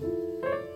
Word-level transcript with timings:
Thank 0.00 0.12
you. 0.12 0.75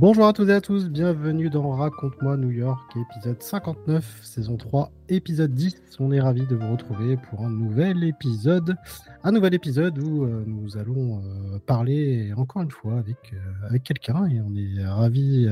Bonjour 0.00 0.26
à 0.26 0.32
toutes 0.32 0.48
et 0.48 0.54
à 0.54 0.62
tous, 0.62 0.88
bienvenue 0.88 1.50
dans 1.50 1.72
Raconte-moi 1.72 2.38
New 2.38 2.50
York, 2.50 2.80
épisode 2.96 3.42
59, 3.42 4.20
saison 4.22 4.56
3, 4.56 4.90
épisode 5.10 5.52
10. 5.52 5.74
On 5.98 6.10
est 6.10 6.20
ravis 6.22 6.46
de 6.46 6.56
vous 6.56 6.72
retrouver 6.72 7.18
pour 7.18 7.42
un 7.44 7.50
nouvel 7.50 8.02
épisode, 8.04 8.76
un 9.24 9.32
nouvel 9.32 9.52
épisode 9.52 9.98
où 9.98 10.24
euh, 10.24 10.42
nous 10.46 10.78
allons 10.78 11.22
euh, 11.22 11.58
parler 11.58 12.32
encore 12.34 12.62
une 12.62 12.70
fois 12.70 12.96
avec, 12.96 13.34
euh, 13.34 13.66
avec 13.66 13.82
quelqu'un 13.82 14.26
et 14.26 14.40
on 14.40 14.54
est 14.56 14.82
ravis 14.86 15.46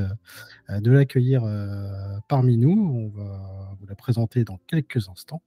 de 0.70 0.90
l'accueillir 0.90 1.42
parmi 2.26 2.56
nous. 2.56 2.70
On 2.70 3.08
va 3.10 3.76
vous 3.78 3.86
la 3.86 3.96
présenter 3.96 4.44
dans 4.44 4.58
quelques 4.66 5.10
instants. 5.10 5.42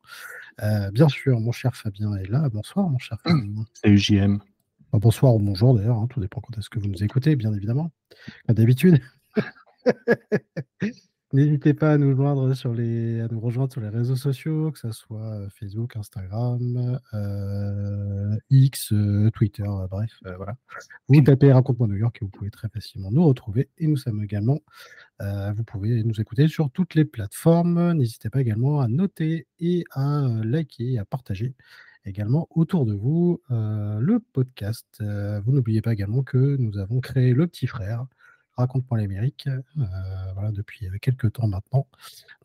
bien 0.94 1.09
sûr, 1.09 1.40
mon 1.40 1.52
cher 1.52 1.76
Fabien 1.76 2.14
est 2.18 2.30
là. 2.30 2.50
Bonsoir, 2.54 2.88
mon 2.88 3.00
cher 3.00 3.18
Fabien. 3.23 3.66
Salut 3.73 3.98
JM. 3.98 4.51
Bonsoir 4.94 5.36
ou 5.36 5.40
bonjour 5.40 5.73
d'ailleurs, 5.73 5.98
hein, 5.98 6.08
tout 6.09 6.20
dépend 6.20 6.41
quand 6.41 6.58
est-ce 6.58 6.70
que 6.70 6.77
vous 6.77 6.88
nous 6.88 7.02
écoutez, 7.02 7.38
bien 7.38 7.54
évidemment, 7.54 7.91
comme 8.45 8.55
d'habitude. 8.55 9.00
N'hésitez 11.34 11.73
pas 11.73 11.94
à 11.94 11.98
nous 11.98 12.14
joindre 12.14 12.54
sur 12.54 12.73
les, 12.73 13.22
à 13.22 13.30
nous 13.30 13.40
rejoindre 13.40 13.72
sur 13.72 13.80
les 13.80 13.88
réseaux 13.88 14.17
sociaux, 14.17 14.70
que 14.70 14.80
ce 14.80 14.91
soit 14.91 15.36
euh, 15.36 15.48
Facebook, 15.50 15.95
Instagram, 15.95 17.00
euh, 17.14 18.36
X, 18.50 18.92
euh, 18.92 19.31
Twitter, 19.31 19.64
bref, 19.89 20.12
voilà. 20.36 20.58
Vous 21.08 21.22
tapez 21.22 21.53
Raconte-moi 21.53 21.88
New 21.88 21.95
York 21.95 22.17
et 22.22 22.25
vous 22.25 22.31
pouvez 22.31 22.50
très 22.50 22.67
facilement 22.67 23.12
nous 23.12 23.25
retrouver. 23.25 23.69
Et 23.78 23.88
nous 23.88 23.95
sommes 23.95 24.22
également, 24.22 24.59
vous 25.22 25.64
pouvez 25.64 26.03
nous 26.03 26.19
écouter 26.19 26.50
sur 26.50 26.69
toutes 26.69 26.95
les 26.95 27.06
plateformes. 27.06 27.94
N'hésitez 27.94 28.30
pas 28.30 28.42
également 28.42 28.81
à 28.81 28.89
noter 28.89 29.47
et 29.62 29.86
à 29.92 30.28
liker 30.44 30.94
et 30.94 31.00
à 31.00 31.06
partager 31.06 31.53
également 32.05 32.47
autour 32.52 32.85
de 32.85 32.94
vous 32.94 33.41
le 33.49 34.19
podcast. 34.33 34.88
vous 34.99 35.52
n'oubliez 35.52 35.81
pas 35.81 35.94
également 35.94 36.23
que 36.23 36.55
nous 36.57 36.77
avons 36.77 36.99
créé 36.99 37.33
le 37.33 37.47
petit 37.47 37.67
frère, 37.67 38.05
Raconte-moi 38.57 38.99
l'Amérique, 38.99 39.47
voilà, 40.33 40.52
depuis 40.52 40.88
quelques 41.02 41.33
temps 41.33 41.47
maintenant. 41.47 41.88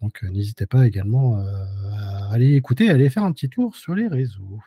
Donc 0.01 0.23
n'hésitez 0.23 0.67
pas 0.67 0.87
également 0.87 1.37
à 1.37 2.33
aller 2.33 2.55
écouter, 2.55 2.89
à 2.91 2.93
aller 2.93 3.11
faire 3.11 3.25
un 3.25 3.33
petit 3.33 3.49
tour 3.49 3.75
sur 3.75 3.95
les 3.95 4.07
réseaux. 4.07 4.61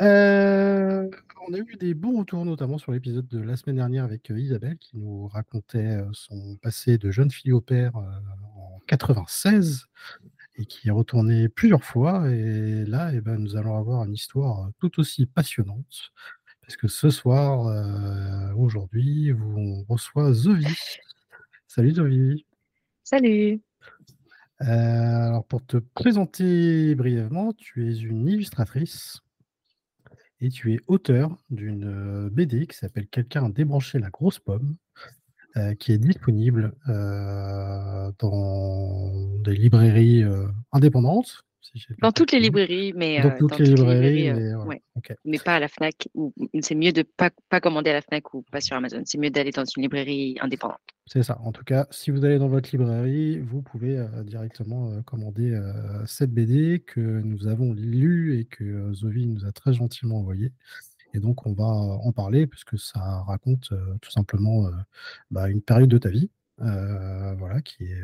on 0.00 1.54
a 1.54 1.58
eu 1.58 1.76
des 1.78 1.94
bons 1.94 2.18
retours, 2.18 2.44
notamment 2.44 2.76
sur 2.76 2.92
l'épisode 2.92 3.28
de 3.28 3.38
la 3.40 3.56
semaine 3.56 3.76
dernière 3.76 4.04
avec 4.04 4.28
Isabelle, 4.30 4.76
qui 4.78 4.96
nous 4.98 5.28
racontait 5.28 6.00
son 6.12 6.56
passé 6.56 6.98
de 6.98 7.10
jeune 7.10 7.30
fille 7.30 7.52
au 7.52 7.60
père 7.60 7.96
en 7.96 8.80
96 8.88 9.86
et 10.58 10.66
qui 10.66 10.88
est 10.88 10.92
retourné 10.92 11.48
plusieurs 11.48 11.84
fois. 11.84 12.30
Et 12.30 12.84
là, 12.84 13.10
eh 13.12 13.20
ben, 13.20 13.38
nous 13.38 13.56
allons 13.56 13.76
avoir 13.76 14.04
une 14.04 14.14
histoire 14.14 14.70
tout 14.78 14.98
aussi 15.00 15.26
passionnante. 15.26 16.12
Parce 16.62 16.76
que 16.76 16.88
ce 16.88 17.10
soir, 17.10 17.68
euh, 17.68 18.52
aujourd'hui, 18.54 19.32
on 19.32 19.84
reçoit 19.84 20.32
Zovi. 20.32 20.66
Salut 21.68 21.94
Zovi. 21.94 22.46
Salut. 23.04 23.62
Euh, 24.62 24.64
alors 24.66 25.44
pour 25.44 25.64
te 25.64 25.76
présenter 25.76 26.94
brièvement, 26.94 27.52
tu 27.52 27.88
es 27.88 27.98
une 27.98 28.26
illustratrice 28.26 29.20
et 30.40 30.48
tu 30.48 30.72
es 30.72 30.80
auteur 30.86 31.36
d'une 31.50 32.28
BD 32.30 32.66
qui 32.66 32.76
s'appelle 32.76 33.06
Quelqu'un 33.06 33.44
a 33.44 33.48
débranché 33.50 33.98
la 33.98 34.10
grosse 34.10 34.38
pomme. 34.38 34.76
Euh, 35.56 35.74
qui 35.74 35.92
est 35.92 35.98
disponible 35.98 36.72
euh, 36.90 38.12
dans 38.18 39.38
des 39.38 39.54
librairies 39.54 40.22
euh, 40.22 40.48
indépendantes. 40.72 41.44
dans 42.02 42.12
toutes 42.12 42.32
les 42.32 42.40
librairies, 42.40 42.92
mais 42.94 43.22
dans 43.22 43.34
toutes 43.38 43.58
les 43.58 43.72
librairies, 43.74 44.32
mais, 45.24 45.38
pas 45.38 45.54
à 45.54 45.60
la 45.60 45.68
Fnac. 45.68 46.08
C'est 46.60 46.74
mieux 46.74 46.92
de 46.92 47.02
pas 47.02 47.30
pas 47.48 47.60
commander 47.60 47.88
à 47.88 47.94
la 47.94 48.02
Fnac 48.02 48.34
ou 48.34 48.42
pas 48.52 48.60
sur 48.60 48.76
Amazon. 48.76 49.00
C'est 49.06 49.16
mieux 49.16 49.30
d'aller 49.30 49.50
dans 49.50 49.64
une 49.64 49.82
librairie 49.82 50.36
indépendante. 50.42 50.80
C'est 51.06 51.22
ça. 51.22 51.38
En 51.42 51.52
tout 51.52 51.64
cas, 51.64 51.86
si 51.90 52.10
vous 52.10 52.22
allez 52.26 52.38
dans 52.38 52.48
votre 52.48 52.68
librairie, 52.72 53.38
vous 53.38 53.62
pouvez 53.62 54.04
directement 54.24 55.00
commander 55.04 55.58
cette 56.04 56.32
BD 56.32 56.80
que 56.80 57.00
nous 57.00 57.46
avons 57.46 57.72
lue 57.72 58.38
et 58.38 58.44
que 58.44 58.92
Zovi 58.92 59.26
nous 59.26 59.46
a 59.46 59.52
très 59.52 59.72
gentiment 59.72 60.18
envoyée. 60.18 60.52
Et 61.14 61.20
donc, 61.20 61.46
on 61.46 61.52
va 61.52 61.64
en 61.64 62.12
parler 62.12 62.46
puisque 62.46 62.78
ça 62.78 63.22
raconte 63.26 63.72
tout 64.00 64.10
simplement 64.10 64.70
bah, 65.30 65.48
une 65.48 65.62
période 65.62 65.88
de 65.88 65.98
ta 65.98 66.10
vie, 66.10 66.30
voilà, 66.58 67.60
qui 67.62 67.84
est 67.84 68.02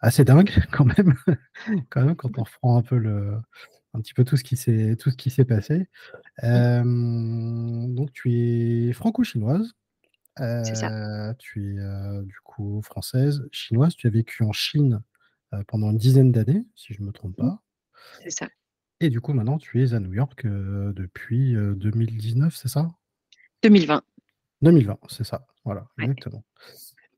assez 0.00 0.24
dingue 0.24 0.50
quand 0.72 0.84
même, 0.84 1.14
quand 1.88 2.04
même, 2.04 2.16
quand 2.16 2.38
on 2.38 2.42
reprend 2.42 2.76
un 2.76 2.82
peu 2.82 2.98
le, 2.98 3.38
un 3.94 4.00
petit 4.00 4.14
peu 4.14 4.24
tout 4.24 4.36
ce 4.36 4.44
qui 4.44 4.56
s'est 4.56 4.96
tout 4.96 5.10
ce 5.10 5.16
qui 5.16 5.30
s'est 5.30 5.44
passé. 5.44 5.88
donc, 6.42 8.12
tu 8.12 8.32
es 8.32 8.92
franco-chinoise. 8.92 9.72
tu 11.38 11.78
es 11.78 12.22
du 12.24 12.40
coup 12.44 12.82
française, 12.82 13.48
chinoise. 13.52 13.94
Tu 13.94 14.06
as 14.06 14.10
vécu 14.10 14.42
en 14.42 14.52
Chine 14.52 15.02
pendant 15.68 15.90
une 15.90 15.98
dizaine 15.98 16.32
d'années, 16.32 16.66
si 16.74 16.94
je 16.94 17.00
ne 17.00 17.06
me 17.06 17.12
trompe 17.12 17.38
mmh. 17.38 17.42
pas. 17.42 17.62
C'est 18.22 18.30
ça. 18.30 18.48
Et 19.02 19.10
du 19.10 19.20
coup, 19.20 19.32
maintenant, 19.32 19.58
tu 19.58 19.82
es 19.82 19.94
à 19.94 19.98
New 19.98 20.14
York 20.14 20.46
depuis 20.46 21.54
2019, 21.54 22.54
c'est 22.54 22.68
ça? 22.68 22.88
2020. 23.64 24.00
2020, 24.62 24.96
c'est 25.08 25.24
ça. 25.24 25.44
Voilà, 25.64 25.88
exactement. 25.98 26.44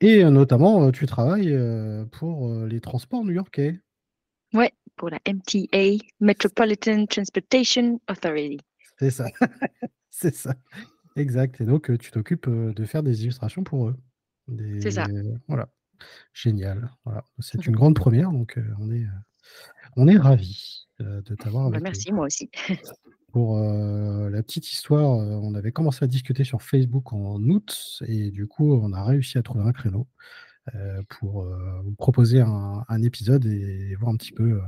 Et 0.00 0.24
notamment, 0.24 0.90
tu 0.92 1.04
travailles 1.04 1.54
pour 2.10 2.50
les 2.64 2.80
transports 2.80 3.22
new-yorkais. 3.22 3.82
Ouais, 4.54 4.72
pour 4.96 5.10
la 5.10 5.18
MTA, 5.28 6.02
Metropolitan 6.20 7.04
Transportation 7.04 8.00
Authority. 8.10 8.60
C'est 8.98 9.10
ça. 9.10 9.26
c'est 10.10 10.34
ça. 10.34 10.54
Exact. 11.16 11.60
Et 11.60 11.66
donc, 11.66 11.96
tu 11.98 12.10
t'occupes 12.10 12.48
de 12.48 12.84
faire 12.86 13.02
des 13.02 13.24
illustrations 13.24 13.62
pour 13.62 13.88
eux. 13.88 13.96
C'est 14.80 14.92
ça. 14.92 15.06
Voilà. 15.48 15.68
Génial. 16.32 16.90
Voilà. 17.04 17.26
C'est 17.40 17.66
une 17.66 17.76
grande 17.76 17.94
première, 17.94 18.32
donc 18.32 18.58
on 18.80 18.90
est, 18.90 19.04
on 19.96 20.08
est 20.08 20.16
ravis. 20.16 20.83
Euh, 21.00 21.20
de 21.22 21.34
t'avoir 21.34 21.70
bah, 21.70 21.78
merci, 21.82 22.12
moi 22.12 22.26
aussi. 22.26 22.50
Pour 23.32 23.58
euh, 23.58 24.30
la 24.30 24.42
petite 24.44 24.70
histoire, 24.70 25.18
euh, 25.18 25.40
on 25.42 25.54
avait 25.54 25.72
commencé 25.72 26.04
à 26.04 26.08
discuter 26.08 26.44
sur 26.44 26.62
Facebook 26.62 27.12
en 27.12 27.42
août 27.42 28.00
et 28.06 28.30
du 28.30 28.46
coup, 28.46 28.74
on 28.74 28.92
a 28.92 29.02
réussi 29.02 29.38
à 29.38 29.42
trouver 29.42 29.64
un 29.64 29.72
créneau 29.72 30.06
pour 31.10 31.44
vous 31.84 31.92
proposer 31.92 32.40
un, 32.40 33.02
épisode 33.02 33.44
et 33.44 33.94
voir 33.96 34.10
un 34.10 34.16
petit 34.16 34.32
peu 34.32 34.62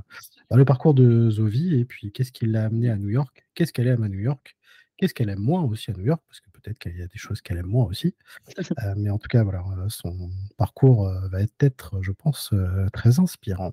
bah, 0.50 0.58
le 0.58 0.66
parcours 0.66 0.92
de 0.92 1.30
Zovi 1.30 1.74
et 1.74 1.86
puis 1.86 2.12
qu'est-ce 2.12 2.32
qui 2.32 2.44
l'a 2.44 2.66
amené 2.66 2.90
à 2.90 2.96
New 2.96 3.08
York, 3.08 3.46
qu'est-ce 3.54 3.72
qu'elle 3.72 3.86
aime 3.86 4.02
à 4.02 4.10
New 4.10 4.18
York, 4.18 4.58
qu'est-ce 4.98 5.14
qu'elle 5.14 5.30
aime 5.30 5.40
moins 5.40 5.62
aussi 5.62 5.90
à 5.90 5.94
New 5.94 6.04
York, 6.04 6.22
parce 6.28 6.40
que 6.40 6.50
peut-être 6.50 6.78
qu'il 6.78 6.98
y 6.98 7.02
a 7.02 7.06
des 7.06 7.16
choses 7.16 7.40
qu'elle 7.40 7.56
aime 7.56 7.68
moins 7.68 7.86
aussi. 7.86 8.14
mais 8.98 9.08
en 9.08 9.16
tout 9.16 9.28
cas, 9.28 9.42
voilà, 9.42 9.64
son 9.88 10.28
parcours 10.58 11.10
va 11.30 11.38
être, 11.60 12.02
je 12.02 12.12
pense, 12.12 12.52
très 12.92 13.18
inspirant. 13.18 13.72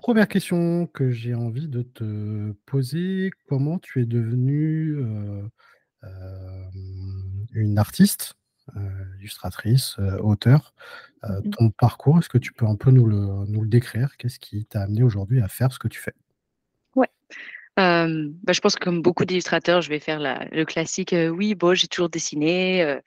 Première 0.00 0.28
question 0.28 0.86
que 0.86 1.10
j'ai 1.10 1.34
envie 1.34 1.68
de 1.68 1.82
te 1.82 2.52
poser, 2.64 3.30
comment 3.50 3.78
tu 3.78 4.00
es 4.00 4.06
devenue 4.06 4.96
une 7.52 7.78
artiste, 7.78 8.32
illustratrice, 9.18 9.98
auteur 10.22 10.72
mmh 11.22 11.50
Ton 11.50 11.70
parcours, 11.70 12.18
est-ce 12.18 12.30
que 12.30 12.38
tu 12.38 12.54
peux 12.54 12.64
un 12.64 12.76
peu 12.76 12.90
nous 12.90 13.06
le, 13.06 13.44
nous 13.46 13.60
le 13.60 13.68
décrire? 13.68 14.16
Qu'est-ce 14.16 14.38
qui 14.38 14.64
t'a 14.64 14.80
amené 14.80 15.02
aujourd'hui 15.02 15.42
à 15.42 15.48
faire 15.48 15.70
ce 15.70 15.78
que 15.78 15.88
tu 15.88 16.00
fais? 16.00 16.14
Ouais. 16.96 17.10
bah, 17.76 18.06
je 18.54 18.60
pense 18.60 18.76
que 18.76 18.82
comme 18.82 19.02
beaucoup 19.02 19.26
d'illustrateurs, 19.26 19.82
je 19.82 19.90
vais 19.90 20.00
faire 20.00 20.18
la, 20.18 20.46
le 20.50 20.64
classique 20.64 21.14
oui, 21.30 21.54
bon, 21.54 21.74
j'ai 21.74 21.88
toujours 21.88 22.08
dessiné, 22.08 22.98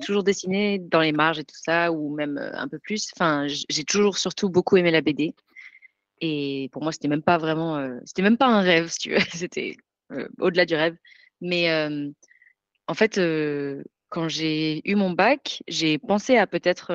toujours 0.00 0.22
dessiné 0.22 0.78
dans 0.78 1.00
les 1.00 1.12
marges 1.12 1.40
et 1.40 1.44
tout 1.44 1.58
ça, 1.60 1.90
ou 1.90 2.14
même 2.14 2.38
un 2.38 2.68
peu 2.68 2.78
plus. 2.78 3.10
Enfin, 3.16 3.48
j'ai 3.48 3.82
toujours 3.82 4.16
surtout 4.16 4.48
beaucoup 4.48 4.76
aimé 4.76 4.92
la 4.92 5.00
BD. 5.00 5.34
Et 6.20 6.68
pour 6.72 6.82
moi, 6.82 6.92
c'était 6.92 7.08
même 7.08 7.22
pas 7.22 7.38
vraiment, 7.38 7.76
euh, 7.76 7.98
c'était 8.04 8.22
même 8.22 8.38
pas 8.38 8.46
un 8.46 8.60
rêve, 8.60 8.88
si 8.88 8.98
tu 8.98 9.10
veux. 9.10 9.18
c'était 9.34 9.76
euh, 10.12 10.28
au-delà 10.40 10.64
du 10.64 10.74
rêve. 10.74 10.96
Mais 11.40 11.70
en 12.86 12.94
fait, 12.94 13.20
quand 14.08 14.28
j'ai 14.28 14.80
eu 14.88 14.94
mon 14.94 15.10
bac, 15.10 15.62
j'ai 15.68 15.98
pensé 15.98 16.38
à 16.38 16.46
peut-être 16.46 16.94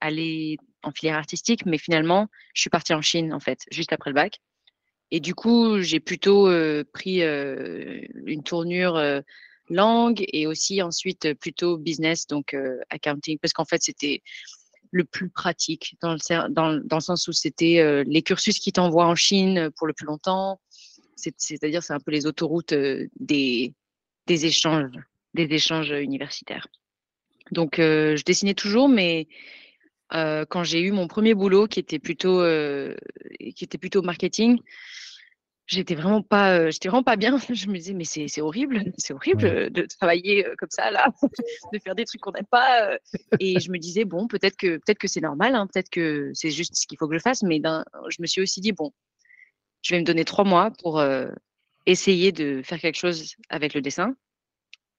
aller 0.00 0.56
en 0.82 0.90
filière 0.90 1.16
artistique, 1.16 1.64
mais 1.64 1.78
finalement, 1.78 2.26
je 2.54 2.62
suis 2.62 2.70
partie 2.70 2.92
en 2.92 3.02
Chine, 3.02 3.32
en 3.32 3.38
fait, 3.38 3.60
juste 3.70 3.92
après 3.92 4.10
le 4.10 4.14
bac. 4.14 4.40
Et 5.12 5.20
du 5.20 5.36
coup, 5.36 5.80
j'ai 5.80 6.00
plutôt 6.00 6.50
pris 6.92 7.22
une 7.22 8.42
tournure 8.44 9.22
langue 9.68 10.24
et 10.32 10.48
aussi 10.48 10.82
ensuite 10.82 11.34
plutôt 11.34 11.78
business, 11.78 12.26
donc 12.26 12.56
accounting, 12.90 13.38
parce 13.38 13.52
qu'en 13.52 13.64
fait, 13.64 13.82
c'était 13.82 14.22
le 14.90 15.04
plus 15.04 15.28
pratique, 15.28 15.96
dans 16.00 16.12
le, 16.12 16.48
dans, 16.48 16.80
dans 16.84 16.96
le 16.96 17.02
sens 17.02 17.28
où 17.28 17.32
c'était 17.32 18.04
les 18.06 18.22
cursus 18.22 18.58
qui 18.58 18.72
t'envoient 18.72 19.06
en 19.06 19.14
Chine 19.14 19.70
pour 19.76 19.86
le 19.86 19.92
plus 19.92 20.06
longtemps. 20.06 20.60
C'est-à-dire, 21.16 21.82
c'est 21.82 21.92
un 21.92 22.00
peu 22.00 22.12
les 22.12 22.26
autoroutes 22.26 22.74
des, 23.18 23.74
des 24.26 24.46
échanges, 24.46 24.92
des 25.34 25.48
échanges 25.50 25.90
universitaires. 25.90 26.68
Donc, 27.50 27.76
je 27.78 28.22
dessinais 28.24 28.54
toujours, 28.54 28.88
mais 28.88 29.26
quand 30.10 30.64
j'ai 30.64 30.80
eu 30.80 30.92
mon 30.92 31.08
premier 31.08 31.34
boulot, 31.34 31.66
qui 31.66 31.80
était 31.80 31.98
plutôt, 31.98 32.42
qui 33.56 33.64
était 33.64 33.78
plutôt 33.78 34.02
marketing, 34.02 34.60
j'étais 35.68 35.94
vraiment 35.94 36.22
pas 36.22 36.58
euh, 36.58 36.70
j'étais 36.70 36.88
vraiment 36.88 37.04
pas 37.04 37.16
bien 37.16 37.38
je 37.52 37.68
me 37.68 37.76
disais 37.76 37.94
mais 37.94 38.04
c'est 38.04 38.40
horrible 38.40 38.92
c'est 38.96 39.12
horrible 39.12 39.70
de 39.70 39.82
travailler 39.82 40.46
euh, 40.46 40.54
comme 40.58 40.70
ça 40.70 40.90
là 40.90 41.12
de 41.72 41.78
faire 41.78 41.94
des 41.94 42.04
trucs 42.04 42.20
qu'on 42.20 42.32
n'aime 42.32 42.46
pas 42.50 42.90
euh. 42.90 42.98
et 43.38 43.60
je 43.60 43.70
me 43.70 43.78
disais 43.78 44.04
bon 44.04 44.26
peut-être 44.26 44.56
que 44.56 44.78
peut-être 44.78 44.98
que 44.98 45.08
c'est 45.08 45.20
normal 45.20 45.54
hein, 45.54 45.68
peut-être 45.72 45.90
que 45.90 46.30
c'est 46.34 46.50
juste 46.50 46.74
ce 46.74 46.86
qu'il 46.86 46.98
faut 46.98 47.06
que 47.06 47.14
je 47.14 47.20
fasse 47.20 47.42
mais 47.42 47.60
je 48.08 48.16
me 48.20 48.26
suis 48.26 48.40
aussi 48.40 48.60
dit 48.60 48.72
bon 48.72 48.92
je 49.82 49.94
vais 49.94 50.00
me 50.00 50.04
donner 50.04 50.24
trois 50.24 50.44
mois 50.44 50.72
pour 50.82 51.02
essayer 51.86 52.32
de 52.32 52.62
faire 52.64 52.80
quelque 52.80 52.98
chose 52.98 53.36
avec 53.50 53.74
le 53.74 53.82
dessin 53.82 54.14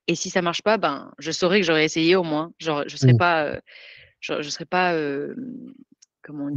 et 0.07 0.15
si 0.15 0.29
ça 0.29 0.41
marche 0.41 0.61
pas 0.61 0.77
ben 0.77 1.11
je 1.17 1.31
saurais 1.31 1.59
que 1.59 1.65
j'aurais 1.65 1.85
essayé 1.85 2.15
au 2.15 2.23
moins 2.23 2.53
genre 2.59 2.83
je 2.87 2.95
serais 2.95 3.13
mmh. 3.13 3.17
pas 3.17 3.59
je, 4.19 4.41
je 4.41 4.49
serais 4.49 4.65
pas 4.65 4.93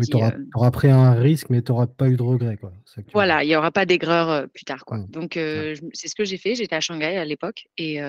tu 0.08 0.16
auras, 0.54 0.70
pris 0.70 0.90
un 0.90 1.12
risque, 1.14 1.50
mais 1.50 1.62
tu 1.62 1.72
n'auras 1.72 1.86
pas 1.86 2.08
eu 2.08 2.16
de 2.16 2.22
regret. 2.22 2.56
Quoi. 2.56 2.72
Voilà, 3.12 3.44
il 3.44 3.48
n'y 3.48 3.56
aura 3.56 3.70
pas 3.70 3.86
d'aigreur 3.86 4.48
plus 4.50 4.64
tard. 4.64 4.84
Quoi. 4.84 4.98
Donc, 5.08 5.32
c'est 5.34 6.08
ce 6.08 6.14
que 6.14 6.24
j'ai 6.24 6.38
fait. 6.38 6.54
J'étais 6.54 6.76
à 6.76 6.80
Shanghai 6.80 7.16
à 7.16 7.24
l'époque 7.24 7.66
et 7.76 8.00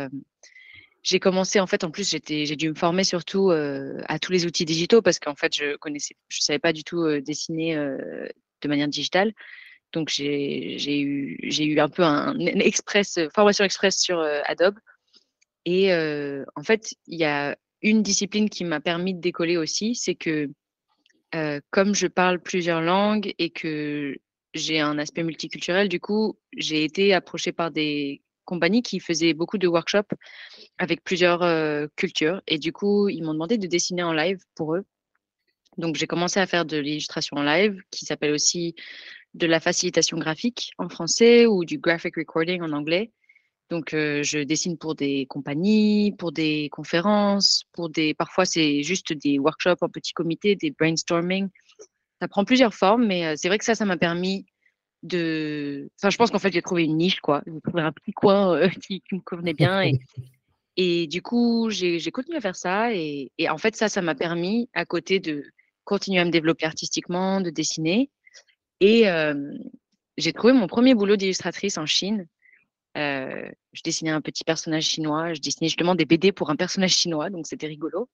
j'ai 1.02 1.20
commencé, 1.20 1.60
en 1.60 1.68
fait, 1.68 1.84
en 1.84 1.92
plus, 1.92 2.10
j'ai 2.10 2.56
dû 2.56 2.70
me 2.70 2.76
former 2.76 3.04
surtout 3.04 3.52
à 3.52 4.20
tous 4.20 4.32
les 4.32 4.46
outils 4.46 4.66
digitaux 4.66 5.02
parce 5.02 5.20
qu'en 5.20 5.36
fait, 5.36 5.56
je 5.56 5.76
connaissais, 5.78 6.16
je 6.30 6.40
savais 6.42 6.60
pas 6.60 6.74
du 6.74 6.84
tout 6.84 7.20
dessiner 7.22 7.76
de 7.76 8.68
manière 8.68 8.88
digitale. 8.88 9.34
Donc, 9.92 10.10
j'ai 10.10 11.00
eu, 11.00 11.38
eu 11.42 11.80
un 11.80 11.90
peu 11.90 12.04
un, 12.04 12.34
une 12.34 12.62
express, 12.62 13.20
formation 13.34 13.64
express 13.66 13.98
sur 14.00 14.20
Adobe. 14.46 14.78
Et 15.66 15.94
en 15.94 16.64
fait, 16.64 16.94
il 17.08 17.20
y 17.20 17.26
a 17.26 17.56
une 17.84 18.02
discipline 18.02 18.50
qui 18.50 18.64
m'a 18.64 18.80
permis 18.80 19.14
de 19.14 19.20
décoller 19.20 19.58
aussi, 19.58 19.94
c'est 19.94 20.16
que 20.16 20.50
comme 21.72 21.96
je 21.96 22.08
parle 22.08 22.40
plusieurs 22.40 22.82
langues 22.82 23.34
et 23.40 23.50
que 23.50 24.16
j'ai 24.54 24.80
un 24.80 25.00
aspect 25.00 25.24
multiculturel, 25.24 25.90
du 25.90 26.00
coup, 26.00 26.38
j'ai 26.56 26.84
été 26.84 27.14
approchée 27.14 27.52
par 27.52 27.72
des 27.72 28.22
compagnies 28.46 28.84
qui 28.84 29.00
faisaient 29.00 29.34
beaucoup 29.34 29.58
de 29.58 29.68
workshops 29.68 30.14
avec 30.78 31.04
plusieurs 31.04 31.88
cultures. 31.96 32.42
Et 32.48 32.60
du 32.60 32.72
coup, 32.72 33.10
ils 33.10 33.24
m'ont 33.24 33.34
demandé 33.34 33.58
de 33.58 33.68
dessiner 33.68 34.04
en 34.04 34.14
live 34.14 34.40
pour 34.56 34.76
eux. 34.76 34.86
Donc, 35.78 35.96
j'ai 35.96 36.06
commencé 36.06 36.40
à 36.40 36.46
faire 36.46 36.66
de 36.66 36.78
l'illustration 36.78 37.38
en 37.38 37.44
live, 37.44 37.82
qui 37.90 38.06
s'appelle 38.06 38.32
aussi 38.32 38.76
de 39.34 39.48
la 39.48 39.60
facilitation 39.60 40.20
graphique 40.20 40.72
en 40.78 40.88
français 40.88 41.48
ou 41.48 41.66
du 41.66 41.80
graphic 41.80 42.16
recording 42.18 42.62
en 42.62 42.74
anglais. 42.74 43.12
Donc, 43.74 43.90
je 43.90 44.44
dessine 44.44 44.78
pour 44.78 44.94
des 44.94 45.26
compagnies, 45.26 46.12
pour 46.20 46.32
des 46.32 46.70
conférences, 46.72 47.64
pour 47.72 47.90
des. 47.90 48.14
Parfois, 48.14 48.46
c'est 48.46 48.84
juste 48.84 49.14
des 49.14 49.40
workshops 49.40 49.82
en 49.82 49.90
petit 49.90 50.14
comité, 50.14 50.56
des 50.56 50.70
brainstorming. 50.70 51.50
Ça 52.22 52.28
prend 52.28 52.46
plusieurs 52.46 52.76
formes, 52.76 53.08
mais 53.08 53.36
c'est 53.36 53.48
vrai 53.48 53.58
que 53.58 53.66
ça, 53.66 53.74
ça 53.74 53.86
m'a 53.86 53.98
permis 53.98 54.46
de. 55.02 55.90
Enfin, 55.98 56.12
je 56.12 56.18
pense 56.18 56.30
qu'en 56.30 56.38
fait, 56.38 56.54
j'ai 56.54 56.62
trouvé 56.62 56.84
une 56.84 56.98
niche, 56.98 57.20
quoi. 57.20 57.42
J'ai 57.48 57.62
trouvé 57.62 57.82
un 57.82 57.92
petit 57.92 58.12
coin 58.12 58.70
qui, 58.88 59.02
me 59.12 59.22
convenait 59.22 59.56
bien. 59.56 59.92
Et, 60.78 61.08
du 61.08 61.24
coup, 61.24 61.72
j'ai 61.72 62.12
continué 62.12 62.38
à 62.38 62.42
faire 62.42 62.56
ça. 62.56 62.94
Et 62.94 63.32
en 63.50 63.58
fait, 63.58 63.76
ça, 63.76 63.90
ça 63.90 64.04
m'a 64.04 64.14
permis, 64.14 64.70
à 64.76 64.86
côté 64.86 65.20
de 65.20 65.44
continuer 65.84 66.20
à 66.20 66.26
me 66.26 66.30
développer 66.30 66.68
artistiquement, 66.68 67.42
de 67.42 67.50
dessiner. 67.50 68.12
Et 68.82 69.06
j'ai 70.18 70.32
trouvé 70.32 70.54
mon 70.54 70.68
premier 70.68 70.94
boulot 70.94 71.16
d'illustratrice 71.16 71.80
en 71.80 71.88
Chine 71.88 72.28
euh, 72.98 73.50
je 73.74 73.82
dessinais 73.84 74.12
un 74.12 74.22
petit 74.22 74.44
personnage 74.44 74.86
chinois. 74.86 75.34
Je 75.34 75.42
dessinais 75.42 75.68
justement 75.68 75.96
des 75.96 76.06
BD 76.06 76.32
pour 76.32 76.50
un 76.50 76.56
personnage 76.56 76.92
chinois, 76.92 77.30
donc 77.30 77.48
c'était 77.48 77.68
rigolo. 77.68 78.10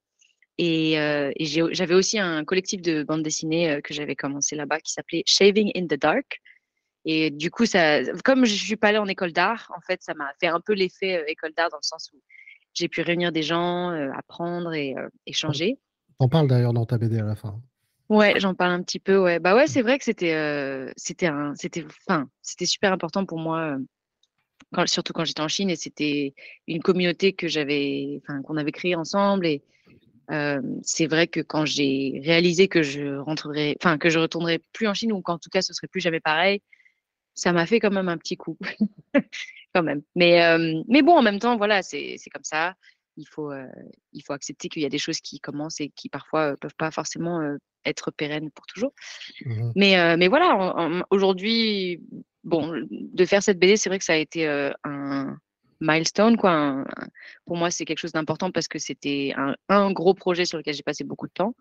Et, 0.58 1.00
euh, 1.00 1.32
et 1.38 1.46
j'avais 1.46 1.96
aussi 1.96 2.20
un 2.20 2.44
collectif 2.44 2.82
de 2.82 3.04
bande 3.04 3.24
dessinée 3.24 3.80
que 3.82 3.94
j'avais 3.94 4.16
commencé 4.16 4.56
là-bas 4.56 4.80
qui 4.80 4.92
s'appelait 4.92 5.24
Shaving 5.26 5.72
in 5.76 5.86
the 5.86 6.00
Dark. 6.00 6.42
Et 7.06 7.30
du 7.30 7.50
coup, 7.50 7.66
ça, 7.66 8.02
comme 8.26 8.46
je 8.46 8.54
suis 8.54 8.76
pas 8.76 8.90
allée 8.90 8.98
en 8.98 9.08
école 9.08 9.32
d'art, 9.32 9.72
en 9.76 9.80
fait, 9.82 10.02
ça 10.04 10.14
m'a 10.14 10.30
fait 10.40 10.48
un 10.48 10.60
peu 10.60 10.74
l'effet 10.74 11.24
école 11.28 11.54
d'art 11.56 11.70
dans 11.70 11.78
le 11.78 11.86
sens 11.88 12.10
où 12.14 12.22
j'ai 12.74 12.90
pu 12.90 13.02
réunir 13.02 13.32
des 13.32 13.42
gens, 13.42 13.90
apprendre 14.18 14.74
et 14.74 14.96
échanger. 15.26 15.80
On 16.20 16.28
parle 16.28 16.48
d'ailleurs 16.48 16.74
dans 16.74 16.86
ta 16.86 16.98
BD 16.98 17.20
à 17.20 17.24
la 17.24 17.36
fin. 17.36 17.62
Ouais, 18.10 18.38
j'en 18.40 18.54
parle 18.54 18.74
un 18.74 18.84
petit 18.84 19.00
peu. 19.00 19.18
Ouais, 19.18 19.40
bah 19.40 19.56
ouais, 19.56 19.68
c'est 19.68 19.82
vrai 19.82 19.98
que 19.98 20.04
c'était, 20.04 20.92
c'était 20.98 21.28
un, 21.28 21.54
c'était, 21.56 21.86
enfin, 22.06 22.28
c'était 22.42 22.66
super 22.66 22.92
important 22.92 23.26
pour 23.26 23.40
moi 23.40 23.78
surtout 24.86 25.14
quand 25.14 25.26
j'étais 25.26 25.42
en 25.42 25.48
Chine, 25.48 25.70
et 25.70 25.76
c'était 25.76 26.34
une 26.68 26.82
communauté 26.82 27.34
que 27.34 27.48
j'avais, 27.48 28.22
qu'on 28.46 28.58
avait 28.58 28.72
créée 28.72 28.96
ensemble. 28.96 29.46
Et 29.46 29.64
euh, 30.32 30.62
c'est 30.84 31.08
vrai 31.08 31.28
que 31.28 31.40
quand 31.40 31.66
j'ai 31.66 32.22
réalisé 32.24 32.68
que 32.68 32.84
je 32.84 33.18
rentrerai, 33.18 33.76
enfin, 33.82 33.98
que 33.98 34.10
je 34.10 34.20
retournerai 34.20 34.62
plus 34.74 34.88
en 34.88 34.94
Chine 34.94 35.12
ou 35.12 35.22
qu'en 35.22 35.38
tout 35.40 35.50
cas 35.50 35.62
ce 35.62 35.74
serait 35.74 35.88
plus 35.88 36.02
jamais 36.02 36.20
pareil, 36.20 36.62
ça 37.34 37.52
m'a 37.54 37.66
fait 37.66 37.80
quand 37.80 37.92
même 37.92 38.10
un 38.10 38.18
petit 38.18 38.38
coup, 38.38 38.58
quand 39.74 39.84
même. 39.84 40.02
Mais, 40.16 40.44
euh, 40.44 40.84
mais 40.88 41.02
bon, 41.02 41.14
en 41.14 41.22
même 41.22 41.40
temps, 41.40 41.58
voilà, 41.58 41.82
c'est 41.82 42.18
comme 42.34 42.44
ça. 42.44 42.76
Il 43.20 43.26
faut, 43.26 43.52
euh, 43.52 43.68
il 44.14 44.22
faut 44.22 44.32
accepter 44.32 44.70
qu'il 44.70 44.82
y 44.82 44.86
a 44.86 44.90
des 44.90 44.98
choses 44.98 45.20
qui 45.20 45.40
commencent 45.40 45.82
et 45.82 45.90
qui 45.90 46.08
parfois 46.08 46.56
peuvent 46.56 46.76
pas 46.78 46.90
forcément 46.90 47.42
être 47.86 48.12
pérennes 48.12 48.50
pour 48.52 48.66
toujours. 48.66 48.94
Mmh 49.46 49.72
mais, 49.76 50.18
mais 50.18 50.30
voilà, 50.30 51.04
aujourd'hui, 51.10 52.02
bon, 52.44 52.74
de 52.90 53.26
faire 53.26 53.44
cette 53.44 53.60
BD, 53.60 53.76
c'est 53.76 53.90
vrai 53.90 54.00
que 54.00 54.06
ça 54.06 54.14
a 54.14 54.18
été 54.18 54.48
un 54.84 55.38
milestone. 55.82 56.38
Quoi. 56.38 56.86
pour 57.46 57.58
moi, 57.58 57.72
c'est 57.72 57.86
quelque 57.86 58.00
chose 58.00 58.14
d'important 58.14 58.52
parce 58.52 58.68
que 58.70 58.80
c'était 58.80 59.34
un, 59.68 59.92
gros 59.92 60.14
projet 60.14 60.46
sur 60.46 60.58
lequel 60.58 60.74
j'ai 60.74 60.84
passé 60.84 61.04
beaucoup 61.04 61.28
de 61.28 61.34
temps. 61.34 61.56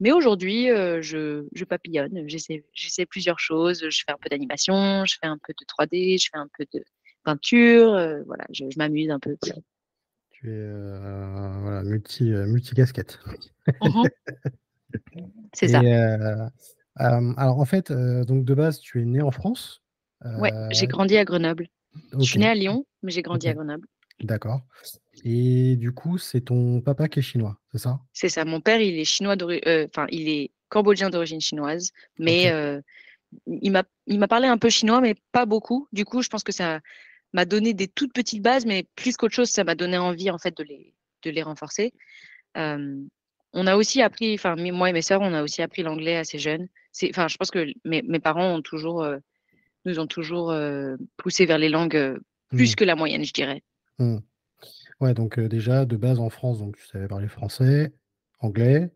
Mais 0.00 0.12
aujourd'hui, 0.12 0.66
je, 0.68 1.64
papillonne, 1.64 2.24
j'essaie 2.28 3.06
plusieurs 3.06 3.40
choses. 3.40 3.84
Je 3.88 4.02
fais 4.06 4.12
un 4.12 4.18
peu 4.20 4.28
d'animation, 4.28 5.04
je 5.06 5.16
fais 5.20 5.26
un 5.26 5.38
peu 5.44 5.52
de 5.52 5.64
3D, 5.66 6.22
je 6.22 6.28
fais 6.32 6.38
un 6.38 6.48
peu 6.56 6.64
de 6.72 6.84
peinture. 7.24 7.90
voilà, 8.26 8.44
je, 8.52 8.64
m'amuse 8.76 9.10
un 9.10 9.18
peu. 9.18 9.36
Tu 10.44 10.50
es 10.50 10.68
voilà, 11.62 11.82
multi, 11.84 12.24
multi 12.24 12.74
casquette. 12.74 13.18
Mmh 13.80 14.02
c'est 15.54 15.68
ça. 15.68 15.80
alors 16.96 17.58
en 17.58 17.64
fait, 17.64 17.90
donc 17.90 18.44
de 18.44 18.54
base, 18.54 18.78
tu 18.78 19.00
es 19.00 19.04
né 19.06 19.22
en 19.22 19.30
France 19.30 19.82
Ouais, 20.38 20.52
j'ai 20.70 20.84
euh, 20.84 20.88
grandi 20.88 21.16
à 21.16 21.24
Grenoble. 21.24 21.68
Je 22.18 22.24
suis 22.24 22.38
née 22.38 22.48
à 22.48 22.54
Lyon, 22.54 22.86
mais 23.02 23.10
j'ai 23.10 23.22
grandi 23.22 23.48
à 23.48 23.54
Grenoble. 23.54 23.86
D'accord. 24.20 24.60
Et 25.24 25.76
du 25.76 25.92
coup, 25.92 26.18
c'est 26.18 26.42
ton 26.42 26.80
papa 26.80 27.08
qui 27.08 27.18
est 27.20 27.22
chinois, 27.22 27.58
c'est 27.72 27.78
ça? 27.78 28.00
C'est 28.12 28.28
ça. 28.28 28.44
Mon 28.44 28.60
père, 28.60 28.80
il 28.80 28.98
est 28.98 29.04
chinois 29.04 29.36
euh, 29.42 29.86
enfin, 29.88 30.06
il 30.10 30.28
est 30.28 30.50
cambodgien 30.68 31.10
d'origine 31.10 31.40
chinoise, 31.40 31.90
mais 32.18 32.50
euh, 32.50 32.80
il 33.46 33.72
m'a, 33.72 33.84
il 34.06 34.18
m'a 34.18 34.28
parlé 34.28 34.46
un 34.46 34.58
peu 34.58 34.70
chinois, 34.70 35.00
mais 35.00 35.14
pas 35.32 35.46
beaucoup. 35.46 35.88
Du 35.92 36.04
coup, 36.04 36.22
je 36.22 36.28
pense 36.28 36.44
que 36.44 36.52
ça 36.52 36.80
m'a 37.34 37.44
donné 37.44 37.74
des 37.74 37.88
toutes 37.88 38.14
petites 38.14 38.42
bases, 38.42 38.64
mais 38.64 38.86
plus 38.96 39.16
qu'autre 39.16 39.34
chose, 39.34 39.50
ça 39.50 39.64
m'a 39.64 39.74
donné 39.74 39.98
envie 39.98 40.30
en 40.30 40.38
fait 40.38 40.56
de 40.56 40.64
les, 40.64 40.94
de 41.22 41.30
les 41.30 41.42
renforcer. 41.42 41.92
on 42.56 43.66
a 43.66 43.76
aussi 43.76 44.00
appris, 44.00 44.34
enfin 44.34 44.56
moi 44.56 44.90
et 44.90 44.92
mes 44.92 45.02
sœurs, 45.02 45.20
on 45.20 45.34
a 45.34 45.42
aussi 45.42 45.60
appris 45.60 45.82
l'anglais 45.82 46.16
assez 46.16 46.38
jeune. 46.38 46.68
Enfin, 47.10 47.28
je 47.28 47.36
pense 47.36 47.50
que 47.50 47.66
mes, 47.84 48.02
mes 48.02 48.20
parents 48.20 48.54
ont 48.54 48.62
toujours 48.62 49.04
nous 49.84 49.98
ont 49.98 50.06
toujours 50.06 50.50
euh, 50.50 50.96
poussé 51.16 51.46
vers 51.46 51.58
les 51.58 51.68
langues 51.68 51.96
euh, 51.96 52.18
plus 52.48 52.72
mmh. 52.72 52.76
que 52.76 52.84
la 52.84 52.96
moyenne, 52.96 53.24
je 53.24 53.32
dirais. 53.32 53.62
Mmh. 53.98 54.18
Ouais, 55.00 55.14
donc 55.14 55.38
euh, 55.38 55.48
déjà, 55.48 55.84
de 55.84 55.96
base 55.96 56.20
en 56.20 56.30
France, 56.30 56.58
donc 56.58 56.76
tu 56.76 56.86
savais 56.86 57.08
parler 57.08 57.28
français, 57.28 57.92
anglais, 58.38 58.92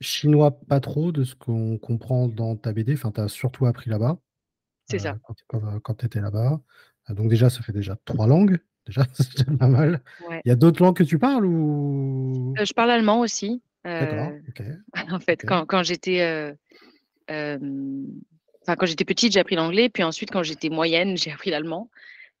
chinois 0.00 0.60
pas 0.68 0.80
trop 0.80 1.12
de 1.12 1.24
ce 1.24 1.34
qu'on 1.34 1.78
comprend 1.78 2.28
dans 2.28 2.56
ta 2.56 2.72
BD, 2.72 2.94
enfin, 2.94 3.12
tu 3.12 3.20
as 3.20 3.28
surtout 3.28 3.66
appris 3.66 3.90
là-bas. 3.90 4.18
C'est 4.90 5.00
ça. 5.00 5.18
Quand, 5.82 5.94
tu 5.94 6.06
étais 6.06 6.20
là-bas. 6.20 6.60
Donc 7.10 7.28
déjà, 7.28 7.50
ça 7.50 7.62
fait 7.62 7.72
déjà 7.72 7.96
trois 8.04 8.26
langues. 8.26 8.58
Déjà, 8.86 9.02
c'est 9.14 9.56
pas 9.58 9.68
mal. 9.68 10.00
Il 10.44 10.48
y 10.48 10.50
a 10.50 10.56
d'autres 10.56 10.82
langues 10.82 10.96
que 10.96 11.04
tu 11.04 11.18
parles 11.18 11.44
ou? 11.44 12.54
Je 12.58 12.72
parle 12.72 12.90
allemand 12.90 13.20
aussi. 13.20 13.62
D'accord, 13.84 14.32
ok. 14.48 14.62
en 15.10 15.20
fait, 15.20 15.44
quand, 15.46 15.64
quand 15.64 15.82
j'étais 15.82 16.54
quand 18.76 18.86
j'étais 18.86 19.04
petite, 19.04 19.32
j'ai 19.32 19.40
appris 19.40 19.56
l'anglais, 19.56 19.88
puis 19.88 20.02
ensuite, 20.02 20.30
quand 20.30 20.42
j'étais 20.42 20.68
moyenne, 20.68 21.16
j'ai 21.16 21.32
appris 21.32 21.50
l'allemand. 21.50 21.90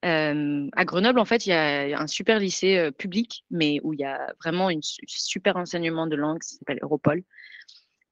Euh, 0.04 0.68
à 0.76 0.84
Grenoble, 0.84 1.18
en 1.18 1.24
fait, 1.24 1.46
il 1.46 1.50
y 1.50 1.52
a 1.52 2.00
un 2.00 2.06
super 2.06 2.38
lycée 2.38 2.76
euh, 2.76 2.90
public, 2.90 3.44
mais 3.50 3.80
où 3.82 3.94
il 3.94 4.00
y 4.00 4.04
a 4.04 4.32
vraiment 4.42 4.68
un 4.68 4.78
super 4.82 5.56
enseignement 5.56 6.06
de 6.06 6.16
langue, 6.16 6.42
ça 6.42 6.56
s'appelle 6.56 6.78
Europol. 6.82 7.22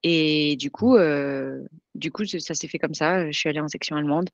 Et 0.03 0.57
du 0.57 0.71
coup, 0.71 0.97
euh, 0.97 1.63
du 1.95 2.11
coup, 2.11 2.25
ça 2.25 2.55
s'est 2.55 2.69
fait 2.69 2.79
comme 2.79 2.95
ça. 2.95 3.31
Je 3.31 3.39
suis 3.39 3.49
allée 3.49 3.61
en 3.61 3.69
section 3.69 3.97
allemande. 3.97 4.31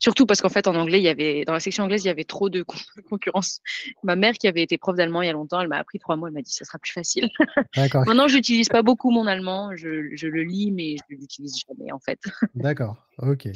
Surtout 0.00 0.24
parce 0.24 0.40
qu'en 0.40 0.48
fait, 0.48 0.66
en 0.66 0.74
anglais, 0.74 0.98
il 0.98 1.04
y 1.04 1.08
avait, 1.08 1.44
dans 1.44 1.52
la 1.52 1.60
section 1.60 1.84
anglaise, 1.84 2.04
il 2.04 2.08
y 2.08 2.10
avait 2.10 2.24
trop 2.24 2.48
de 2.48 2.64
concurrence. 3.10 3.60
Ma 4.02 4.16
mère, 4.16 4.32
qui 4.32 4.48
avait 4.48 4.62
été 4.62 4.78
prof 4.78 4.96
d'allemand 4.96 5.22
il 5.22 5.26
y 5.26 5.28
a 5.28 5.32
longtemps, 5.32 5.60
elle 5.60 5.68
m'a 5.68 5.76
appris 5.76 5.98
trois 5.98 6.16
mots. 6.16 6.26
Elle 6.26 6.32
m'a 6.32 6.42
dit, 6.42 6.52
ça 6.52 6.64
sera 6.64 6.78
plus 6.78 6.92
facile. 6.92 7.28
Maintenant, 7.76 8.26
je 8.26 8.36
n'utilise 8.36 8.68
pas 8.68 8.82
beaucoup 8.82 9.10
mon 9.10 9.26
allemand. 9.26 9.76
Je, 9.76 10.14
je 10.14 10.26
le 10.26 10.42
lis, 10.42 10.72
mais 10.72 10.96
je 10.96 11.14
ne 11.14 11.20
l'utilise 11.20 11.54
jamais, 11.68 11.92
en 11.92 11.98
fait. 11.98 12.18
D'accord. 12.54 12.96
Ok. 13.18 13.48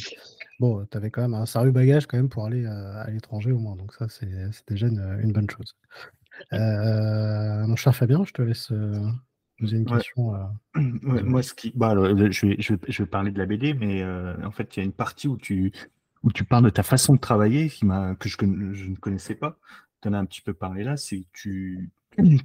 Bon, 0.60 0.86
tu 0.90 0.96
avais 0.96 1.10
quand 1.10 1.22
même 1.22 1.34
un 1.34 1.46
sérieux 1.46 1.70
bagage 1.70 2.06
quand 2.06 2.18
même 2.18 2.28
pour 2.28 2.44
aller 2.44 2.66
euh, 2.66 3.02
à, 3.02 3.10
l'étranger 3.10 3.50
au 3.50 3.58
moins. 3.58 3.76
Donc 3.76 3.94
ça, 3.94 4.08
c'est 4.08 4.28
déjà 4.68 4.86
une, 4.86 5.18
une, 5.22 5.32
bonne 5.32 5.48
chose. 5.48 5.74
Euh, 6.52 7.66
mon 7.66 7.76
cher 7.76 7.96
Fabien, 7.96 8.22
je 8.24 8.32
te 8.32 8.42
laisse 8.42 8.70
euh, 8.70 9.00
poser 9.58 9.78
une 9.78 9.86
question. 9.86 10.34
moi, 10.74 11.42
ce 11.42 11.54
qui, 11.54 11.72
bah, 11.74 11.94
je, 11.96 12.12
vais, 12.12 12.32
je, 12.32 12.46
vais, 12.74 12.80
je, 12.88 13.02
vais, 13.02 13.08
parler 13.08 13.30
de 13.30 13.38
la 13.38 13.46
BD, 13.46 13.72
mais 13.72 14.04
en 14.04 14.50
fait, 14.50 14.76
il 14.76 14.80
y 14.80 14.82
a 14.82 14.84
une 14.84 14.92
partie 14.92 15.28
où 15.28 15.38
tu, 15.38 15.72
où 16.24 16.32
tu 16.32 16.42
parles 16.42 16.64
de 16.64 16.70
ta 16.70 16.82
façon 16.82 17.14
de 17.14 17.20
travailler 17.20 17.68
qui 17.68 17.86
que 18.18 18.28
je, 18.28 18.36
je, 18.72 18.86
ne 18.86 18.96
connaissais 18.96 19.34
pas. 19.34 19.58
Tu 20.02 20.08
en 20.08 20.14
as 20.14 20.18
un 20.18 20.24
petit 20.24 20.40
peu 20.40 20.54
parlé 20.54 20.82
là, 20.82 20.96
c'est 20.96 21.24
tu, 21.32 21.90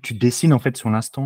tu 0.04 0.14
dessines 0.14 0.54
en 0.54 0.60
fait 0.60 0.78
sur 0.78 0.90
l'instant. 0.90 1.26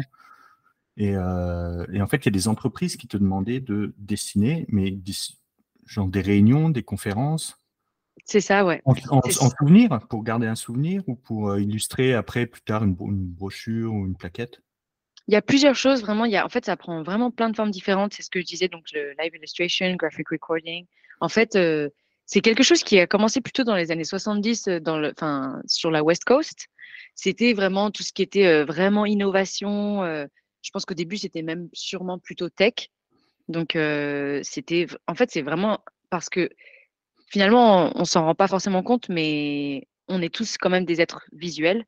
Et, 0.96 1.16
euh, 1.16 1.86
et, 1.92 2.02
en 2.04 2.08
fait, 2.08 2.18
il 2.18 2.26
y 2.26 2.30
a 2.30 2.32
des 2.32 2.48
entreprises 2.48 2.98
qui 2.98 3.08
te 3.08 3.18
demandaient 3.18 3.60
de 3.60 3.96
dessiner, 3.98 4.68
mais 4.70 4.96
genre 5.88 6.08
des 6.08 6.22
réunions, 6.22 6.70
des 6.70 6.84
conférences. 6.84 7.58
C'est 8.26 8.42
ça, 8.42 8.64
ouais. 8.64 8.80
En, 8.86 8.94
souvenir, 9.24 10.00
pour 10.08 10.24
garder 10.24 10.46
un 10.46 10.54
souvenir 10.54 11.02
ou 11.08 11.16
pour 11.16 11.50
euh, 11.50 11.60
illustrer 11.60 12.14
après, 12.14 12.46
plus 12.46 12.62
tard, 12.62 12.84
une, 12.84 12.94
brochure 12.94 13.92
ou 13.92 14.06
une 14.06 14.16
plaquette? 14.16 14.62
Il 15.28 15.34
y 15.34 15.38
a 15.38 15.42
plusieurs 15.42 15.76
choses, 15.76 16.02
vraiment. 16.02 16.26
Il 16.26 16.32
y 16.32 16.38
a, 16.38 16.46
en 16.46 16.50
fait, 16.50 16.66
ça 16.66 16.78
prend 16.78 17.02
vraiment 17.02 17.32
plein 17.32 17.50
de 17.50 17.56
formes 17.56 17.72
différentes. 17.72 18.14
C'est 18.14 18.22
ce 18.22 18.30
que 18.30 18.40
je 18.40 18.46
disais, 18.46 18.68
donc 18.68 18.86
le 18.94 19.16
live 19.20 19.34
illustration, 19.36 19.96
graphic 19.96 20.30
recording. 20.30 20.86
En 21.22 21.30
fait, 21.30 21.56
euh, 21.56 21.90
c'est 22.26 22.42
quelque 22.42 22.64
chose 22.64 22.84
qui 22.84 23.00
a 23.00 23.08
commencé 23.08 23.42
plutôt 23.42 23.64
dans 23.64 23.76
les 23.76 23.92
années 23.92 24.04
70 24.04 24.68
euh, 24.68 24.80
enfin, 25.12 25.62
sur 25.68 25.92
la 25.92 26.04
West 26.04 26.24
Coast. 26.24 26.68
C'était 27.16 27.54
vraiment 27.54 27.92
tout 27.92 28.04
ce 28.04 28.14
qui 28.14 28.22
était 28.22 28.48
euh, 28.48 28.66
vraiment 28.66 29.06
innovation. 29.06 30.04
Euh, 30.04 30.26
je 30.62 30.72
pense 30.72 30.86
qu'au 30.86 30.94
début, 30.94 31.18
c'était 31.18 31.42
même 31.42 31.70
sûrement 31.74 32.20
plutôt 32.20 32.50
tech. 32.50 32.90
Donc, 33.50 33.78
c'était, 34.44 34.88
en 35.06 35.16
fait, 35.16 35.30
c'est 35.30 35.42
vraiment 35.42 35.80
parce 36.10 36.30
que 36.30 36.50
finalement, 37.28 37.88
on, 37.94 38.02
on 38.02 38.06
s'en 38.06 38.24
rend 38.24 38.36
pas 38.36 38.48
forcément 38.48 38.84
compte, 38.84 39.10
mais 39.10 39.86
on 40.08 40.22
est 40.22 40.34
tous 40.34 40.58
quand 40.58 40.70
même 40.70 40.86
des 40.86 41.02
êtres 41.02 41.26
visuels. 41.34 41.84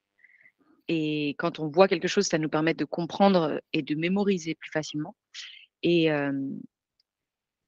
Et 0.89 1.29
quand 1.37 1.59
on 1.59 1.69
voit 1.69 1.87
quelque 1.87 2.09
chose, 2.09 2.27
ça 2.27 2.37
nous 2.37 2.49
permet 2.49 2.73
de 2.73 2.83
comprendre 2.83 3.61
et 3.71 3.81
de 3.83 3.95
mémoriser 3.95 4.55
plus 4.55 4.69
facilement. 4.69 5.15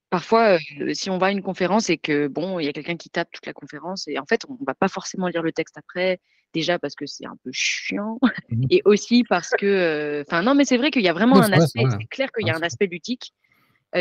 Parfois, 0.09 0.57
si 0.93 1.09
on 1.09 1.17
va 1.17 1.27
à 1.27 1.31
une 1.31 1.41
conférence 1.41 1.89
et 1.89 1.97
que 1.97 2.27
bon, 2.27 2.59
il 2.59 2.65
y 2.65 2.69
a 2.69 2.73
quelqu'un 2.73 2.97
qui 2.97 3.09
tape 3.09 3.29
toute 3.31 3.45
la 3.45 3.53
conférence 3.53 4.07
et 4.07 4.19
en 4.19 4.25
fait, 4.25 4.45
on 4.49 4.57
va 4.65 4.73
pas 4.73 4.87
forcément 4.87 5.27
lire 5.27 5.43
le 5.43 5.51
texte 5.51 5.77
après, 5.77 6.19
déjà 6.53 6.79
parce 6.79 6.95
que 6.95 7.05
c'est 7.05 7.25
un 7.25 7.37
peu 7.43 7.49
chiant 7.51 8.19
mmh 8.49 8.63
et 8.69 8.81
aussi 8.85 9.23
parce 9.23 9.51
que, 9.51 10.23
enfin 10.27 10.41
non, 10.41 10.55
mais 10.55 10.65
c'est 10.65 10.77
vrai 10.77 10.91
qu'il 10.91 11.03
y 11.03 11.09
a 11.09 11.13
vraiment 11.13 11.41
un 11.41 11.51
aspect, 11.51 11.83
c'est 11.89 12.05
clair 12.05 12.29
qu'il 12.31 12.47
y 12.47 12.51
a 12.51 12.55
un 12.55 12.61
aspect 12.61 12.87
ludique. 12.87 13.33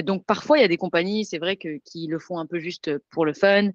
donc 0.03 0.25
parfois, 0.25 0.59
il 0.59 0.63
y 0.63 0.65
a 0.65 0.69
des 0.69 0.77
compagnies, 0.77 1.25
c'est 1.25 1.39
vrai 1.39 1.57
que 1.57 1.79
qui 1.85 2.07
le 2.07 2.19
font 2.19 2.39
un 2.39 2.47
peu 2.47 2.59
juste 2.59 2.91
pour 3.11 3.25
le 3.25 3.33
fun. 3.33 3.71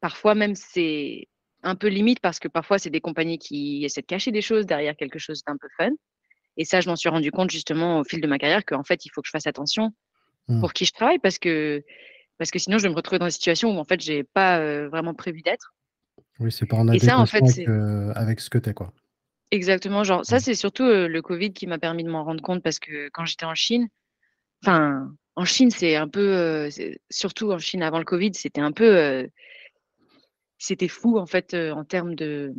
Parfois 0.00 0.34
même, 0.34 0.54
c'est 0.54 1.28
un 1.62 1.74
peu 1.74 1.88
limite 1.88 2.20
parce 2.20 2.38
que 2.38 2.48
parfois, 2.48 2.78
c'est 2.78 2.90
des 2.90 3.00
compagnies 3.00 3.38
qui 3.38 3.84
essaient 3.84 4.02
de 4.02 4.06
cacher 4.06 4.30
des 4.30 4.42
choses 4.42 4.66
derrière 4.66 4.96
quelque 4.96 5.18
chose 5.18 5.42
d'un 5.44 5.56
peu 5.56 5.68
fun. 5.76 5.90
Et 6.56 6.64
ça, 6.64 6.80
je 6.80 6.88
m'en 6.88 6.96
suis 6.96 7.08
rendu 7.08 7.30
compte 7.30 7.50
justement 7.50 8.00
au 8.00 8.04
fil 8.04 8.20
de 8.20 8.26
ma 8.26 8.38
carrière 8.38 8.64
qu'en 8.64 8.84
fait, 8.84 9.04
il 9.04 9.10
faut 9.10 9.20
que 9.20 9.26
je 9.26 9.32
fasse 9.32 9.46
attention 9.46 9.92
Mmh. 10.48 10.60
pour 10.60 10.72
qui 10.72 10.84
je 10.84 10.92
travaille 10.92 11.18
parce 11.18 11.38
que, 11.38 11.82
parce 12.38 12.50
que 12.50 12.58
sinon 12.58 12.78
je 12.78 12.84
vais 12.84 12.88
me 12.88 12.94
retrouver 12.94 13.18
dans 13.18 13.26
une 13.26 13.32
situation 13.32 13.76
où 13.76 13.78
en 13.78 13.84
fait 13.84 14.00
j'ai 14.00 14.22
pas 14.22 14.86
vraiment 14.86 15.14
prévu 15.14 15.42
d'être. 15.42 15.74
Oui, 16.38 16.52
c'est 16.52 16.66
pas 16.66 16.76
en 16.76 16.86
adéquation 16.86 17.16
en 17.16 17.26
fait, 17.26 17.42
avec, 17.42 17.68
avec, 18.16 18.40
ce 18.40 18.50
que 18.50 18.58
tu 18.58 18.70
es 18.70 18.74
quoi. 18.74 18.92
Exactement, 19.50 20.04
genre 20.04 20.24
ça 20.24 20.36
mmh. 20.36 20.40
c'est 20.40 20.54
surtout 20.54 20.84
le 20.84 21.20
Covid 21.20 21.52
qui 21.52 21.66
m'a 21.66 21.78
permis 21.78 22.04
de 22.04 22.10
m'en 22.10 22.24
rendre 22.24 22.42
compte 22.42 22.62
parce 22.62 22.78
que 22.78 23.08
quand 23.12 23.24
j'étais 23.24 23.44
en 23.44 23.54
Chine, 23.54 23.88
enfin 24.62 25.12
en 25.34 25.44
Chine 25.44 25.70
c'est 25.70 25.96
un 25.96 26.08
peu, 26.08 26.68
surtout 27.10 27.50
en 27.50 27.58
Chine 27.58 27.82
avant 27.82 27.98
le 27.98 28.04
Covid, 28.04 28.32
c'était 28.34 28.60
un 28.60 28.72
peu, 28.72 29.28
c'était 30.58 30.88
fou 30.88 31.18
en 31.18 31.26
fait 31.26 31.54
en 31.54 31.84
termes 31.84 32.14
de, 32.14 32.54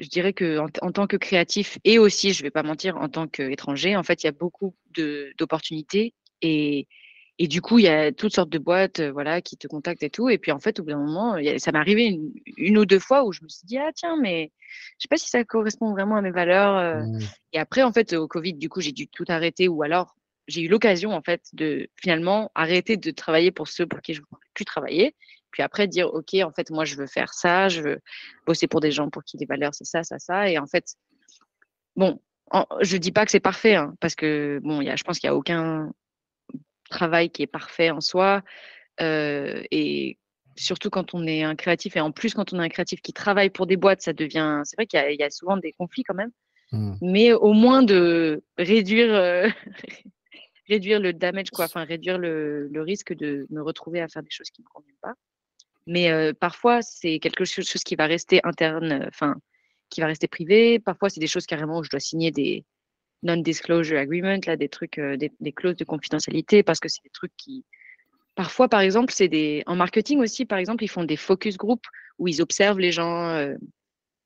je 0.00 0.08
dirais 0.08 0.32
que 0.32 0.58
en, 0.58 0.90
tant 0.90 1.06
que 1.06 1.16
créatif 1.16 1.78
et 1.84 2.00
aussi, 2.00 2.32
je 2.32 2.42
vais 2.42 2.50
pas 2.50 2.64
mentir, 2.64 2.96
en 2.96 3.08
tant 3.08 3.28
qu'étranger, 3.28 3.96
en 3.96 4.02
fait 4.02 4.24
il 4.24 4.26
y 4.26 4.28
a 4.28 4.32
beaucoup 4.32 4.74
d'opportunités 5.38 6.14
et, 6.44 6.86
et 7.38 7.48
du 7.48 7.60
coup, 7.60 7.78
il 7.78 7.84
y 7.84 7.88
a 7.88 8.12
toutes 8.12 8.34
sortes 8.34 8.50
de 8.50 8.58
boîtes 8.58 9.00
euh, 9.00 9.10
voilà, 9.10 9.40
qui 9.40 9.56
te 9.56 9.66
contactent 9.66 10.04
et 10.04 10.10
tout. 10.10 10.28
Et 10.28 10.38
puis, 10.38 10.52
en 10.52 10.60
fait, 10.60 10.78
au 10.78 10.84
bout 10.84 10.90
d'un 10.90 10.98
moment, 10.98 11.36
ça 11.58 11.72
m'est 11.72 11.78
arrivé 11.78 12.16
une, 12.56 12.78
ou 12.78 12.86
deux 12.86 13.00
fois 13.00 13.24
où 13.24 13.32
je 13.32 13.42
me 13.42 13.48
suis 13.48 13.66
dit, 13.66 13.78
ah 13.78 13.90
tiens, 13.94 14.16
mais 14.20 14.52
je 14.98 15.02
sais 15.02 15.08
pas 15.08 15.16
si 15.16 15.28
ça 15.28 15.42
correspond 15.42 15.90
vraiment 15.90 16.16
à 16.16 16.22
mes 16.22 16.30
valeurs. 16.30 16.76
Euh. 16.76 17.02
Mmh. 17.02 17.20
Et 17.54 17.58
après, 17.58 17.82
en 17.82 17.92
fait, 17.92 18.12
au 18.12 18.28
Covid, 18.28 18.54
du 18.54 18.68
coup, 18.68 18.80
j'ai 18.80 18.92
dû 18.92 19.08
tout 19.08 19.24
arrêter 19.28 19.68
ou 19.68 19.82
alors 19.82 20.14
j'ai 20.46 20.60
eu 20.60 20.68
l'occasion, 20.68 21.12
en 21.12 21.22
fait, 21.22 21.42
de 21.54 21.88
finalement 21.96 22.52
arrêter 22.54 22.98
de 22.98 23.10
travailler 23.10 23.50
pour 23.50 23.66
ceux 23.66 23.86
pour 23.86 24.00
qui 24.00 24.14
je 24.14 24.20
ne 24.20 24.26
voulais 24.30 24.50
plus 24.52 24.66
travailler. 24.66 25.16
Puis 25.50 25.62
après, 25.62 25.88
dire, 25.88 26.12
OK, 26.12 26.34
en 26.34 26.52
fait, 26.52 26.70
moi, 26.70 26.84
je 26.84 26.96
veux 26.96 27.06
faire 27.06 27.32
ça, 27.32 27.68
je 27.68 27.80
veux 27.80 27.98
bosser 28.46 28.68
pour 28.68 28.80
des 28.80 28.92
gens 28.92 29.08
pour 29.08 29.24
qui 29.24 29.38
les 29.38 29.46
valeurs, 29.46 29.74
c'est 29.74 29.86
ça, 29.86 30.02
ça, 30.02 30.18
ça. 30.18 30.50
Et 30.50 30.58
en 30.58 30.66
fait, 30.66 30.84
bon, 31.96 32.20
je 32.80 32.96
dis 32.96 33.12
pas 33.12 33.24
que 33.24 33.30
c'est 33.30 33.40
parfait, 33.40 33.74
hein, 33.74 33.94
parce 34.00 34.14
que, 34.14 34.60
bon, 34.62 34.80
y 34.82 34.90
a, 34.90 34.96
je 34.96 35.02
pense 35.02 35.18
qu'il 35.18 35.30
n'y 35.30 35.34
a 35.34 35.36
aucun 35.36 35.90
travail 36.94 37.30
qui 37.30 37.42
est 37.42 37.46
parfait 37.46 37.90
en 37.90 38.00
soi. 38.00 38.42
Euh, 39.00 39.62
et 39.70 40.18
surtout 40.56 40.90
quand 40.90 41.14
on 41.14 41.26
est 41.26 41.42
un 41.42 41.56
créatif, 41.56 41.96
et 41.96 42.00
en 42.00 42.12
plus 42.12 42.34
quand 42.34 42.52
on 42.52 42.60
est 42.60 42.64
un 42.64 42.68
créatif 42.68 43.00
qui 43.02 43.12
travaille 43.12 43.50
pour 43.50 43.66
des 43.66 43.76
boîtes, 43.76 44.02
ça 44.02 44.12
devient. 44.12 44.62
C'est 44.64 44.76
vrai 44.76 44.86
qu'il 44.86 45.20
y, 45.20 45.22
a 45.22 45.30
souvent 45.30 45.56
des 45.56 45.72
conflits 45.72 46.04
quand 46.04 46.14
même, 46.14 46.30
mmh. 46.72 46.94
mais 47.02 47.32
au 47.32 47.52
moins 47.52 47.82
de 47.82 48.42
réduire. 48.58 49.12
Euh, 49.12 49.48
réduire 50.66 50.98
le 50.98 51.12
damage, 51.12 51.50
quoi, 51.50 51.66
enfin 51.66 51.84
réduire 51.84 52.16
le, 52.16 52.68
le, 52.68 52.80
risque 52.80 53.12
de 53.12 53.46
me 53.50 53.60
retrouver 53.60 54.00
à 54.00 54.08
faire 54.08 54.22
des 54.22 54.30
choses 54.30 54.48
qui 54.48 54.62
ne 54.62 54.64
me 54.64 54.70
conviennent 54.72 54.96
pas. 55.02 55.12
Mais 55.86 56.10
euh, 56.10 56.32
parfois, 56.32 56.80
c'est 56.80 57.18
quelque 57.18 57.44
chose 57.44 57.84
qui 57.84 57.96
va 57.96 58.06
rester 58.06 58.40
interne, 58.44 59.04
enfin, 59.08 59.36
qui 59.90 60.00
va 60.00 60.06
rester 60.06 60.26
privé. 60.26 60.78
Parfois, 60.78 61.10
c'est 61.10 61.20
des 61.20 61.26
choses 61.26 61.44
carrément 61.44 61.80
où 61.80 61.84
je 61.84 61.90
dois 61.90 62.00
signer 62.00 62.30
des, 62.30 62.64
non-disclosure 63.24 63.98
agreement, 63.98 64.38
là, 64.46 64.56
des 64.56 64.68
trucs, 64.68 64.98
euh, 64.98 65.16
des, 65.16 65.52
clauses 65.52 65.76
de 65.76 65.84
confidentialité, 65.84 66.62
parce 66.62 66.78
que 66.78 66.88
c'est 66.88 67.02
des 67.02 67.10
trucs 67.10 67.36
qui. 67.36 67.64
Parfois, 68.34 68.68
par 68.68 68.80
exemple, 68.80 69.12
c'est 69.12 69.28
des. 69.28 69.62
En 69.66 69.76
marketing 69.76 70.20
aussi, 70.20 70.44
par 70.44 70.58
exemple, 70.58 70.84
ils 70.84 70.88
font 70.88 71.04
des 71.04 71.16
focus 71.16 71.56
group 71.56 71.84
où 72.18 72.28
ils 72.28 72.42
observent 72.42 72.78
les 72.78 72.92
gens 72.92 73.28
euh, 73.30 73.54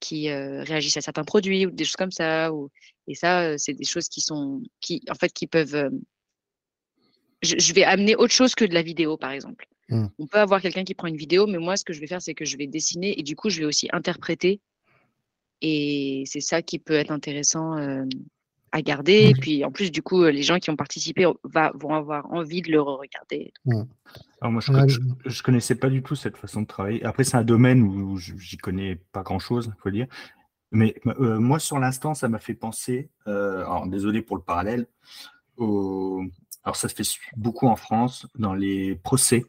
qui 0.01 0.29
euh, 0.29 0.63
réagissent 0.65 0.97
à 0.97 1.01
certains 1.01 1.25
produits 1.25 1.67
ou 1.67 1.71
des 1.71 1.85
choses 1.85 1.97
comme 1.97 2.11
ça. 2.11 2.53
Ou... 2.53 2.71
Et 3.07 3.15
ça, 3.15 3.57
c'est 3.57 3.75
des 3.75 3.85
choses 3.85 4.09
qui 4.09 4.21
sont. 4.21 4.63
qui, 4.81 5.03
en 5.11 5.15
fait, 5.15 5.33
qui 5.33 5.47
peuvent. 5.47 5.91
Je, 7.41 7.73
vais 7.73 7.85
amener 7.85 8.17
autre 8.17 8.33
chose 8.33 8.57
que 8.57 8.65
de 8.65 8.75
la 8.75 8.83
vidéo, 8.83 9.17
par 9.17 9.31
exemple. 9.31 9.67
Mmh. 9.91 10.07
On 10.19 10.27
peut 10.27 10.39
avoir 10.39 10.61
quelqu'un 10.61 10.83
qui 10.83 10.95
prend 10.95 11.07
une 11.07 11.17
vidéo, 11.17 11.47
mais 11.47 11.59
moi, 11.59 11.77
ce 11.77 11.85
que 11.85 11.93
je 11.93 12.01
vais 12.01 12.09
faire, 12.09 12.21
c'est 12.21 12.35
que 12.35 12.45
je 12.45 12.57
vais 12.57 12.67
dessiner 12.67 13.19
et 13.19 13.23
du 13.23 13.37
coup, 13.37 13.49
je 13.49 13.61
vais 13.61 13.65
aussi 13.65 13.89
interpréter. 13.93 14.61
Et 15.61 16.25
c'est 16.27 16.41
ça 16.41 16.63
qui 16.63 16.79
peut 16.79 16.95
être 16.95 17.13
intéressant 17.13 17.77
à 18.73 18.83
garder. 18.83 19.31
Et 19.31 19.35
puis 19.35 19.65
en 19.65 19.71
plus, 19.71 19.91
du 19.91 20.03
coup, 20.03 20.25
les 20.25 20.43
gens 20.43 20.59
qui 20.59 20.71
ont 20.71 20.77
participé 20.77 21.27
va, 21.45 21.73
vont 21.75 21.95
avoir 21.95 22.33
envie 22.33 22.63
de 22.63 22.71
le 22.71 22.81
regarder. 22.81 23.53
Alors 24.41 24.53
moi, 24.53 24.61
je, 24.61 24.73
ne 24.73 25.43
connaissais 25.43 25.75
pas 25.75 25.89
du 25.89 26.03
tout 26.03 26.15
cette 26.15 26.37
façon 26.37 26.63
de 26.63 26.67
travailler. 26.67 27.05
Après, 27.05 27.25
c'est 27.25 27.37
un 27.37 27.45
domaine 27.45 27.83
où 27.83 28.17
j'y 28.17 28.57
connais 28.57 28.97
pas 29.13 29.23
grand-chose, 29.23 29.73
il 29.77 29.83
faut 29.83 29.91
dire. 29.91 30.07
Mais 30.71 30.95
euh, 31.07 31.39
moi, 31.39 31.59
sur 31.59 31.79
l'instant, 31.79 32.15
ça 32.15 32.29
m'a 32.29 32.39
fait 32.39 32.55
penser, 32.55 33.11
euh, 33.27 33.61
alors 33.61 33.87
désolé 33.87 34.21
pour 34.21 34.37
le 34.37 34.43
parallèle, 34.43 34.87
alors 35.59 36.77
ça 36.77 36.89
se 36.89 36.95
fait 36.95 37.09
beaucoup 37.37 37.67
en 37.67 37.77
France, 37.77 38.27
dans 38.39 38.55
les 38.55 38.95
procès. 38.97 39.45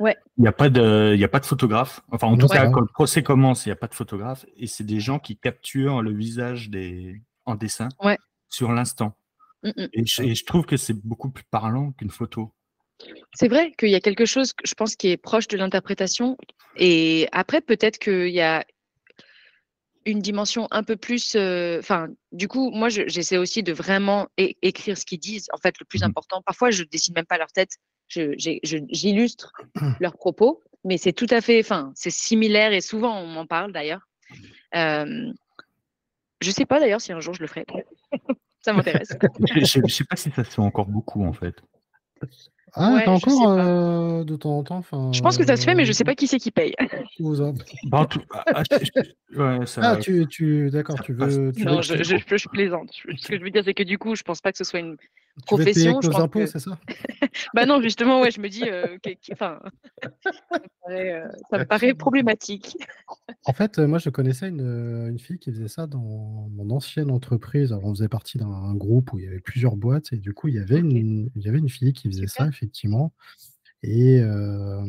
Ouais. 0.00 0.16
Il 0.38 0.42
n'y 0.42 0.48
a, 0.48 0.52
pas 0.52 0.70
de, 0.70 1.16
a 1.22 1.28
pas 1.28 1.40
de 1.40 1.46
photographe. 1.46 2.02
Enfin, 2.10 2.28
en 2.28 2.36
tout 2.36 2.48
cas, 2.48 2.68
quand 2.68 2.80
le 2.80 2.86
procès 2.86 3.22
commence, 3.22 3.66
il 3.66 3.68
n'y 3.68 3.74
a 3.74 3.76
pas 3.76 3.86
de 3.86 3.94
photographe. 3.94 4.44
Et 4.56 4.66
c'est 4.66 4.84
des 4.84 5.00
gens 5.00 5.18
qui 5.18 5.36
capturent 5.36 6.02
le 6.02 6.12
visage 6.12 6.70
des, 6.70 7.20
en 7.46 7.54
dessin. 7.54 7.88
Ouais 8.02 8.18
sur 8.54 8.72
l'instant. 8.72 9.16
Mmh, 9.62 9.70
mmh. 9.76 9.88
Et, 9.92 10.34
je 10.34 10.44
trouve 10.44 10.64
que 10.64 10.76
c'est 10.76 10.94
beaucoup 10.94 11.30
plus 11.30 11.44
parlant 11.50 11.92
qu'une 11.92 12.10
photo. 12.10 12.52
C'est 13.34 13.48
vrai 13.48 13.72
qu'il 13.76 13.90
y 13.90 13.94
a 13.94 14.00
quelque 14.00 14.24
chose, 14.24 14.52
je 14.64 14.74
pense, 14.74 14.94
qui 14.94 15.08
est 15.08 15.16
proche 15.16 15.48
de 15.48 15.56
l'interprétation. 15.56 16.36
Et 16.76 17.28
après, 17.32 17.60
peut-être 17.60 17.98
qu'il 17.98 18.28
y 18.28 18.40
a 18.40 18.64
une 20.06 20.20
dimension 20.20 20.68
un 20.70 20.82
peu 20.82 20.96
plus. 20.96 21.34
Euh, 21.34 21.78
enfin, 21.80 22.08
du 22.32 22.46
coup, 22.46 22.70
moi, 22.70 22.88
j'essaie 22.88 23.38
aussi 23.38 23.62
de 23.62 23.72
vraiment 23.72 24.28
écrire 24.36 24.96
ce 24.96 25.04
qu'ils 25.04 25.18
disent. 25.18 25.48
En 25.52 25.58
fait, 25.58 25.78
le 25.80 25.86
plus 25.86 26.02
mmh. 26.02 26.06
important, 26.06 26.42
parfois, 26.42 26.70
je 26.70 26.84
dessine 26.84 27.14
même 27.14 27.26
pas 27.26 27.38
leur 27.38 27.52
tête. 27.52 27.72
J'illustre 28.08 29.52
leurs 30.00 30.16
propos, 30.16 30.62
mais 30.84 30.98
c'est 30.98 31.12
tout 31.12 31.26
à 31.30 31.40
fait. 31.40 31.60
Enfin, 31.60 31.92
c'est 31.94 32.10
similaire 32.10 32.72
et 32.72 32.80
souvent 32.80 33.18
on 33.18 33.26
m'en 33.26 33.46
parle 33.46 33.72
d'ailleurs. 33.72 34.06
Euh, 34.74 35.32
je 36.40 36.50
sais 36.50 36.66
pas 36.66 36.80
d'ailleurs 36.80 37.00
si 37.00 37.12
un 37.12 37.20
jour 37.20 37.34
je 37.34 37.40
le 37.40 37.46
ferai. 37.46 37.64
Ça 38.64 38.72
m'intéresse. 38.72 39.10
je 39.46 39.80
ne 39.80 39.88
sais 39.88 40.04
pas 40.04 40.16
si 40.16 40.30
ça 40.30 40.42
se 40.44 40.50
fait 40.50 40.62
encore 40.62 40.86
beaucoup 40.86 41.24
en 41.24 41.32
fait. 41.32 41.54
Ah, 42.76 42.94
Ouais, 42.94 43.04
t'as 43.04 43.14
je 43.16 43.20
sais 43.20 43.30
encore 43.32 43.50
euh, 43.52 44.24
de 44.24 44.34
temps 44.36 44.58
en 44.58 44.64
temps. 44.64 44.78
enfin, 44.78 45.12
Je 45.12 45.20
pense 45.20 45.36
que 45.38 45.44
ça 45.46 45.56
se 45.56 45.64
fait, 45.64 45.74
mais 45.74 45.84
je 45.84 45.92
sais 45.92 46.02
euh, 46.02 46.06
pas 46.06 46.14
qui 46.16 46.26
c'est 46.26 46.38
qui 46.38 46.50
paye. 46.50 46.74
Bah, 47.84 48.08
ah, 48.46 48.62
je- 48.68 49.38
ouais, 49.38 49.66
ça- 49.66 49.80
Ah, 49.84 49.96
tu, 49.96 50.26
tu, 50.26 50.70
d'accord, 50.70 51.00
tu 51.02 51.12
veux, 51.12 51.52
tu 51.52 51.64
Non, 51.64 51.82
je, 51.82 51.94
veux- 51.94 52.02
je, 52.02 52.16
je- 52.16 52.36
je 52.36 52.48
plaisante. 52.48 52.90
Ce 53.16 53.28
que 53.28 53.38
je 53.38 53.42
veux 53.44 53.50
dire, 53.50 53.62
c'est 53.64 53.74
que 53.74 53.82
du 53.84 53.98
coup, 53.98 54.16
je 54.16 54.22
pense 54.22 54.40
pas 54.40 54.50
que 54.50 54.58
ce 54.58 54.64
soit 54.64 54.80
une 54.80 54.96
tu 55.46 55.56
veux 55.56 55.64
profession. 55.64 56.00
Je 56.00 56.08
impôts, 56.10 56.40
que... 56.40 56.46
c'est 56.46 56.58
ça? 56.60 56.78
Bah 57.54 57.66
non, 57.66 57.80
justement, 57.82 58.20
ouais, 58.20 58.30
je 58.30 58.40
me 58.40 58.48
dis, 58.48 58.62
euh, 58.68 58.98
que- 59.02 59.10
que- 59.10 59.32
enfin, 59.32 59.58
ça 60.02 60.08
me 60.52 60.68
paraît, 60.82 61.12
euh, 61.12 61.28
ça 61.50 61.58
me 61.58 61.64
paraît 61.64 61.94
problématique. 61.94 62.76
En 63.44 63.52
fait, 63.52 63.78
euh, 63.78 63.86
moi, 63.86 63.98
je 63.98 64.10
connaissais 64.10 64.48
une, 64.48 64.60
une 65.08 65.18
fille 65.18 65.38
qui 65.38 65.50
faisait 65.50 65.68
ça 65.68 65.86
dans 65.86 66.48
mon 66.50 66.70
ancienne 66.70 67.10
entreprise. 67.10 67.72
Alors, 67.72 67.84
on 67.86 67.94
faisait 67.94 68.08
partie 68.08 68.38
d'un 68.38 68.74
groupe 68.74 69.12
où 69.12 69.18
il 69.18 69.24
y 69.24 69.28
avait 69.28 69.40
plusieurs 69.40 69.76
boîtes 69.76 70.12
et 70.12 70.18
du 70.18 70.32
coup, 70.32 70.48
il 70.48 70.54
y 70.54 70.58
avait, 70.58 70.78
une, 70.78 71.30
il 71.34 71.42
y 71.42 71.48
avait 71.48 71.58
une 71.58 71.68
fille 71.68 71.92
qui 71.92 72.08
faisait 72.08 72.26
Super. 72.26 72.46
ça, 72.46 72.48
effectivement. 72.48 73.12
Et 73.82 74.20
euh, 74.20 74.82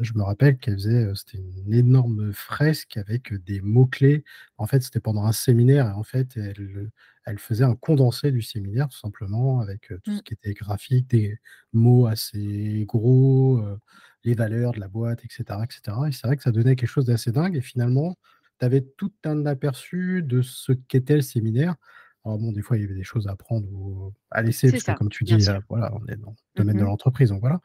je 0.00 0.12
me 0.14 0.22
rappelle 0.22 0.58
qu'elle 0.58 0.74
faisait, 0.74 1.10
c'était 1.14 1.38
une 1.38 1.72
énorme 1.72 2.32
fresque 2.34 2.98
avec 2.98 3.32
des 3.44 3.62
mots-clés. 3.62 4.22
En 4.58 4.66
fait, 4.66 4.82
c'était 4.82 5.00
pendant 5.00 5.24
un 5.24 5.32
séminaire 5.32 5.86
et 5.86 5.92
en 5.92 6.02
fait, 6.02 6.36
elle, 6.36 6.90
elle 7.28 7.38
faisait 7.38 7.64
un 7.64 7.74
condensé 7.76 8.32
du 8.32 8.42
séminaire, 8.42 8.88
tout 8.88 8.98
simplement, 8.98 9.60
avec 9.60 9.88
tout 9.88 10.12
ce 10.12 10.20
Mm. 10.20 10.22
qui 10.24 10.34
était 10.34 10.54
graphique, 10.54 11.08
des 11.10 11.38
mots 11.72 12.06
assez 12.06 12.84
gros, 12.88 13.58
euh, 13.60 13.78
les 14.24 14.34
valeurs 14.34 14.72
de 14.72 14.80
la 14.80 14.88
boîte, 14.88 15.24
etc. 15.24 15.64
etc. 15.64 16.08
Et 16.08 16.12
c'est 16.12 16.26
vrai 16.26 16.36
que 16.36 16.42
ça 16.42 16.52
donnait 16.52 16.76
quelque 16.76 16.88
chose 16.90 17.06
d'assez 17.06 17.32
dingue. 17.32 17.56
Et 17.56 17.60
finalement, 17.62 18.16
tu 18.60 18.66
avais 18.66 18.80
tout 18.82 19.12
un 19.24 19.46
aperçu 19.46 20.22
de 20.22 20.42
ce 20.42 20.72
qu'était 20.72 21.16
le 21.16 21.22
séminaire. 21.22 21.76
Alors 22.24 22.38
bon, 22.38 22.52
des 22.52 22.62
fois, 22.62 22.76
il 22.76 22.82
y 22.82 22.84
avait 22.84 22.94
des 22.94 23.04
choses 23.04 23.28
à 23.28 23.36
prendre 23.36 23.66
ou 23.72 24.12
à 24.30 24.42
laisser, 24.42 24.72
parce 24.72 24.84
que 24.84 24.92
ça, 24.92 24.94
comme 24.94 25.08
tu 25.08 25.24
dis, 25.24 25.44
euh, 25.48 25.60
voilà, 25.68 25.92
on 25.94 26.04
est 26.08 26.16
dans 26.16 26.30
le 26.32 26.36
domaine 26.56 26.76
de 26.76 26.82
Mhm. 26.82 26.84
l'entreprise, 26.84 27.30
donc 27.30 27.40
voilà. 27.40 27.60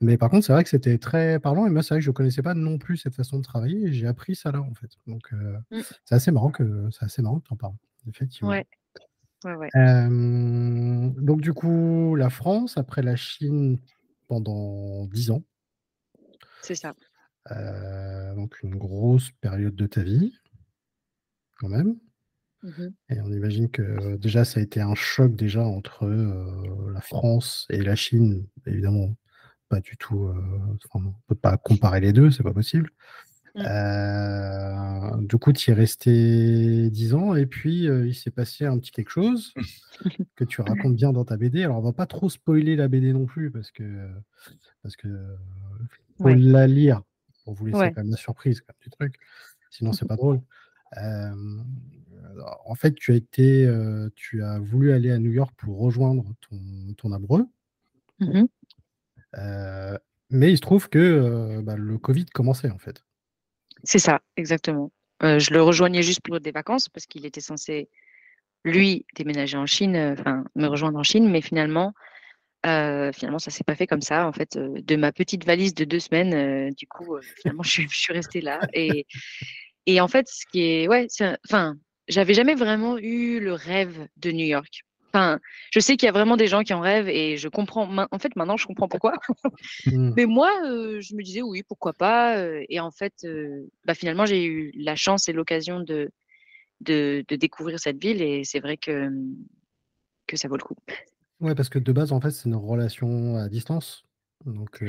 Mais 0.00 0.18
par 0.18 0.30
contre, 0.30 0.46
c'est 0.46 0.52
vrai 0.52 0.64
que 0.64 0.70
c'était 0.70 0.98
très 0.98 1.40
parlant. 1.40 1.66
Et 1.66 1.70
moi, 1.70 1.82
c'est 1.82 1.94
vrai 1.94 2.00
que 2.00 2.04
je 2.04 2.10
ne 2.10 2.14
connaissais 2.14 2.42
pas 2.42 2.54
non 2.54 2.78
plus 2.78 2.96
cette 2.98 3.14
façon 3.14 3.38
de 3.38 3.42
travailler. 3.44 3.88
Et 3.88 3.92
j'ai 3.92 4.06
appris 4.08 4.34
ça 4.36 4.52
là, 4.52 4.60
en 4.62 4.74
fait. 4.74 4.90
Donc, 5.06 5.32
euh, 5.32 5.58
Mm. 5.70 5.82
c'est 6.04 6.14
assez 6.16 6.30
marrant 6.32 6.50
que 6.50 6.88
c'est 6.92 7.04
assez 7.04 7.22
marrant 7.22 7.40
que 7.40 7.48
tu 7.48 7.54
en 7.54 7.56
parles, 7.56 7.76
effectivement. 8.08 8.50
Ouais, 8.50 8.66
ouais, 9.44 9.54
ouais. 9.54 9.68
Euh, 9.76 11.10
donc, 11.18 11.40
du 11.40 11.52
coup, 11.52 12.14
la 12.16 12.30
France, 12.30 12.76
après 12.76 13.02
la 13.02 13.16
Chine, 13.16 13.78
pendant 14.28 15.06
10 15.06 15.30
ans. 15.30 15.42
C'est 16.62 16.74
ça. 16.74 16.94
Euh, 17.50 18.34
donc, 18.34 18.62
une 18.62 18.76
grosse 18.76 19.30
période 19.40 19.74
de 19.74 19.86
ta 19.86 20.02
vie, 20.02 20.32
quand 21.58 21.68
même. 21.68 21.96
Mhm. 22.62 22.94
Et 23.08 23.20
on 23.20 23.32
imagine 23.32 23.68
que 23.68 24.16
déjà, 24.16 24.44
ça 24.44 24.60
a 24.60 24.62
été 24.62 24.80
un 24.80 24.94
choc 24.94 25.34
déjà 25.34 25.64
entre 25.64 26.04
euh, 26.06 26.92
la 26.92 27.00
France 27.00 27.66
et 27.70 27.82
la 27.82 27.96
Chine. 27.96 28.46
Évidemment, 28.66 29.16
pas 29.68 29.80
du 29.80 29.96
tout. 29.96 30.24
euh, 30.26 30.34
enfin, 30.92 31.04
on 31.06 31.08
ne 31.08 31.12
peut 31.26 31.34
pas 31.34 31.56
comparer 31.56 32.00
les 32.00 32.12
deux, 32.12 32.30
c'est 32.30 32.44
pas 32.44 32.52
possible. 32.52 32.90
Mm. 33.54 33.62
Euh, 33.66 35.26
du 35.26 35.36
coup, 35.38 35.52
tu 35.52 35.70
y 35.70 35.72
es 35.72 35.76
resté 35.76 36.90
10 36.90 37.14
ans 37.14 37.34
et 37.34 37.46
puis 37.46 37.86
euh, 37.88 38.06
il 38.06 38.14
s'est 38.14 38.30
passé 38.30 38.64
un 38.64 38.78
petit 38.78 38.90
quelque 38.92 39.10
chose 39.10 39.52
que 40.36 40.44
tu 40.44 40.62
racontes 40.62 40.96
bien 40.96 41.12
dans 41.12 41.24
ta 41.24 41.36
BD. 41.36 41.62
Alors, 41.64 41.78
on 41.78 41.82
va 41.82 41.92
pas 41.92 42.06
trop 42.06 42.30
spoiler 42.30 42.76
la 42.76 42.88
BD 42.88 43.12
non 43.12 43.26
plus 43.26 43.50
parce 43.50 43.70
que 43.70 44.08
parce 44.82 44.96
que 44.96 45.08
faut 46.18 46.24
Ouais. 46.24 46.36
la 46.36 46.66
lire 46.66 47.02
pour 47.44 47.54
vous 47.54 47.66
laisser 47.66 47.78
Ouais. 47.78 47.92
quand 47.92 48.02
même 48.02 48.10
la 48.10 48.16
surprise 48.16 48.60
quand 48.60 48.68
même, 48.72 48.80
du 48.82 48.90
truc. 48.90 49.16
Sinon, 49.70 49.92
c'est 49.92 50.06
pas 50.06 50.16
drôle. 50.16 50.40
Euh, 50.98 51.32
en 52.66 52.74
fait, 52.74 52.94
tu 52.94 53.12
as 53.12 53.16
été, 53.16 53.68
tu 54.14 54.42
as 54.42 54.58
voulu 54.60 54.92
aller 54.92 55.10
à 55.10 55.18
New 55.18 55.32
York 55.32 55.52
pour 55.56 55.78
rejoindre 55.78 56.24
ton, 56.48 56.58
ton 56.96 57.12
amoureux, 57.12 57.46
Mhm. 58.20 58.48
euh, 59.38 59.98
mais 60.30 60.52
il 60.52 60.56
se 60.56 60.62
trouve 60.62 60.88
que 60.88 61.60
bah, 61.62 61.76
le 61.76 61.98
Covid 61.98 62.26
commençait 62.26 62.70
en 62.70 62.78
fait. 62.78 63.04
C'est 63.84 63.98
ça, 63.98 64.20
exactement. 64.36 64.90
Euh, 65.22 65.38
je 65.38 65.52
le 65.52 65.62
rejoignais 65.62 66.02
juste 66.02 66.20
pour 66.22 66.40
des 66.40 66.50
vacances 66.50 66.88
parce 66.88 67.06
qu'il 67.06 67.26
était 67.26 67.40
censé, 67.40 67.88
lui, 68.64 69.06
déménager 69.16 69.56
en 69.56 69.66
Chine, 69.66 69.96
euh, 69.96 70.14
enfin, 70.18 70.44
me 70.56 70.66
rejoindre 70.66 70.98
en 70.98 71.02
Chine, 71.02 71.28
mais 71.28 71.40
finalement, 71.40 71.92
euh, 72.66 73.12
finalement, 73.12 73.38
ça 73.38 73.50
s'est 73.50 73.64
pas 73.64 73.74
fait 73.74 73.86
comme 73.86 74.00
ça. 74.02 74.26
En 74.26 74.32
fait, 74.32 74.56
de 74.58 74.96
ma 74.96 75.12
petite 75.12 75.44
valise 75.44 75.74
de 75.74 75.84
deux 75.84 76.00
semaines, 76.00 76.72
du 76.74 76.86
coup, 76.86 77.16
finalement, 77.40 77.62
je 77.62 77.86
suis, 77.88 78.12
restée 78.12 78.40
là. 78.40 78.60
Et, 78.74 80.00
en 80.00 80.08
fait, 80.08 80.28
ce 80.28 80.44
qui 80.50 80.62
est, 80.62 80.88
ouais, 80.88 81.06
enfin, 81.48 81.76
j'avais 82.08 82.34
jamais 82.34 82.54
vraiment 82.54 82.98
eu 82.98 83.40
le 83.40 83.52
rêve 83.52 84.06
de 84.16 84.30
New 84.30 84.46
York. 84.46 84.84
Enfin, 85.12 85.40
je 85.70 85.80
sais 85.80 85.96
qu'il 85.96 86.06
y 86.06 86.08
a 86.08 86.12
vraiment 86.12 86.36
des 86.36 86.46
gens 86.46 86.62
qui 86.62 86.72
en 86.72 86.80
rêvent 86.80 87.08
et 87.08 87.36
je 87.36 87.48
comprends. 87.48 87.88
En 88.10 88.18
fait, 88.18 88.34
maintenant, 88.34 88.56
je 88.56 88.66
comprends 88.66 88.88
pourquoi. 88.88 89.14
Hmm. 89.86 90.12
Mais 90.16 90.26
moi, 90.26 90.50
euh, 90.64 91.00
je 91.00 91.14
me 91.14 91.22
disais 91.22 91.42
oui, 91.42 91.62
pourquoi 91.62 91.92
pas. 91.92 92.38
euh, 92.38 92.62
et 92.68 92.80
en 92.80 92.90
fait, 92.90 93.12
euh, 93.24 93.66
bah, 93.84 93.94
finalement, 93.94 94.24
j'ai 94.26 94.44
eu 94.44 94.72
la 94.76 94.96
chance 94.96 95.28
et 95.28 95.32
l'occasion 95.32 95.80
de, 95.80 96.10
de, 96.80 97.24
de 97.28 97.36
découvrir 97.36 97.78
cette 97.78 98.00
ville 98.00 98.22
et 98.22 98.44
c'est 98.44 98.60
vrai 98.60 98.76
que, 98.76 99.10
que 100.26 100.36
ça 100.36 100.48
vaut 100.48 100.56
le 100.56 100.62
coup. 100.62 100.76
Ouais, 101.40 101.54
parce 101.54 101.68
que 101.68 101.78
de 101.78 101.92
base, 101.92 102.12
en 102.12 102.20
fait, 102.20 102.30
c'est 102.30 102.48
une 102.48 102.54
relation 102.54 103.36
à 103.36 103.48
distance. 103.48 104.04
Donc, 104.44 104.82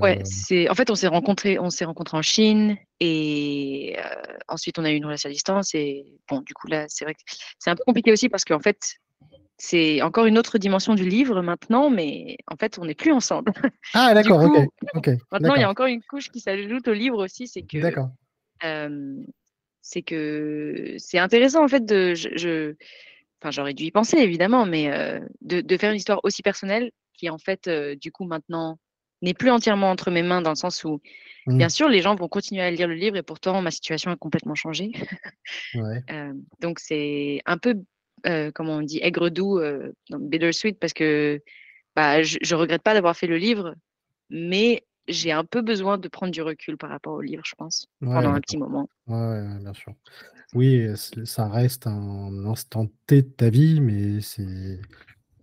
Ouais, 0.00 0.20
c'est 0.24 0.68
en 0.70 0.74
fait 0.74 0.90
on 0.90 0.94
s'est 0.94 1.06
rencontrés, 1.08 1.58
on 1.58 1.68
s'est 1.68 1.84
rencontrés 1.84 2.16
en 2.16 2.22
Chine 2.22 2.76
et 3.00 3.96
euh, 3.98 4.36
ensuite 4.48 4.78
on 4.78 4.84
a 4.84 4.90
eu 4.90 4.94
une 4.96 5.04
relation 5.04 5.28
à 5.28 5.32
distance 5.32 5.74
et 5.74 6.06
bon 6.28 6.40
du 6.40 6.54
coup 6.54 6.68
là 6.68 6.86
c'est 6.88 7.04
vrai 7.04 7.14
que 7.14 7.20
c'est 7.58 7.70
un 7.70 7.76
peu 7.76 7.82
compliqué 7.84 8.12
aussi 8.12 8.28
parce 8.30 8.44
qu'en 8.44 8.60
fait 8.60 8.78
c'est 9.64 10.02
encore 10.02 10.26
une 10.26 10.38
autre 10.38 10.58
dimension 10.58 10.96
du 10.96 11.08
livre 11.08 11.40
maintenant, 11.40 11.88
mais 11.88 12.36
en 12.48 12.56
fait 12.56 12.78
on 12.80 12.84
n'est 12.84 12.96
plus 12.96 13.12
ensemble. 13.12 13.52
Ah, 13.94 14.12
d'accord, 14.12 14.42
ok. 14.42 14.58
maintenant 15.32 15.54
il 15.54 15.60
y 15.60 15.64
a 15.64 15.70
encore 15.70 15.86
une 15.86 16.02
couche 16.02 16.30
qui 16.30 16.40
s'ajoute 16.40 16.88
au 16.88 16.92
livre 16.92 17.22
aussi, 17.24 17.46
c'est 17.46 17.62
que 17.62 17.78
d'accord. 17.78 18.10
Euh, 18.64 19.14
c'est 19.80 20.02
que 20.02 20.96
c'est 20.98 21.18
intéressant 21.18 21.64
en 21.64 21.68
fait 21.68 21.84
de 21.84 22.14
je, 22.14 22.28
je- 22.36 22.74
enfin 23.40 23.52
j'aurais 23.52 23.74
dû 23.74 23.84
y 23.84 23.90
penser 23.92 24.18
évidemment 24.18 24.66
mais 24.66 24.90
euh, 24.92 25.20
de, 25.42 25.60
de 25.60 25.76
faire 25.76 25.90
une 25.90 25.96
histoire 25.96 26.20
aussi 26.24 26.42
personnelle 26.42 26.90
qui 27.14 27.30
en 27.30 27.38
fait 27.38 27.66
euh, 27.68 27.94
du 27.96 28.10
coup 28.12 28.24
maintenant 28.24 28.78
n'est 29.20 29.34
plus 29.34 29.50
entièrement 29.50 29.90
entre 29.90 30.10
mes 30.10 30.22
mains 30.22 30.42
dans 30.42 30.50
le 30.50 30.56
sens 30.56 30.82
où 30.84 31.00
Hmm, 31.46 31.58
bien 31.58 31.68
sûr 31.68 31.88
les 31.88 32.02
gens 32.02 32.14
vont 32.14 32.28
continuer 32.28 32.62
à 32.62 32.70
lire 32.70 32.86
le 32.86 32.94
livre 32.94 33.16
et 33.16 33.22
pourtant 33.24 33.60
ma 33.62 33.72
situation 33.72 34.12
a 34.12 34.16
complètement 34.16 34.54
changé 34.54 34.92
ouais. 35.74 36.00
Donc 36.60 36.78
c'est 36.78 37.40
un 37.46 37.58
peu 37.58 37.74
euh, 38.26 38.50
comment 38.54 38.76
on 38.76 38.82
dit 38.82 38.98
aigre 39.02 39.28
doux 39.30 39.58
euh, 39.58 39.92
bittersweet 40.10 40.78
parce 40.78 40.92
que 40.92 41.40
bah 41.96 42.22
je, 42.22 42.38
je 42.42 42.54
regrette 42.54 42.82
pas 42.82 42.94
d'avoir 42.94 43.16
fait 43.16 43.26
le 43.26 43.36
livre 43.36 43.74
mais 44.30 44.84
j'ai 45.08 45.32
un 45.32 45.44
peu 45.44 45.62
besoin 45.62 45.98
de 45.98 46.08
prendre 46.08 46.32
du 46.32 46.42
recul 46.42 46.76
par 46.76 46.90
rapport 46.90 47.14
au 47.14 47.20
livre 47.20 47.42
je 47.44 47.54
pense 47.56 47.88
Ouais, 48.00 48.08
pendant 48.14 48.32
un 48.34 48.40
petit 48.40 48.56
moment 48.58 48.88
Ouais, 49.08 49.42
bien 49.60 49.72
sûr. 49.74 49.92
Oui, 50.54 50.86
ça 51.24 51.48
reste 51.48 51.86
un 51.86 52.46
instant 52.46 52.86
T 53.06 53.22
de 53.22 53.28
ta 53.28 53.50
vie, 53.50 53.80
mais 53.80 54.20
c'est 54.20 54.80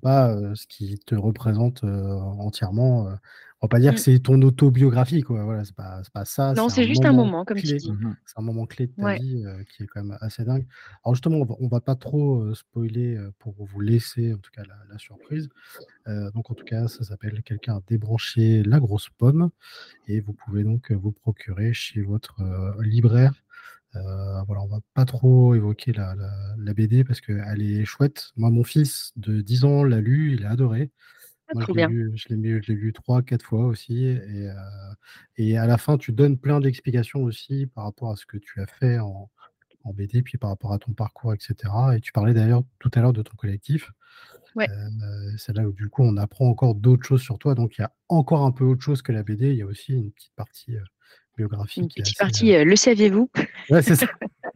pas 0.01 0.31
euh, 0.31 0.55
ce 0.55 0.65
qui 0.67 0.97
te 0.99 1.15
représente 1.15 1.83
euh, 1.83 2.13
entièrement. 2.13 3.07
euh. 3.09 3.15
On 3.61 3.65
va 3.65 3.69
pas 3.69 3.79
dire 3.79 3.91
que 3.93 3.99
Mm. 3.99 4.03
c'est 4.03 4.19
ton 4.19 4.41
autobiographie, 4.41 5.21
quoi. 5.21 5.43
Voilà, 5.43 5.65
c'est 5.65 5.75
pas, 5.75 6.01
pas 6.13 6.23
ça. 6.23 6.53
Non, 6.53 6.69
C'est 6.69 6.85
juste 6.87 7.03
un 7.03 7.11
moment 7.11 7.43
comme 7.43 7.57
tu 7.57 7.67
clé. 7.67 7.77
dis. 7.77 7.91
Mhm. 7.91 8.15
C'est 8.25 8.39
un 8.39 8.41
moment 8.41 8.65
clé 8.65 8.87
de 8.87 8.93
ta 8.93 9.03
Ouais. 9.03 9.19
vie 9.19 9.43
euh, 9.45 9.63
qui 9.65 9.83
est 9.83 9.87
quand 9.87 10.01
même 10.03 10.17
assez 10.21 10.45
dingue. 10.45 10.65
Alors 11.03 11.13
justement, 11.15 11.37
on 11.37 11.45
va, 11.45 11.55
on 11.59 11.67
va 11.67 11.81
pas 11.81 11.95
trop 11.95 12.41
euh, 12.41 12.55
spoiler 12.55 13.15
euh, 13.17 13.31
pour 13.39 13.53
vous 13.59 13.81
laisser 13.81 14.33
en 14.33 14.37
tout 14.37 14.51
cas 14.51 14.63
la, 14.63 14.75
la 14.89 14.97
surprise. 14.97 15.49
Donc 16.33 16.49
en 16.49 16.55
tout 16.55 16.65
cas, 16.65 16.87
ça 16.87 17.03
s'appelle 17.03 17.43
Quelqu'un 17.43 17.75
a 17.75 17.81
débranché 17.87 18.63
la 18.63 18.79
grosse 18.79 19.09
pomme 19.09 19.49
et 20.07 20.21
vous 20.21 20.33
pouvez 20.33 20.63
donc 20.63 20.91
vous 20.91 21.11
procurer 21.11 21.71
chez 21.73 22.01
votre 22.01 22.41
libraire. 22.81 23.33
Euh, 23.95 24.41
voilà, 24.47 24.61
on 24.63 24.67
va 24.67 24.79
pas 24.95 25.05
trop 25.05 25.53
évoquer 25.53 25.93
la, 25.93 26.15
la, 26.15 26.31
la 26.57 26.73
BD 26.73 27.03
parce 27.03 27.21
qu'elle 27.21 27.61
est 27.61 27.85
chouette. 27.85 28.31
Moi, 28.37 28.49
mon 28.49 28.63
fils 28.63 29.11
de 29.17 29.41
10 29.41 29.65
ans 29.65 29.83
l'a 29.83 29.99
lu, 30.01 30.33
il 30.33 30.45
a 30.45 30.51
adoré. 30.51 30.89
Ah, 31.49 31.55
Moi, 31.55 31.65
je 31.67 32.33
l'ai 32.35 32.61
je 32.61 32.71
lu 32.73 32.93
trois, 32.93 33.23
quatre 33.23 33.43
fois 33.43 33.65
aussi. 33.65 34.05
Et, 34.05 34.19
euh, 34.49 34.53
et 35.37 35.57
à 35.57 35.65
la 35.65 35.77
fin, 35.77 35.97
tu 35.97 36.11
donnes 36.11 36.37
plein 36.37 36.59
d'explications 36.59 37.23
aussi 37.23 37.65
par 37.65 37.85
rapport 37.85 38.11
à 38.11 38.15
ce 38.15 38.25
que 38.27 38.37
tu 38.37 38.61
as 38.61 38.67
fait 38.67 38.99
en, 38.99 39.29
en 39.83 39.93
BD, 39.93 40.21
puis 40.21 40.37
par 40.37 40.51
rapport 40.51 40.73
à 40.73 40.79
ton 40.79 40.93
parcours, 40.93 41.33
etc. 41.33 41.55
Et 41.95 42.01
tu 42.01 42.11
parlais 42.11 42.33
d'ailleurs 42.33 42.63
tout 42.77 42.91
à 42.93 43.01
l'heure 43.01 43.13
de 43.13 43.23
ton 43.23 43.35
collectif. 43.35 43.91
Ouais. 44.55 44.69
Euh, 44.69 45.31
c'est 45.37 45.55
là 45.55 45.63
où 45.67 45.71
du 45.71 45.89
coup 45.89 46.03
on 46.03 46.17
apprend 46.17 46.47
encore 46.47 46.75
d'autres 46.75 47.05
choses 47.05 47.21
sur 47.21 47.39
toi. 47.39 47.55
Donc 47.55 47.77
il 47.77 47.81
y 47.81 47.83
a 47.83 47.91
encore 48.09 48.45
un 48.45 48.51
peu 48.51 48.63
autre 48.65 48.83
chose 48.83 49.01
que 49.01 49.11
la 49.11 49.23
BD. 49.23 49.49
Il 49.49 49.57
y 49.57 49.61
a 49.63 49.65
aussi 49.65 49.93
une 49.93 50.11
petite 50.11 50.35
partie 50.35 50.75
euh, 50.75 50.83
biographique 51.35 51.83
Une 51.83 51.87
petite 51.89 52.21
assez, 52.21 52.23
partie, 52.23 52.63
le 52.63 52.75
saviez-vous? 52.75 53.29
Ouais, 53.71 53.81
c'est 53.81 53.95
ça. 53.95 54.07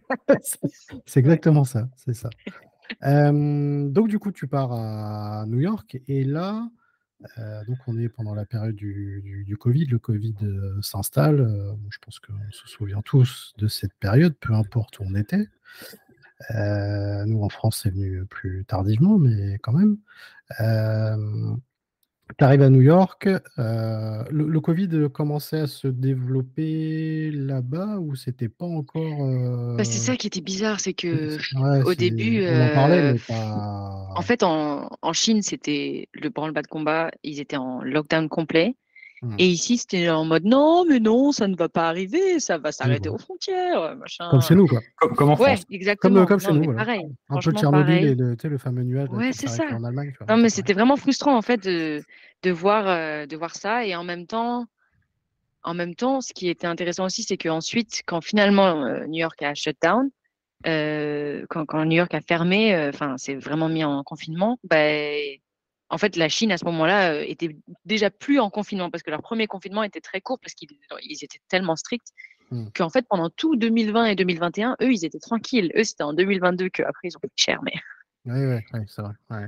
c'est 1.06 1.20
exactement 1.20 1.64
ça. 1.64 1.90
C'est 1.96 2.14
ça. 2.14 2.30
Donc 3.02 4.08
du 4.08 4.20
coup 4.20 4.32
tu 4.32 4.48
pars 4.48 4.72
à 4.72 5.46
New 5.48 5.60
York 5.60 6.00
et 6.08 6.24
là 6.24 6.68
euh, 7.38 7.64
donc 7.66 7.78
on 7.88 7.98
est 7.98 8.10
pendant 8.10 8.36
la 8.36 8.46
période 8.46 8.76
du, 8.76 9.56
Covid. 9.60 9.86
Le 9.86 10.00
Covid 10.00 10.36
euh, 10.44 10.82
s'installe. 10.82 11.42
Euh, 11.42 11.74
je 11.90 11.98
pense 12.00 12.20
qu'on 12.20 12.34
se 12.52 12.68
souvient 12.68 13.02
tous 13.02 13.54
de 13.58 13.68
cette 13.68 13.94
période, 13.94 14.36
peu 14.40 14.54
importe 14.54 15.00
où 15.00 15.04
on 15.06 15.16
était. 15.16 15.48
Nous, 17.26 17.42
en 17.42 17.50
France, 17.50 17.82
c'est 17.84 17.90
venu 17.90 18.26
plus 18.26 18.66
tardivement, 18.66 19.18
mais 19.18 19.58
quand 19.62 19.74
même. 19.74 19.98
Euh, 22.34 22.38
tu 22.38 22.44
arrives 22.44 22.62
à 22.62 22.70
New 22.70 22.82
York. 22.82 23.28
euh, 23.60 24.24
le, 24.32 24.48
le 24.48 24.60
Covid 24.60 25.10
commençait 25.14 25.60
à 25.60 25.68
se 25.68 25.88
développer 25.88 27.32
là-bas 27.32 27.98
ou 28.00 28.16
c'était 28.16 28.50
pas 28.50 28.66
encore. 28.66 29.04
Bah, 29.78 29.84
c'est 29.84 30.00
euh, 30.00 30.14
ça 30.14 30.16
qui 30.18 30.28
était 30.28 30.42
bizarre, 30.42 30.80
c'est 30.80 30.94
que 30.94 31.38
ouais, 31.56 31.84
au 31.84 31.94
début, 31.94 32.46
on 32.48 32.62
en 32.62 32.74
parlait, 32.74 33.02
euh, 33.02 33.14
mais 33.14 33.20
pas. 33.20 34.08
en 34.16 34.22
fait, 34.22 34.44
en, 34.44 34.90
en 35.02 35.14
Chine, 35.14 35.42
c'était 35.42 36.10
le 36.14 36.30
branle-bas 36.30 36.62
de 36.62 36.68
combat, 36.68 37.12
ils 37.24 37.40
étaient 37.40 37.58
en 37.58 37.82
lockdown 37.82 38.30
complet. 38.30 38.76
Hmm. 39.24 39.36
Et 39.40 39.48
ici, 39.48 39.78
c'était 39.78 40.10
en 40.10 40.26
mode 40.26 40.44
non, 40.44 40.84
mais 40.88 41.00
non, 41.00 41.32
ça 41.32 41.48
ne 41.48 41.56
va 41.56 41.70
pas 41.70 41.88
arriver, 41.88 42.40
ça 42.42 42.58
va 42.58 42.74
s'arrêter 42.74 43.08
bon. 43.08 43.16
aux 43.16 43.18
frontières, 43.20 43.96
machin. 43.96 44.28
Comme 44.30 44.42
chez 44.42 44.54
nous, 44.54 44.68
quoi. 44.68 44.82
Comme, 44.98 45.16
comme 45.16 45.30
en 45.30 45.38
Ouais, 45.38 45.56
France. 45.56 45.64
exactement. 45.72 46.26
comme 46.26 46.40
chez 46.42 46.48
Non, 46.50 46.56
nous, 46.56 46.64
voilà. 46.66 46.84
pareil, 46.86 47.08
Un 47.30 47.36
peu 47.40 47.52
Tchernobyl 47.54 47.86
pareil. 47.86 48.06
et 48.08 48.16
le, 48.16 48.36
tu 48.36 48.42
sais, 48.42 48.50
le 48.50 48.58
fameux 48.58 48.84
nuage 48.84 49.08
Ouais, 49.12 49.32
c'est 49.32 49.48
ça. 49.48 49.64
en 49.72 49.84
Allemagne. 49.86 50.14
Non, 50.28 50.36
mais 50.38 50.50
c'était 50.50 50.74
vraiment 50.74 50.98
frustrant 50.98 51.38
en 51.38 51.42
fait 51.42 51.64
de, 51.64 52.04
de 52.44 52.52
voir 52.52 52.84
euh, 52.88 53.26
de 53.26 53.38
voir 53.38 53.56
ça 53.56 53.86
et 53.86 53.96
en 53.96 54.04
même 54.04 54.28
temps, 54.28 54.66
en 55.64 55.74
même 55.74 55.96
temps, 55.96 56.20
ce 56.20 56.34
qui 56.34 56.50
était 56.50 56.68
intéressant 56.68 57.06
aussi, 57.06 57.24
c'est 57.24 57.38
qu'ensuite, 57.38 58.02
quand 58.06 58.20
finalement 58.22 58.84
euh, 58.84 59.06
New 59.08 59.20
York 59.22 59.42
a 59.42 59.54
shut 59.54 59.78
down, 59.82 60.10
euh, 60.68 61.46
quand, 61.50 61.66
quand 61.66 61.86
New 61.86 61.96
York 61.96 62.14
a 62.14 62.20
fermé, 62.22 62.76
euh, 62.76 62.90
enfin, 62.90 63.16
c'est 63.18 63.36
vraiment 63.36 63.70
mis 63.70 63.84
en 63.86 64.04
confinement, 64.04 64.58
ben, 64.70 65.18
en 65.94 65.98
fait, 65.98 66.16
la 66.16 66.30
Chine 66.30 66.52
à 66.52 66.58
ce 66.58 66.66
moment-là 66.66 67.14
euh, 67.14 67.26
était 67.28 67.56
déjà 67.86 68.10
plus 68.10 68.40
en 68.40 68.50
confinement 68.50 68.90
parce 68.90 69.04
que 69.04 69.12
leur 69.12 69.22
premier 69.22 69.48
confinement 69.48 69.84
était 69.84 70.02
très 70.02 70.22
court 70.22 70.40
parce 70.40 70.54
qu'ils 70.54 70.70
ils 71.04 71.24
étaient 71.24 71.40
tellement 71.48 71.76
stricts 71.76 72.12
Hmm. 72.54 72.66
qu'en 72.76 72.90
fait, 72.90 73.08
pendant 73.08 73.30
tout 73.32 73.56
2020 73.56 74.06
et 74.06 74.16
2021, 74.16 74.76
eux, 74.82 74.92
ils 74.92 75.06
étaient 75.06 75.20
tranquilles. 75.20 75.72
Eux, 75.76 75.84
c'était 75.84 76.04
en 76.04 76.14
2022 76.14 76.70
qu'après, 76.70 77.08
ils 77.08 77.18
ont 77.18 77.20
pris 77.20 77.32
cher, 77.36 77.62
mais 77.64 77.74
Oui, 78.26 78.34
ouais, 78.34 78.64
ouais, 78.74 78.86
c'est 78.88 79.02
vrai. 79.02 79.14
ouais. 79.32 79.48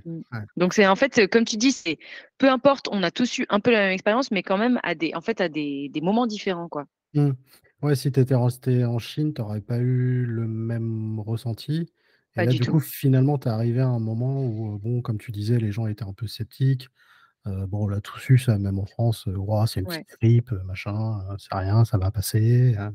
donc 0.58 0.74
c'est 0.74 0.88
en 0.88 0.96
fait, 0.96 1.20
euh, 1.20 1.28
comme 1.28 1.46
tu 1.46 1.56
dis, 1.58 1.72
c'est 1.72 2.00
peu 2.38 2.50
importe, 2.50 2.88
on 2.92 3.04
a 3.04 3.12
tous 3.12 3.38
eu 3.38 3.46
un 3.50 3.60
peu 3.60 3.72
la 3.72 3.80
même 3.80 3.92
expérience, 3.92 4.32
mais 4.32 4.42
quand 4.44 4.58
même 4.58 4.80
à 4.82 4.96
des, 4.96 5.14
en 5.14 5.22
fait, 5.22 5.40
à 5.40 5.50
des, 5.50 5.90
des 5.90 6.02
moments 6.02 6.26
différents, 6.26 6.68
quoi. 6.68 6.86
Hmm. 7.14 7.32
Ouais, 7.82 7.96
si 7.96 8.12
tu 8.12 8.20
étais 8.20 8.36
resté 8.36 8.86
en 8.86 8.98
Chine, 8.98 9.34
tu 9.34 9.42
n'aurais 9.42 9.62
pas 9.62 9.78
eu 9.78 10.26
le 10.26 10.48
même 10.48 11.20
ressenti. 11.20 11.92
Et 12.36 12.42
Pas 12.42 12.46
là, 12.46 12.52
du 12.52 12.60
coup, 12.70 12.80
finalement, 12.80 13.38
tu 13.38 13.48
es 13.48 13.52
arrivé 13.52 13.80
à 13.80 13.88
un 13.88 14.00
moment 14.00 14.44
où, 14.46 14.76
euh, 14.76 14.78
bon, 14.78 15.02
comme 15.02 15.18
tu 15.18 15.32
disais, 15.32 15.58
les 15.58 15.72
gens 15.72 15.88
étaient 15.88 16.04
un 16.04 16.14
peu 16.14 16.28
sceptiques. 16.28 16.90
Euh, 17.48 17.68
bon, 17.68 17.84
on 17.86 17.88
l'a 17.88 18.02
tous 18.02 18.30
eu, 18.30 18.38
ça, 18.38 18.58
même 18.58 18.80
en 18.80 18.86
France. 18.88 19.28
Ouah, 19.28 19.68
c'est 19.68 19.80
une 19.80 19.88
Ouais. 19.88 20.04
petite 20.04 20.20
grippe, 20.20 20.52
machin, 20.66 21.20
euh, 21.30 21.36
c'est 21.38 21.56
rien, 21.56 21.86
ça 21.86 21.98
va 21.98 22.12
passer. 22.12 22.76
euh, 22.78 22.90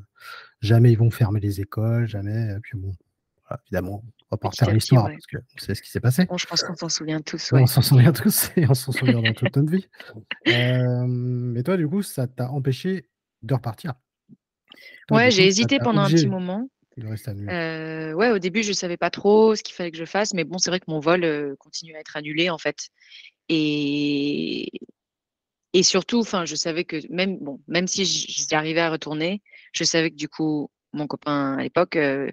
jamais 0.59 0.91
ils 0.91 0.97
vont 0.97 1.09
fermer 1.09 1.39
les 1.39 1.61
écoles, 1.61 2.05
jamais. 2.05 2.51
Et 2.51 2.59
puis 2.61 2.77
bon, 2.77 2.93
voilà, 3.47 3.61
évidemment, 3.65 4.03
on 4.29 4.35
va 4.35 4.37
pas 4.37 4.49
à 4.49 4.51
refaire 4.51 4.73
l'histoire 4.73 5.05
ouais. 5.05 5.13
parce 5.13 5.25
qu'on 5.27 5.57
sait 5.59 5.73
ce 5.73 5.81
qui 5.81 5.89
s'est 5.89 6.01
passé. 6.01 6.25
Bon, 6.25 6.37
je 6.37 6.45
pense 6.45 6.63
qu'on 6.63 6.75
s'en 6.75 6.89
souvient 6.89 7.21
tous, 7.21 7.51
Ouais. 7.53 7.61
On 7.61 7.67
s'en 7.67 7.81
souvient 7.81 8.11
tous 8.13 8.51
et 8.57 8.67
on 8.69 8.73
s'en 8.73 8.91
souviendra 8.91 9.31
toute 9.33 9.55
notre 9.55 9.71
vie. 9.71 9.87
Euh, 10.49 11.05
mais 11.07 11.63
toi, 11.63 11.77
du 11.77 11.87
coup, 11.87 12.01
ça 12.03 12.27
t'a 12.27 12.51
empêché 12.51 13.07
de 13.43 13.53
repartir? 13.53 13.93
Toi, 15.07 15.17
Ouais, 15.17 15.31
j'ai 15.31 15.47
hésité 15.47 15.79
pendant 15.79 16.01
un 16.01 16.09
petit 16.09 16.27
moment. 16.27 16.69
De 16.97 17.07
rester 17.07 17.31
à. 17.31 17.33
Euh, 17.33 18.13
ouais, 18.13 18.31
au 18.31 18.39
début, 18.39 18.63
je 18.63 18.73
savais 18.73 18.97
pas 18.97 19.09
trop 19.09 19.55
ce 19.55 19.63
qu'il 19.63 19.75
fallait 19.75 19.91
que 19.91 19.97
je 19.97 20.05
fasse, 20.05 20.33
mais 20.33 20.43
bon, 20.43 20.57
c'est 20.57 20.69
vrai 20.69 20.79
que 20.79 20.85
mon 20.89 20.99
vol 20.99 21.23
euh, 21.23 21.55
continue 21.57 21.95
à 21.95 21.99
être 21.99 22.15
annulé, 22.17 22.49
en 22.49 22.57
fait. 22.57 22.89
Et, 23.49 24.69
et 25.73 25.83
surtout, 25.83 26.19
enfin, 26.19 26.45
je 26.45 26.55
savais 26.55 26.83
que 26.83 26.97
même, 27.09 27.37
bon, 27.39 27.61
même 27.67 27.87
si 27.87 28.05
j- 28.05 28.45
j'arrivais 28.49 28.81
à 28.81 28.89
retourner, 28.91 29.41
je 29.73 29.83
savais 29.83 30.11
que 30.11 30.15
du 30.15 30.27
coup, 30.27 30.69
mon 30.93 31.07
copain 31.07 31.57
à 31.57 31.63
l'époque, 31.63 31.95
euh, 31.95 32.29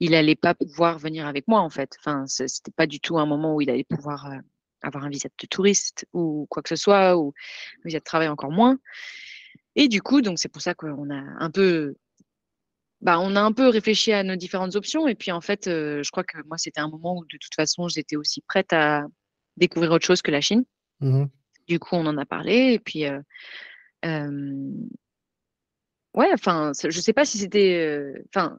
il 0.00 0.14
allait 0.14 0.36
pas 0.36 0.54
pouvoir 0.54 0.98
venir 0.98 1.26
avec 1.26 1.46
moi, 1.48 1.60
en 1.60 1.70
fait. 1.70 1.96
Enfin, 2.00 2.24
c'était 2.26 2.70
pas 2.72 2.86
du 2.86 3.00
tout 3.00 3.18
un 3.18 3.26
moment 3.26 3.54
où 3.54 3.60
il 3.60 3.68
allait 3.70 3.84
pouvoir 3.84 4.30
euh, 4.30 4.38
avoir 4.82 5.04
un 5.04 5.10
visa 5.10 5.28
de 5.28 5.46
touriste 5.46 6.06
ou 6.14 6.46
quoi 6.48 6.62
que 6.62 6.70
ce 6.70 6.76
soit, 6.76 7.16
ou 7.18 7.34
un 7.84 7.88
visa 7.88 7.98
de 7.98 8.04
travail 8.04 8.28
encore 8.28 8.52
moins. 8.52 8.78
Et 9.76 9.88
du 9.88 10.02
coup, 10.02 10.20
donc 10.22 10.38
c'est 10.38 10.48
pour 10.48 10.62
ça 10.62 10.74
qu'on 10.74 11.10
a 11.10 11.14
un 11.38 11.50
peu, 11.50 11.96
bah, 13.00 13.20
on 13.20 13.36
a 13.36 13.40
un 13.40 13.52
peu 13.52 13.68
réfléchi 13.68 14.12
à 14.12 14.22
nos 14.22 14.36
différentes 14.36 14.74
options. 14.76 15.06
Et 15.06 15.14
puis 15.14 15.32
en 15.32 15.40
fait, 15.40 15.68
euh, 15.68 16.02
je 16.02 16.10
crois 16.10 16.24
que 16.24 16.38
moi, 16.46 16.58
c'était 16.58 16.80
un 16.80 16.88
moment 16.88 17.16
où 17.16 17.24
de 17.24 17.38
toute 17.38 17.54
façon, 17.54 17.88
j'étais 17.88 18.16
aussi 18.16 18.42
prête 18.42 18.72
à 18.72 19.04
découvrir 19.56 19.92
autre 19.92 20.06
chose 20.06 20.22
que 20.22 20.30
la 20.30 20.40
Chine. 20.40 20.64
Mhm. 21.00 21.28
Du 21.66 21.78
coup, 21.78 21.96
on 21.96 22.06
en 22.06 22.16
a 22.16 22.24
parlé. 22.24 22.72
Et 22.72 22.78
puis, 22.78 23.04
euh, 23.04 23.20
euh, 24.04 24.70
ouais, 26.14 26.30
enfin, 26.32 26.72
je 26.82 27.00
sais 27.00 27.12
pas 27.12 27.24
si 27.24 27.38
c'était, 27.38 27.86
euh, 27.86 28.24
enfin, 28.34 28.58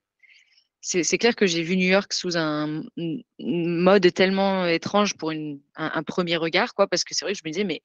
c'est 0.82 1.04
c'est 1.04 1.18
clair 1.18 1.36
que 1.36 1.46
j'ai 1.46 1.64
vu 1.64 1.76
New 1.76 1.88
York 1.88 2.14
sous 2.14 2.38
un 2.38 2.84
mode 3.40 4.14
tellement 4.14 4.66
étrange 4.66 5.16
pour 5.18 5.32
une, 5.32 5.60
un, 5.76 5.92
un 5.94 6.04
premier 6.04 6.38
regard, 6.38 6.74
quoi, 6.74 6.88
parce 6.88 7.04
que 7.04 7.16
c'est 7.16 7.26
vrai 7.26 7.34
que 7.34 7.40
je 7.40 7.44
me 7.46 7.52
disais, 7.52 7.66
mais, 7.66 7.82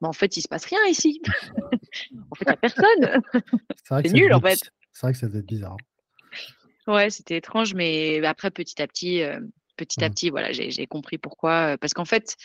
mais 0.00 0.08
en 0.08 0.12
fait, 0.12 0.36
il 0.36 0.42
se 0.42 0.48
passe 0.48 0.64
rien 0.64 0.84
ici. 0.88 1.20
en 2.30 2.34
fait, 2.36 2.44
il 2.44 2.46
n'y 2.46 2.52
a 2.52 2.56
personne. 2.56 3.22
C'est 4.02 4.12
nul, 4.12 4.32
en 4.32 4.40
fait. 4.40 4.70
C'est 4.92 5.02
vrai 5.02 5.12
que 5.12 5.18
ça 5.18 5.26
devait 5.26 5.40
être 5.40 5.46
bizarre. 5.46 5.76
Ouais, 6.90 7.10
c'était 7.10 7.36
étrange, 7.36 7.74
mais 7.74 8.24
après, 8.24 8.50
petit 8.50 8.80
à 8.82 8.86
petit, 8.86 9.22
euh, 9.22 9.40
petit 9.76 10.02
à 10.04 10.08
Mm. 10.08 10.12
petit, 10.12 10.30
voilà, 10.30 10.52
j'ai 10.52 10.86
compris 10.86 11.18
pourquoi. 11.18 11.74
euh, 11.74 11.76
Parce 11.76 11.94
qu'en 11.94 12.04
fait, 12.04 12.36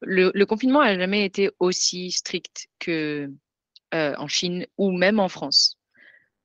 le, 0.00 0.30
le 0.34 0.46
confinement 0.46 0.82
n'a 0.82 0.96
jamais 0.98 1.24
été 1.24 1.50
aussi 1.58 2.10
strict 2.12 2.68
que 2.78 3.30
euh, 3.94 4.14
en 4.18 4.28
Chine 4.28 4.66
ou 4.76 4.92
même 4.92 5.18
en 5.20 5.28
France. 5.28 5.78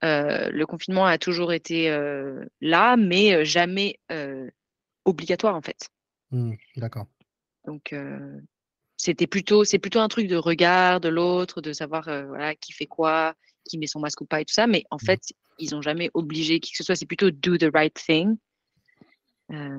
Euh, 0.03 0.49
le 0.49 0.65
confinement 0.65 1.05
a 1.05 1.17
toujours 1.17 1.53
été 1.53 1.89
là, 2.61 2.97
mais 2.97 3.45
jamais 3.45 3.99
obligatoire 5.05 5.55
en 5.55 5.61
fait. 5.61 5.89
Mhm. 6.31 6.57
D'accord. 6.77 7.07
Donc 7.65 7.93
c'était 8.97 9.27
plutôt, 9.27 9.63
c'est 9.63 9.79
plutôt 9.79 9.99
un 9.99 10.07
truc 10.07 10.27
de 10.27 10.35
regard 10.35 10.99
de 10.99 11.09
l'autre, 11.09 11.61
de 11.61 11.71
savoir 11.73 12.03
voilà 12.27 12.55
qui 12.55 12.73
fait 12.73 12.85
quoi, 12.85 13.35
qui 13.65 13.77
met 13.77 13.87
son 13.87 13.99
masque 13.99 14.21
ou 14.21 14.25
pas 14.25 14.41
et 14.41 14.45
tout 14.45 14.53
ça. 14.53 14.67
Mais 14.67 14.83
en 14.91 14.97
Mhm. 14.97 15.05
fait, 15.05 15.21
ils 15.59 15.75
ont 15.75 15.81
jamais 15.81 16.09
obligé 16.13 16.59
qui 16.59 16.71
que 16.71 16.77
ce 16.77 16.83
soit. 16.83 16.95
C'est 16.95 17.05
plutôt 17.05 17.31
do 17.31 17.57
the 17.57 17.69
right 17.73 17.93
thing. 17.93 18.35
Euh, 19.51 19.77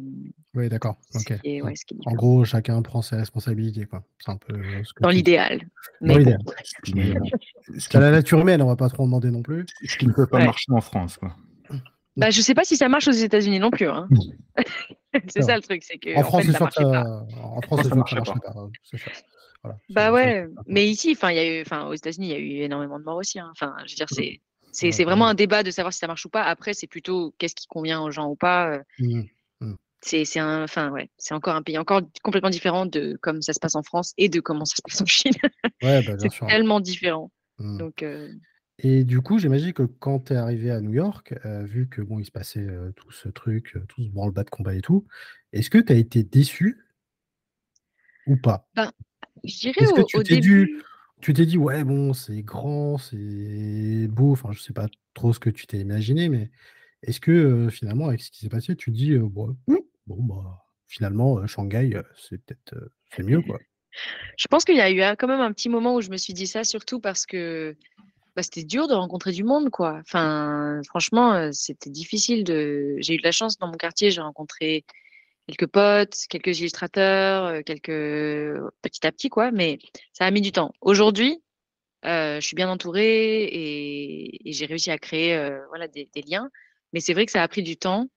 Oui, 0.54 0.68
d'accord. 0.68 0.96
ce 1.10 1.18
Ok. 1.18 1.40
qui 1.40 1.48
est- 1.56 1.62
ouais, 1.62 1.74
ce 1.74 1.84
qui 1.84 1.94
est 1.94 1.96
En 1.96 2.10
différent. 2.10 2.14
gros, 2.16 2.44
chacun 2.44 2.80
prend 2.82 3.02
ses 3.02 3.16
responsabilités, 3.16 3.86
quoi. 3.86 4.04
C'est 4.18 4.30
un 4.30 4.36
peu 4.36 4.54
euh, 4.54 4.84
ce 4.84 4.92
que 4.92 5.02
Dans 5.02 5.08
tu 5.08 5.16
l'idéal. 5.16 5.62
Dans 6.00 6.16
l'idéal. 6.16 6.38
C'est 7.78 7.94
la 7.94 8.10
nature 8.10 8.38
humaine, 8.40 8.60
on 8.62 8.66
va 8.66 8.76
pas 8.76 8.88
trop 8.88 9.02
en 9.04 9.06
demander 9.06 9.30
non 9.30 9.42
plus. 9.42 9.64
ce 9.84 9.96
qui 9.96 10.06
ne 10.06 10.12
peut 10.12 10.26
pas 10.26 10.38
Ouais. 10.38 10.44
marcher 10.44 10.70
en 10.72 10.80
France. 10.80 11.16
Quoi. 11.16 11.34
bah, 12.16 12.30
je 12.30 12.40
sais 12.42 12.54
pas 12.54 12.62
si 12.64 12.76
ça 12.76 12.88
marche 12.88 13.08
aux 13.08 13.12
États-Unis 13.12 13.58
non 13.58 13.70
plus. 13.70 13.88
Hein. 13.88 14.06
c'est 15.28 15.42
ça 15.42 15.56
le 15.56 15.62
truc, 15.62 15.82
c'est 15.82 15.98
que 15.98 16.14
En 16.14 16.20
en 16.20 16.24
France, 16.24 16.42
fait, 16.44 16.52
c'est 16.52 16.58
ça 16.58 16.58
sûr 16.58 16.68
que 16.68 16.82
marchait 16.82 16.98
ça, 16.98 17.02
pas. 17.02 17.46
en 17.48 17.60
France, 17.62 17.88
ça 17.88 17.94
marchait 17.96 18.16
pas. 18.16 18.52
pas. 18.52 18.70
Voilà. 19.64 19.78
Bah 19.88 20.12
ouais, 20.12 20.46
mais 20.66 20.86
ici, 20.88 21.12
enfin, 21.16 21.30
il 21.30 21.36
y 21.36 21.38
a 21.40 21.58
eu, 21.58 21.62
enfin, 21.62 21.86
aux 21.86 21.94
États-Unis, 21.94 22.28
il 22.28 22.32
y 22.32 22.34
a 22.34 22.38
eu 22.38 22.62
énormément 22.64 22.98
de 22.98 23.04
morts 23.04 23.16
aussi. 23.16 23.38
hein. 23.40 23.48
Enfin, 23.52 23.74
je 23.86 23.92
veux 23.92 23.96
dire, 23.96 24.08
c'est, 24.10 24.40
c'est, 24.72 24.86
Ouais, 24.86 24.92
c'est 24.92 25.04
vraiment 25.04 25.26
un 25.26 25.34
débat 25.34 25.62
de 25.62 25.70
savoir 25.70 25.92
si 25.92 25.98
ça 25.98 26.06
marche 26.06 26.26
ou 26.26 26.28
pas. 26.28 26.42
Après, 26.44 26.74
c'est 26.74 26.86
plutôt 26.86 27.34
qu'est-ce 27.38 27.54
qui 27.54 27.66
convient 27.66 28.02
aux 28.02 28.10
gens 28.10 28.28
ou 28.28 28.36
pas. 28.36 28.70
euh, 28.70 28.82
Mhm. 28.98 29.26
C'est, 30.06 30.26
c'est 30.26 30.38
un, 30.38 30.64
enfin, 30.64 30.90
ouais, 30.90 31.08
c'est 31.16 31.32
encore 31.32 31.54
un 31.54 31.62
pays 31.62 31.78
encore 31.78 32.02
complètement 32.22 32.50
différent 32.50 32.84
de 32.84 33.16
comme 33.22 33.40
ça 33.40 33.54
se 33.54 33.58
passe 33.58 33.74
en 33.74 33.82
France 33.82 34.12
et 34.18 34.28
de 34.28 34.38
comment 34.40 34.66
ça 34.66 34.76
se 34.76 34.82
passe 34.82 35.00
en 35.00 35.06
Chine. 35.06 35.32
Ouais, 35.82 36.02
bah, 36.02 36.14
c'est 36.18 36.46
tellement 36.46 36.78
différent. 36.80 37.30
Mhm. 37.58 37.78
Donc, 37.78 38.02
euh, 38.02 38.28
Et 38.80 39.04
du 39.04 39.22
coup, 39.22 39.38
j'imagine 39.38 39.72
que 39.72 39.84
quand 39.84 40.20
tu 40.26 40.34
es 40.34 40.36
arrivé 40.36 40.70
à 40.70 40.82
New 40.82 40.92
York, 40.92 41.34
euh, 41.46 41.62
vu 41.62 41.88
que 41.88 42.02
bon, 42.02 42.18
il 42.18 42.26
se 42.26 42.30
passait 42.30 42.60
euh, 42.60 42.92
tout 42.96 43.10
ce 43.12 43.30
truc, 43.30 43.78
tout 43.88 44.02
ce 44.02 44.10
branle-bas 44.10 44.44
de 44.44 44.50
combat 44.50 44.74
et 44.74 44.82
tout, 44.82 45.06
est-ce 45.54 45.70
que 45.70 45.78
tu 45.78 45.92
as 45.92 45.96
été 45.96 46.22
déçu 46.22 46.84
ou 48.26 48.36
pas? 48.36 48.68
Je 49.42 49.58
dirais 49.58 49.80
Est-ce 49.80 49.92
que 49.92 50.00
au, 50.00 50.04
tu 50.04 50.16
au 50.18 50.22
t'es 50.22 50.34
début, 50.36 50.66
dû, 50.66 50.82
tu 51.20 51.32
t'es 51.32 51.46
dit, 51.46 51.58
ouais, 51.58 51.84
bon, 51.84 52.12
c'est 52.12 52.42
grand, 52.42 52.98
c'est 52.98 54.06
beau, 54.08 54.32
enfin, 54.32 54.52
je 54.52 54.60
sais 54.60 54.72
pas 54.72 54.86
trop 55.14 55.32
ce 55.32 55.38
que 55.40 55.50
tu 55.50 55.66
t'es 55.66 55.78
imaginé, 55.78 56.28
mais 56.28 56.50
est-ce 57.02 57.20
que 57.20 57.30
euh, 57.30 57.70
finalement, 57.70 58.08
avec 58.08 58.20
ce 58.22 58.30
qui 58.30 58.40
s'est 58.40 58.48
passé, 58.48 58.76
tu 58.76 58.90
te 58.92 58.96
dis, 58.96 59.12
euh, 59.12 59.20
bon, 59.22 59.56
bon, 60.06 60.22
bah, 60.22 60.64
finalement, 60.86 61.38
euh, 61.38 61.46
Shanghai, 61.46 62.00
c'est 62.16 62.38
peut-être 62.44 62.74
c'est 63.14 63.22
mieux, 63.22 63.40
quoi. 63.42 63.58
je 64.36 64.46
pense 64.48 64.64
qu'il 64.64 64.76
y 64.76 64.80
a 64.80 64.90
eu 64.90 65.00
un- 65.02 65.16
quand 65.16 65.28
même 65.28 65.40
un 65.40 65.52
petit 65.52 65.68
moment 65.68 65.94
où 65.96 66.00
je 66.00 66.10
me 66.10 66.16
suis 66.16 66.34
dit 66.34 66.46
ça, 66.46 66.64
surtout 66.64 67.00
parce 67.00 67.26
que 67.26 67.76
bah, 68.36 68.42
c'était 68.42 68.64
dur 68.64 68.88
de 68.88 68.94
rencontrer 68.94 69.30
du 69.32 69.44
monde, 69.44 69.70
quoi. 69.70 69.98
Enfin, 70.00 70.80
franchement, 70.88 71.52
c'était 71.52 71.90
difficile 71.90 72.42
de. 72.42 72.96
J'ai 72.98 73.14
eu 73.14 73.18
de 73.18 73.22
la 73.22 73.30
chance 73.30 73.58
dans 73.58 73.68
mon 73.68 73.74
quartier, 73.76 74.10
j'ai 74.10 74.20
rencontré 74.20 74.84
quelques 75.46 75.66
potes, 75.66 76.16
quelques 76.28 76.58
illustrateurs, 76.60 77.44
euh, 77.46 77.62
quelques 77.62 77.90
petit 78.82 79.06
à 79.06 79.12
petit, 79.12 79.28
quoi. 79.28 79.50
Mais 79.50 79.78
ça 80.12 80.24
a 80.26 80.30
mis 80.30 80.40
du 80.40 80.52
temps. 80.52 80.72
Aujourd'hui, 80.80 81.42
euh, 82.06 82.40
je 82.40 82.46
suis 82.46 82.56
bien 82.56 82.68
entourée 82.70 83.44
et, 83.44 84.48
et 84.48 84.52
j'ai 84.52 84.66
réussi 84.66 84.90
à 84.90 84.98
créer, 84.98 85.34
euh, 85.36 85.60
voilà, 85.68 85.88
des, 85.88 86.08
des 86.14 86.22
liens. 86.22 86.50
Mais 86.92 87.00
c'est 87.00 87.14
vrai 87.14 87.26
que 87.26 87.32
ça 87.32 87.42
a 87.42 87.48
pris 87.48 87.62
du 87.62 87.76
temps. 87.76 88.08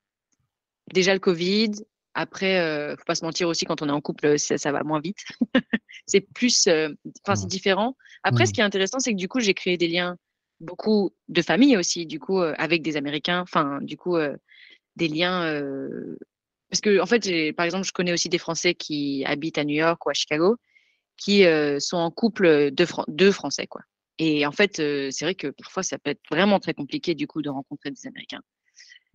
Déjà 0.93 1.13
le 1.13 1.19
Covid. 1.19 1.71
Après, 2.13 2.59
euh, 2.59 2.95
faut 2.97 3.03
pas 3.05 3.15
se 3.15 3.23
mentir 3.25 3.47
aussi, 3.47 3.65
quand 3.65 3.81
on 3.81 3.89
est 3.89 3.91
en 3.91 4.01
couple, 4.01 4.39
ça, 4.39 4.57
ça 4.57 4.71
va 4.71 4.83
moins 4.83 4.99
vite. 4.99 5.19
c'est 6.07 6.21
plus, 6.21 6.67
enfin, 7.25 7.35
c'est 7.35 7.45
Mm. 7.45 7.49
différent. 7.49 7.97
Après, 8.23 8.45
ce 8.47 8.53
qui 8.53 8.61
est 8.61 8.63
intéressant, 8.63 8.99
c'est 8.99 9.11
que 9.11 9.17
du 9.17 9.27
coup, 9.27 9.39
j'ai 9.39 9.53
créé 9.53 9.77
des 9.77 9.87
liens 9.87 10.17
beaucoup 10.59 11.13
de 11.27 11.41
famille 11.43 11.77
aussi, 11.77 12.05
du 12.07 12.19
coup, 12.19 12.39
avec 12.41 12.81
des 12.81 12.97
Américains. 12.97 13.41
Enfin, 13.41 13.79
du 13.81 13.97
coup, 13.97 14.17
des 14.95 15.07
liens. 15.07 15.43
euh, 15.43 16.17
Parce 16.69 16.81
que, 16.81 16.99
en 16.99 17.05
fait, 17.05 17.53
par 17.53 17.65
exemple, 17.65 17.85
je 17.85 17.93
connais 17.93 18.13
aussi 18.13 18.29
des 18.29 18.37
Français 18.37 18.73
qui 18.75 19.23
habitent 19.25 19.57
à 19.57 19.63
New 19.63 19.75
York 19.75 20.05
ou 20.05 20.09
à 20.09 20.13
Chicago. 20.13 20.57
qui 21.17 21.43
sont 21.79 21.97
en 21.97 22.11
couple 22.11 22.71
de, 22.71 22.85
deux 23.07 23.31
Français, 23.31 23.67
quoi. 23.67 23.81
Et 24.19 24.45
en 24.45 24.51
fait, 24.51 24.77
c'est 24.77 25.21
vrai 25.21 25.35
que 25.35 25.47
parfois, 25.47 25.83
ça 25.83 25.97
peut 25.97 26.11
être 26.11 26.21
vraiment 26.29 26.59
très 26.59 26.73
compliqué, 26.73 27.15
du 27.15 27.27
coup, 27.27 27.41
de 27.41 27.49
rencontrer 27.49 27.91
des 27.91 28.07
Américains. 28.07 28.41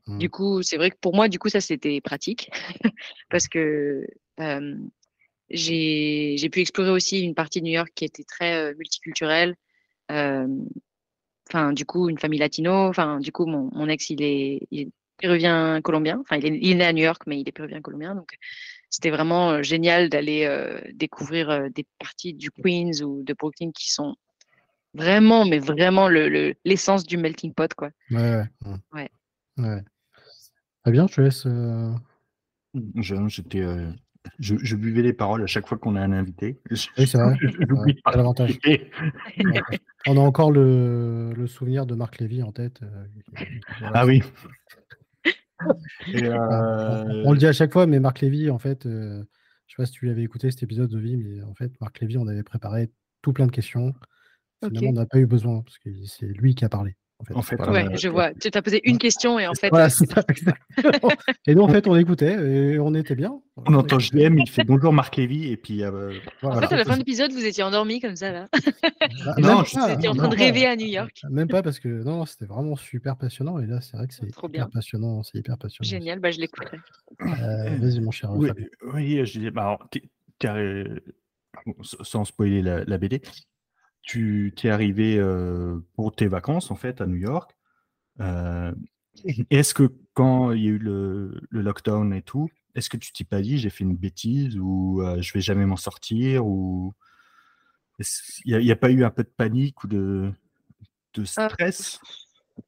Du 0.06 0.26
mmh. 0.26 0.30
coup, 0.30 0.62
c'est 0.62 0.76
vrai 0.76 0.90
que 0.90 0.96
pour 1.00 1.14
moi, 1.14 1.28
du 1.28 1.38
coup, 1.38 1.48
ça, 1.48 1.60
c'était 1.60 2.00
pratique 2.00 2.50
parce 3.30 3.46
que 3.48 4.04
j'ai 5.50 6.48
pu 6.50 6.60
explorer 6.60 6.90
aussi 6.90 7.20
une 7.20 7.34
partie 7.34 7.60
de 7.60 7.66
New 7.66 7.72
York 7.72 7.90
qui 7.94 8.04
était 8.04 8.24
très 8.24 8.74
multiculturelle. 8.74 9.54
Enfin, 10.08 11.72
du 11.72 11.84
coup, 11.84 12.08
une 12.08 12.18
famille 12.18 12.40
latino. 12.40 12.88
Enfin, 12.88 13.20
du 13.20 13.32
coup, 13.32 13.46
mon, 13.46 13.70
mon 13.72 13.88
ex, 13.88 14.10
il 14.10 14.22
est, 14.22 14.66
il 14.70 14.80
est 14.80 14.90
péruvien 15.18 15.80
colombien. 15.82 16.18
Enfin, 16.20 16.36
il 16.36 16.46
est, 16.46 16.58
il 16.60 16.70
est, 16.72 16.74
né 16.74 16.84
à 16.84 16.92
New 16.92 17.02
York, 17.02 17.22
mais 17.26 17.40
il 17.40 17.48
est 17.48 17.52
péruvien 17.52 17.80
colombien. 17.80 18.14
Donc, 18.14 18.32
c'était 18.90 19.10
vraiment 19.10 19.62
génial 19.62 20.08
d'aller 20.08 20.46
découvrir 20.92 21.70
des 21.70 21.86
parties 21.98 22.34
du 22.34 22.50
Queens 22.50 23.02
ou 23.02 23.22
de 23.22 23.32
Brooklyn 23.32 23.70
qui 23.72 23.90
sont 23.90 24.16
vraiment, 24.94 25.44
mais 25.44 25.58
vraiment 25.58 26.08
l'essence 26.08 27.02
le, 27.02 27.08
du 27.08 27.16
melting 27.16 27.54
pot, 27.54 27.72
quoi. 27.74 27.90
Ouais, 28.10 28.42
ouais. 28.92 29.82
Très 30.82 30.92
bien, 30.92 31.06
je 31.06 31.14
te 31.14 31.20
laisse. 31.20 31.46
Euh... 31.46 31.92
J'étais. 32.96 33.60
Euh, 33.60 33.90
je, 34.38 34.54
je, 34.62 34.76
buvais 34.76 35.02
les 35.02 35.12
paroles 35.12 35.42
à 35.42 35.46
chaque 35.46 35.66
fois 35.66 35.78
qu'on 35.78 35.96
a 35.96 36.00
un 36.00 36.12
invité. 36.12 36.60
Oui, 36.70 37.06
c'est 37.06 37.18
vrai. 37.18 37.36
l'avantage. 38.14 38.58
On 40.06 40.16
a 40.16 40.20
encore 40.20 40.52
le, 40.52 41.32
le, 41.32 41.46
souvenir 41.46 41.86
de 41.86 41.94
Marc 41.94 42.18
Lévy 42.18 42.42
en 42.42 42.52
tête. 42.52 42.80
Euh, 42.82 43.44
ah 43.94 44.06
oui. 44.06 44.22
Et 46.08 46.24
euh... 46.24 47.22
on, 47.24 47.32
le 47.32 47.38
dit 47.38 47.46
à 47.46 47.52
chaque 47.52 47.72
fois, 47.72 47.86
mais 47.86 48.00
Marc 48.00 48.20
Lévy, 48.20 48.50
en 48.50 48.58
fait, 48.58 48.86
euh, 48.86 49.22
je 49.66 49.74
sais 49.74 49.82
pas 49.82 49.86
si 49.86 49.92
tu 49.92 50.06
l'avais 50.06 50.22
écouté 50.22 50.50
cet 50.50 50.62
épisode 50.62 50.90
de 50.90 50.98
vie, 50.98 51.16
mais 51.16 51.42
en 51.42 51.54
fait, 51.54 51.72
Marc 51.80 52.00
Lévy, 52.00 52.18
on 52.18 52.26
avait 52.26 52.42
préparé 52.42 52.90
tout 53.22 53.32
plein 53.32 53.46
de 53.46 53.52
questions. 53.52 53.94
Finalement, 54.64 54.90
on 54.90 54.92
n'a 54.92 55.06
pas 55.06 55.18
eu 55.18 55.26
besoin, 55.26 55.62
parce 55.62 55.78
que 55.78 55.90
c'est 56.04 56.26
lui 56.26 56.54
qui 56.54 56.64
a 56.64 56.68
parlé. 56.68 56.96
En 57.34 57.42
fait, 57.42 57.60
ouais, 57.60 57.86
je 57.96 58.08
vois. 58.08 58.32
Tu 58.34 58.50
t'as 58.50 58.62
posé 58.62 58.80
une 58.84 58.98
question 58.98 59.38
et 59.38 59.46
en 59.46 59.54
fait. 59.54 59.68
Voilà, 59.70 59.90
ça, 59.90 60.04
et 61.46 61.54
nous, 61.54 61.62
en 61.62 61.68
fait, 61.68 61.86
on 61.86 61.96
écoutait 61.96 62.32
et 62.32 62.78
on 62.78 62.94
était 62.94 63.14
bien. 63.14 63.40
On, 63.56 63.74
entend 63.74 63.98
JM, 63.98 64.38
il 64.38 64.48
fait 64.48 64.64
bonjour 64.64 64.92
Marc 64.92 65.16
Lévy 65.16 65.50
et 65.50 65.56
puis. 65.56 65.82
Euh, 65.82 66.12
en 66.42 66.60
fait, 66.60 66.72
à 66.72 66.76
la 66.76 66.84
fin 66.84 66.94
de 66.94 66.98
l'épisode, 66.98 67.32
vous 67.32 67.44
étiez 67.44 67.62
endormi 67.62 68.00
comme 68.00 68.16
ça 68.16 68.32
là. 68.32 68.48
Bah, 68.52 69.34
non, 69.38 69.62
vous 69.62 69.90
étiez 69.90 70.08
en 70.08 70.14
train 70.14 70.28
de 70.28 70.36
rêver 70.36 70.66
à 70.66 70.76
New 70.76 70.86
York. 70.86 71.22
Même 71.30 71.48
pas 71.48 71.62
parce 71.62 71.78
que 71.78 71.88
non, 71.88 72.24
c'était 72.26 72.46
vraiment 72.46 72.76
super 72.76 73.16
passionnant 73.16 73.58
et 73.58 73.66
là, 73.66 73.80
c'est 73.80 73.96
vrai 73.96 74.06
que 74.06 74.14
c'est 74.14 74.26
hyper 74.26 74.70
passionnant, 74.70 75.22
c'est 75.22 75.38
hyper 75.38 75.58
passionnant. 75.58 75.88
Génial, 75.88 76.18
bah 76.20 76.30
je 76.30 76.40
l'écouterai. 76.40 76.78
Euh, 77.20 77.76
vas-y, 77.78 78.00
mon 78.00 78.10
cher. 78.10 78.30
Oui, 78.32 78.50
oui 78.94 79.24
je 79.24 79.38
disais, 79.38 79.50
bah, 79.50 79.78
sans 81.80 82.24
spoiler 82.24 82.62
la, 82.62 82.84
la 82.84 82.98
BD, 82.98 83.20
tu 84.02 84.52
t'es 84.56 84.68
arrivé 84.68 85.16
euh, 85.18 85.78
pour 85.94 86.14
tes 86.14 86.26
vacances 86.26 86.70
en 86.70 86.76
fait 86.76 87.00
à 87.00 87.06
New 87.06 87.16
York. 87.16 87.56
Euh, 88.20 88.72
est-ce 89.50 89.74
que 89.74 89.92
quand 90.14 90.52
il 90.52 90.62
y 90.62 90.66
a 90.66 90.70
eu 90.70 90.78
le, 90.78 91.40
lockdown 91.50 92.12
et 92.12 92.22
tout, 92.22 92.48
est-ce 92.74 92.90
que 92.90 92.96
tu 92.96 93.12
t'es 93.12 93.24
pas 93.24 93.40
dit 93.40 93.58
j'ai 93.58 93.70
fait 93.70 93.84
une 93.84 93.96
bêtise 93.96 94.58
ou 94.58 95.02
euh, 95.02 95.20
je 95.22 95.32
vais 95.32 95.40
jamais 95.40 95.66
m'en 95.66 95.76
sortir 95.76 96.46
ou 96.46 96.92
il 98.44 98.58
n'y 98.58 98.72
a, 98.72 98.76
pas 98.76 98.90
eu 98.90 99.04
un 99.04 99.10
peu 99.10 99.22
de 99.22 99.28
panique 99.28 99.84
ou 99.84 99.86
de, 99.86 100.32
de 101.14 101.24
stress? 101.24 102.00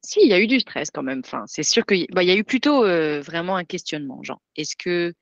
Si, 0.01 0.21
il 0.21 0.29
y 0.29 0.33
a 0.33 0.39
eu 0.39 0.47
du 0.47 0.59
stress 0.61 0.91
quand 0.91 1.03
même. 1.03 1.21
Enfin, 1.25 1.43
c'est 1.45 1.63
sûr 1.63 1.85
qu'il 1.85 2.07
bah, 2.11 2.23
y 2.23 2.31
a 2.31 2.35
eu 2.35 2.45
plutôt 2.45 2.83
vraiment 3.21 3.57
un 3.57 3.65
questionnement, 3.65 4.23
genre 4.23 4.41
est-ce 4.55 4.77
que 4.77 5.13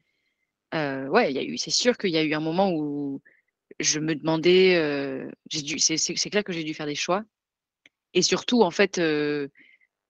ouais, 0.72 1.32
il 1.32 1.36
y 1.36 1.40
a 1.40 1.44
eu. 1.44 1.58
C'est 1.58 1.72
sûr 1.72 1.98
qu'il 1.98 2.12
y 2.12 2.18
a 2.18 2.24
eu 2.24 2.34
un 2.34 2.40
moment 2.40 2.72
où 2.72 3.22
je 3.80 4.00
me 4.00 4.16
demandais, 4.16 4.76
euh, 4.76 5.30
c'est 5.50 6.30
clair 6.30 6.44
que 6.44 6.54
j'ai 6.54 6.64
dû 6.64 6.74
faire 6.74 6.86
des 6.86 6.96
choix. 6.96 7.24
Et 8.14 8.22
surtout, 8.22 8.62
en 8.62 8.72
fait, 8.72 9.00
euh, 9.00 9.48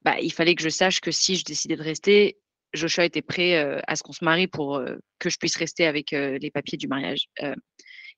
bah, 0.03 0.19
il 0.19 0.31
fallait 0.31 0.55
que 0.55 0.63
je 0.63 0.69
sache 0.69 0.99
que 0.99 1.11
si 1.11 1.35
je 1.35 1.45
décidais 1.45 1.75
de 1.75 1.83
rester, 1.83 2.37
Joshua 2.73 3.05
était 3.05 3.21
prêt 3.21 3.57
euh, 3.57 3.79
à 3.87 3.95
ce 3.95 4.03
qu'on 4.03 4.13
se 4.13 4.23
marie 4.23 4.47
pour 4.47 4.81
que 5.19 5.29
je 5.29 5.37
puisse 5.37 5.55
rester 5.55 5.85
avec 5.85 6.11
les 6.11 6.51
papiers 6.51 6.77
du 6.77 6.87
mariage. 6.87 7.27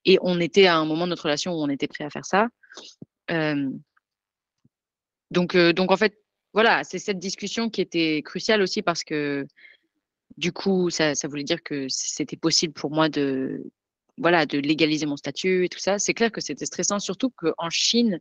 et 0.06 0.18
on 0.22 0.40
était 0.40 0.68
à 0.68 0.78
un 0.78 0.86
moment 0.86 1.06
de 1.06 1.12
notre 1.12 1.24
relation 1.24 1.54
où 1.54 1.62
on 1.62 1.70
était 1.70 1.88
prêt 1.88 2.04
à 2.04 2.10
faire 2.10 2.26
ça. 2.26 2.48
donc, 5.32 5.58
donc, 5.58 5.92
en 5.92 5.98
fait, 5.98 6.18
voilà, 6.54 6.84
c'est 6.84 7.00
cette 7.00 7.20
discussion 7.20 7.70
qui 7.70 7.82
était 7.82 8.22
cruciale 8.24 8.62
aussi 8.62 8.82
parce 8.82 9.04
que 9.04 9.46
du 10.38 10.52
coup, 10.52 10.90
ça, 10.90 11.16
ça 11.16 11.28
voulait 11.28 11.44
dire 11.44 11.64
que 11.64 11.88
c'était 11.90 12.38
possible 12.38 12.74
pour 12.74 12.92
moi 12.92 13.10
de, 13.10 13.62
voilà, 14.18 14.46
de 14.46 14.60
légaliser 14.60 15.06
mon 15.06 15.18
statut 15.18 15.66
et 15.66 15.70
tout 15.70 15.80
ça. 15.80 16.00
C'est 16.00 16.14
clair 16.14 16.32
que 16.32 16.42
c'était 16.42 16.66
stressant, 16.66 17.00
surtout 17.00 17.30
qu'en 17.30 17.70
Chine, 17.70 18.20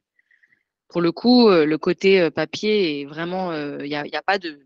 pour 0.88 1.00
le 1.00 1.12
coup, 1.12 1.48
euh, 1.48 1.66
le 1.66 1.78
côté 1.78 2.20
euh, 2.20 2.30
papier 2.30 3.00
est 3.00 3.04
vraiment, 3.04 3.52
il 3.52 3.58
euh, 3.58 3.86
n'y 3.86 3.94
a, 3.94 4.06
y 4.06 4.16
a, 4.16 4.22
pas 4.22 4.38
de, 4.38 4.60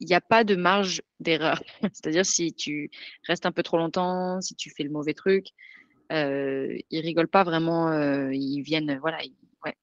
il 0.00 0.12
a 0.14 0.20
pas 0.20 0.44
de 0.44 0.56
marge 0.56 1.02
d'erreur. 1.20 1.62
C'est-à-dire 1.92 2.26
si 2.26 2.52
tu 2.54 2.90
restes 3.26 3.46
un 3.46 3.52
peu 3.52 3.62
trop 3.62 3.78
longtemps, 3.78 4.40
si 4.40 4.54
tu 4.54 4.70
fais 4.70 4.82
le 4.82 4.90
mauvais 4.90 5.14
truc, 5.14 5.46
euh, 6.12 6.76
ils 6.90 7.00
rigolent 7.00 7.28
pas 7.28 7.44
vraiment, 7.44 7.92
ils 8.30 8.62
viennent, 8.62 8.98
voilà. 9.00 9.18
ouais. 9.64 9.74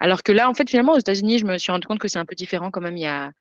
Alors 0.00 0.22
que 0.22 0.32
là, 0.32 0.48
en 0.48 0.54
fait, 0.54 0.68
finalement, 0.68 0.94
aux 0.94 0.98
États-Unis, 0.98 1.38
je 1.38 1.46
me 1.46 1.58
suis 1.58 1.72
rendu 1.72 1.86
compte 1.86 1.98
que 1.98 2.08
c'est 2.08 2.18
un 2.18 2.26
peu 2.26 2.34
différent 2.34 2.70
quand 2.70 2.80
même. 2.80 2.96
Il 2.96 3.02
y 3.02 3.06
a, 3.06 3.32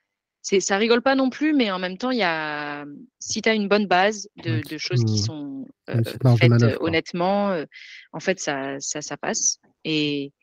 ça 0.42 0.78
rigole 0.78 1.02
pas 1.02 1.16
non 1.16 1.30
plus, 1.30 1.54
mais 1.54 1.72
en 1.72 1.80
même 1.80 1.98
temps, 1.98 2.12
il 2.12 2.18
y 2.18 2.24
a, 2.24 2.86
si 3.20 3.42
tu 3.42 3.50
as 3.50 3.54
une 3.54 3.68
bonne 3.68 3.86
base 3.86 4.28
de, 4.44 4.78
choses 4.78 5.04
qui 5.06 5.20
sont 5.20 5.68
euh, 5.90 6.02
faites 6.38 6.52
honnêtement, 6.80 7.52
euh, 7.52 7.66
en 8.12 8.20
fait, 8.20 8.40
ça, 8.40 8.80
ça, 8.80 9.02
ça, 9.02 9.18
passe. 9.18 9.60
Et 9.86 10.34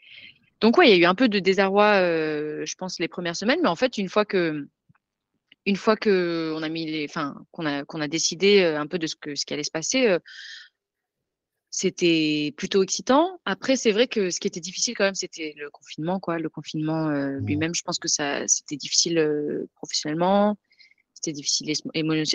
donc, 0.61 0.79
ouais, 0.79 0.89
il 0.89 0.91
y 0.91 0.95
a 0.95 0.99
eu 0.99 1.05
un 1.05 1.15
peu 1.15 1.29
de 1.29 1.39
désarroi, 1.41 2.01
euh, 2.01 2.65
je 2.65 2.75
pense, 2.77 2.99
les 3.01 3.09
premières 3.09 3.37
semaines, 3.37 3.61
mais 3.63 3.69
en 3.69 3.77
fait, 3.77 3.99
une 3.99 4.09
fois 4.09 4.25
que, 4.25 4.69
une 5.67 5.77
fois 5.77 5.97
que 5.97 6.53
on 6.57 6.63
a 6.63 6.69
mis 6.69 6.87
les, 6.87 7.07
enfin, 7.09 7.35
qu'on 7.51 7.67
a, 7.67 7.85
qu'on 7.85 8.01
a 8.01 8.09
décidé 8.09 8.65
un 8.65 8.87
peu 8.87 8.99
de 8.99 9.07
ce 9.07 9.17
que, 9.17 9.35
ce 9.35 9.45
qui 9.45 9.53
allait 9.53 9.65
se 9.65 9.71
passer, 9.71 10.17
c'était 11.71 12.55
plutôt 12.57 12.83
excitant. 12.83 13.41
Après, 13.45 13.77
c'est 13.77 13.93
vrai 13.93 14.07
que 14.07 14.31
ce 14.31 14.41
qui 14.41 14.49
était 14.49 14.61
difficile 14.61 14.95
quand 14.97 15.05
même, 15.05 15.15
c'était 15.15 15.55
le 15.57 15.71
confinement, 15.71 16.19
quoi. 16.19 16.39
Le 16.39 16.49
confinement 16.49 17.09
euh, 17.09 17.39
mmh. 17.41 17.47
lui-même, 17.47 17.75
je 17.75 17.83
pense 17.83 17.99
que 17.99 18.09
ça, 18.09 18.47
c'était 18.47 18.77
difficile 18.77 19.19
euh, 19.19 19.69
professionnellement, 19.75 20.57
c'était 21.15 21.33
difficile 21.33 21.73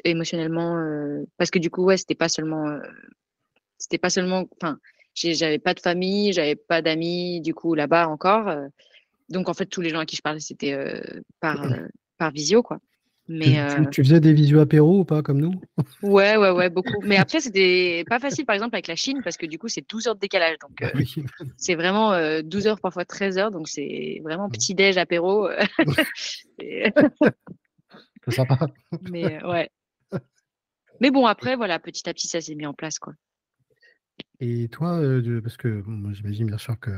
émotionnellement, 0.04 0.78
euh, 0.78 1.24
parce 1.38 1.50
que 1.50 1.60
du 1.60 1.70
coup, 1.70 1.84
ouais, 1.84 1.98
c'était 1.98 2.16
pas 2.16 2.30
seulement, 2.30 2.80
c'était 3.78 3.98
pas 3.98 4.10
seulement, 4.10 4.46
enfin, 4.62 4.78
j'avais 5.16 5.60
pas 5.60 5.74
de 5.74 5.80
famille, 5.80 6.34
j'avais 6.34 6.56
pas 6.56 6.82
d'amis, 6.82 7.42
du 7.42 7.54
coup, 7.54 7.74
là-bas 7.76 8.08
encore. 8.08 8.54
donc, 9.30 9.50
en 9.50 9.54
fait, 9.54 9.66
tous 9.66 9.82
les 9.82 9.90
gens 9.90 10.00
à 10.00 10.06
qui 10.06 10.16
je 10.16 10.22
parlais, 10.22 10.42
c'était 10.42 10.78
par, 11.40 11.66
par 12.18 12.32
visio, 12.32 12.62
quoi. 12.62 12.80
Mais 13.34 13.60
euh 13.60 13.86
tu, 13.86 14.04
faisais 14.04 14.20
des 14.20 14.32
visio 14.32 14.60
apéro 14.60 15.00
ou 15.00 15.06
pas 15.06 15.24
comme 15.24 15.42
nous? 15.42 15.60
Ouais, 16.04 16.38
ouais, 16.38 16.52
ouais, 16.52 16.70
beaucoup. 16.70 17.02
Mais 17.04 17.18
après, 17.18 17.40
c'était 17.40 18.04
pas 18.08 18.20
facile, 18.20 18.46
par 18.46 18.54
exemple, 18.54 18.76
avec 18.76 18.88
la 18.88 18.96
Chine, 18.96 19.22
parce 19.24 19.38
que 19.38 19.48
du 19.48 19.58
coup, 19.58 19.68
c'est 19.68 19.84
12 19.90 20.08
heures 20.08 20.14
de 20.16 20.20
décalage. 20.20 20.58
Donc, 20.60 20.80
euh, 20.84 21.04
c'est 21.58 21.74
vraiment 21.74 22.12
12 22.44 22.68
euh, 22.68 22.70
heures, 22.70 22.80
parfois 22.80 23.06
13 23.06 23.40
heures. 23.40 23.50
Donc, 23.50 23.68
c'est 23.68 24.22
vraiment 24.24 24.50
petit-déj, 24.50 24.98
apéro. 24.98 25.50
c'est 26.60 26.94
sympa. 28.28 28.68
Mais 29.10 29.44
ouais. 29.44 29.70
Mais 31.02 31.10
bon, 31.10 31.26
après, 31.26 31.56
voilà, 31.56 31.80
petit 31.80 32.08
à 32.08 32.14
petit, 32.14 32.28
ça 32.28 32.40
s'est 32.40 32.54
mis 32.54 32.68
en 32.68 32.74
place, 32.74 33.00
quoi. 33.00 33.14
Et 34.40 34.68
toi, 34.68 35.02
parce 35.42 35.58
que 35.58 35.84
j'imagine 36.12 36.48
bien 36.48 36.58
sûr 36.58 36.80
que 36.80 36.92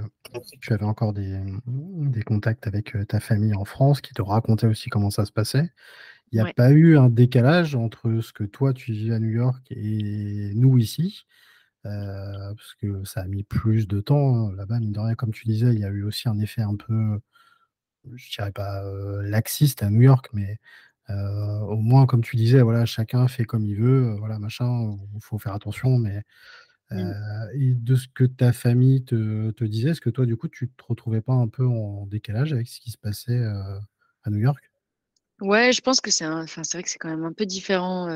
tu 0.61 0.73
avais 0.73 0.83
encore 0.83 1.13
des, 1.13 1.39
des 1.65 2.23
contacts 2.23 2.67
avec 2.67 2.95
ta 3.07 3.19
famille 3.19 3.53
en 3.53 3.63
France 3.65 4.01
qui 4.01 4.13
te 4.13 4.21
racontaient 4.21 4.67
aussi 4.67 4.89
comment 4.89 5.11
ça 5.11 5.25
se 5.25 5.31
passait. 5.31 5.69
Il 6.31 6.41
n'y 6.41 6.49
a 6.49 6.53
pas 6.53 6.71
eu 6.71 6.97
un 6.97 7.09
décalage 7.09 7.75
entre 7.75 8.19
ce 8.21 8.33
que 8.33 8.43
toi 8.43 8.73
tu 8.73 8.91
vis 8.91 9.11
à 9.13 9.19
New 9.19 9.29
York 9.29 9.63
et 9.69 10.51
nous 10.55 10.77
ici, 10.77 11.25
parce 11.83 12.73
que 12.81 13.03
ça 13.05 13.21
a 13.21 13.27
mis 13.27 13.43
plus 13.43 13.87
de 13.87 14.01
temps 14.01 14.47
hein, 14.47 14.55
là-bas, 14.55 14.79
mine 14.79 14.91
de 14.91 14.99
rien, 14.99 15.15
comme 15.15 15.31
tu 15.31 15.47
disais, 15.47 15.73
il 15.73 15.79
y 15.79 15.85
a 15.85 15.89
eu 15.89 16.03
aussi 16.03 16.27
un 16.27 16.39
effet 16.39 16.61
un 16.61 16.75
peu, 16.75 17.19
je 18.15 18.31
dirais 18.31 18.51
pas 18.51 18.83
laxiste 19.21 19.83
à 19.83 19.89
New 19.89 20.01
York, 20.01 20.29
mais 20.33 20.59
au 21.09 21.77
moins, 21.77 22.05
comme 22.05 22.23
tu 22.23 22.35
disais, 22.35 22.61
voilà, 22.61 22.85
chacun 22.85 23.27
fait 23.27 23.45
comme 23.45 23.65
il 23.65 23.75
veut, 23.75 24.15
voilà, 24.17 24.39
machin, 24.39 24.97
il 25.15 25.21
faut 25.21 25.37
faire 25.37 25.53
attention, 25.53 25.99
mais 25.99 26.23
mmh. 26.91 27.11
et 27.53 27.75
de 27.75 27.95
ce 27.95 28.07
que 28.07 28.23
ta 28.25 28.51
famille 28.53 29.05
te, 29.05 29.51
te 29.51 29.63
disait, 29.63 29.91
est-ce 29.91 30.01
que 30.01 30.09
toi, 30.09 30.25
du 30.25 30.37
coup, 30.37 30.47
tu 30.47 30.69
te 30.69 30.83
retrouvais 30.87 31.21
pas 31.21 31.33
un 31.33 31.47
peu 31.47 31.65
en 31.65 32.07
décalage 32.07 32.53
avec 32.53 32.67
ce 32.67 32.81
qui 32.81 32.91
se 32.91 32.97
passait 32.97 33.43
à 33.43 34.29
New 34.29 34.39
York? 34.39 34.71
Ouais, 35.41 35.73
je 35.73 35.81
pense 35.81 35.99
que 35.99 36.11
c'est 36.11 36.25
enfin, 36.25 36.63
c'est 36.63 36.77
vrai 36.77 36.83
que 36.83 36.89
c'est 36.89 36.97
quand 36.97 37.09
même 37.09 37.25
un 37.25 37.33
peu 37.33 37.45
différent 37.45 38.07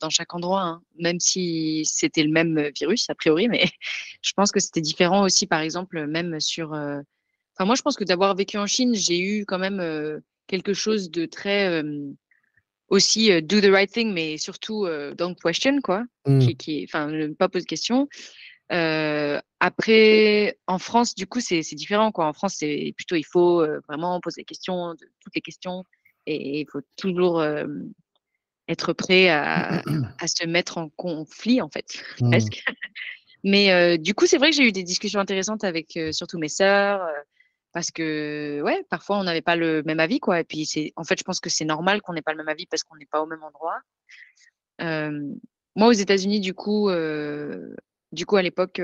dans 0.00 0.10
chaque 0.10 0.34
endroit, 0.34 0.62
hein. 0.62 0.82
même 0.98 1.18
si 1.18 1.82
c'était 1.84 2.22
le 2.22 2.30
même 2.30 2.70
virus 2.78 3.10
a 3.10 3.14
priori, 3.16 3.48
mais 3.48 3.64
je 4.22 4.32
pense 4.34 4.52
que 4.52 4.60
c'était 4.60 4.80
différent 4.80 5.24
aussi, 5.24 5.46
par 5.46 5.60
exemple, 5.60 6.06
même 6.06 6.38
sur. 6.38 6.68
Enfin, 6.72 7.66
moi, 7.66 7.74
je 7.74 7.82
pense 7.82 7.96
que 7.96 8.04
d'avoir 8.04 8.36
vécu 8.36 8.56
en 8.56 8.66
Chine, 8.66 8.94
j'ai 8.94 9.18
eu 9.18 9.44
quand 9.46 9.58
même 9.58 10.22
quelque 10.46 10.74
chose 10.74 11.10
de 11.10 11.26
très 11.26 11.82
aussi 12.88 13.42
do 13.42 13.60
the 13.60 13.70
right 13.72 13.90
thing, 13.90 14.12
mais 14.12 14.38
surtout 14.38 14.86
don't 15.16 15.34
question 15.42 15.80
quoi, 15.80 16.04
mmh. 16.26 16.38
qui, 16.38 16.56
qui, 16.56 16.84
enfin, 16.84 17.08
ne 17.08 17.26
pas 17.28 17.48
poser 17.48 17.64
de 17.64 17.68
questions. 17.68 18.08
après, 19.58 20.56
en 20.68 20.78
France, 20.78 21.16
du 21.16 21.26
coup, 21.26 21.40
c'est 21.40 21.62
différent. 21.74 22.12
Quoi. 22.12 22.26
En 22.26 22.32
France, 22.32 22.54
c'est 22.58 22.94
plutôt, 22.96 23.16
il 23.16 23.26
faut 23.26 23.66
vraiment 23.88 24.20
poser 24.20 24.42
des 24.42 24.44
questions, 24.44 24.94
toutes 25.20 25.34
les 25.34 25.40
questions, 25.40 25.84
et 26.26 26.60
il 26.60 26.66
faut 26.70 26.80
toujours 26.96 27.40
euh, 27.40 27.66
être 28.68 28.92
prêt 28.92 29.28
à, 29.28 29.82
à, 30.20 30.26
se 30.26 30.46
mettre 30.46 30.78
en 30.78 30.88
conflit, 30.90 31.60
en 31.60 31.68
fait, 31.68 32.02
mmh. 32.20 32.30
presque. 32.30 32.64
Mais 33.42 33.72
euh, 33.72 33.96
du 33.98 34.14
coup, 34.14 34.26
c'est 34.26 34.38
vrai 34.38 34.50
que 34.50 34.56
j'ai 34.56 34.66
eu 34.66 34.72
des 34.72 34.82
discussions 34.82 35.20
intéressantes 35.20 35.64
avec 35.64 35.98
surtout 36.12 36.38
mes 36.38 36.48
sœurs, 36.48 37.06
parce 37.72 37.90
que, 37.90 38.62
ouais, 38.62 38.84
parfois, 38.88 39.18
on 39.18 39.24
n'avait 39.24 39.42
pas 39.42 39.56
le 39.56 39.82
même 39.82 40.00
avis, 40.00 40.20
quoi. 40.20 40.40
Et 40.40 40.44
puis, 40.44 40.64
c'est, 40.64 40.92
en 40.96 41.04
fait, 41.04 41.18
je 41.18 41.24
pense 41.24 41.40
que 41.40 41.50
c'est 41.50 41.64
normal 41.64 42.00
qu'on 42.00 42.14
n'ait 42.14 42.22
pas 42.22 42.32
le 42.32 42.38
même 42.38 42.48
avis 42.48 42.66
parce 42.66 42.84
qu'on 42.84 42.96
n'est 42.96 43.06
pas 43.06 43.20
au 43.20 43.26
même 43.26 43.42
endroit. 43.42 43.80
moi, 44.80 45.88
aux 45.88 45.92
États-Unis, 45.92 46.40
du 46.40 46.54
coup, 46.54 46.88
du 48.12 48.26
coup, 48.26 48.36
à 48.36 48.42
l'époque, 48.42 48.80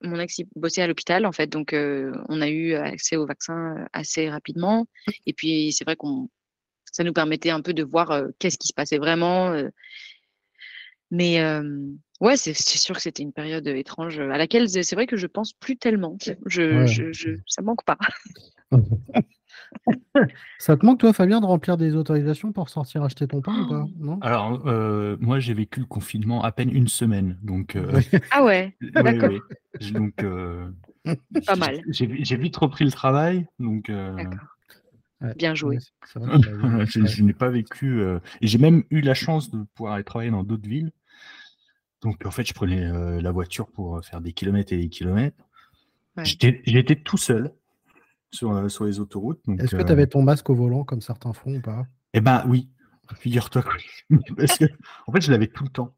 mon 0.00 0.18
ex 0.18 0.40
bossait 0.54 0.82
à 0.82 0.86
l'hôpital 0.86 1.26
en 1.26 1.32
fait, 1.32 1.48
donc 1.48 1.72
on 1.74 2.40
a 2.40 2.48
eu 2.48 2.74
accès 2.74 3.16
au 3.16 3.26
vaccin 3.26 3.86
assez 3.92 4.28
rapidement. 4.28 4.86
Et 5.26 5.32
puis 5.32 5.72
c'est 5.72 5.84
vrai 5.84 5.96
qu'on 5.96 6.28
ça 6.92 7.04
nous 7.04 7.12
permettait 7.12 7.50
un 7.50 7.60
peu 7.60 7.72
de 7.74 7.84
voir 7.84 8.22
qu'est-ce 8.38 8.58
qui 8.58 8.68
se 8.68 8.74
passait 8.74 8.98
vraiment. 8.98 9.54
mais 11.10 11.42
ouais, 12.20 12.36
c'est 12.36 12.54
sûr 12.54 12.96
que 12.96 13.02
c'était 13.02 13.22
une 13.22 13.32
période 13.32 13.66
étrange 13.66 14.18
à 14.18 14.38
laquelle 14.38 14.68
c'est 14.68 14.94
vrai 14.94 15.06
que 15.06 15.16
je 15.16 15.26
pense 15.26 15.52
plus 15.52 15.76
tellement. 15.76 16.16
Je, 16.46 16.86
je, 16.86 17.12
je 17.12 17.30
ça 17.46 17.62
manque 17.62 17.84
pas. 17.84 17.98
Ça 20.58 20.76
te 20.76 20.84
manque, 20.84 20.98
toi, 20.98 21.12
Fabien, 21.12 21.40
de 21.40 21.46
remplir 21.46 21.76
des 21.76 21.94
autorisations 21.94 22.52
pour 22.52 22.68
sortir 22.68 23.02
acheter 23.02 23.26
ton 23.26 23.40
pain 23.40 23.54
ou 23.62 23.68
pas? 23.68 23.84
Non? 23.98 24.18
Alors, 24.20 24.62
euh, 24.66 25.16
moi, 25.20 25.38
j'ai 25.38 25.54
vécu 25.54 25.80
le 25.80 25.86
confinement 25.86 26.42
à 26.42 26.52
peine 26.52 26.70
une 26.74 26.88
semaine. 26.88 27.38
Donc, 27.42 27.76
euh, 27.76 28.00
ah 28.30 28.44
ouais, 28.44 28.76
d'accord. 28.80 29.30
Donc, 29.92 30.22
euh, 30.22 30.68
pas 31.46 31.56
mal. 31.56 31.80
J'ai 31.88 32.36
vite 32.36 32.56
repris 32.56 32.84
le 32.84 32.92
travail. 32.92 33.46
Donc, 33.58 33.90
Bien 35.36 35.54
joué. 35.54 35.78
je, 36.14 37.22
n'ai 37.22 37.32
pas 37.32 37.48
vécu. 37.48 38.02
et 38.02 38.46
j'ai 38.46 38.58
même 38.58 38.84
eu 38.90 39.00
la 39.00 39.14
chance 39.14 39.50
de 39.50 39.64
pouvoir 39.74 39.94
aller 39.94 40.04
travailler 40.04 40.30
dans 40.30 40.44
d'autres 40.44 40.68
villes. 40.68 40.92
Donc, 42.02 42.24
en 42.24 42.30
fait, 42.30 42.44
je 42.44 42.54
prenais 42.54 43.20
la 43.20 43.32
voiture 43.32 43.68
pour 43.68 44.04
faire 44.04 44.20
des 44.20 44.32
kilomètres 44.32 44.72
et 44.72 44.78
des 44.78 44.88
kilomètres. 44.88 45.44
J'étais 46.24 46.96
tout 46.96 47.16
seul 47.16 47.52
sur, 48.30 48.52
euh, 48.52 48.68
sur 48.68 48.84
les 48.84 49.00
autoroutes. 49.00 49.40
Est-ce 49.58 49.76
que 49.76 49.82
tu 49.82 49.92
avais 49.92 50.06
ton 50.06 50.22
masque 50.22 50.48
au 50.50 50.54
volant 50.54 50.84
comme 50.84 51.00
certains 51.00 51.32
font 51.32 51.56
ou 51.56 51.60
pas? 51.60 51.86
Eh 52.14 52.20
ben 52.20 52.44
oui, 52.46 52.68
figure-toi 53.16 53.64
Parce 54.36 54.58
que, 54.58 54.64
en 55.06 55.12
fait, 55.12 55.20
je 55.20 55.30
l'avais 55.30 55.46
tout 55.46 55.64
le 55.64 55.70
temps. 55.70 55.94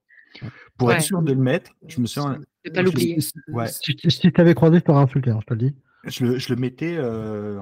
Pour 0.76 0.92
être 0.92 1.02
sûr 1.02 1.22
de 1.22 1.32
le 1.32 1.40
mettre, 1.40 1.72
je 1.86 2.00
me 2.00 2.06
suis. 2.06 2.20
De 2.64 2.70
pas 2.70 2.82
l'oublier. 2.82 3.18
Ouais. 3.48 3.66
Si, 3.66 3.94
tu 3.94 4.32
t'avais 4.32 4.54
croisé, 4.54 4.78
je 4.78 4.84
t'aurais 4.84 5.02
insulté, 5.02 5.30
hein, 5.30 5.38
je 5.40 5.46
te 5.46 5.54
le 5.54 5.70
dis. 5.70 5.76
Je 6.04 6.24
le, 6.24 6.38
je 6.38 6.54
le 6.54 6.60
mettais. 6.60 6.96
Euh, 6.96 7.58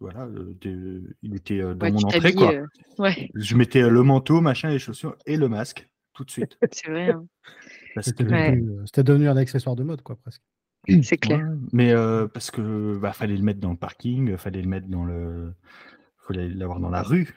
voilà, 0.00 0.26
euh, 0.26 1.14
il 1.22 1.34
était 1.34 1.60
dans 1.60 1.92
mon 1.92 1.98
entrée. 1.98 2.34
Quoi. 2.34 2.52
Ouais. 2.98 3.30
Je 3.34 3.56
mettais 3.56 3.88
le 3.88 4.02
manteau, 4.02 4.40
machin, 4.40 4.70
les 4.70 4.78
chaussures 4.78 5.16
et 5.26 5.36
le 5.36 5.48
masque 5.48 5.88
tout 6.18 6.24
de 6.24 6.30
suite. 6.30 6.58
C'est 6.72 6.90
vrai. 6.90 7.10
Hein. 7.10 7.24
C'était 8.00 8.24
devenu, 8.24 8.84
devenu, 8.96 9.28
un 9.28 9.36
accessoire 9.36 9.76
de 9.76 9.84
mode, 9.84 10.02
quoi, 10.02 10.16
presque. 10.16 10.42
C'est 11.02 11.16
clair. 11.16 11.46
mais 11.72 11.92
euh, 11.92 12.26
parce 12.28 12.50
que 12.50 12.98
bah, 12.98 13.12
fallait 13.12 13.36
le 13.36 13.42
mettre 13.42 13.60
dans 13.60 13.70
le 13.70 13.76
parking, 13.76 14.36
fallait 14.36 14.62
le 14.62 14.68
mettre 14.68 14.88
dans 14.88 15.04
le, 15.04 15.54
fallait 16.26 16.48
l'avoir 16.48 16.80
dans 16.80 16.90
la 16.90 17.02
rue. 17.02 17.34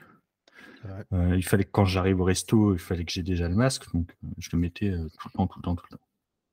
Euh, 1.13 1.35
il 1.35 1.43
fallait 1.43 1.63
que 1.63 1.71
quand 1.71 1.85
j'arrive 1.85 2.21
au 2.21 2.23
resto, 2.23 2.73
il 2.73 2.79
fallait 2.79 3.05
que 3.05 3.11
j'ai 3.11 3.21
déjà 3.21 3.47
le 3.47 3.55
masque, 3.55 3.91
donc 3.93 4.15
euh, 4.23 4.27
je 4.39 4.49
le 4.53 4.59
mettais 4.59 4.91
tout 4.91 5.27
le 5.27 5.37
temps, 5.37 5.47
tout 5.47 5.59
le 5.59 5.63
temps, 5.63 5.75
tout 5.75 5.85
le 5.91 5.97
temps. 5.97 6.03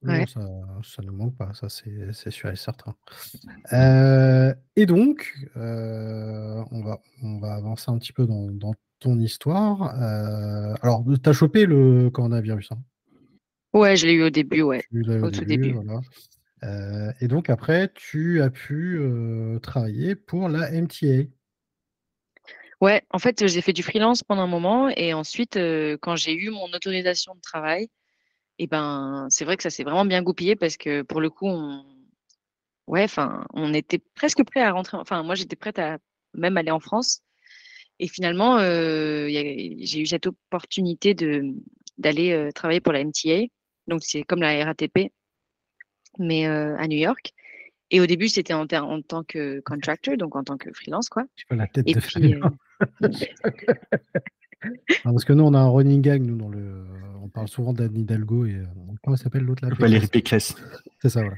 Non, 0.03 0.27
ça, 0.27 0.41
ça, 0.85 1.03
ne 1.03 1.11
manque 1.11 1.37
pas, 1.37 1.53
ça 1.55 1.69
c'est 1.69 2.31
sûr 2.31 2.51
et 2.51 2.57
certain. 2.57 2.95
et 4.77 4.87
donc, 4.87 5.35
on, 5.57 6.83
va, 6.85 7.01
on 7.23 7.39
va 7.41 7.55
avancer 7.55 7.91
un 7.91 7.99
petit 7.99 8.13
peu 8.13 8.27
dans, 8.27 8.49
dans 8.51 8.75
ton 9.01 9.19
histoire. 9.19 9.83
alors, 10.83 11.05
tu 11.23 11.29
as 11.29 11.33
chopé 11.33 11.67
le 11.67 12.11
coronavirus 12.11 12.73
hein? 12.73 12.79
Ouais, 13.75 13.97
je 13.97 14.07
l'ai 14.07 14.15
eu 14.15 14.23
au 14.23 14.31
début, 14.31 14.63
ouais. 14.63 14.83
Au, 14.93 15.31
tout 15.31 15.45
début. 15.45 15.73
Voilà. 15.73 16.01
Euh, 16.65 17.13
et 17.21 17.29
donc 17.29 17.51
après, 17.51 17.91
tu 17.95 18.43
as 18.43 18.51
pu 18.51 18.99
euh, 18.99 19.59
travailler 19.61 20.15
pour 20.15 20.49
la 20.49 20.71
MTA. 20.71 21.29
Ouais, 22.81 23.03
en 23.11 23.19
fait, 23.19 23.47
j'ai 23.47 23.61
fait 23.61 23.73
du 23.73 23.83
freelance 23.83 24.23
pendant 24.23 24.43
un 24.43 24.49
moment 24.49 24.89
et 24.89 25.13
ensuite, 25.13 25.57
euh, 25.57 25.97
quand 26.01 26.17
j'ai 26.17 26.35
eu 26.35 26.51
mon 26.51 26.67
autorisation 26.73 27.35
de 27.35 27.41
travail, 27.41 27.89
et 28.59 28.67
ben, 28.67 29.27
c'est 29.31 29.45
vrai 29.45 29.57
que 29.57 29.63
ça 29.63 29.71
s'est 29.71 29.85
vraiment 29.85 30.05
bien 30.05 30.23
goupillé 30.23 30.57
parce 30.57 30.77
que 30.77 31.03
pour 31.03 31.21
le 31.21 31.31
coup, 31.31 31.47
on, 31.47 31.85
ouais, 32.87 33.05
enfin, 33.05 33.47
on 33.55 33.75
était 33.75 34.01
presque 34.15 34.45
prêt 34.45 34.61
à 34.61 34.73
rentrer. 34.73 34.97
Enfin, 34.97 35.23
moi, 35.23 35.35
j'étais 35.35 35.57
prête 35.57 35.79
à 35.79 35.99
même 36.35 36.57
aller 36.57 36.71
en 36.71 36.81
France. 36.81 37.23
Et 38.01 38.09
finalement, 38.09 38.59
j'ai 38.61 40.01
eu 40.01 40.07
cette 40.07 40.27
opportunité 40.27 41.15
de 41.15 41.55
d'aller 41.99 42.51
travailler 42.55 42.81
pour 42.81 42.93
la 42.93 43.05
MTA. 43.05 43.47
Donc, 43.89 44.03
c'est 44.05 44.23
comme 44.23 44.41
la 44.41 44.65
RATP, 44.65 45.11
mais 46.19 46.47
euh, 46.47 46.77
à 46.79 46.87
New 46.87 46.99
York. 46.99 47.33
Et 47.91 48.01
au 48.01 48.07
début, 48.07 48.29
c'était 48.29 48.53
en, 48.53 48.67
en, 48.71 49.03
tant 49.03 49.25
que 49.25 49.61
contractor, 49.61 50.17
donc 50.17 50.37
en 50.37 50.45
tant 50.45 50.59
que 50.59 50.73
freelance, 50.73 51.09
quoi. 51.09 51.25
Tu 51.37 51.47
la 51.57 51.67
tête 51.67 51.87
de 51.87 51.99
puis, 51.99 52.35
euh, 52.35 52.41
parce 55.05 55.25
que 55.25 55.33
nous, 55.33 55.45
on 55.45 55.55
a 55.55 55.59
un 55.59 55.71
running 55.71 56.03
gag, 56.03 56.23
nous, 56.23 56.37
dans 56.37 56.51
le, 56.51 56.85
on 57.29 57.31
parle 57.31 57.49
souvent 57.49 57.75
d'Anne 57.75 57.97
Hidalgo 57.97 58.47
et 58.47 58.55
euh, 58.55 58.65
comment 59.05 59.17
s'appelle 59.17 59.43
l'autre 59.43 59.67
là 59.67 59.75
Valérie 59.79 60.07
Pécresse? 60.07 60.55
C'est 61.03 61.11
ça, 61.11 61.21
voilà. 61.21 61.37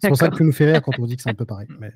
C'est 0.00 0.08
pour 0.08 0.16
ça 0.16 0.28
que 0.28 0.36
tu 0.36 0.44
nous 0.44 0.52
fais 0.52 0.72
rire 0.72 0.80
quand 0.80 0.98
on 0.98 1.06
dit 1.06 1.16
que 1.16 1.22
c'est 1.22 1.30
un 1.30 1.34
peu 1.34 1.44
pareil. 1.44 1.68
Mais 1.78 1.92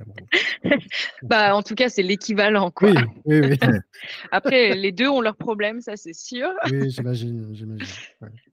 bah, 1.22 1.56
en 1.56 1.62
tout 1.62 1.74
cas, 1.74 1.88
c'est 1.88 2.02
l'équivalent. 2.02 2.70
Quoi. 2.70 2.90
Oui, 2.90 3.40
oui, 3.40 3.40
oui. 3.40 3.58
Après, 4.30 4.74
les 4.74 4.92
deux 4.92 5.08
ont 5.08 5.22
leurs 5.22 5.36
problèmes, 5.36 5.80
ça 5.80 5.96
c'est 5.96 6.12
sûr. 6.12 6.48
Oui, 6.70 6.90
j'imagine. 6.90 7.78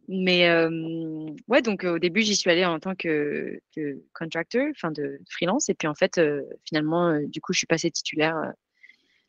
Mais 0.07 0.47
euh, 0.47 1.27
ouais, 1.47 1.61
donc 1.61 1.83
au 1.83 1.99
début, 1.99 2.21
j'y 2.21 2.35
suis 2.35 2.49
allée 2.49 2.65
en 2.65 2.79
tant 2.79 2.95
que, 2.95 3.59
que 3.75 4.01
contractor, 4.13 4.67
enfin 4.71 4.91
de 4.91 5.19
freelance. 5.29 5.67
Et 5.67 5.73
puis 5.73 5.87
en 5.87 5.95
fait, 5.95 6.17
euh, 6.17 6.43
finalement, 6.63 7.19
du 7.27 7.41
coup, 7.41 7.51
je 7.51 7.57
suis 7.57 7.67
passée 7.67 7.91
titulaire 7.91 8.53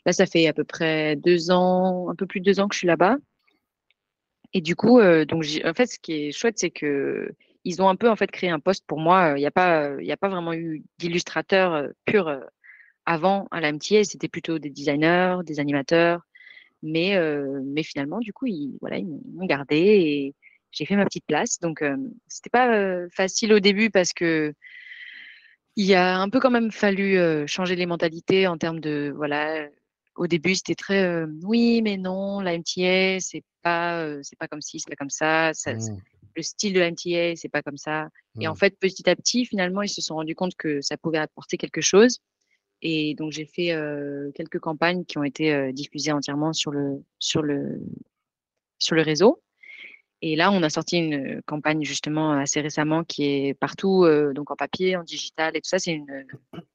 Là, 0.06 0.12
ça 0.12 0.24
fait 0.24 0.46
à 0.46 0.52
peu 0.52 0.62
près 0.62 1.16
deux 1.16 1.50
ans, 1.50 2.08
un 2.08 2.14
peu 2.14 2.26
plus 2.26 2.38
de 2.38 2.44
deux 2.44 2.60
ans 2.60 2.68
que 2.68 2.74
je 2.74 2.78
suis 2.78 2.86
là-bas. 2.86 3.16
Et 4.52 4.60
du 4.60 4.76
coup, 4.76 5.00
euh, 5.00 5.24
donc, 5.24 5.44
en 5.64 5.74
fait, 5.74 5.86
ce 5.86 5.98
qui 5.98 6.12
est 6.26 6.32
chouette, 6.32 6.58
c'est 6.58 6.70
que 6.70 7.30
ils 7.64 7.82
ont 7.82 7.88
un 7.88 7.96
peu 7.96 8.08
en 8.08 8.16
fait 8.16 8.30
créé 8.30 8.50
un 8.50 8.60
poste 8.60 8.84
pour 8.86 9.00
moi. 9.00 9.34
Il 9.36 9.40
n'y 9.40 9.46
a 9.46 9.50
pas, 9.50 9.96
a 9.96 10.16
pas 10.16 10.28
vraiment 10.28 10.52
eu 10.54 10.84
d'illustrateur 10.98 11.74
euh, 11.74 11.88
pur 12.04 12.28
euh, 12.28 12.40
avant 13.06 13.48
à 13.50 13.60
la. 13.60 13.72
C'était 13.80 14.28
plutôt 14.28 14.58
des 14.58 14.70
designers, 14.70 15.38
des 15.44 15.60
animateurs. 15.60 16.20
Mais, 16.82 17.18
mais 17.64 17.82
finalement, 17.82 18.20
du 18.20 18.32
coup, 18.32 18.46
ils, 18.46 18.76
voilà, 18.80 18.98
ils 18.98 19.06
m'ont 19.06 19.46
gardé 19.46 19.76
et 19.76 20.34
j'ai 20.70 20.84
fait 20.84 20.94
ma 20.94 21.04
petite 21.06 21.26
place. 21.26 21.58
Donc, 21.58 21.82
c'était 22.28 22.50
pas 22.50 23.08
facile 23.10 23.52
au 23.54 23.60
début 23.60 23.90
parce 23.90 24.12
que 24.12 24.52
il 25.74 25.92
a 25.94 26.18
un 26.18 26.28
peu 26.28 26.38
quand 26.38 26.50
même 26.50 26.70
fallu 26.70 27.18
changer 27.48 27.76
les 27.76 27.86
mentalités 27.86 28.46
en 28.46 28.58
termes 28.58 28.80
de 28.80 29.12
voilà 29.16 29.68
au 30.16 30.26
début, 30.26 30.54
c'était 30.54 30.74
très 30.74 31.24
oui, 31.42 31.82
mais 31.82 31.96
non, 31.96 32.40
la 32.40 32.58
MTA, 32.58 33.20
c'est 33.20 33.44
pas, 33.62 34.22
c'est 34.22 34.38
pas 34.38 34.48
comme 34.48 34.62
ci, 34.62 34.80
c'est 34.80 34.90
pas 34.90 34.96
comme 34.96 35.10
ça. 35.10 35.52
Mmh. 35.66 35.96
Le 36.34 36.42
style 36.42 36.72
de 36.72 36.80
la 36.80 36.90
MTA, 36.90 37.36
c'est 37.36 37.48
pas 37.48 37.62
comme 37.62 37.76
ça. 37.76 38.08
Et 38.40 38.48
en 38.48 38.52
mmh. 38.52 38.56
fait, 38.56 38.78
petit 38.78 39.08
à 39.08 39.16
petit, 39.16 39.44
finalement, 39.44 39.82
ils 39.82 39.88
se 39.88 40.00
sont 40.00 40.14
rendus 40.14 40.34
compte 40.34 40.54
que 40.56 40.80
ça 40.80 40.96
pouvait 40.96 41.18
apporter 41.18 41.56
quelque 41.56 41.80
chose. 41.80 42.18
Et 42.82 43.14
donc, 43.14 43.32
j'ai 43.32 43.46
fait 43.46 43.74
quelques 44.34 44.58
campagnes 44.58 45.04
qui 45.04 45.18
ont 45.18 45.24
été 45.24 45.72
diffusées 45.72 46.12
entièrement 46.12 46.52
sur 46.52 46.70
le, 46.70 47.02
sur, 47.18 47.42
le, 47.42 47.80
sur 48.78 48.94
le 48.94 49.02
réseau. 49.02 49.42
Et 50.22 50.34
là, 50.34 50.50
on 50.50 50.62
a 50.62 50.70
sorti 50.70 50.98
une 50.98 51.42
campagne 51.42 51.84
justement 51.84 52.32
assez 52.32 52.60
récemment 52.60 53.04
qui 53.04 53.24
est 53.24 53.54
partout, 53.54 54.06
donc 54.34 54.50
en 54.50 54.56
papier, 54.56 54.96
en 54.96 55.04
digital 55.04 55.56
et 55.56 55.60
tout 55.60 55.68
ça. 55.68 55.78
C'est 55.78 55.92
une, 55.92 56.26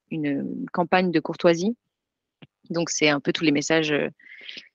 une 0.10 0.66
campagne 0.72 1.12
de 1.12 1.20
courtoisie 1.20 1.76
donc, 2.72 2.90
c'est 2.90 3.10
un 3.10 3.20
peu 3.20 3.32
tous 3.32 3.44
les 3.44 3.52
messages 3.52 3.94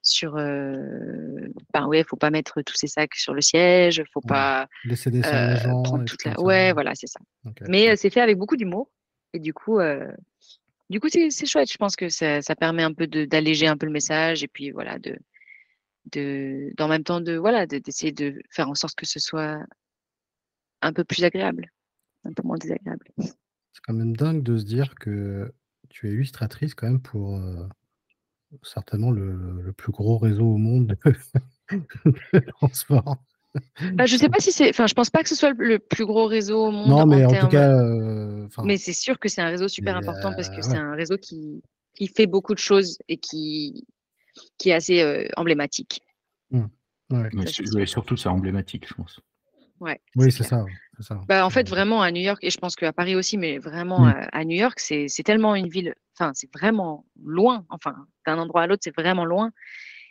sur. 0.02 0.34
ben 0.34 1.86
ouais, 1.86 2.04
faut 2.04 2.16
pas 2.16 2.30
mettre 2.30 2.62
tous 2.62 2.76
ces 2.76 2.86
sacs 2.86 3.14
sur 3.14 3.34
le 3.34 3.40
siège, 3.40 4.02
faut 4.12 4.20
pas. 4.20 4.68
Laisser 4.84 5.10
des 5.10 5.22
euh, 5.24 5.56
gens. 5.56 6.04
Toute 6.04 6.24
la... 6.24 6.40
Ouais, 6.40 6.72
voilà, 6.72 6.94
c'est 6.94 7.08
ça. 7.08 7.20
Mais 7.68 7.96
c'est 7.96 8.10
fait 8.10 8.20
avec 8.20 8.38
beaucoup 8.38 8.56
d'humour. 8.56 8.90
Et 9.32 9.38
du 9.38 9.52
coup, 9.52 9.78
du 10.88 11.00
coup, 11.00 11.08
c'est 11.08 11.46
chouette. 11.46 11.70
Je 11.70 11.78
pense 11.78 11.96
que 11.96 12.08
ça, 12.08 12.42
ça 12.42 12.54
permet 12.54 12.82
un 12.82 12.92
peu 12.92 13.06
d'alléger 13.06 13.66
un 13.66 13.76
peu 13.76 13.86
le 13.86 13.92
message 13.92 14.44
et 14.44 14.48
puis 14.48 14.70
voilà, 14.70 14.98
de, 14.98 15.18
de, 16.12 16.72
dans 16.76 16.88
même 16.88 17.04
temps 17.04 17.20
de 17.20 17.36
voilà, 17.36 17.66
d'essayer 17.66 18.12
de, 18.12 18.40
faire 18.50 18.68
en 18.68 18.74
sorte 18.74 18.94
que 18.94 19.06
ce 19.06 19.18
soit 19.18 19.58
un 20.82 20.92
peu 20.92 21.04
plus 21.04 21.24
agréable, 21.24 21.72
un 22.24 22.32
peu 22.32 22.42
moins 22.44 22.58
désagréable. 22.58 23.08
C'est 23.18 23.82
quand 23.82 23.94
même 23.94 24.16
dingue 24.16 24.42
de 24.42 24.56
se 24.56 24.64
dire 24.64 24.94
que 24.94 25.52
tu 25.88 26.08
es 26.08 26.12
illustratrice 26.12 26.74
quand 26.74 26.86
même 26.86 27.00
pour 27.00 27.40
certainement 28.62 29.10
le, 29.10 29.32
le, 29.62 29.72
plus 29.72 29.92
gros 29.92 30.18
réseau 30.18 30.46
au 30.46 30.56
monde 30.56 30.96
de, 31.72 32.40
transport. 32.50 33.16
Bah, 33.94 34.06
je 34.06 34.16
sais 34.16 34.28
pas 34.28 34.38
si 34.40 34.52
c'est. 34.52 34.70
Enfin, 34.70 34.86
je 34.86 34.94
pense 34.94 35.10
pas 35.10 35.22
que 35.22 35.28
ce 35.28 35.34
soit 35.34 35.52
le 35.56 35.78
plus 35.78 36.06
gros 36.06 36.26
réseau 36.26 36.66
au 36.66 36.70
monde. 36.70 36.88
Non, 36.88 37.06
mais 37.06 37.24
en, 37.24 37.32
tout 37.32 37.48
cas. 37.48 37.70
Euh, 37.72 38.46
mais 38.64 38.76
c'est 38.76 38.92
sûr 38.92 39.18
que 39.18 39.28
c'est 39.28 39.40
un 39.40 39.48
réseau 39.48 39.68
super 39.68 39.96
important 39.96 40.32
parce 40.34 40.48
que 40.48 40.56
ouais. 40.56 40.62
c'est 40.62 40.76
un 40.76 40.94
réseau 40.94 41.16
qui, 41.16 41.62
qui 41.94 42.08
fait 42.08 42.26
beaucoup 42.26 42.54
de 42.54 42.58
choses 42.58 42.98
et 43.08 43.16
qui, 43.16 43.86
qui 44.58 44.70
est 44.70 44.74
assez 44.74 45.00
euh, 45.00 45.26
emblématique. 45.36 46.00
Mmh. 46.50 46.64
Ouais. 47.10 47.28
Mais 47.32 47.46
Ça, 47.46 47.62
ouais, 47.74 47.86
surtout, 47.86 48.16
c'est 48.16 48.28
emblématique, 48.28 48.88
je 48.88 48.94
pense. 48.94 49.20
Ouais, 49.80 50.00
Oui, 50.16 50.32
c'est 50.32 50.42
ça. 50.42 50.64
Bah, 51.28 51.44
en 51.44 51.50
fait, 51.50 51.66
Euh, 51.66 51.70
vraiment, 51.70 52.00
à 52.00 52.10
New 52.10 52.22
York, 52.22 52.38
et 52.42 52.50
je 52.50 52.58
pense 52.58 52.76
qu'à 52.76 52.92
Paris 52.92 53.14
aussi, 53.14 53.36
mais 53.36 53.58
vraiment 53.58 54.00
Mm. 54.00 54.08
à, 54.08 54.38
à 54.38 54.44
New 54.44 54.56
York, 54.56 54.80
c'est 54.80 55.06
c'est 55.08 55.22
tellement 55.22 55.54
une 55.54 55.68
ville, 55.68 55.94
enfin, 56.18 56.32
c'est 56.34 56.50
vraiment 56.52 57.04
loin, 57.22 57.66
enfin, 57.68 57.94
d'un 58.26 58.38
endroit 58.38 58.62
à 58.62 58.66
l'autre, 58.66 58.82
c'est 58.84 58.94
vraiment 58.94 59.24
loin. 59.24 59.52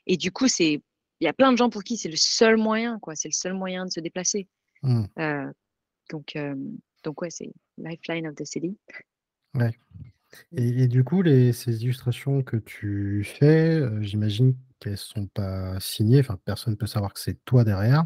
Et 0.08 0.18
du 0.18 0.32
coup, 0.32 0.48
c'est, 0.48 0.82
il 1.20 1.24
y 1.24 1.28
a 1.28 1.34
plein 1.34 1.52
de 1.52 1.58
gens 1.58 1.70
pour 1.70 1.84
qui 1.84 1.98
c'est 1.98 2.10
le 2.10 2.18
seul 2.18 2.58
moyen, 2.58 3.00
quoi, 3.00 3.16
c'est 3.16 3.28
le 3.28 3.34
seul 3.34 3.54
moyen 3.54 3.86
de 3.86 3.92
se 3.92 4.00
déplacer. 4.00 4.48
mmh. 4.84 5.06
Euh, 5.20 5.52
donc, 6.12 6.36
euh, 6.36 6.56
donc, 7.04 7.22
ouais, 7.22 7.32
c'est 7.32 7.52
Lifeline 7.78 8.28
of 8.28 8.36
the 8.36 8.46
City. 8.46 8.78
Et, 10.52 10.84
et 10.84 10.88
du 10.88 11.04
coup, 11.04 11.22
les, 11.22 11.54
ces 11.54 11.84
illustrations 11.84 12.44
que 12.44 12.58
tu 12.58 13.24
fais, 13.24 13.72
euh, 13.72 14.02
j'imagine 14.02 14.56
qu'elles 14.80 14.98
sont 14.98 15.28
pas 15.28 15.80
signées. 15.80 16.20
Enfin, 16.20 16.38
personne 16.46 16.74
ne 16.74 16.78
peut 16.78 16.88
savoir 16.88 17.14
que 17.14 17.20
c'est 17.20 17.44
toi 17.46 17.64
derrière. 17.64 18.06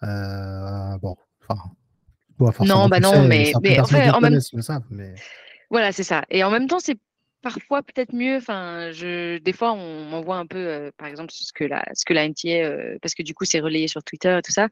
Bon, 0.00 1.16
enfin, 1.42 1.60
toi 2.38 2.52
forcément. 2.52 2.82
Non, 2.84 2.88
bah 2.88 3.00
non, 3.00 3.12
sais, 3.12 3.28
mais- 3.28 3.44
certaines 3.46 3.72
mais 3.72 3.80
en 3.80 3.84
fait, 3.84 4.10
en 4.10 4.20
même- 4.20 4.40
mais 4.90 5.14
Voilà, 5.72 5.90
c'est 5.90 6.02
ça. 6.02 6.26
Et 6.28 6.44
en 6.44 6.50
même 6.50 6.68
temps, 6.68 6.80
c'est 6.80 6.98
parfois 7.40 7.82
peut-être 7.82 8.12
mieux. 8.12 8.36
Enfin, 8.36 8.90
je, 8.92 9.38
des 9.38 9.54
fois, 9.54 9.72
on 9.72 10.04
m'envoie 10.04 10.36
un 10.36 10.44
peu, 10.44 10.58
euh, 10.58 10.90
par 10.98 11.08
exemple, 11.08 11.32
ce 11.32 11.50
que 11.50 11.64
la, 11.64 11.82
ce 11.94 12.04
que 12.04 12.12
euh, 12.12 12.98
parce 13.00 13.14
que 13.14 13.22
du 13.22 13.34
coup, 13.34 13.46
c'est 13.46 13.58
relayé 13.60 13.88
sur 13.88 14.04
Twitter 14.04 14.36
et 14.38 14.42
tout 14.42 14.52
ça. 14.52 14.68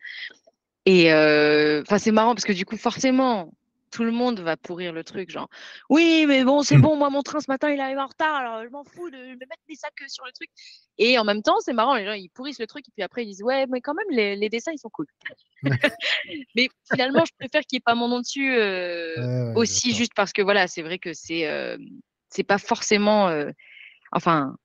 Et 0.84 1.11
euh, 1.11 1.80
enfin, 1.80 1.96
c'est 1.96 2.12
marrant 2.12 2.34
parce 2.34 2.44
que 2.44 2.53
du 2.53 2.66
coup, 2.66 2.76
forcément, 2.76 3.51
tout 3.91 4.05
le 4.05 4.12
monde 4.12 4.41
va 4.41 4.57
pourrir 4.57 4.93
le 4.93 5.03
truc, 5.05 5.30
genre, 5.30 5.49
oui, 5.88 6.24
mais 6.26 6.45
bon, 6.45 6.62
c'est 6.62 6.76
Mm. 6.76 6.82
bon, 6.82 6.97
moi, 6.97 7.11
mon 7.11 7.22
train 7.22 7.41
ce 7.41 7.51
matin, 7.51 7.70
il 7.70 7.80
arrive 7.80 7.99
en 7.99 8.07
retard, 8.07 8.34
alors 8.36 8.64
je 8.64 8.68
m'en 8.70 8.84
fous 8.84 9.11
de 9.11 9.16
me 9.16 9.34
mettre 9.34 9.62
des 9.68 9.74
sacs 9.74 9.93
sur 10.09 10.24
le 10.24 10.32
truc. 10.32 10.49
Et 10.99 11.18
en 11.18 11.24
même 11.24 11.43
temps, 11.43 11.59
c'est 11.61 11.72
marrant, 11.72 11.95
les 11.95 12.05
gens, 12.05 12.12
ils 12.12 12.30
pourrissent 12.30 12.61
le 12.61 12.66
truc, 12.66 12.86
et 12.88 12.93
puis 12.93 13.03
après, 13.03 13.24
ils 13.24 13.26
disent, 13.26 13.43
ouais, 13.43 13.66
mais 13.68 13.80
quand 13.80 13.95
même, 13.95 14.07
les, 14.11 14.36
les 14.36 14.49
dessins, 14.49 14.72
ils 14.72 14.78
sont 14.78 14.91
cool. 14.91 15.07
mais 16.55 16.68
finalement, 16.91 17.24
je 17.24 17.32
préfère 17.38 17.62
qu'il 17.62 17.76
n'y 17.76 17.78
ait 17.78 17.84
pas 17.84 17.95
mon 17.95 18.09
nom 18.09 18.20
dessus. 18.20 18.55
euh, 18.55 19.14
Ouais, 19.16 19.22
ouais, 19.26 19.53
bien 19.53 19.55
aussi 19.57 19.95
juste 19.95 20.12
parce 20.14 20.32
que 20.32 20.43
voilà, 20.43 20.66
c'est 20.66 20.82
vrai 20.82 20.99
que 20.99 21.12
c'est 21.12 21.47
euh, 21.47 21.76
c'est 22.30 22.45
pas 22.45 22.59
forcément 22.59 23.28
euh, 23.28 23.51
enfin 24.12 24.57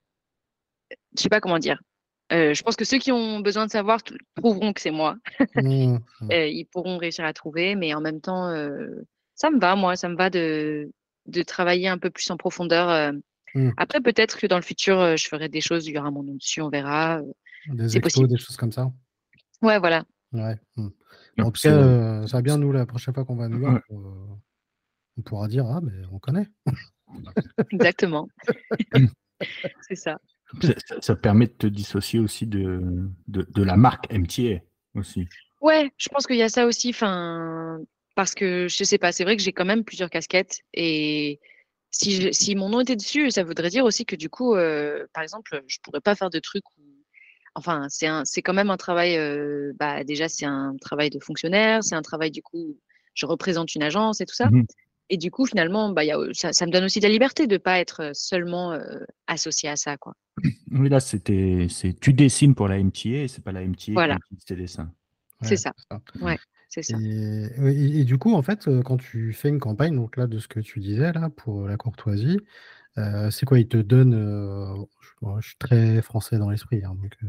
je 1.18 1.22
sais 1.24 1.30
pas 1.30 1.42
comment 1.42 1.60
dire. 1.60 1.82
Euh, 2.32 2.54
je 2.54 2.64
pense 2.64 2.76
que 2.76 2.86
ceux 2.86 2.98
qui 2.98 3.12
ont 3.12 3.40
besoin 3.40 3.66
de 3.66 3.72
savoir 3.72 4.00
trouveront 4.36 4.74
que 4.74 4.82
c'est 4.82 4.92
moi. 4.92 5.16
Mmh, 5.56 5.96
mmh. 5.96 6.00
Euh, 6.32 6.48
ils 6.48 6.66
pourront 6.66 6.98
réussir 6.98 7.24
à 7.26 7.34
trouver, 7.34 7.76
mais 7.76 7.94
en 7.94 8.02
même 8.02 8.20
temps, 8.20 8.50
euh, 8.50 9.06
ça 9.36 9.52
me 9.52 9.60
va, 9.60 9.76
moi, 9.76 9.96
ça 9.96 10.10
me 10.10 10.16
va 10.16 10.30
de, 10.30 10.92
de 11.28 11.44
travailler 11.44 11.88
un 11.88 11.98
peu 11.98 12.10
plus 12.10 12.30
en 12.32 12.38
profondeur. 12.38 12.90
euh. 12.90 13.12
Mm. 13.54 13.72
Après, 13.78 14.02
peut-être 14.02 14.38
que 14.40 14.48
dans 14.48 14.56
le 14.58 14.62
futur, 14.64 15.00
euh, 15.00 15.16
je 15.16 15.28
ferai 15.28 15.48
des 15.50 15.62
choses, 15.62 15.88
il 15.88 15.94
y 15.94 15.98
aura 15.98 16.12
mon 16.12 16.24
nom 16.24 16.36
dessus, 16.36 16.62
on 16.62 16.70
verra. 16.70 17.20
euh. 17.20 17.24
Des 17.74 17.98
expos, 17.98 18.14
possible. 18.14 18.28
des 18.30 18.38
choses 18.38 18.58
comme 18.58 18.72
ça. 18.72 18.92
Ouais, 19.62 19.80
voilà, 19.80 20.04
Ouais. 20.34 20.56
mmh. 20.76 20.88
En 21.40 21.52
tout 21.52 21.62
cas, 21.62 21.72
euh, 21.76 22.28
ça 22.28 22.38
va 22.38 22.42
bien, 22.42 22.58
nous, 22.58 22.72
la 22.72 22.86
prochaine 22.86 23.14
fois 23.14 23.26
qu'on 23.26 23.36
va 23.36 23.46
à 23.46 23.50
New 23.50 23.58
Ouais. 23.60 23.72
York, 23.72 23.84
euh, 23.92 23.96
on 25.18 25.22
pourra 25.22 25.48
dire 25.48 25.66
Ah, 25.68 25.80
mais 25.82 25.94
on 26.12 26.20
connaît. 26.20 26.48
exactement. 27.72 28.28
c'est 29.82 29.96
ça. 29.96 30.18
ça, 30.62 30.74
ça- 30.88 31.02
ça 31.02 31.16
permet 31.16 31.48
de 31.48 31.54
te 31.54 31.68
dissocier 31.68 32.20
aussi 32.20 32.48
de, 32.48 32.82
de, 33.28 33.48
de 33.50 33.64
la 33.64 33.76
marque 33.78 34.12
MTA 34.14 34.60
aussi. 34.96 35.28
Ouais, 35.62 35.92
je 35.98 36.10
pense 36.10 36.28
qu'il 36.28 36.36
y 36.38 36.44
a 36.44 36.50
ça 36.50 36.66
aussi, 36.68 36.90
enfin, 36.90 37.80
parce 38.16 38.34
que 38.34 38.68
je 38.68 38.84
sais 38.84 38.98
pas, 38.98 39.12
c'est 39.12 39.24
vrai 39.24 39.36
que 39.38 39.44
j'ai 39.44 39.54
quand 39.54 39.66
même 39.66 39.84
plusieurs 39.84 40.10
casquettes 40.10 40.60
et 40.74 41.40
si, 41.92 42.22
je- 42.22 42.32
si 42.32 42.56
mon 42.56 42.70
nom 42.70 42.82
était 42.82 42.96
dessus, 42.96 43.32
ça 43.32 43.44
voudrait 43.44 43.70
dire 43.70 43.86
aussi 43.86 44.06
que 44.06 44.16
du 44.16 44.30
coup, 44.30 44.56
euh, 44.56 45.06
par 45.14 45.24
exemple, 45.24 45.62
je 45.68 45.78
pourrais 45.84 46.02
pas 46.02 46.16
faire 46.16 46.30
de 46.30 46.40
trucs 46.40 46.66
où, 46.78 46.82
enfin, 47.56 47.88
c'est 47.90 48.08
un, 48.08 48.24
c'est 48.26 48.42
quand 48.42 48.54
même 48.54 48.70
un 48.70 48.78
travail, 48.78 49.18
euh, 49.18 49.72
bah 49.80 50.04
déjà 50.04 50.28
c'est 50.30 50.46
un 50.46 50.76
travail 50.82 51.10
de 51.10 51.20
fonctionnaire, 51.20 51.84
c'est 51.84 51.96
un 51.96 52.02
travail 52.02 52.32
du 52.32 52.42
coup, 52.42 52.78
je 53.14 53.26
représente 53.26 53.76
une 53.76 53.84
agence 53.84 54.22
et 54.22 54.26
tout 54.26 54.36
ça. 54.36 54.50
Mhm. 54.50 54.66
Et 55.10 55.18
du 55.18 55.30
coup, 55.30 55.46
finalement, 55.46 55.90
bah, 55.92 56.04
y 56.04 56.12
a, 56.12 56.18
ça, 56.34 56.52
ça 56.52 56.66
me 56.66 56.72
donne 56.72 56.84
aussi 56.86 57.00
de 57.00 57.06
la 57.06 57.12
liberté 57.12 57.46
de 57.48 57.58
pas 57.58 57.80
être 57.80 58.12
seulement 58.14 58.72
euh, 58.74 59.00
associé 59.28 59.70
à 59.70 59.76
ça, 59.76 59.98
quoi. 59.98 60.16
Oui, 60.72 60.90
là, 60.90 61.00
c'était, 61.00 61.68
c'est, 61.70 61.98
tu 62.00 62.12
dessines 62.12 62.56
pour 62.56 62.68
la 62.68 62.80
MTA 62.80 63.10
et 63.10 63.28
c'est 63.28 63.44
pas 63.44 63.52
la 63.52 63.62
MTA 63.62 63.94
Voilà. 63.94 64.18
qui 64.46 64.56
dessins. 64.56 64.92
C'est 65.42 65.52
Ouais, 65.52 65.58
ça. 65.58 65.72
ça. 65.90 66.02
C'est 66.76 66.84
ça. 66.84 66.98
Et, 67.00 67.46
et- 67.58 68.00
et 68.02 68.04
du 68.04 68.18
coup, 68.18 68.34
en 68.34 68.42
fait, 68.42 68.68
quand 68.84 68.98
tu 68.98 69.32
fais 69.32 69.48
une 69.48 69.62
campagne, 69.62 69.96
donc 69.96 70.18
là, 70.18 70.28
de 70.28 70.40
ce 70.40 70.50
que 70.50 70.60
tu 70.60 70.82
disais 70.82 71.14
là, 71.14 71.30
pour 71.30 71.70
la 71.70 71.78
courtoisie, 71.78 72.38
euh, 72.98 73.32
c'est 73.32 73.46
quoi? 73.46 73.60
Ils 73.60 73.70
te 73.70 73.78
donnent, 73.78 74.14
euh, 74.14 74.76
je, 75.40 75.48
suis 75.48 75.58
très 75.58 76.02
français 76.02 76.38
dans 76.38 76.50
l'esprit, 76.50 76.84
hein, 76.84 76.98
donc, 77.02 77.14
euh, 77.24 77.28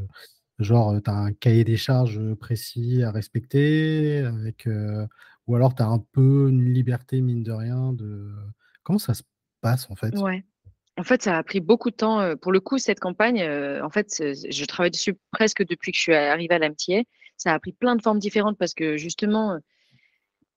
genre, 0.58 1.00
tu 1.00 1.08
as 1.08 1.14
un 1.14 1.32
cahier 1.32 1.62
des 1.62 1.76
charges 1.76 2.34
précis 2.34 3.04
à 3.04 3.12
respecter, 3.12 4.18
avec, 4.18 4.68
ou 5.46 5.54
alors 5.54 5.76
tu 5.76 5.82
as 5.84 5.86
un 5.86 6.00
peu 6.10 6.48
une 6.48 6.64
liberté, 6.74 7.20
mine 7.20 7.44
de 7.44 7.52
rien, 7.52 7.92
de... 7.92 8.32
Comment 8.82 8.98
ça 8.98 9.14
se 9.14 9.22
passe, 9.60 9.88
en 9.90 9.94
fait? 9.94 10.12
Ouais. 10.16 10.42
En 10.98 11.04
fait, 11.04 11.22
ça 11.22 11.38
a 11.38 11.42
pris 11.44 11.60
beaucoup 11.60 11.90
de 11.90 11.96
temps. 11.96 12.36
Pour 12.38 12.50
le 12.50 12.58
coup, 12.58 12.78
cette 12.78 12.98
campagne, 12.98 13.48
en 13.80 13.90
fait, 13.90 14.08
je 14.18 14.64
travaille 14.64 14.90
dessus 14.90 15.14
presque 15.30 15.64
depuis 15.64 15.92
que 15.92 15.98
je 15.98 16.02
suis 16.02 16.14
arrivée 16.14 16.56
à 16.56 16.58
l'amitié. 16.58 17.06
Ça 17.36 17.52
a 17.54 17.58
pris 17.58 17.72
plein 17.72 17.96
de 17.96 18.02
formes 18.02 18.18
différentes 18.18 18.58
parce 18.58 18.74
que 18.74 18.96
justement, 18.96 19.52
euh, 19.54 19.58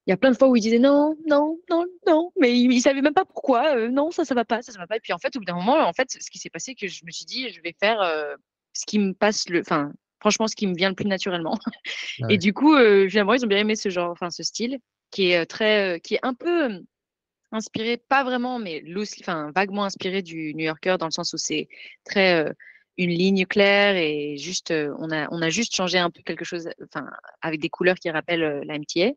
il 0.07 0.11
y 0.11 0.13
a 0.13 0.17
plein 0.17 0.31
de 0.31 0.37
fois 0.37 0.47
où 0.49 0.55
ils 0.55 0.61
disaient 0.61 0.79
non, 0.79 1.15
non, 1.27 1.59
non, 1.69 1.85
non, 2.07 2.31
mais 2.39 2.57
ils, 2.57 2.71
ils 2.71 2.81
savaient 2.81 3.01
même 3.01 3.13
pas 3.13 3.25
pourquoi. 3.25 3.75
euh, 3.75 3.89
non, 3.89 4.11
ça, 4.11 4.25
ça 4.25 4.33
va 4.33 4.45
pas, 4.45 4.61
ça, 4.61 4.71
ça 4.71 4.79
va 4.79 4.87
pas. 4.87 4.95
Et 4.97 4.99
puis 4.99 5.13
en 5.13 5.17
fait, 5.19 5.35
au 5.35 5.39
bout 5.39 5.45
d'un 5.45 5.55
moment, 5.55 5.77
en 5.87 5.93
fait, 5.93 6.09
ce 6.11 6.29
qui 6.31 6.39
s'est 6.39 6.49
passé, 6.49 6.73
que 6.75 6.87
je 6.87 7.05
me 7.05 7.11
suis 7.11 7.25
dit, 7.25 7.49
je 7.49 7.61
vais 7.61 7.75
faire 7.79 8.01
euh, 8.01 8.35
ce 8.73 8.85
qui 8.85 8.97
me 8.99 9.13
passe 9.13 9.47
le, 9.49 9.59
enfin, 9.61 9.91
franchement, 10.19 10.47
ce 10.47 10.55
qui 10.55 10.65
me 10.67 10.75
vient 10.75 10.89
le 10.89 10.95
plus 10.95 11.05
naturellement. 11.05 11.57
Ah 12.21 12.27
ouais. 12.27 12.35
Et 12.35 12.37
du 12.37 12.53
coup, 12.53 12.73
euh, 12.75 13.07
finalement, 13.09 13.33
ils 13.33 13.43
ont 13.45 13.47
bien 13.47 13.59
aimé 13.59 13.75
ce 13.75 13.89
genre, 13.89 14.11
enfin, 14.11 14.29
ce 14.29 14.43
style 14.43 14.79
qui 15.11 15.31
est 15.31 15.45
très, 15.45 15.99
qui 16.01 16.15
est 16.15 16.19
un 16.23 16.33
peu 16.33 16.81
inspiré, 17.51 17.97
pas 17.97 18.23
vraiment, 18.23 18.59
mais 18.59 18.83
enfin, 19.21 19.51
vaguement 19.55 19.83
inspiré 19.85 20.21
du 20.21 20.53
New 20.55 20.65
Yorker 20.65 20.97
dans 20.99 21.07
le 21.07 21.11
sens 21.11 21.33
où 21.33 21.37
c'est 21.37 21.67
très 22.03 22.53
une 22.99 23.09
ligne 23.09 23.45
claire 23.47 23.95
et 23.95 24.37
juste, 24.37 24.69
euh, 24.69 24.93
on 24.99 25.09
a, 25.09 25.27
on 25.31 25.41
a 25.41 25.49
juste 25.49 25.75
changé 25.75 25.97
un 25.97 26.11
peu 26.11 26.21
quelque 26.21 26.45
chose, 26.45 26.69
enfin, 26.83 27.09
avec 27.41 27.59
des 27.59 27.69
couleurs 27.69 27.95
qui 27.95 28.11
rappellent 28.11 28.43
euh, 28.43 28.61
la 28.65 28.77
MTA. 28.77 29.13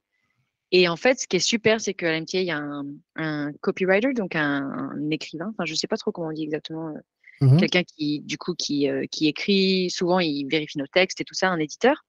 Et 0.70 0.88
en 0.88 0.96
fait, 0.96 1.20
ce 1.20 1.28
qui 1.28 1.36
est 1.36 1.40
super, 1.40 1.82
c'est 1.82 1.92
qu'à 1.92 2.12
la 2.12 2.20
MTA, 2.20 2.38
il 2.40 2.46
y 2.46 2.50
a 2.50 2.56
un, 2.56 2.86
un 3.16 3.52
copywriter, 3.60 4.14
donc 4.14 4.36
un, 4.36 4.62
un 4.94 5.10
écrivain, 5.10 5.50
enfin, 5.50 5.66
je 5.66 5.74
sais 5.74 5.86
pas 5.86 5.98
trop 5.98 6.12
comment 6.12 6.28
on 6.28 6.32
dit 6.32 6.44
exactement, 6.44 6.88
euh, 6.88 7.00
Mhm. 7.42 7.58
quelqu'un 7.58 7.82
qui, 7.82 8.20
du 8.20 8.38
coup, 8.38 8.54
qui, 8.54 8.88
euh, 8.88 9.04
qui 9.10 9.26
écrit, 9.26 9.90
souvent, 9.90 10.20
il 10.20 10.46
vérifie 10.46 10.78
nos 10.78 10.86
textes 10.86 11.20
et 11.20 11.24
tout 11.24 11.34
ça, 11.34 11.48
un 11.48 11.58
éditeur. 11.58 12.04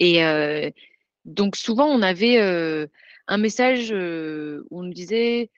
Et 0.00 0.24
euh, 0.24 0.70
donc, 1.24 1.54
souvent, 1.54 1.86
on 1.86 2.02
avait 2.02 2.40
euh, 2.40 2.88
un 3.28 3.38
message 3.38 3.92
où 3.92 4.76
on 4.76 4.82
nous 4.82 4.92
disait, 4.92 5.50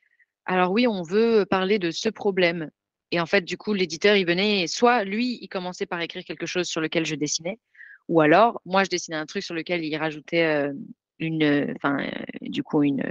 alors 0.44 0.72
oui, 0.72 0.86
on 0.86 1.02
veut 1.02 1.46
parler 1.48 1.78
de 1.78 1.90
ce 1.90 2.10
problème. 2.10 2.70
Et 3.14 3.20
en 3.20 3.26
fait, 3.26 3.42
du 3.42 3.56
coup, 3.56 3.74
l'éditeur, 3.74 4.16
il 4.16 4.26
venait, 4.26 4.66
soit 4.66 5.04
lui, 5.04 5.38
il 5.40 5.46
commençait 5.46 5.86
par 5.86 6.00
écrire 6.00 6.24
quelque 6.24 6.46
chose 6.46 6.66
sur 6.66 6.80
lequel 6.80 7.06
je 7.06 7.14
dessinais, 7.14 7.60
ou 8.08 8.20
alors, 8.20 8.60
moi, 8.64 8.82
je 8.82 8.90
dessinais 8.90 9.16
un 9.16 9.24
truc 9.24 9.44
sur 9.44 9.54
lequel 9.54 9.84
il 9.84 9.96
rajoutait 9.96 10.42
euh, 10.42 10.72
une, 11.20 11.72
enfin, 11.76 12.00
euh, 12.00 12.10
du 12.40 12.64
coup, 12.64 12.82
une, 12.82 13.04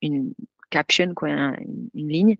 une 0.00 0.32
caption, 0.70 1.12
quoi, 1.12 1.28
un- 1.28 1.56
une, 1.92 2.08
ligne. 2.08 2.36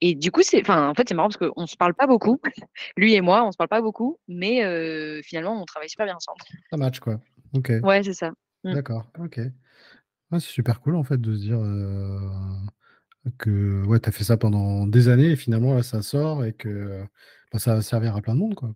Et 0.00 0.16
du 0.16 0.32
coup, 0.32 0.42
c'est, 0.42 0.60
enfin, 0.60 0.88
en 0.88 0.94
fait, 0.94 1.08
c'est 1.08 1.14
marrant 1.14 1.28
parce 1.28 1.36
qu'on 1.36 1.68
se 1.68 1.76
parle 1.76 1.94
pas 1.94 2.08
beaucoup. 2.08 2.40
Lui 2.96 3.14
et 3.14 3.20
moi, 3.20 3.46
on 3.46 3.52
se 3.52 3.56
parle 3.56 3.68
pas 3.68 3.80
beaucoup, 3.80 4.18
mais 4.26 4.64
euh, 4.64 5.22
finalement, 5.22 5.62
on 5.62 5.64
travaille 5.66 5.88
super 5.88 6.06
bien 6.06 6.16
ensemble. 6.16 6.40
Ça 6.68 6.76
match, 6.76 6.98
quoi. 6.98 7.20
Ok. 7.52 7.70
Ouais, 7.84 8.02
c'est 8.02 8.12
ça. 8.12 8.32
Mm. 8.64 8.72
D'accord, 8.72 9.08
ok. 9.20 9.36
Ouais, 9.36 10.40
c'est 10.40 10.50
super 10.50 10.80
cool 10.80 10.96
en 10.96 11.04
fait 11.04 11.20
de 11.20 11.32
se 11.32 11.38
dire 11.42 11.60
euh, 11.60 12.18
que 13.38 13.84
ouais, 13.86 14.00
tu 14.00 14.08
as 14.08 14.12
fait 14.12 14.24
ça 14.24 14.36
pendant 14.36 14.86
des 14.86 15.08
années 15.08 15.30
et 15.30 15.36
finalement 15.36 15.74
là 15.74 15.82
ça 15.82 16.02
sort 16.02 16.44
et 16.44 16.52
que 16.52 17.02
bah, 17.52 17.58
ça 17.58 17.74
va 17.74 17.82
servir 17.82 18.16
à 18.16 18.20
plein 18.22 18.34
de 18.34 18.40
monde 18.40 18.54
quoi. 18.54 18.74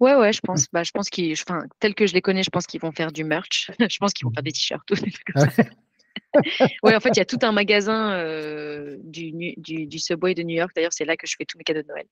Ouais, 0.00 0.14
ouais, 0.14 0.32
je 0.32 0.40
pense, 0.40 0.66
bah, 0.72 0.84
je 0.84 0.92
pense 0.92 1.10
qu'ils, 1.10 1.32
enfin, 1.32 1.64
tel 1.80 1.94
que 1.94 2.06
je 2.06 2.14
les 2.14 2.22
connais, 2.22 2.44
je 2.44 2.50
pense 2.50 2.66
qu'ils 2.66 2.80
vont 2.80 2.92
faire 2.92 3.10
du 3.10 3.24
merch. 3.24 3.70
je 3.80 3.96
pense 3.98 4.12
qu'ils 4.12 4.26
vont 4.26 4.32
faire 4.32 4.44
des 4.44 4.52
t-shirts. 4.52 4.88
ou 4.92 4.94
des 4.94 5.10
trucs 5.10 5.26
comme 5.32 5.42
Ah 5.44 5.50
ça. 5.50 5.64
Ouais, 6.82 6.94
en 6.94 7.00
fait, 7.00 7.10
il 7.10 7.18
y 7.18 7.22
a 7.22 7.24
tout 7.24 7.38
un 7.42 7.52
magasin 7.52 8.12
euh, 8.12 8.96
du, 9.02 9.32
du, 9.56 9.86
du 9.86 9.98
Subway 9.98 10.34
de 10.34 10.42
New 10.42 10.56
York. 10.56 10.72
D'ailleurs, 10.74 10.92
c'est 10.92 11.04
là 11.04 11.16
que 11.16 11.26
je 11.26 11.34
fais 11.38 11.44
tous 11.44 11.56
mes 11.56 11.64
cadeaux 11.64 11.82
de 11.82 11.86
Noël. 11.88 12.06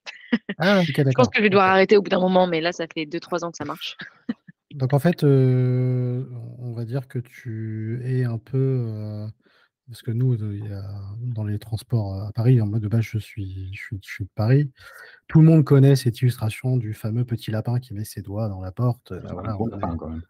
Ah, 0.57 0.81
Je 0.85 1.03
pense 1.13 1.27
que 1.27 1.37
je 1.37 1.43
vais 1.43 1.49
devoir 1.49 1.67
arrêter 1.67 1.97
au 1.97 2.01
bout 2.01 2.09
d'un 2.09 2.19
moment, 2.19 2.47
mais 2.47 2.59
là, 2.59 2.71
ça 2.71 2.85
fait 2.93 3.05
2-3 3.05 3.45
ans 3.45 3.51
que 3.51 3.57
ça 3.57 3.65
marche. 3.65 3.95
Donc 4.71 4.93
en 4.93 4.99
fait, 4.99 5.23
euh, 5.23 6.25
on 6.59 6.73
va 6.73 6.85
dire 6.85 7.07
que 7.07 7.19
tu 7.19 8.01
es 8.03 8.23
un 8.23 8.37
peu 8.37 8.85
euh, 8.87 9.27
parce 9.87 10.01
que 10.01 10.11
nous, 10.11 10.35
de- 10.35 10.53
il 10.53 10.65
y 10.69 10.73
a, 10.73 10.83
dans 11.21 11.43
les 11.43 11.59
transports 11.59 12.13
à 12.15 12.31
Paris, 12.33 12.59
en 12.61 12.67
mode 12.67 12.81
de 12.81 12.87
base, 12.87 13.01
je 13.03 13.17
suis, 13.17 13.69
je 13.73 13.79
suis, 13.81 13.99
je 14.03 14.07
suis 14.09 14.25
de 14.25 14.29
Paris. 14.35 14.69
Tout 15.27 15.39
le 15.39 15.45
monde 15.47 15.63
connaît 15.63 15.95
cette 15.95 16.21
illustration 16.21 16.77
du 16.77 16.93
fameux 16.93 17.25
petit 17.25 17.51
lapin 17.51 17.79
qui 17.79 17.93
met 17.93 18.03
ses 18.03 18.21
doigts 18.21 18.49
dans 18.49 18.61
la 18.61 18.71
porte. 18.71 19.13
C'est 19.21 19.29
un 19.29 19.33
voilà, 19.33 19.53
bon 19.53 19.65
on 19.65 19.67
est- 19.69 19.71
lapin, 19.81 19.97
quand 19.97 20.09
même. 20.09 20.21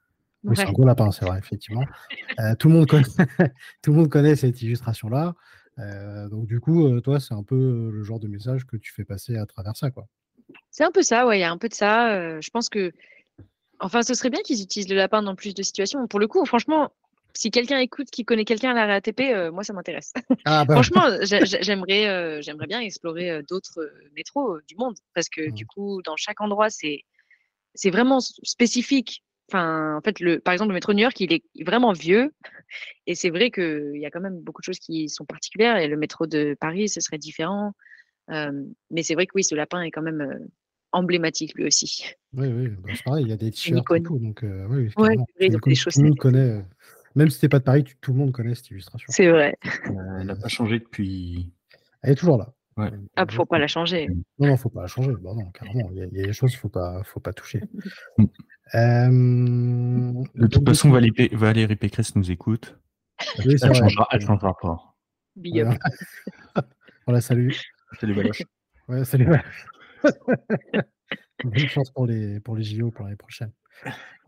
Oui, 0.44 0.56
c'est 0.56 0.68
un 0.68 0.72
gros 0.72 0.86
lapin, 0.86 1.12
c'est 1.12 1.26
vrai, 1.26 1.40
effectivement. 1.40 1.84
tout, 2.60 2.68
le 2.70 2.74
monde 2.76 2.88
connaît, 2.88 3.04
tout 3.82 3.92
le 3.92 3.98
monde 3.98 4.10
connaît 4.10 4.36
cette 4.36 4.62
illustration-là. 4.62 5.36
donc, 6.30 6.48
du 6.48 6.60
coup, 6.60 7.02
toi, 7.02 7.20
c'est 7.20 7.34
un 7.34 7.44
peu 7.44 7.90
le 7.92 8.04
genre 8.04 8.20
de 8.20 8.28
message 8.28 8.66
que 8.66 8.78
tu 8.78 8.94
fais 8.94 9.04
passer 9.04 9.36
à 9.38 9.46
travers 9.46 9.76
ça, 9.76 9.92
quoi. 9.92 10.08
C'est 10.72 10.84
un 10.86 10.92
peu 10.92 11.02
ça, 11.02 11.26
ouais, 11.28 11.40
il 11.40 11.42
y 11.42 11.44
a 11.44 11.52
un 11.52 11.58
peu 11.58 11.68
de 11.68 11.74
ça. 11.74 12.40
je 12.40 12.50
pense 12.52 12.70
que, 12.70 12.94
enfin, 13.80 14.04
ce 14.04 14.14
serait 14.14 14.30
bien 14.30 14.42
qu'ils 14.42 14.62
utilisent 14.62 14.90
le 14.90 14.96
lapin 14.96 15.22
dans 15.24 15.36
plus 15.36 15.54
de 15.54 15.64
situations. 15.64 16.08
Pour 16.08 16.20
le 16.20 16.28
coup, 16.28 16.46
franchement, 16.46 16.92
si 17.38 17.52
quelqu'un 17.52 17.78
écoute, 17.78 18.10
qui 18.10 18.26
connaît 18.26 18.46
quelqu'un 18.46 18.72
à 18.72 18.74
la 18.74 18.88
RATP, 18.88 19.20
euh, 19.20 19.52
moi, 19.52 19.64
ça 19.64 19.72
m'intéresse. 19.72 20.12
Ah, 20.44 20.66
bah. 20.68 20.74
Franchement, 20.74 21.04
j'aimerais, 21.22 22.08
euh, 22.08 22.42
j'aimerais 22.42 22.66
bien 22.66 22.82
explorer 22.82 23.30
euh, 23.30 23.42
d'autres 23.48 23.92
métros 24.16 24.60
du 24.68 24.76
monde 24.76 24.96
parce 25.14 25.30
que 25.30 25.52
du 25.52 25.68
coup, 25.68 26.02
dans 26.02 26.16
chaque 26.16 26.42
endroit, 26.42 26.72
c'est, 26.72 27.04
c'est 27.76 27.92
vraiment 27.92 28.22
spécifique. 28.22 29.24
Enfin, 29.50 29.96
en 29.98 30.02
fait, 30.02 30.20
le, 30.20 30.40
par 30.40 30.54
exemple, 30.54 30.70
le 30.70 30.74
métro 30.74 30.94
New 30.94 31.04
York, 31.04 31.20
il 31.20 31.32
est 31.32 31.44
vraiment 31.64 31.94
vieux. 31.94 32.34
Et 33.06 33.14
c'est 33.14 33.30
vrai 33.30 33.52
qu'il 33.52 33.98
y 33.98 34.06
a 34.06 34.10
quand 34.10 34.20
même 34.20 34.42
beaucoup 34.42 34.62
de 34.62 34.66
choses 34.66 34.80
qui 34.80 35.08
sont 35.08 35.26
particulières. 35.26 35.78
Et 35.78 35.88
le 35.88 35.96
métro 35.96 36.26
de 36.26 36.58
Paris, 36.60 36.90
ce 36.90 37.02
serait 37.02 37.20
différent. 37.20 37.74
mais 38.30 39.04
c'est 39.04 39.14
vrai 39.14 39.28
que 39.28 39.34
oui, 39.36 39.44
ce 39.44 39.54
lapin 39.54 39.82
est 39.84 39.92
quand 39.92 40.02
même 40.02 40.48
emblématique 40.92 41.54
lui 41.54 41.68
aussi. 41.68 42.04
Oui, 42.34 42.48
oui, 42.48 42.68
bah, 42.70 42.90
c'est 42.96 43.04
pareil, 43.04 43.26
il 43.26 43.30
y 43.30 43.34
a 43.34 43.38
des 43.38 43.52
t-shirts 43.52 43.86
et 43.96 44.02
tout. 44.02 44.18
Donc, 44.18 44.44
oui, 44.44 44.90
ouais, 44.98 45.16
des 45.40 45.76
choses. 45.76 45.94
Tout 45.94 46.02
le 46.02 46.08
monde 46.10 46.18
connaît. 46.18 46.66
Même 47.18 47.32
si 47.32 47.40
t'es 47.40 47.50
pas 47.50 47.58
de 47.58 47.64
Paris, 47.64 47.84
tout 48.00 48.14
le 48.14 48.20
monde 48.20 48.32
connaît 48.32 48.54
cette 48.54 48.70
illustration. 48.70 49.08
C'est 49.10 49.28
vrai. 49.28 49.58
Euh, 49.66 50.20
elle 50.20 50.28
n'a 50.28 50.36
pas 50.36 50.50
changé 50.50 50.78
depuis. 50.78 51.52
Elle 52.04 52.12
est 52.12 52.16
toujours 52.16 52.38
là. 52.38 52.54
Ouais. 52.78 52.92
Ah, 53.16 53.26
faut 53.28 53.48
pas 53.48 53.58
la 53.58 53.66
changer. 53.66 54.08
Non, 54.38 54.50
non, 54.50 54.56
faut 54.56 54.70
pas 54.70 54.82
la 54.82 54.88
changer. 54.88 55.14
Bah 55.20 55.32
non, 55.34 55.50
carrément. 55.50 55.90
Il 55.94 55.98
y, 55.98 56.22
a, 56.22 56.28
des 56.28 56.34
choses 56.34 56.52
qu'il 56.52 56.60
faut 56.60 56.70
pas, 56.70 57.02
faut 57.06 57.20
pas 57.20 57.34
toucher. 57.34 57.62
euh... 58.76 60.14
De 60.36 60.46
toute 60.46 60.64
façon, 60.64 60.92
Valérie, 60.92 61.30
Valérie 61.32 61.76
Pécresse 61.76 62.16
nous 62.16 62.30
écoute. 62.30 62.78
Oui, 63.40 63.56
elle, 63.60 63.74
changera, 63.74 64.08
elle 64.12 64.22
changera 64.22 64.56
pas. 64.62 64.96
Big 65.36 65.62
up. 65.62 65.76
On 67.08 67.14
la 67.14 67.22
salue. 67.22 67.50
Salut 68.00 68.14
Valoche. 68.14 68.44
Ouais, 68.90 69.04
salut 69.06 69.26
Valoche. 69.26 69.66
Bonne 71.44 71.58
chance 71.68 71.90
pour 71.90 72.06
les, 72.06 72.40
pour 72.42 72.56
les 72.56 72.64
JO 72.64 72.92
pour 72.92 73.06
l'année 73.06 73.18
prochaine 73.18 73.52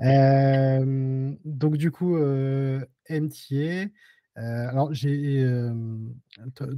donc 0.02 1.78
du 1.78 1.91
coup, 1.91 2.16
euh, 2.18 2.86
MTA, 3.10 3.89
alors 4.36 4.93
j'ai, 4.93 5.45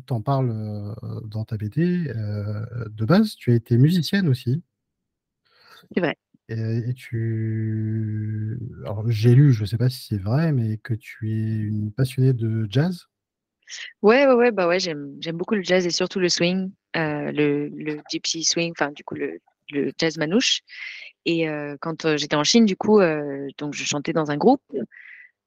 t'en 0.05 0.21
parles 0.21 0.95
dans 1.25 1.45
ta 1.45 1.57
BD 1.57 2.05
de 2.05 3.05
base, 3.05 3.35
tu 3.35 3.51
as 3.51 3.55
été 3.55 3.77
musicienne 3.77 4.27
aussi. 4.27 4.63
C'est 5.93 5.99
vrai. 5.99 6.15
Et, 6.49 6.93
tu, 6.95 8.59
alors 8.83 9.09
j'ai 9.09 9.35
lu, 9.35 9.53
je 9.53 9.61
ne 9.61 9.65
sais 9.65 9.77
pas 9.77 9.89
si 9.89 10.05
c'est 10.05 10.21
vrai, 10.21 10.51
mais 10.51 10.77
que 10.77 10.93
tu 10.93 11.31
es 11.31 11.55
une 11.55 11.93
passionnée 11.93 12.33
de 12.33 12.67
jazz. 12.69 13.05
Ouais, 14.01 14.27
ouais, 14.27 14.33
ouais, 14.33 14.51
bah 14.51 14.67
ouais, 14.67 14.79
j'aime, 14.79 15.15
j'aime 15.21 15.37
beaucoup 15.37 15.55
le 15.55 15.63
jazz 15.63 15.85
et 15.85 15.91
surtout 15.91 16.19
le 16.19 16.27
swing, 16.27 16.71
le, 16.93 17.69
le 17.69 18.01
gypsy 18.09 18.43
swing, 18.43 18.73
enfin 18.75 18.91
du 18.91 19.03
coup 19.05 19.15
le, 19.15 19.39
le 19.71 19.91
jazz 19.99 20.17
manouche. 20.17 20.61
Et 21.25 21.47
quand 21.81 22.17
j'étais 22.17 22.35
en 22.35 22.43
Chine, 22.43 22.65
du 22.65 22.75
coup, 22.75 22.99
donc 23.57 23.73
je 23.73 23.83
chantais 23.83 24.13
dans 24.13 24.31
un 24.31 24.37
groupe. 24.37 24.63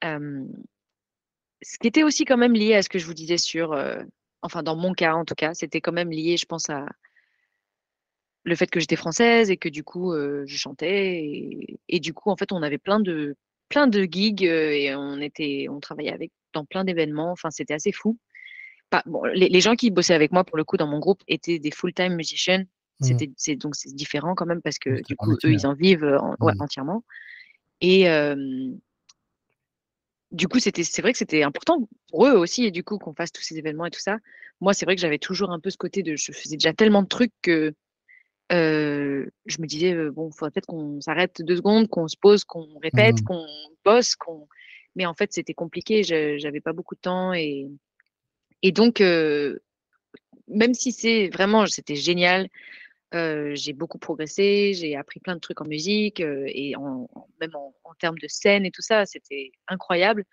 ce 0.03 1.79
qui 1.81 1.89
était 1.89 2.03
aussi 2.03 2.25
quand 2.25 2.37
même 2.37 2.55
lié 2.55 2.75
à 2.75 2.83
ce 2.83 2.89
que 2.89 2.99
je 2.99 3.07
vous 3.07 3.15
disais 3.15 3.39
sur, 3.39 3.77
enfin 4.43 4.63
dans 4.63 4.77
mon 4.77 4.93
cas 4.95 5.15
en 5.15 5.25
tout 5.25 5.35
cas, 5.35 5.55
c'était 5.55 5.81
quand 5.81 5.93
même 5.93 6.11
lié, 6.11 6.37
je 6.37 6.47
pense, 6.47 6.71
à 6.71 6.87
le 8.45 8.55
fait 8.57 8.67
que 8.67 8.79
j'étais 8.79 8.97
française 8.97 9.51
et 9.51 9.57
que 9.57 9.69
du 9.69 9.83
coup 9.83 10.15
je 10.15 10.57
chantais 10.57 11.79
et, 11.89 12.01
du 12.01 12.13
coup 12.13 12.31
en 12.31 12.37
fait 12.37 12.53
on 12.53 12.63
avait 12.63 12.79
plein 12.79 13.01
de 13.01 13.37
plein 13.69 13.87
de 13.87 14.05
gigs 14.05 14.43
et 14.45 14.95
on 14.95 15.21
était 15.21 15.67
on 15.71 15.81
travaillait 15.81 16.13
avec 16.13 16.31
dans 16.53 16.65
plein 16.65 16.85
d'événements. 16.85 17.33
Enfin 17.33 17.51
c'était 17.51 17.75
assez 17.75 17.93
fou. 17.93 18.19
les, 19.35 19.61
gens 19.61 19.75
qui 19.75 19.91
bossaient 19.91 20.15
avec 20.15 20.33
moi 20.33 20.45
pour 20.45 20.57
le 20.57 20.65
coup 20.65 20.77
dans 20.77 20.87
mon 20.87 20.99
groupe 20.99 21.23
étaient 21.27 21.59
des 21.59 21.71
full-time 21.71 22.15
musicians. 22.15 22.65
C'était, 23.01 23.31
c'est, 23.37 23.57
donc 23.57 23.75
c'est 23.75 23.93
différent 23.95 24.35
quand 24.35 24.47
même 24.47 24.63
parce 24.63 24.79
que 24.79 25.03
du 25.03 25.17
coup, 25.17 25.33
eux, 25.33 25.53
ils 25.53 25.67
en 25.67 25.75
vivent 25.75 26.19
mmh. 26.41 26.61
entièrement. 26.61 27.05
Et 27.81 28.07
du 30.31 30.49
coup, 30.49 30.59
c'était, 30.59 30.85
c'est 30.85 31.03
vrai 31.03 31.13
que 31.13 31.19
c'était 31.19 31.43
important 31.43 31.89
pour 32.11 32.27
eux 32.27 32.33
aussi, 32.33 32.65
et 32.65 32.71
du 32.71 32.83
coup, 32.83 32.99
qu'on 32.99 33.15
fasse 33.15 33.31
tous 33.33 33.43
ces 33.43 33.59
événements 33.59 33.87
et 33.87 33.91
tout 33.91 34.01
ça. 34.01 34.19
Moi, 34.61 34.75
c'est 34.75 34.85
vrai 34.85 34.97
que 34.97 35.01
j'avais 35.01 35.19
toujours 35.19 35.51
un 35.51 35.61
peu 35.61 35.71
ce 35.71 35.77
côté 35.77 36.03
de, 36.03 36.17
je 36.17 36.33
faisais 36.33 36.57
déjà 36.57 36.73
tellement 36.73 37.03
de 37.03 37.09
trucs 37.09 37.33
que 37.43 37.75
je 38.51 39.61
me 39.61 39.67
disais, 39.67 39.95
bon, 40.11 40.31
il 40.31 40.37
faudrait 40.37 40.53
peut-être 40.53 40.67
qu'on 40.67 41.01
s'arrête 41.01 41.43
deux 41.43 41.57
secondes, 41.57 41.89
qu'on 41.89 42.09
se 42.09 42.17
pose, 42.17 42.45
qu'on 42.45 42.79
répète, 42.79 43.21
mmh. 43.21 43.25
qu'on 43.25 43.47
bosse, 43.85 44.15
qu'on. 44.17 44.49
Mais 44.97 45.07
en 45.07 45.15
fait, 45.15 45.33
c'était 45.33 45.55
compliqué, 45.55 46.05
j'avais 46.05 46.61
pas 46.61 46.73
beaucoup 46.73 46.95
de 46.95 47.01
temps 47.01 47.35
et, 47.35 47.69
et 48.63 48.73
donc, 48.73 49.01
même 49.01 50.75
si 50.75 50.93
c'est 50.93 51.29
vraiment, 51.29 51.67
c'était 51.67 51.97
génial, 51.97 52.49
j'ai 53.55 53.73
beaucoup 53.73 53.99
progressé, 53.99 54.73
j'ai 54.75 54.97
appris 54.97 55.21
plein 55.21 55.35
de 55.35 55.41
trucs 55.41 55.61
en 55.61 55.67
musique 55.67 56.21
et 56.21 56.75
en, 56.77 57.09
même 57.41 57.55
en, 57.55 57.95
termes 57.99 58.19
de 58.19 58.29
scène 58.29 58.67
et 58.67 58.71
tout 58.71 58.83
ça, 58.83 59.07
c'était 59.07 59.53
incroyable. 59.69 60.25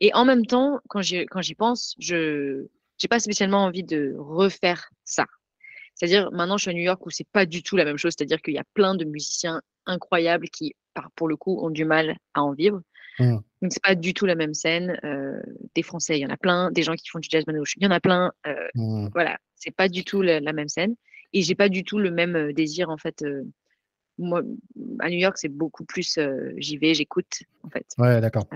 Et 0.00 0.12
en 0.14 0.24
même 0.24 0.46
temps, 0.46 0.80
quand 0.88 1.02
j'y, 1.02 1.26
quand 1.26 1.42
j'y 1.42 1.54
pense, 1.54 1.94
je 1.98 2.62
n'ai 2.62 3.08
pas 3.08 3.20
spécialement 3.20 3.64
envie 3.64 3.84
de 3.84 4.14
refaire 4.18 4.90
ça. 5.04 5.26
C'est-à-dire, 5.94 6.32
maintenant, 6.32 6.56
je 6.56 6.62
suis 6.62 6.70
à 6.70 6.74
New 6.74 6.82
York 6.82 7.04
où 7.06 7.10
c'est 7.10 7.28
pas 7.30 7.46
du 7.46 7.62
tout 7.62 7.76
la 7.76 7.84
même 7.84 7.98
chose. 7.98 8.14
C'est-à-dire 8.16 8.40
qu'il 8.40 8.54
y 8.54 8.58
a 8.58 8.64
plein 8.74 8.94
de 8.94 9.04
musiciens 9.04 9.60
incroyables 9.86 10.48
qui, 10.48 10.74
pour 11.14 11.28
le 11.28 11.36
coup, 11.36 11.64
ont 11.64 11.70
du 11.70 11.84
mal 11.84 12.16
à 12.34 12.42
en 12.42 12.52
vivre. 12.52 12.82
Mmh. 13.18 13.36
Donc, 13.60 13.72
c'est 13.72 13.82
pas 13.82 13.94
du 13.94 14.14
tout 14.14 14.26
la 14.26 14.34
même 14.34 14.54
scène. 14.54 14.98
des 15.74 15.82
Français, 15.82 16.18
il 16.18 16.22
y 16.22 16.26
en 16.26 16.30
a 16.30 16.36
plein. 16.36 16.72
Des 16.72 16.82
gens 16.82 16.94
qui 16.94 17.08
font 17.08 17.18
du 17.18 17.28
jazz 17.30 17.44
manouche, 17.46 17.74
il 17.76 17.84
y 17.84 17.86
en 17.86 17.90
a 17.90 18.00
plein. 18.00 18.32
Mmh. 18.74 19.08
Voilà, 19.12 19.38
c'est 19.54 19.70
pas 19.70 19.88
du 19.88 20.04
tout 20.04 20.22
la, 20.22 20.40
même 20.52 20.68
scène 20.68 20.96
et 21.32 21.42
j'ai 21.42 21.54
pas 21.54 21.68
du 21.68 21.84
tout 21.84 21.98
le 21.98 22.10
même 22.10 22.52
désir 22.52 22.90
en 22.90 22.96
fait. 22.96 23.24
moi, 24.18 24.42
à 25.00 25.08
New 25.10 25.18
York, 25.18 25.36
c'est 25.38 25.48
beaucoup 25.48 25.84
plus 25.84 26.18
j'y 26.56 26.76
vais, 26.76 26.94
j'écoute 26.94 27.42
en 27.62 27.70
fait. 27.70 27.86
Ouais, 27.98 28.20
d'accord. 28.20 28.46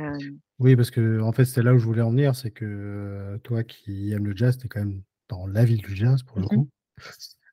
Oui, 0.58 0.76
parce 0.76 0.90
que 0.90 1.20
en 1.20 1.32
fait, 1.32 1.44
c'est 1.44 1.62
là 1.62 1.74
où 1.74 1.78
je 1.78 1.84
voulais 1.84 2.02
en 2.02 2.10
venir, 2.10 2.34
c'est 2.34 2.50
que 2.50 3.38
toi 3.42 3.62
qui 3.62 4.12
aimes 4.12 4.26
le 4.26 4.36
jazz, 4.36 4.56
tu 4.58 4.66
es 4.66 4.68
quand 4.68 4.80
même 4.80 5.02
dans 5.28 5.46
la 5.46 5.64
ville 5.64 5.82
du 5.82 5.94
jazz 5.94 6.22
pour 6.22 6.38
le 6.38 6.44
mmh 6.44 6.48
coup. 6.48 6.68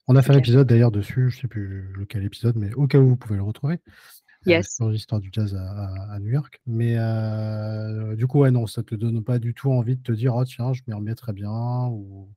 On 0.07 0.17
a 0.17 0.21
fait 0.21 0.33
un 0.33 0.37
épisode 0.37 0.67
d'ailleurs 0.67 0.91
dessus, 0.91 1.29
je 1.29 1.39
sais 1.39 1.47
plus 1.47 1.93
lequel 1.93 2.25
épisode, 2.25 2.57
mais 2.57 2.73
au 2.73 2.87
cas 2.87 2.97
où 2.97 3.07
vous 3.07 3.15
pouvez 3.15 3.37
le 3.37 3.43
retrouver. 3.43 3.79
Yes. 4.45 4.75
sur 4.75 4.89
l'histoire 4.89 5.21
du 5.21 5.29
jazz 5.31 5.55
à, 5.55 6.19
New 6.19 6.31
York. 6.31 6.59
Mais 6.65 6.97
du 8.15 8.27
coup, 8.27 8.39
ouais, 8.39 8.51
non, 8.51 8.67
ça 8.67 8.83
te 8.83 8.95
donne 8.95 9.23
pas 9.23 9.39
du 9.39 9.53
tout 9.53 9.71
envie 9.71 9.95
de 9.95 10.03
te 10.03 10.11
dire, 10.11 10.35
oh 10.35 10.43
tiens, 10.43 10.73
je 10.73 10.81
m'y 10.85 10.93
remets 10.93 11.15
très 11.15 11.31
bien. 11.33 11.87
Ou... 11.87 12.29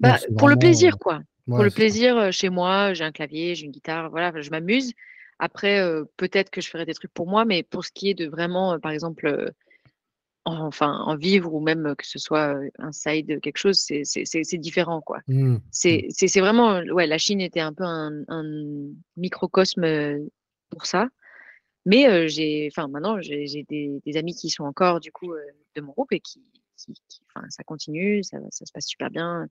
Bah, 0.00 0.16
pour 0.38 0.48
le 0.48 0.56
plaisir, 0.56 0.98
quoi 0.98 1.20
pour 1.46 1.62
le 1.62 1.70
plaisir, 1.70 2.32
chez 2.32 2.48
moi, 2.48 2.94
j'ai 2.94 3.04
un 3.04 3.12
clavier, 3.12 3.54
j'ai 3.54 3.66
une 3.66 3.72
guitare, 3.72 4.10
voilà, 4.10 4.32
je 4.40 4.50
m'amuse. 4.50 4.92
Après, 5.38 5.80
peut-être 6.16 6.50
que 6.50 6.60
je 6.60 6.68
ferai 6.68 6.86
des 6.86 6.94
trucs 6.94 7.12
pour 7.12 7.26
moi, 7.26 7.44
mais 7.44 7.62
pour 7.62 7.84
ce 7.84 7.90
qui 7.92 8.10
est 8.10 8.14
de 8.14 8.26
vraiment, 8.26 8.78
par 8.78 8.92
exemple, 8.92 9.52
enfin, 10.44 10.98
en 11.06 11.16
vivre 11.16 11.52
ou 11.54 11.60
même 11.60 11.94
que 11.96 12.06
ce 12.06 12.18
soit 12.18 12.60
un 12.78 12.92
side, 12.92 13.40
quelque 13.40 13.56
chose, 13.56 13.78
c'est 13.78 14.58
différent, 14.58 15.00
quoi. 15.00 15.20
Mmh, 15.26 15.54
mmh. 15.54 15.60
C'est 16.10 16.40
vraiment, 16.40 16.80
ouais, 16.80 17.06
la 17.06 17.18
Chine 17.18 17.40
était 17.40 17.60
un 17.60 17.72
peu 17.72 17.84
un, 17.84 18.24
microcosme 19.16 20.28
pour 20.70 20.86
ça. 20.86 21.08
Mais 21.86 22.28
j'ai, 22.28 22.70
enfin, 22.72 22.88
maintenant, 22.88 23.20
j'ai 23.20 23.64
des, 23.68 24.00
des, 24.06 24.16
amis 24.16 24.34
qui 24.34 24.48
sont 24.48 24.64
encore, 24.64 25.00
du 25.00 25.12
coup, 25.12 25.34
de 25.74 25.80
mon 25.82 25.92
groupe 25.92 26.12
et 26.12 26.20
qui, 26.20 26.42
qui, 26.76 26.94
enfin, 27.28 27.46
ça 27.50 27.62
continue, 27.62 28.22
ça, 28.22 28.38
ça, 28.50 28.64
se 28.64 28.72
passe 28.72 28.86
super 28.86 29.10
bien. 29.10 29.46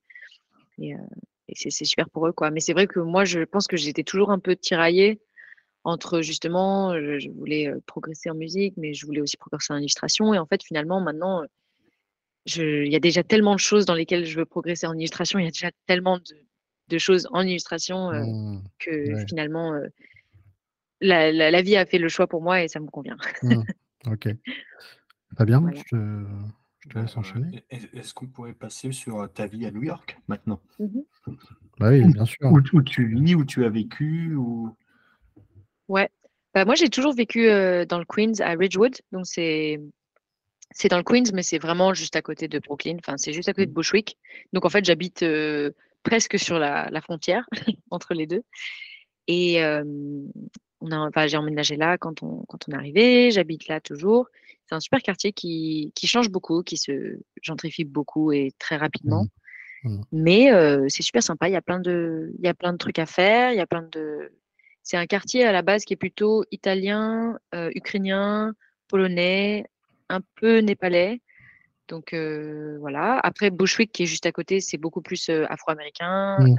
Et, 0.79 0.95
et 1.47 1.55
c'est 1.55 1.85
super 1.85 2.09
pour 2.09 2.27
eux 2.27 2.31
quoi. 2.31 2.51
Mais 2.51 2.59
c'est 2.59 2.73
vrai 2.73 2.87
que 2.87 2.99
moi 2.99 3.25
je 3.25 3.41
pense 3.41 3.67
que 3.67 3.77
j'étais 3.77 4.03
toujours 4.03 4.31
un 4.31 4.39
peu 4.39 4.55
tiraillée 4.55 5.21
entre 5.83 6.21
justement 6.21 6.93
je, 6.93 7.29
voulais 7.29 7.71
progresser 7.85 8.29
en 8.29 8.35
musique, 8.35 8.75
mais 8.77 8.93
je 8.93 9.05
voulais 9.05 9.21
aussi 9.21 9.37
progresser 9.37 9.73
en 9.73 9.77
illustration. 9.77 10.33
Et 10.33 10.39
en 10.39 10.45
fait 10.45 10.63
finalement 10.63 11.01
maintenant 11.01 11.43
il 12.45 12.91
y 12.91 12.95
a 12.95 12.99
déjà 12.99 13.23
tellement 13.23 13.55
de 13.55 13.59
choses 13.59 13.85
dans 13.85 13.93
lesquelles 13.93 14.25
je 14.25 14.37
veux 14.37 14.45
progresser 14.45 14.87
en 14.87 14.93
illustration. 14.93 15.39
Il 15.39 15.45
y 15.45 15.47
a 15.47 15.51
déjà 15.51 15.71
tellement 15.87 16.19
de, 16.89 16.97
choses 16.97 17.27
en 17.31 17.41
illustration 17.41 18.11
mmh. 18.11 18.63
que 18.79 19.25
finalement 19.27 19.73
la, 21.01 21.61
vie 21.61 21.75
a 21.75 21.85
fait 21.85 21.97
le 21.97 22.07
choix 22.07 22.27
pour 22.27 22.41
moi 22.41 22.63
et 22.63 22.67
ça 22.67 22.79
me 22.79 22.87
convient. 22.87 23.17
Mmh. 23.41 23.63
Ok. 24.07 24.27
Très 25.35 25.45
bien? 25.45 25.63
Je 25.91 26.23
te 26.89 26.97
laisse 26.97 27.17
enchaîner. 27.17 27.63
Est-ce 27.69 28.13
qu'on 28.13 28.27
pourrait 28.27 28.53
passer 28.53 28.91
sur 28.91 29.31
ta 29.31 29.47
vie 29.47 29.65
à 29.65 29.71
New 29.71 29.83
York 29.83 30.17
maintenant? 30.27 30.61
Mmh 30.79 31.01
bah 31.79 31.89
Oui, 31.89 32.03
bien 32.13 32.25
sûr. 32.25 32.51
Où, 32.51 32.81
tu 32.81 33.07
vis, 33.07 33.35
où 33.35 33.45
tu 33.45 33.65
as 33.65 33.69
vécu 33.69 34.35
ou... 34.35 34.75
Ouais. 35.87 36.09
Bah, 36.53 36.65
moi, 36.65 36.75
j'ai 36.75 36.89
toujours 36.89 37.13
vécu 37.13 37.47
dans 37.47 37.99
le 37.99 38.05
Queens, 38.05 38.41
à 38.41 38.51
Ridgewood. 38.51 38.95
Donc, 39.11 39.25
c'est 39.25 39.79
c'est 40.75 40.87
dans 40.87 40.97
le 40.97 41.03
Queens, 41.03 41.31
mais 41.33 41.43
c'est 41.43 41.59
vraiment 41.59 41.93
juste 41.93 42.15
à 42.15 42.21
côté 42.21 42.47
de 42.47 42.57
Brooklyn. 42.59 42.97
Enfin, 42.99 43.17
c'est 43.17 43.33
juste 43.33 43.47
à 43.49 43.53
côté 43.53 43.67
de 43.67 43.71
mmh. 43.71 43.75
Bushwick. 43.75 44.17
Donc, 44.53 44.65
en 44.65 44.69
fait, 44.69 44.85
j'habite 44.85 45.25
presque 46.03 46.39
sur 46.39 46.59
la, 46.59 46.89
la 46.89 47.01
frontière 47.01 47.47
entre 47.91 48.13
les 48.13 48.27
deux. 48.27 48.43
Et 49.27 49.61
on 50.83 50.91
a, 50.91 50.97
enfin, 50.97 51.27
j'ai 51.27 51.37
emménagé 51.37 51.77
là 51.77 51.97
quand 51.97 52.23
on, 52.23 52.43
quand 52.47 52.67
on 52.67 52.73
est 52.73 52.75
arrivé. 52.75 53.31
J'habite 53.31 53.67
là 53.67 53.79
toujours. 53.79 54.27
C'est 54.67 54.75
un 54.75 54.79
super 54.79 55.01
quartier 55.01 55.31
qui, 55.31 55.91
qui, 55.95 56.07
change 56.07 56.29
beaucoup, 56.29 56.61
qui 56.61 56.77
se 56.77 57.19
gentrifie 57.41 57.85
beaucoup 57.85 58.31
et 58.31 58.51
très 58.59 58.75
rapidement. 58.75 59.25
Mmh. 59.83 59.89
Mmh. 59.89 60.01
Mais 60.11 60.89
c'est 60.89 61.03
super 61.03 61.23
sympa. 61.23 61.49
Il 61.49 61.53
y 61.53 61.57
a 61.57 61.61
plein 61.61 61.79
de, 61.79 62.33
il 62.37 62.45
y 62.45 62.47
a 62.47 62.53
plein 62.53 62.73
de 62.73 62.77
trucs 62.77 62.99
à 62.99 63.05
faire. 63.05 63.51
Il 63.51 63.57
y 63.57 63.61
a 63.61 63.67
plein 63.67 63.87
de. 63.91 64.31
C'est 64.81 64.97
un 64.97 65.05
quartier 65.05 65.45
à 65.45 65.53
la 65.53 65.61
base 65.61 65.85
qui 65.85 65.93
est 65.93 65.97
plutôt 65.97 66.43
italien, 66.51 67.37
ukrainien, 67.53 68.53
polonais, 68.87 69.65
un 70.09 70.19
peu 70.35 70.59
népalais. 70.59 71.21
Donc 71.87 72.13
voilà. 72.79 73.19
Après 73.19 73.49
Bushwick 73.49 73.91
qui 73.91 74.03
est 74.03 74.07
juste 74.07 74.25
à 74.25 74.31
côté, 74.31 74.61
c'est 74.61 74.77
beaucoup 74.77 75.01
plus 75.01 75.29
afro-américain, 75.29 76.37
Mmh. 76.39 76.57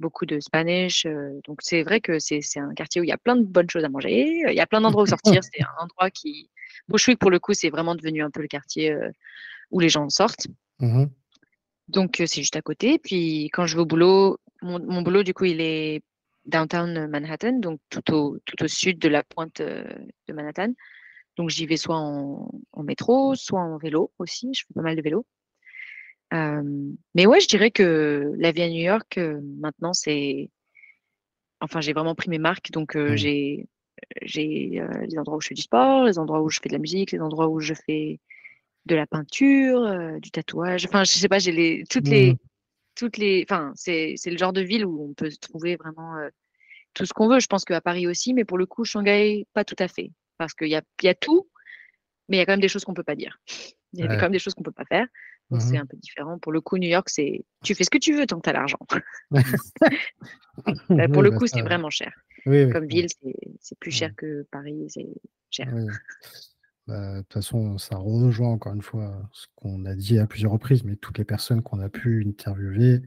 Beaucoup 0.00 0.26
de 0.26 0.40
Spanish. 0.40 1.06
donc 1.46 1.58
c'est 1.60 1.82
vrai 1.82 2.00
que 2.00 2.18
c'est 2.18 2.40
un 2.56 2.74
quartier 2.74 3.00
où 3.00 3.04
il 3.04 3.08
y 3.08 3.12
a 3.12 3.18
plein 3.18 3.36
de 3.36 3.44
bonnes 3.44 3.70
choses 3.70 3.84
à 3.84 3.88
manger. 3.88 4.42
Il 4.48 4.54
y 4.54 4.60
a 4.60 4.66
plein 4.66 4.80
d'endroits 4.80 5.04
où 5.04 5.06
sortir. 5.06 5.40
C'est 5.52 5.62
un 5.62 5.82
endroit 5.82 6.10
qui 6.10 6.50
Bushwick 6.88 7.18
pour 7.18 7.30
le 7.30 7.38
coup, 7.38 7.54
c'est 7.54 7.70
vraiment 7.70 7.94
devenu 7.94 8.22
un 8.22 8.30
peu 8.30 8.42
le 8.42 8.48
quartier 8.48 8.94
où 9.70 9.80
les 9.80 9.88
gens 9.88 10.08
sortent. 10.08 10.48
Mmh 10.80 11.06
Donc 11.88 12.16
c'est 12.16 12.42
juste 12.42 12.56
à 12.56 12.62
côté. 12.62 12.98
Puis 12.98 13.50
quand 13.52 13.66
je 13.66 13.76
vais 13.76 13.82
au 13.82 13.86
boulot, 13.86 14.38
mon, 14.62 14.80
mon 14.80 15.02
boulot 15.02 15.22
du 15.22 15.34
coup 15.34 15.44
il 15.44 15.60
est 15.60 16.02
downtown 16.46 17.06
Manhattan, 17.08 17.58
donc 17.60 17.80
tout 17.90 18.12
au, 18.12 18.38
tout 18.44 18.62
au 18.62 18.68
sud 18.68 18.98
de 18.98 19.08
la 19.08 19.22
pointe 19.22 19.62
de 19.62 20.32
Manhattan. 20.32 20.72
Donc 21.36 21.50
j'y 21.50 21.66
vais 21.66 21.76
soit 21.76 21.96
en, 21.96 22.48
en, 22.72 22.82
métro, 22.82 23.34
soit 23.34 23.60
en 23.60 23.76
vélo 23.78 24.12
aussi. 24.18 24.50
Je 24.54 24.64
fais 24.66 24.74
pas 24.74 24.82
mal 24.82 24.96
de 24.96 25.02
vélo. 25.02 25.26
Euh, 26.34 26.62
mais 27.14 27.26
ouais, 27.26 27.40
je 27.40 27.48
dirais 27.48 27.70
que 27.70 28.32
la 28.38 28.52
vie 28.52 28.62
à 28.62 28.68
New 28.68 28.82
York, 28.82 29.18
euh, 29.18 29.40
maintenant, 29.58 29.92
c'est. 29.92 30.50
Enfin, 31.60 31.80
j'ai 31.80 31.92
vraiment 31.92 32.14
pris 32.14 32.28
mes 32.30 32.38
marques. 32.38 32.70
Donc 32.72 32.96
euh, 32.96 33.12
Mmh. 33.12 33.16
j'ai 33.16 33.66
j'ai 34.22 34.80
euh, 34.80 35.06
les 35.06 35.18
endroits 35.18 35.36
où 35.38 35.40
je 35.40 35.48
fais 35.48 35.54
du 35.54 35.62
sport, 35.62 36.04
les 36.04 36.18
endroits 36.18 36.42
où 36.42 36.50
je 36.50 36.60
fais 36.60 36.68
de 36.68 36.74
la 36.74 36.80
musique, 36.80 37.12
les 37.12 37.20
endroits 37.20 37.48
où 37.48 37.60
je 37.60 37.74
fais 37.74 38.20
de 38.86 38.94
la 38.96 39.06
peinture, 39.06 40.18
du 40.20 40.30
tatouage. 40.30 40.84
Enfin, 40.86 41.04
je 41.04 41.12
sais 41.12 41.28
pas, 41.28 41.38
j'ai 41.38 41.52
les 41.52 41.84
toutes 41.88 42.08
les 42.08 42.32
Mmh. 42.32 42.36
toutes 42.96 43.16
les. 43.18 43.44
Enfin, 43.48 43.72
c'est 43.76 44.14
c'est 44.16 44.30
le 44.30 44.36
genre 44.38 44.52
de 44.52 44.60
ville 44.60 44.84
où 44.84 45.10
on 45.10 45.14
peut 45.14 45.30
trouver 45.40 45.76
vraiment 45.76 46.16
tout 46.94 47.06
ce 47.06 47.12
qu'on 47.14 47.28
veut. 47.28 47.40
Je 47.40 47.46
pense 47.46 47.64
qu'à 47.64 47.80
Paris 47.80 48.06
aussi, 48.06 48.34
mais 48.34 48.44
pour 48.44 48.58
le 48.58 48.66
coup, 48.66 48.84
Shanghai, 48.84 49.46
pas 49.54 49.64
tout 49.64 49.76
à 49.78 49.88
fait. 49.88 50.10
Parce 50.38 50.54
qu'il 50.54 50.68
y 50.68 50.76
a, 50.76 50.82
y 51.02 51.08
a 51.08 51.14
tout, 51.14 51.48
mais 52.28 52.36
il 52.36 52.40
y 52.40 52.42
a 52.42 52.46
quand 52.46 52.52
même 52.52 52.60
des 52.60 52.68
choses 52.68 52.84
qu'on 52.84 52.94
peut 52.94 53.04
pas 53.04 53.14
dire. 53.16 53.38
Il 53.92 54.00
y 54.00 54.02
a 54.02 54.08
Ouais. 54.08 54.16
quand 54.16 54.22
même 54.26 54.32
des 54.32 54.38
choses 54.40 54.54
qu'on 54.54 54.64
peut 54.64 54.72
pas 54.72 54.84
faire. 54.84 55.06
Donc 55.54 55.62
c'est 55.62 55.76
Mmh 55.76 55.80
un 55.82 55.86
peu 55.86 55.96
différent. 55.96 56.38
Pour 56.38 56.52
le 56.52 56.60
coup, 56.60 56.78
New 56.78 56.88
York, 56.88 57.08
c'est 57.08 57.44
tu 57.62 57.74
fais 57.74 57.84
ce 57.84 57.90
que 57.90 57.98
tu 57.98 58.14
veux 58.14 58.26
tant 58.26 58.36
que 58.38 58.42
tu 58.42 58.50
as 58.50 58.52
l'argent. 58.54 58.78
Bah, 60.88 61.08
pour 61.08 61.18
Oui, 61.18 61.24
le 61.24 61.30
bah, 61.30 61.36
coup, 61.38 61.46
c'est 61.46 61.62
vraiment 61.62 61.90
cher. 61.90 62.12
oui, 62.46 62.64
oui, 62.64 62.70
Comme 62.72 62.86
ville, 62.86 63.06
c'est 63.60 63.78
plus 63.78 63.90
Mmh. 63.90 63.92
cher 63.92 64.14
que 64.16 64.46
Paris, 64.50 64.84
c'est 64.88 65.06
cher. 65.50 65.72
Bah, 66.86 67.16
de 67.16 67.22
toute 67.22 67.32
façon, 67.32 67.78
ça 67.78 67.96
rejoint 67.96 68.50
encore 68.50 68.74
une 68.74 68.82
fois 68.82 69.28
ce 69.32 69.46
qu'on 69.56 69.84
a 69.86 69.94
dit 69.94 70.18
à 70.18 70.26
plusieurs 70.26 70.52
reprises, 70.52 70.84
mais 70.84 70.96
toutes 70.96 71.18
les 71.18 71.24
personnes 71.24 71.62
qu'on 71.62 71.80
a 71.80 71.88
pu 71.88 72.24
interviewer 72.26 73.02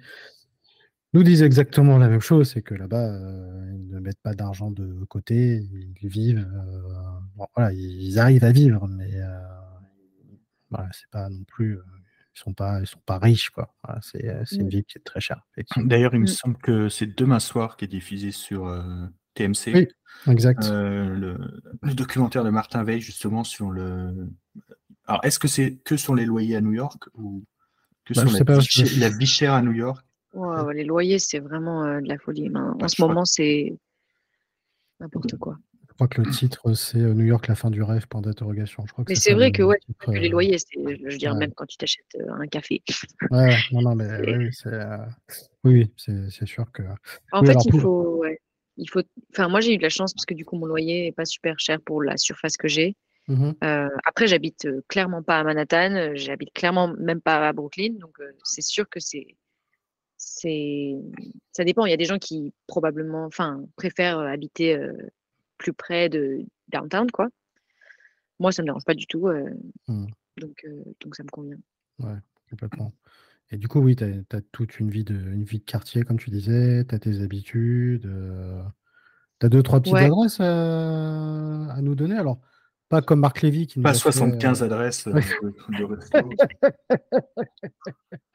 nous 1.13 1.23
disent 1.23 1.41
exactement 1.43 1.97
la 1.97 2.09
même 2.09 2.19
chose, 2.21 2.51
c'est 2.51 2.61
que 2.61 2.73
là-bas, 2.75 3.09
euh, 3.13 3.71
ils 3.75 3.89
ne 3.89 3.99
mettent 3.99 4.21
pas 4.21 4.33
d'argent 4.33 4.71
de 4.71 5.05
côté, 5.05 5.61
ils 6.01 6.09
vivent, 6.09 6.39
euh, 6.53 7.19
bon, 7.35 7.45
voilà, 7.55 7.71
ils 7.73 8.19
arrivent 8.19 8.43
à 8.43 8.51
vivre, 8.51 8.87
mais 8.87 9.09
euh, 9.21 9.39
voilà, 10.69 10.89
c'est 10.91 11.09
pas 11.11 11.29
non 11.29 11.43
plus, 11.45 11.77
euh, 11.77 11.83
ils 12.37 12.39
sont 12.39 12.53
pas, 12.53 12.79
ils 12.79 12.87
sont 12.87 12.99
pas 13.05 13.17
riches, 13.17 13.49
quoi. 13.49 13.73
Voilà, 13.83 13.99
c'est 14.03 14.27
euh, 14.27 14.43
c'est 14.45 14.57
une 14.57 14.67
Mm. 14.67 14.69
ville 14.69 14.85
qui 14.85 14.97
est 14.99 15.01
très 15.03 15.19
chère. 15.19 15.41
D'ailleurs, 15.77 16.13
il 16.13 16.19
me 16.19 16.25
Mm. 16.25 16.27
semble 16.27 16.57
que 16.57 16.87
c'est 16.89 17.07
demain 17.17 17.39
soir 17.39 17.77
qui 17.77 17.85
est 17.85 17.87
diffusé 17.87 18.31
sur 18.31 18.67
euh, 18.67 19.07
TMC. 19.33 19.73
Oui, 19.73 19.87
exact. 20.27 20.63
Euh, 20.65 21.15
le, 21.15 21.61
le 21.81 21.93
documentaire 21.95 22.43
de 22.43 22.51
Martin 22.51 22.83
Veil, 22.83 23.01
justement, 23.01 23.43
sur 23.43 23.71
le. 23.71 24.29
Alors, 25.05 25.23
est-ce 25.25 25.39
que 25.39 25.47
c'est 25.47 25.77
que 25.83 25.97
sur 25.97 26.13
les 26.13 26.25
loyers 26.25 26.55
à 26.57 26.61
New 26.61 26.73
York 26.73 27.07
ou 27.15 27.43
que 28.05 28.13
Bah, 28.13 28.21
sur 28.21 28.31
la, 28.31 28.45
pas, 28.45 28.59
vie, 28.59 28.65
je- 28.69 28.85
chère- 28.85 28.99
la 28.99 29.09
vie 29.09 29.25
chère 29.25 29.53
à 29.53 29.61
New 29.63 29.71
York? 29.71 30.05
Wow, 30.33 30.69
les 30.71 30.83
loyers, 30.83 31.17
c'est 31.19 31.39
vraiment 31.39 31.83
euh, 31.85 32.01
de 32.01 32.07
la 32.07 32.19
folie. 32.19 32.51
En 32.55 32.73
Bah, 32.75 32.87
ce 32.87 33.01
moment, 33.01 33.25
c'est 33.25 33.75
n'importe 34.99 35.37
quoi. 35.37 35.57
Je 35.97 36.05
crois 36.05 36.09
que 36.09 36.21
le 36.21 36.29
titre, 36.31 36.73
c'est 36.73 36.99
euh, 36.99 37.15
New 37.15 37.25
York, 37.25 37.47
la 37.47 37.55
fin 37.55 37.71
du 37.71 37.81
rêve, 37.81 38.07
point 38.07 38.21
d'interrogation. 38.21 38.85
Je 38.85 38.91
crois 38.93 39.03
que 39.03 39.09
Mais 39.11 39.15
c'est 39.15 39.33
vrai 39.33 39.51
que 39.51 39.63
ouais, 39.63 39.79
titre, 39.79 40.05
que 40.05 40.19
les 40.19 40.27
euh, 40.27 40.31
loyers, 40.31 40.57
je 40.59 40.79
veux 41.09 41.17
dire, 41.17 41.31
ouais. 41.33 41.39
même 41.39 41.53
quand 41.55 41.65
tu 41.65 41.75
t'achètes 41.75 42.05
euh, 42.19 42.33
un 42.33 42.45
café. 42.45 42.83
Ouais, 43.31 43.47
ouais, 43.47 43.55
non, 43.71 43.81
non, 43.81 43.95
mais 43.95 44.07
C'est- 44.07 44.37
oui, 44.37 44.49
c'est 44.53 44.67
euh, 44.73 44.97
oui, 45.63 45.91
c'est 45.97 46.45
sûr 46.45 46.71
que. 46.71 46.83
En 47.31 47.41
Oui, 47.41 47.47
fait, 47.47 47.51
alors 47.53 47.63
il 47.65 47.71
pour- 47.71 47.81
faut, 47.81 48.17
ouais, 48.17 48.39
il 48.77 48.87
faut. 48.87 49.01
Enfin, 49.33 49.47
moi, 49.47 49.59
j'ai 49.59 49.73
eu 49.73 49.77
de 49.77 49.81
la 49.81 49.89
chance 49.89 50.13
parce 50.13 50.27
que 50.27 50.35
du 50.35 50.45
coup, 50.45 50.55
mon 50.55 50.67
loyer 50.67 51.07
est 51.07 51.11
pas 51.13 51.25
super 51.25 51.57
cher 51.57 51.79
pour 51.83 52.03
la 52.03 52.15
surface 52.17 52.57
que 52.57 52.67
j'ai. 52.67 52.95
Euh, 53.63 53.89
après, 54.05 54.27
j'habite 54.27 54.67
clairement 54.87 55.23
pas 55.23 55.39
à 55.39 55.43
Manhattan, 55.43 56.11
j'habite 56.13 56.53
clairement 56.53 56.93
même 56.99 57.21
pas 57.21 57.47
à 57.47 57.53
Brooklyn, 57.53 57.93
donc 57.99 58.19
euh, 58.19 58.31
c'est 58.43 58.61
sûr 58.61 58.87
que 58.87 58.99
c'est, 58.99 59.35
c'est, 60.15 60.93
ça 61.53 61.63
dépend. 61.63 61.85
Il 61.87 61.89
y 61.89 61.93
a 61.93 61.97
des 61.97 62.05
gens 62.05 62.19
qui 62.19 62.53
probablement, 62.67 63.25
enfin, 63.25 63.63
préfèrent 63.77 64.19
habiter 64.19 64.75
euh, 64.77 64.93
plus 65.57 65.73
près 65.73 66.09
de 66.09 66.45
downtown, 66.69 67.09
quoi. 67.11 67.27
Moi, 68.39 68.51
ça 68.51 68.61
me 68.61 68.67
dérange 68.67 68.85
pas 68.85 68.93
du 68.93 69.07
tout, 69.07 69.27
euh, 69.27 69.49
Mhm. 69.87 70.07
donc, 70.37 70.63
euh, 70.65 70.83
donc 71.01 71.15
ça 71.15 71.23
me 71.23 71.29
convient. 71.29 71.57
Ouais, 71.99 72.17
complètement. 72.49 72.93
Et 73.51 73.57
du 73.57 73.67
coup, 73.67 73.79
oui, 73.79 73.95
tu 73.95 74.03
as, 74.03 74.41
toute 74.51 74.79
une 74.79 74.89
vie, 74.89 75.03
de, 75.03 75.15
une 75.15 75.43
vie 75.43 75.59
de 75.59 75.63
quartier, 75.63 76.03
comme 76.03 76.19
tu 76.19 76.29
disais, 76.29 76.85
tu 76.85 76.93
as 76.93 76.99
tes 76.99 77.21
habitudes. 77.21 78.05
euh, 78.05 78.61
tu 79.39 79.45
as 79.45 79.49
deux, 79.49 79.63
trois 79.63 79.79
petites 79.81 79.95
Ouais. 79.95 80.05
adresses 80.05 80.39
à, 80.39 81.73
à 81.73 81.81
nous 81.81 81.95
donner. 81.95 82.17
Alors, 82.17 82.39
pas 82.89 83.01
comme 83.01 83.19
Marc 83.19 83.41
Lévy 83.41 83.67
qui 83.67 83.79
nous 83.79 83.83
Pas 83.83 83.89
a 83.89 83.93
fait, 83.93 83.99
75 83.99 84.61
euh, 84.61 84.65
adresses 84.65 85.07
euh, 85.07 85.13
de, 85.13 85.77
de 85.77 85.83
resto. 85.83 86.29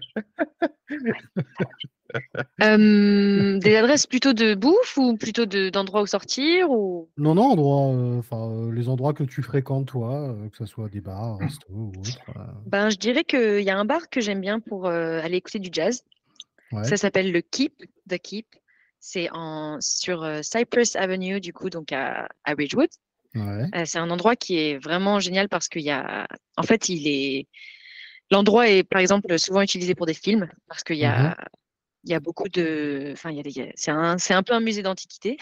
Euh, 2.63 3.59
des 3.59 3.75
adresses 3.75 4.07
plutôt 4.07 4.33
de 4.33 4.55
bouffe 4.55 4.97
ou 4.97 5.15
plutôt 5.15 5.45
de, 5.45 5.69
d'endroits 5.69 6.01
où 6.01 6.07
sortir 6.07 6.71
ou? 6.71 7.07
Non, 7.17 7.35
non, 7.35 7.51
endroits, 7.51 7.93
euh, 7.93 8.17
enfin, 8.17 8.49
euh, 8.49 8.71
les 8.73 8.89
endroits 8.89 9.13
que 9.13 9.23
tu 9.23 9.43
fréquentes, 9.43 9.87
toi, 9.89 10.29
euh, 10.31 10.49
que 10.49 10.57
ce 10.57 10.65
soit 10.65 10.89
des 10.89 11.01
bars, 11.01 11.37
restos 11.37 11.67
ou 11.69 11.91
autre. 11.99 12.19
euh, 12.35 12.41
Ben, 12.65 12.89
je 12.89 12.97
dirais 12.97 13.23
qu'il 13.23 13.61
y 13.61 13.69
a 13.69 13.77
un 13.77 13.85
bar 13.85 14.09
que 14.09 14.21
j'aime 14.21 14.41
bien 14.41 14.59
pour 14.59 14.87
euh, 14.87 15.21
aller 15.21 15.37
écouter 15.37 15.59
du 15.59 15.69
jazz. 15.71 16.03
ouais. 16.71 16.83
Ça 16.83 16.97
s'appelle 16.97 17.31
le 17.31 17.41
Keep, 17.41 17.83
The 18.09 18.17
Keep. 18.17 18.47
C'est 18.99 19.29
en, 19.31 19.77
sur 19.79 20.23
euh, 20.23 20.39
Cypress 20.41 20.95
Avenue, 20.95 21.39
du 21.39 21.53
coup, 21.53 21.69
donc 21.69 21.91
à, 21.93 22.27
à 22.43 22.53
Ridgewood. 22.57 22.89
Ouais. 23.35 23.65
Euh, 23.75 23.85
c'est 23.85 23.99
un 23.99 24.09
endroit 24.09 24.35
qui 24.35 24.57
est 24.57 24.77
vraiment 24.77 25.19
génial 25.19 25.49
parce 25.49 25.67
qu'il 25.67 25.83
y 25.83 25.91
a, 25.91 26.27
en 26.57 26.63
fait, 26.63 26.89
il 26.89 27.07
est, 27.07 27.47
l'endroit 28.31 28.69
est, 28.69 28.83
par 28.83 29.01
exemple, 29.01 29.37
souvent 29.39 29.61
utilisé 29.61 29.95
pour 29.95 30.05
des 30.05 30.13
films 30.13 30.49
parce 30.67 30.83
qu'il 30.83 30.97
y 30.97 31.05
a, 31.05 31.37
il 32.03 32.11
y 32.11 32.13
a 32.13 32.19
beaucoup 32.19 32.49
de, 32.49 33.09
enfin, 33.13 33.31
il 33.31 33.37
y 33.37 33.39
a 33.39 33.43
des, 33.43 33.71
c'est 33.75 33.91
un, 33.91 34.17
c'est 34.17 34.33
un 34.33 34.43
peu 34.43 34.53
un 34.53 34.61
musée 34.61 34.81
d'antiquité 34.81 35.37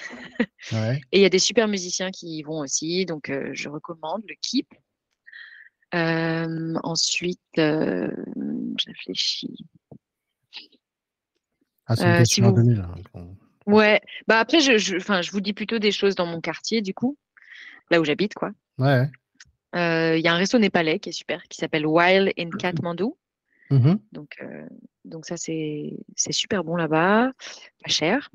ouais. 0.71 0.99
et 1.11 1.19
il 1.19 1.21
y 1.21 1.25
a 1.25 1.29
des 1.29 1.39
super 1.39 1.67
musiciens 1.67 2.11
qui 2.11 2.37
y 2.37 2.43
vont 2.43 2.59
aussi, 2.59 3.05
donc 3.05 3.29
euh, 3.29 3.49
je 3.53 3.69
recommande 3.69 4.23
le 4.27 4.35
Keep. 4.41 4.67
Euh, 5.95 6.73
ensuite, 6.83 7.39
je 7.55 8.85
réfléchis. 8.87 9.65
Ah, 11.85 11.95
c'est 11.95 12.19
une 12.19 12.25
si 12.25 12.41
vous-. 12.41 12.51
Bon. 13.13 13.37
Ouais, 13.65 14.01
bah 14.27 14.39
après, 14.39 14.59
je, 14.59 14.77
je, 14.77 14.97
enfin, 14.97 15.21
je 15.21 15.31
vous 15.31 15.41
dis 15.41 15.53
plutôt 15.53 15.79
des 15.79 15.91
choses 15.91 16.15
dans 16.15 16.25
mon 16.25 16.41
quartier, 16.41 16.81
du 16.81 16.93
coup, 16.93 17.17
là 17.89 17.99
où 17.99 18.05
j'habite, 18.05 18.33
quoi. 18.33 18.51
Ouais. 18.77 19.09
Euh, 19.75 20.17
Il 20.17 20.23
y 20.23 20.27
a 20.27 20.33
un 20.33 20.37
resto 20.37 20.57
népalais 20.59 20.99
qui 20.99 21.09
est 21.09 21.13
super, 21.13 21.43
qui 21.43 21.57
s'appelle 21.57 21.85
Wild 21.85 22.31
in 22.37 22.49
Kathmandu. 22.49 23.05
Mhm. 23.69 23.99
Donc, 24.11 24.37
euh, 24.41 24.65
donc 25.05 25.25
ça, 25.25 25.35
c'est 25.37 25.93
super 26.31 26.63
bon 26.63 26.75
là-bas, 26.75 27.31
pas 27.83 27.89
cher. 27.89 28.29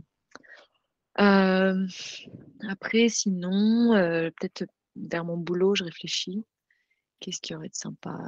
Euh, 1.21 1.87
après, 2.69 3.09
sinon, 3.09 3.93
peut-être 4.39 4.65
vers 4.97 5.25
mon 5.25 5.37
boulot, 5.37 5.75
je 5.75 5.85
réfléchis. 5.85 6.45
Qu'est-ce 7.21 7.41
qu'il 7.41 7.55
y 7.55 7.57
aurait 7.57 7.69
de 7.69 7.75
sympa? 7.75 8.19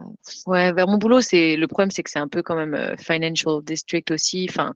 Ouais, 0.46 0.72
vers 0.72 0.86
mon 0.86 0.98
boulot, 0.98 1.20
c'est 1.20 1.56
le 1.56 1.66
problème, 1.66 1.90
c'est 1.90 2.02
que 2.02 2.10
c'est 2.10 2.20
un 2.20 2.28
peu 2.28 2.42
quand 2.42 2.56
même 2.56 2.96
financial 2.96 3.62
district 3.62 4.10
aussi. 4.12 4.46
Enfin, 4.48 4.74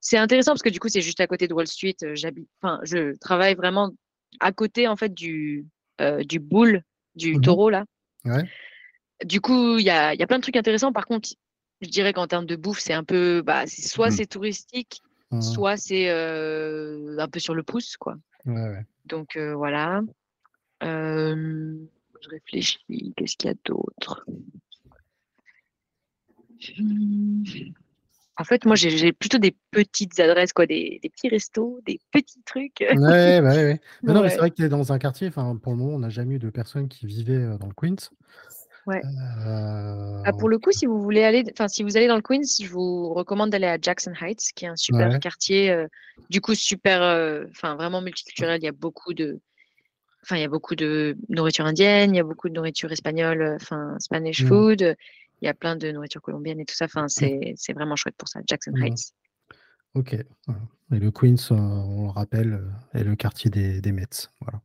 c'est 0.00 0.16
intéressant 0.16 0.52
parce 0.52 0.62
que 0.62 0.70
du 0.70 0.80
coup, 0.80 0.88
c'est 0.88 1.00
juste 1.00 1.20
à 1.20 1.26
côté 1.26 1.48
de 1.48 1.54
Wall 1.54 1.66
Street. 1.66 1.96
J'habite, 2.14 2.48
enfin, 2.62 2.80
je 2.82 3.16
travaille 3.18 3.54
vraiment 3.54 3.90
à 4.40 4.52
côté 4.52 4.88
en 4.88 4.96
fait 4.96 5.12
du 5.12 5.66
euh, 6.00 6.22
du 6.24 6.38
bull, 6.38 6.82
du 7.14 7.34
Mhm. 7.36 7.42
taureau 7.42 7.70
là. 7.70 7.84
Ouais. 8.24 8.44
Du 9.24 9.40
coup, 9.40 9.78
il 9.78 9.84
y 9.84 9.90
a, 9.90 10.14
il 10.14 10.20
y 10.20 10.22
a 10.22 10.26
plein 10.26 10.38
de 10.38 10.42
trucs 10.42 10.56
intéressants. 10.56 10.92
Par 10.92 11.06
contre, 11.06 11.30
je 11.80 11.88
dirais 11.88 12.12
qu'en 12.12 12.26
termes 12.26 12.46
de 12.46 12.56
bouffe, 12.56 12.78
c'est 12.80 12.92
un 12.92 13.04
peu, 13.04 13.42
bah, 13.42 13.66
c'est 13.66 13.82
soit 13.82 14.08
Mm. 14.10 14.12
c'est 14.12 14.26
touristique, 14.26 15.02
Mhm. 15.30 15.42
soit 15.42 15.76
c'est 15.76 16.08
euh, 16.10 17.16
un 17.18 17.28
peu 17.28 17.40
sur 17.40 17.54
le 17.54 17.62
pouce, 17.62 17.96
quoi. 17.96 18.16
Ouais, 18.44 18.54
ouais. 18.54 18.86
Donc 19.06 19.36
euh, 19.36 19.54
voilà. 19.54 20.02
Je 20.82 22.28
réfléchis. 22.30 23.12
Qu'est-ce 23.16 23.36
qu'il 23.36 23.48
y 23.48 23.52
a 23.52 23.56
d'autre? 23.64 24.24
En 28.40 28.44
fait, 28.44 28.64
moi, 28.64 28.76
j'ai 28.76 29.12
plutôt 29.12 29.38
des 29.38 29.56
petites 29.72 30.20
adresses, 30.20 30.52
quoi, 30.52 30.64
des, 30.64 31.00
des, 31.02 31.08
petits 31.08 31.28
restos, 31.28 31.80
des 31.84 31.98
petits 32.12 32.40
trucs. 32.46 32.78
Ouais, 32.80 33.40
bah, 33.40 33.52
ouais, 33.52 33.80
Mais 34.04 34.12
non, 34.12 34.22
mais 34.22 34.30
c'est 34.30 34.36
vrai 34.36 34.50
que 34.50 34.54
tu 34.54 34.64
es 34.64 34.68
dans 34.68 34.92
un 34.92 34.98
quartier, 34.98 35.26
enfin, 35.26 35.58
pour 35.60 35.72
le 35.72 35.78
moment, 35.78 35.96
on 35.96 35.98
n'a 35.98 36.08
jamais 36.08 36.36
eu 36.36 36.38
de 36.38 36.48
personnes 36.48 36.88
qui 36.88 37.06
vivaient 37.06 37.58
dans 37.58 37.66
le 37.66 37.74
Queens. 37.74 38.10
Ouais. 38.86 39.02
Ah, 39.44 40.32
pour 40.38 40.48
le 40.48 40.58
coup, 40.58 40.70
si 40.70 40.86
vous 40.86 41.02
voulez 41.02 41.24
aller, 41.24 41.42
enfin, 41.50 41.66
si 41.66 41.82
vous 41.82 41.96
allez 41.96 42.06
dans 42.06 42.14
le 42.14 42.22
Queens, 42.22 42.44
je 42.62 42.68
vous 42.68 43.12
recommande 43.12 43.50
d'aller 43.50 43.66
à 43.66 43.76
Jackson 43.80 44.12
Heights, 44.20 44.52
qui 44.54 44.66
est 44.66 44.68
un 44.68 44.76
super 44.76 45.18
quartier, 45.18 45.86
du 46.30 46.40
coup, 46.40 46.54
super, 46.54 47.00
enfin, 47.50 47.74
vraiment 47.74 48.00
multiculturel. 48.00 48.60
Il 48.62 48.64
y 48.64 48.68
a 48.68 48.72
beaucoup 48.72 49.14
de, 49.14 49.40
enfin, 50.22 50.36
il 50.36 50.42
y 50.42 50.44
a 50.44 50.48
beaucoup 50.48 50.76
de 50.76 51.16
nourriture 51.28 51.66
indienne, 51.66 52.14
il 52.14 52.18
y 52.18 52.20
a 52.20 52.24
beaucoup 52.24 52.48
de 52.48 52.54
nourriture 52.54 52.92
espagnole, 52.92 53.56
enfin, 53.60 53.96
Spanish 53.98 54.44
mmh. 54.44 54.46
food. 54.46 54.96
Il 55.40 55.46
y 55.46 55.48
a 55.48 55.54
plein 55.54 55.76
de 55.76 55.90
nourriture 55.92 56.22
colombienne 56.22 56.60
et 56.60 56.64
tout 56.64 56.74
ça. 56.74 56.86
Enfin, 56.86 57.04
mmh. 57.04 57.54
c'est 57.56 57.72
vraiment 57.72 57.96
chouette 57.96 58.16
pour 58.16 58.28
ça, 58.28 58.40
Jackson 58.46 58.72
mmh. 58.74 58.82
Heights. 58.82 59.12
Ok. 59.94 60.14
Et 60.14 60.98
le 60.98 61.10
Queens, 61.10 61.50
on 61.50 62.04
le 62.04 62.10
rappelle, 62.10 62.62
est 62.94 63.04
le 63.04 63.16
quartier 63.16 63.50
des, 63.50 63.80
des 63.80 63.92
Mets. 63.92 64.28
Voilà. 64.40 64.60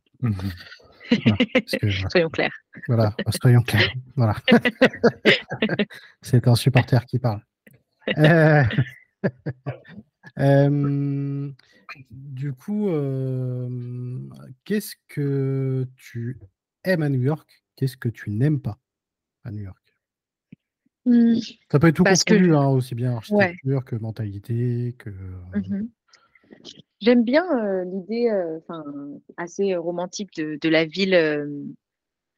soyons 2.10 2.30
clairs. 2.30 2.54
Voilà, 2.88 3.14
soyons 3.40 3.62
clairs. 3.62 3.92
Voilà. 4.16 4.36
C'est 6.22 6.48
un 6.48 6.54
supporter 6.54 7.04
qui 7.06 7.18
parle. 7.18 7.42
Euh, 8.18 8.64
euh, 10.38 11.50
du 12.10 12.52
coup, 12.52 12.88
euh, 12.88 14.18
qu'est-ce 14.64 14.96
que 15.08 15.86
tu 15.96 16.38
aimes 16.84 17.02
à 17.02 17.08
New 17.08 17.22
York 17.22 17.64
Qu'est-ce 17.76 17.96
que 17.96 18.08
tu 18.08 18.30
n'aimes 18.30 18.60
pas 18.60 18.78
à 19.44 19.50
New 19.50 19.62
York? 19.62 19.83
Mmh. 21.06 21.36
Ça 21.70 21.78
peut 21.78 21.88
être 21.88 21.96
tout 21.96 22.04
confondu, 22.04 22.54
hein, 22.54 22.68
aussi 22.68 22.94
bien 22.94 23.16
architecture 23.16 23.84
que 23.84 23.96
mentalité, 23.96 24.94
que. 24.98 25.10
Mmh 25.10 25.88
J'aime 27.00 27.24
bien 27.24 27.44
l'idée, 27.84 28.30
enfin, 28.58 28.84
assez 29.36 29.74
romantique 29.74 30.30
de, 30.36 30.68
la 30.68 30.84
ville, 30.84 31.10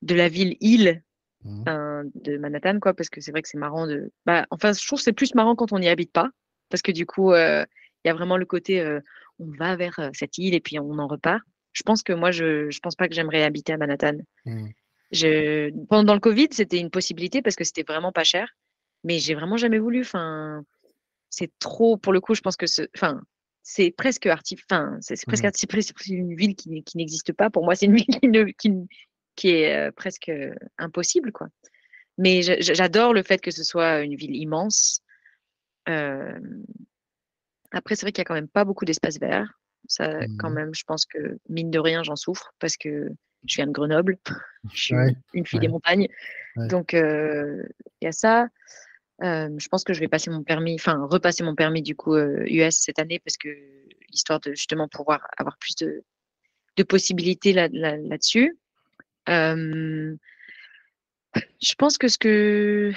de 0.03 0.15
la 0.15 0.29
ville 0.29 0.57
île 0.61 1.03
mmh. 1.45 1.65
de 2.15 2.39
Manhattan, 2.39 2.81
quoi, 2.81 2.95
parce 2.95 3.11
que 3.11 3.21
c'est 3.21 3.31
vrai 3.31 3.43
que 3.43 3.49
c'est 3.49 3.59
marrant 3.59 3.87
de. 3.87 4.11
Bah, 4.25 4.47
enfin, 4.51 4.73
je 4.73 4.85
trouve 4.85 4.99
que 4.99 5.05
c'est 5.05 5.13
plus 5.13 5.35
marrant 5.35 5.55
quand 5.55 5.73
on 5.73 5.79
n'y 5.79 5.89
habite 5.89 6.13
pas, 6.13 6.31
parce 6.71 6.83
que 6.83 6.93
du 6.93 7.05
coup, 7.05 7.35
il 7.35 7.67
y 8.07 8.09
a 8.09 8.15
vraiment 8.15 8.39
le 8.39 8.47
côté, 8.47 8.83
on 9.39 9.51
va 9.59 9.77
vers 9.77 10.11
cette 10.15 10.39
île 10.39 10.55
et 10.55 10.61
puis 10.61 10.79
on 10.81 10.99
en 10.99 11.07
repart. 11.07 11.43
Je 11.73 11.83
pense 11.83 12.03
que 12.03 12.15
moi, 12.15 12.31
je, 12.31 12.71
je 12.71 12.81
pense 12.81 12.97
pas 12.97 13.07
que 13.07 13.15
j'aimerais 13.15 13.43
habiter 13.43 13.75
à 13.75 13.77
Manhattan. 13.77 14.17
Mmh. 14.47 14.69
Je, 15.13 15.71
pendant 15.87 16.15
le 16.15 16.21
Covid, 16.21 16.49
c'était 16.51 16.79
une 16.79 16.91
possibilité 16.91 17.43
parce 17.43 17.57
que 17.57 17.65
c'était 17.65 17.85
vraiment 17.85 18.13
pas 18.13 18.25
cher, 18.25 18.57
mais 19.05 19.19
j'ai 19.19 19.35
vraiment 19.35 19.57
jamais 19.57 19.79
voulu. 19.79 20.01
Enfin, 20.01 20.65
c'est 21.31 21.51
trop. 21.59 21.97
Pour 21.97 22.13
le 22.13 22.21
coup, 22.21 22.35
je 22.35 22.41
pense 22.41 22.57
que 22.57 22.67
ce, 22.67 22.83
enfin, 22.97 23.21
c'est 23.63 23.91
presque 23.91 24.27
artificiel. 24.27 24.99
c'est 25.01 25.27
presque 25.27 25.45
mmh. 25.45 25.81
c'est 25.81 26.09
une 26.09 26.35
ville 26.37 26.55
qui, 26.55 26.83
n'existe 26.95 27.33
pas. 27.33 27.51
Pour 27.51 27.65
moi, 27.65 27.75
c'est 27.75 27.87
une 27.87 27.97
ville 27.97 28.55
qui, 29.37 29.49
est 29.51 29.89
euh, 29.89 29.93
presque 29.93 30.31
impossible, 30.79 31.33
quoi. 31.33 31.49
Mais 32.19 32.41
j'adore 32.43 33.13
le 33.13 33.23
fait 33.23 33.41
que 33.41 33.51
ce 33.51 33.63
soit 33.63 34.01
une 34.01 34.15
ville 34.15 34.35
immense. 34.35 35.03
Euh, 35.89 36.39
après, 37.73 37.95
c'est 37.95 38.03
vrai 38.03 38.13
qu'il 38.13 38.21
y 38.21 38.23
a 38.23 38.25
quand 38.25 38.35
même 38.35 38.49
pas 38.49 38.65
beaucoup 38.65 38.87
d'espace 38.87 39.19
vert. 39.19 39.53
Ça, 39.89 40.21
quand 40.39 40.51
mmh. 40.51 40.55
même, 40.55 40.75
je 40.75 40.85
pense 40.85 41.05
que 41.05 41.39
mine 41.49 41.71
de 41.71 41.79
rien, 41.79 42.03
j'en 42.03 42.17
souffre 42.17 42.55
parce 42.59 42.77
que 42.77 43.11
je 43.47 43.57
viens 43.57 43.67
de 43.67 43.73
Grenoble. 43.73 44.19
je 44.73 44.81
suis 44.81 44.95
une 45.35 45.47
fille 45.47 45.61
des 45.61 45.69
montagnes. 45.69 46.09
Donc, 46.57 46.95
euh, 46.95 47.63
il 48.01 48.07
y 48.07 48.09
a 48.09 48.13
ça 48.13 48.49
je 49.21 49.69
pense 49.69 49.85
que 49.85 49.93
je 49.93 50.01
vais 50.01 50.09
passer 50.09 50.31
mon 50.31 50.43
permis, 50.43 50.75
enfin 50.75 51.07
repasser 51.07 51.43
mon 51.43 51.55
permis 51.55 51.83
du 51.83 51.95
coup 51.97 52.17
US 52.17 52.77
cette 52.77 52.99
année 52.99 53.19
parce 53.19 53.37
que 53.37 53.49
histoire 54.13 54.41
de 54.41 54.51
justement 54.51 54.89
pouvoir 54.89 55.27
avoir 55.39 55.57
plus 55.59 55.75
de, 55.77 56.05
de 56.77 56.83
possibilités 56.83 57.53
là, 57.53 57.69
là-dessus. 57.69 58.59
je 59.27 60.17
pense 61.79 61.99
que 61.99 62.09
ce 62.09 62.19
que, 62.19 62.93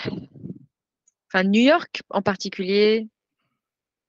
enfin 1.27 1.43
New 1.43 1.61
York 1.61 2.01
en 2.09 2.21
particulier, 2.21 3.07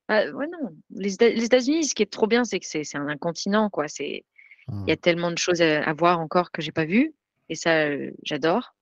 ah, 0.09 0.27
ouais 0.31 0.49
non, 0.49 0.77
les, 0.91 1.17
les 1.21 1.45
États-Unis, 1.45 1.85
ce 1.85 1.95
qui 1.95 2.03
est 2.03 2.13
trop 2.13 2.27
bien, 2.27 2.45
c'est 2.45 2.59
que 2.59 2.67
c'est 2.67 2.97
un 2.97 3.17
continent 3.17 3.71
quoi. 3.71 3.87
C'est 3.89 4.25
il 4.73 4.89
y 4.89 4.93
a 4.93 4.95
mmh. 4.95 4.99
tellement 4.99 5.31
de 5.31 5.39
choses 5.39 5.63
à, 5.63 5.93
voir 5.93 6.21
encore 6.21 6.51
que 6.51 6.63
j'ai 6.63 6.73
pas 6.73 6.85
vu 6.85 7.15
et 7.49 7.55
ça 7.55 7.89
j'adore. 8.23 8.75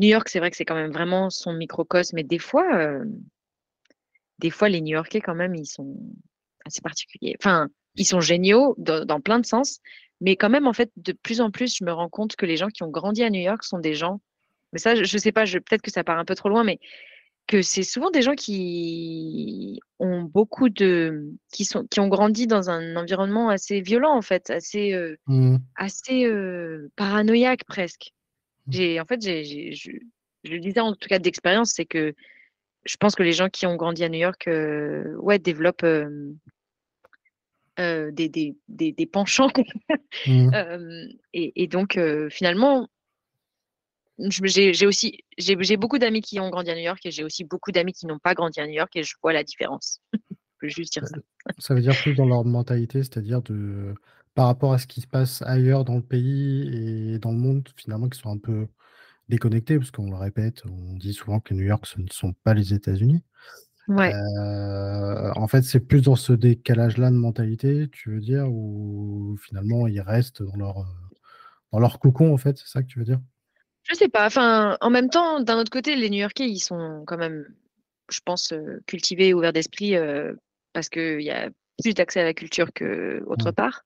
New 0.00 0.08
York, 0.08 0.30
c'est 0.30 0.38
vrai 0.38 0.50
que 0.50 0.56
c'est 0.56 0.64
quand 0.64 0.74
même 0.74 0.92
vraiment 0.92 1.28
son 1.28 1.52
microcosme, 1.52 2.16
mais 2.16 2.24
des 2.24 2.38
fois, 2.38 2.74
euh, 2.74 3.04
des 4.38 4.48
fois, 4.48 4.70
les 4.70 4.80
New-Yorkais, 4.80 5.20
quand 5.20 5.34
même, 5.34 5.54
ils 5.54 5.66
sont 5.66 5.94
assez 6.64 6.80
particuliers. 6.80 7.36
Enfin, 7.38 7.68
ils 7.96 8.06
sont 8.06 8.22
géniaux 8.22 8.74
dans, 8.78 9.20
plein 9.20 9.38
de 9.38 9.44
sens, 9.44 9.80
mais 10.22 10.36
quand 10.36 10.48
même, 10.48 10.66
en 10.66 10.72
fait, 10.72 10.90
de 10.96 11.12
plus 11.12 11.42
en 11.42 11.50
plus, 11.50 11.76
je 11.76 11.84
me 11.84 11.92
rends 11.92 12.08
compte 12.08 12.34
que 12.34 12.46
les 12.46 12.56
gens 12.56 12.68
qui 12.68 12.82
ont 12.82 12.88
grandi 12.88 13.22
à 13.22 13.28
New 13.28 13.42
York 13.42 13.62
sont 13.62 13.78
des 13.78 13.94
gens, 13.94 14.22
mais 14.72 14.78
ça, 14.78 14.94
je, 14.94 15.02
ne 15.02 15.20
sais 15.20 15.32
pas, 15.32 15.44
peut-être 15.44 15.82
que 15.82 15.90
ça 15.90 16.02
part 16.02 16.18
un 16.18 16.24
peu 16.24 16.34
trop 16.34 16.48
loin, 16.48 16.64
mais 16.64 16.78
que 17.50 17.62
c'est 17.62 17.82
souvent 17.82 18.12
des 18.12 18.22
gens 18.22 18.36
qui 18.36 19.80
ont 19.98 20.22
beaucoup 20.22 20.68
de, 20.68 21.34
qui 21.52 21.64
sont, 21.64 21.84
qui 21.84 21.98
ont 21.98 22.06
grandi 22.06 22.46
dans 22.46 22.70
un 22.70 22.94
environnement 22.94 23.48
assez 23.48 23.80
violent, 23.80 24.16
en 24.16 24.22
fait, 24.22 24.50
assez, 24.50 24.92
euh, 24.92 25.16
mmh. 25.26 25.56
assez 25.74 26.26
euh, 26.26 26.92
paranoïaque 26.94 27.64
presque. 27.64 28.12
J'ai, 28.68 29.00
en 29.00 29.04
fait, 29.04 29.20
j'ai, 29.20 29.72
je, 29.72 29.90
le 30.44 30.60
disais 30.60 30.78
en 30.78 30.94
tout 30.94 31.08
cas 31.08 31.18
d'expérience, 31.18 31.72
c'est 31.74 31.86
que 31.86 32.14
je 32.84 32.96
pense 32.98 33.16
que 33.16 33.24
les 33.24 33.32
gens 33.32 33.48
qui 33.48 33.66
ont 33.66 33.74
grandi 33.74 34.04
à 34.04 34.08
New 34.08 34.20
York, 34.20 34.46
euh, 34.46 35.16
ouais, 35.16 35.40
développent 35.40 35.82
euh, 35.82 36.32
des, 37.76 38.28
des, 38.28 38.54
des, 38.68 39.06
penchants. 39.06 39.50
Mmh. 40.24 40.50
et, 41.34 41.64
et, 41.64 41.66
donc, 41.66 41.98
finalement, 42.30 42.86
j'ai 44.44 44.86
aussi 44.86 45.18
j'ai 45.38 45.76
beaucoup 45.76 45.98
d'amis 45.98 46.20
qui 46.20 46.40
ont 46.40 46.50
grandi 46.50 46.70
à 46.70 46.74
New 46.74 46.82
York 46.82 47.00
et 47.04 47.10
j'ai 47.10 47.24
aussi 47.24 47.44
beaucoup 47.44 47.72
d'amis 47.72 47.92
qui 47.92 48.06
n'ont 48.06 48.18
pas 48.18 48.34
grandi 48.34 48.60
à 48.60 48.66
New 48.66 48.74
York 48.74 48.94
et 48.96 49.02
je 49.02 49.14
vois 49.22 49.32
la 49.32 49.44
différence. 49.44 50.00
je 50.12 50.36
peux 50.60 50.68
juste 50.68 50.92
dire 50.92 51.06
ça. 51.06 51.16
Ça 51.58 51.74
veut 51.74 51.80
dire 51.80 51.96
plus 51.96 52.14
dans 52.14 52.26
leur 52.26 52.44
mentalité, 52.44 53.02
c'est-à-dire 53.02 53.42
de 53.42 53.94
par 54.34 54.46
rapport 54.46 54.72
à 54.72 54.78
ce 54.78 54.86
qui 54.86 55.00
se 55.00 55.06
passe 55.06 55.42
ailleurs 55.42 55.84
dans 55.84 55.96
le 55.96 56.02
pays 56.02 56.68
et 56.72 57.18
dans 57.18 57.32
le 57.32 57.38
monde, 57.38 57.68
finalement, 57.76 58.08
qui 58.08 58.18
sont 58.18 58.30
un 58.30 58.38
peu 58.38 58.68
déconnectés, 59.28 59.78
parce 59.78 59.90
qu'on 59.90 60.10
le 60.10 60.16
répète, 60.16 60.62
on 60.66 60.94
dit 60.94 61.12
souvent 61.12 61.40
que 61.40 61.54
New 61.54 61.64
York, 61.64 61.86
ce 61.86 62.00
ne 62.00 62.06
sont 62.10 62.32
pas 62.44 62.54
les 62.54 62.72
États-Unis. 62.74 63.22
Ouais. 63.88 64.14
Euh, 64.14 65.32
en 65.34 65.48
fait, 65.48 65.62
c'est 65.62 65.80
plus 65.80 66.02
dans 66.02 66.16
ce 66.16 66.32
décalage-là 66.32 67.10
de 67.10 67.16
mentalité, 67.16 67.88
tu 67.90 68.10
veux 68.10 68.20
dire, 68.20 68.46
où 68.48 69.36
finalement 69.42 69.88
ils 69.88 70.00
restent 70.00 70.42
dans 70.42 70.56
leur, 70.56 70.86
dans 71.72 71.80
leur 71.80 71.98
cocon, 71.98 72.32
en 72.32 72.36
fait, 72.36 72.58
c'est 72.58 72.68
ça 72.68 72.82
que 72.82 72.88
tu 72.88 72.98
veux 72.98 73.04
dire? 73.04 73.20
Je 73.84 73.94
sais 73.94 74.08
pas. 74.08 74.26
Enfin, 74.26 74.76
en 74.80 74.90
même 74.90 75.10
temps, 75.10 75.40
d'un 75.40 75.58
autre 75.58 75.70
côté, 75.70 75.96
les 75.96 76.10
New-Yorkais, 76.10 76.48
ils 76.48 76.60
sont 76.60 77.04
quand 77.06 77.16
même, 77.16 77.46
je 78.10 78.20
pense, 78.24 78.52
euh, 78.52 78.82
cultivés, 78.86 79.34
ouverts 79.34 79.52
d'esprit, 79.52 79.96
euh, 79.96 80.32
parce 80.72 80.88
qu'il 80.88 81.22
y 81.22 81.30
a 81.30 81.50
plus 81.82 81.94
d'accès 81.94 82.20
à 82.20 82.24
la 82.24 82.34
culture 82.34 82.72
qu'autre 82.72 83.50
part 83.50 83.82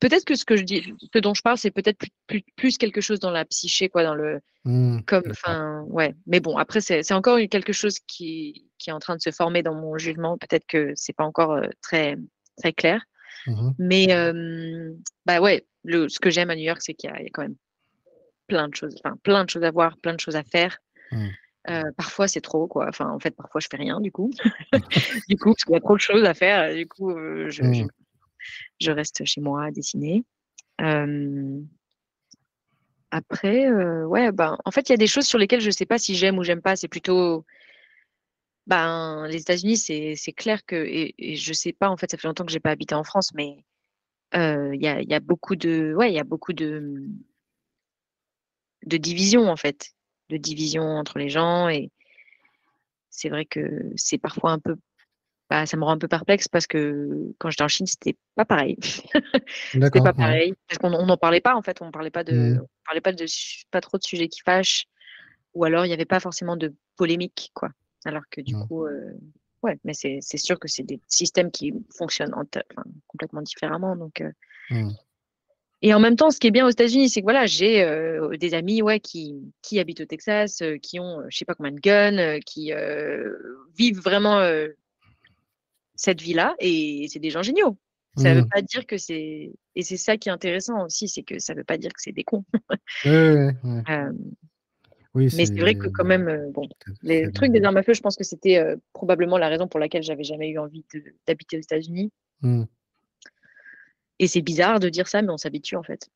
peut-être 0.00 0.24
que 0.24 0.34
ce 0.34 0.44
que 0.44 0.56
je 0.56 0.62
dis, 0.62 0.94
ce 1.12 1.18
dont 1.18 1.34
je 1.34 1.42
parle, 1.42 1.58
c'est 1.58 1.70
peut-être 1.70 1.98
plus, 2.26 2.42
plus, 2.56 2.78
quelque 2.78 3.00
chose 3.00 3.20
dans 3.20 3.30
la 3.30 3.44
psyché, 3.44 3.88
quoi, 3.88 4.02
dans 4.02 4.14
le, 4.14 4.40
mmh, 4.64 5.00
comme, 5.02 5.24
enfin, 5.30 5.84
ouais. 5.88 6.14
Mais 6.26 6.40
bon, 6.40 6.56
après, 6.56 6.80
c'est 6.80 7.12
encore 7.12 7.38
quelque 7.50 7.72
chose 7.72 7.98
qui, 8.06 8.68
qui, 8.78 8.90
est 8.90 8.92
en 8.92 8.98
train 8.98 9.16
de 9.16 9.20
se 9.20 9.30
former 9.30 9.62
dans 9.62 9.74
mon 9.74 9.96
jugement. 9.98 10.38
Peut-être 10.38 10.66
que 10.66 10.92
c'est 10.94 11.14
pas 11.14 11.24
encore 11.24 11.52
euh, 11.52 11.68
très, 11.82 12.16
très 12.58 12.72
clair. 12.72 13.02
Mmh 13.46 13.70
Mais, 13.78 14.06
bah 15.24 15.40
ouais, 15.40 15.66
le, 15.84 16.08
ce 16.08 16.18
que 16.18 16.30
j'aime 16.30 16.50
à 16.50 16.56
New 16.56 16.62
York, 16.62 16.80
c'est 16.82 16.94
qu'il 16.94 17.10
y, 17.10 17.12
a 17.12 17.18
quand 17.32 17.42
même 17.42 17.56
plein 18.46 18.68
de 18.68 18.74
choses, 18.74 18.94
enfin, 19.04 19.16
plein 19.22 19.44
de 19.44 19.50
choses 19.50 19.64
à 19.64 19.70
voir, 19.70 19.96
plein 19.98 20.14
de 20.14 20.20
choses 20.20 20.36
à 20.36 20.44
faire. 20.44 20.78
Mmh. 21.12 21.28
Euh, 21.68 21.90
parfois, 21.96 22.28
c'est 22.28 22.40
trop, 22.40 22.66
quoi. 22.68 22.86
Enfin, 22.88 23.10
en 23.10 23.18
fait, 23.18 23.32
parfois, 23.32 23.60
je 23.60 23.68
fais 23.70 23.76
rien, 23.76 24.00
du 24.00 24.12
coup. 24.12 24.30
du 25.28 25.36
coup, 25.36 25.50
parce 25.50 25.64
qu'il 25.64 25.74
y 25.74 25.76
a 25.76 25.80
trop 25.80 25.96
de 25.96 26.00
choses 26.00 26.24
à 26.24 26.34
faire. 26.34 26.74
Du 26.74 26.86
coup, 26.86 27.10
euh, 27.10 27.50
je, 27.50 27.62
je 28.80 28.90
reste 28.90 29.24
chez 29.24 29.40
moi 29.40 29.64
à 29.64 29.70
dessiner. 29.70 30.24
après, 33.10 33.70
ouais, 34.04 34.30
ben, 34.32 34.56
en 34.64 34.70
fait, 34.70 34.88
il 34.88 34.92
y 34.92 34.94
a 34.94 34.98
des 34.98 35.06
choses 35.06 35.26
sur 35.26 35.38
lesquelles 35.38 35.60
je 35.60 35.66
ne 35.66 35.72
sais 35.72 35.86
pas 35.86 35.98
si 35.98 36.14
j'aime 36.14 36.38
ou 36.38 36.44
j'aime 36.44 36.62
pas. 36.62 36.76
C'est 36.76 36.88
plutôt. 36.88 37.44
Ben, 38.68 39.26
les 39.28 39.40
États-Unis, 39.40 39.76
c'est 39.76 40.32
clair 40.36 40.64
que. 40.66 40.76
Et, 40.76 41.36
je 41.36 41.50
ne 41.50 41.54
sais 41.54 41.72
pas, 41.72 41.88
en 41.88 41.96
fait, 41.96 42.10
ça 42.10 42.16
fait 42.16 42.28
longtemps 42.28 42.44
que 42.44 42.52
je 42.52 42.56
n'ai 42.56 42.60
pas 42.60 42.70
habité 42.70 42.94
en 42.94 43.04
France, 43.04 43.32
mais 43.34 43.64
il 44.34 44.78
y, 44.80 44.86
a, 44.86 45.02
y, 45.02 45.14
a, 45.14 45.20
beaucoup 45.20 45.56
de. 45.56 45.94
Ouais, 45.96 46.12
il 46.12 46.14
y 46.14 46.20
a 46.20 46.24
beaucoup 46.24 46.52
de. 46.52 47.08
De 48.86 48.96
division, 48.96 49.48
en 49.48 49.56
fait. 49.56 49.92
De 50.30 50.36
division 50.36 50.82
entre 50.82 51.18
les 51.18 51.28
gens. 51.28 51.68
Et 51.68 51.90
c'est 53.10 53.28
vrai 53.28 53.44
que 53.44 53.92
c'est 53.96 54.18
parfois 54.18 54.52
un 54.52 54.58
peu 54.58 54.76
bah, 55.48 55.64
ça 55.64 55.76
me 55.76 55.84
rend 55.84 55.92
un 55.92 55.98
peu 55.98 56.08
perplexe 56.08 56.48
parce 56.48 56.66
que 56.66 57.32
quand 57.38 57.50
j'étais 57.50 57.62
en 57.62 57.68
Chine, 57.68 57.86
c'était 57.86 58.16
pas 58.34 58.44
pareil. 58.44 58.76
c'était 59.72 60.00
pas 60.00 60.12
pareil. 60.12 60.54
Parce 60.68 60.78
qu'on 60.78 60.90
n'en 60.90 61.16
parlait 61.16 61.40
pas, 61.40 61.54
en 61.54 61.62
fait. 61.62 61.80
On 61.82 61.92
parlait 61.92 62.10
pas 62.10 62.24
de, 62.24 62.54
mmh. 62.54 62.60
on 62.60 62.84
parlait 62.84 63.00
pas 63.00 63.12
de, 63.12 63.24
pas 63.70 63.80
trop 63.80 63.98
de 63.98 64.02
sujets 64.02 64.28
qui 64.28 64.40
fâchent. 64.40 64.86
Ou 65.54 65.64
alors, 65.64 65.84
il 65.84 65.88
n'y 65.88 65.94
avait 65.94 66.04
pas 66.04 66.20
forcément 66.20 66.56
de 66.56 66.74
polémique, 66.96 67.52
quoi. 67.54 67.70
Alors 68.04 68.24
que 68.30 68.40
du 68.40 68.54
coup, 68.54 68.86
ouais, 69.62 69.78
mais 69.84 69.94
c'est 69.94 70.20
sûr 70.36 70.58
que 70.58 70.68
c'est 70.68 70.82
des 70.82 71.00
systèmes 71.06 71.50
qui 71.50 71.72
fonctionnent 71.96 72.34
complètement 73.06 73.42
différemment. 73.42 73.96
Donc, 73.96 74.22
mmh. 74.70 74.90
Et 75.82 75.92
en 75.92 76.00
même 76.00 76.16
temps, 76.16 76.30
ce 76.30 76.38
qui 76.38 76.46
est 76.46 76.52
bien 76.52 76.66
aux 76.66 76.70
États-Unis, 76.70 77.10
c'est 77.10 77.20
que 77.20 77.26
voilà, 77.26 77.46
j'ai 77.46 77.86
des 78.38 78.54
amis 78.54 78.82
ouais, 78.82 78.98
qui, 78.98 79.52
qui 79.62 79.78
habitent 79.78 80.00
au 80.00 80.06
Texas, 80.06 80.62
qui 80.82 81.00
ont 81.00 81.22
je 81.28 81.36
sais 81.36 81.44
pas 81.44 81.54
combien 81.54 81.72
de 81.72 81.80
guns, 81.80 82.40
qui 82.46 82.72
vivent 83.76 84.00
vraiment 84.00 84.40
cette 85.94 86.20
vie-là, 86.20 86.54
et 86.60 87.06
c'est 87.10 87.18
des 87.18 87.30
gens 87.30 87.42
géniaux. 87.42 87.76
Ça 88.16 88.34
ne 88.34 88.40
veut 88.40 88.48
pas 88.48 88.62
dire 88.62 88.86
que 88.86 88.96
c'est. 88.96 89.52
Et 89.74 89.82
c'est 89.82 89.98
ça 89.98 90.16
qui 90.16 90.30
est 90.30 90.32
intéressant 90.32 90.86
aussi, 90.86 91.08
c'est 91.08 91.22
que 91.22 91.38
ça 91.38 91.52
ne 91.52 91.58
veut 91.58 91.64
pas 91.64 91.76
dire 91.76 91.92
que 91.92 92.00
c'est 92.00 92.12
des 92.12 92.24
cons. 92.24 92.44
oui, 93.04 93.52
mais 95.14 95.46
c'est 95.46 95.60
vrai 95.60 95.74
que 95.74 95.88
quand 95.88 96.04
même, 96.04 96.50
bon, 96.52 96.66
les 97.02 97.30
trucs 97.32 97.52
des 97.52 97.62
armes 97.62 97.76
à 97.76 97.82
feu, 97.82 97.92
je 97.92 98.00
pense 98.00 98.16
que 98.16 98.24
c'était 98.24 98.76
probablement 98.94 99.36
la 99.36 99.48
raison 99.48 99.68
pour 99.68 99.80
laquelle 99.80 100.02
j'avais 100.02 100.24
jamais 100.24 100.48
eu 100.48 100.58
envie 100.58 100.84
d'habiter 101.26 101.58
aux 101.58 101.60
États-Unis. 101.60 102.10
Mmh. 102.40 102.64
Et 104.18 104.28
c'est 104.28 104.42
bizarre 104.42 104.80
de 104.80 104.88
dire 104.88 105.08
ça, 105.08 105.22
mais 105.22 105.30
on 105.30 105.36
s'habitue 105.36 105.76
en 105.76 105.82
fait. 105.82 106.10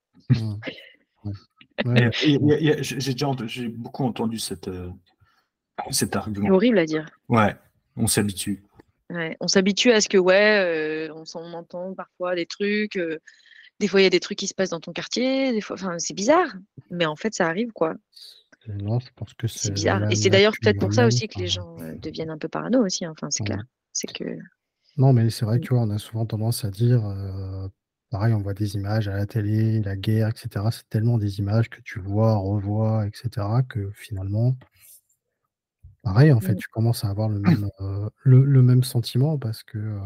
J'ai 3.46 3.68
beaucoup 3.68 4.05
entendu 4.05 4.38
cette, 4.38 4.68
euh, 4.68 4.90
cet 5.90 6.16
argument. 6.16 6.46
C'est 6.46 6.53
horrible 6.53 6.78
à 6.78 6.86
dire. 6.86 7.07
Ouais, 7.28 7.57
on 7.96 8.07
s'habitue. 8.07 8.62
Ouais, 9.11 9.36
on 9.40 9.48
s'habitue 9.48 9.90
à 9.92 10.01
ce 10.01 10.09
que, 10.09 10.18
ouais, 10.18 11.09
euh, 11.09 11.14
on, 11.14 11.24
on, 11.34 11.53
entend 11.55 11.94
parfois 11.94 12.34
des 12.34 12.46
trucs. 12.46 12.96
Euh, 12.96 13.18
des 13.80 13.88
fois, 13.88 14.01
il 14.01 14.05
y 14.05 14.07
a 14.07 14.11
des 14.11 14.20
trucs 14.20 14.38
qui 14.38 14.46
se 14.46 14.55
passent 14.55 14.70
dans 14.70 14.80
ton 14.80 14.92
quartier. 14.92 15.53
Des 15.53 15.61
fois, 15.61 15.74
enfin, 15.74 15.98
c'est 15.98 16.14
bizarre, 16.14 16.55
mais 16.90 17.07
en 17.07 17.16
fait, 17.16 17.34
ça 17.34 17.46
arrive, 17.46 17.72
quoi. 17.72 17.94
Non, 18.68 19.01
je 19.01 19.09
pense 19.16 19.32
que 19.34 19.48
c'est 19.48 19.72
bizarre. 19.72 20.09
Et 20.11 20.16
c'est 20.16 20.28
d'ailleurs 20.28 20.53
peut-être 20.61 20.78
pour 20.78 20.92
ça 20.92 21.07
aussi 21.07 21.28
que 21.28 21.38
les 21.38 21.48
gens 21.48 21.76
deviennent 21.96 22.30
un 22.30 22.38
peu 22.38 22.48
parano 22.48 22.84
aussi. 22.84 23.07
Enfin, 23.07 23.28
c'est 23.30 23.42
clair. 23.42 23.64
C'est 23.92 24.12
que. 24.12 24.38
Non, 24.98 25.14
mais 25.14 25.30
c'est 25.30 25.46
vrai 25.46 25.59
que 25.59 25.64
tu 25.64 25.74
vois, 25.74 25.82
on 25.82 25.90
a 25.90 25.98
souvent 25.98 26.26
tendance 26.26 26.64
à 26.64 26.70
dire 26.70 27.03
Pareil, 28.11 28.34
on 28.34 28.40
voit 28.40 28.54
des 28.54 28.74
images 28.74 29.06
à 29.06 29.16
la 29.16 29.24
télé, 29.24 29.80
la 29.80 29.96
guerre, 29.96 30.28
etc. 30.28 30.66
C'est 30.72 30.88
tellement 30.88 31.16
des 31.16 31.38
images 31.38 31.70
que 31.70 31.80
tu 31.80 32.00
vois, 32.00 32.36
revois, 32.36 33.06
etc., 33.06 33.46
que 33.68 33.90
finalement, 33.92 34.56
pareil, 36.02 36.32
en 36.32 36.40
fait, 36.40 36.54
mmh. 36.54 36.58
tu 36.58 36.68
commences 36.68 37.04
à 37.04 37.08
avoir 37.08 37.28
le 37.28 37.38
même, 37.38 37.70
euh, 37.80 38.11
le, 38.24 38.62
même 38.62 38.82
sentiment 38.82 39.38
parce 39.38 39.62
que. 39.62 39.78
Euh, 39.78 40.00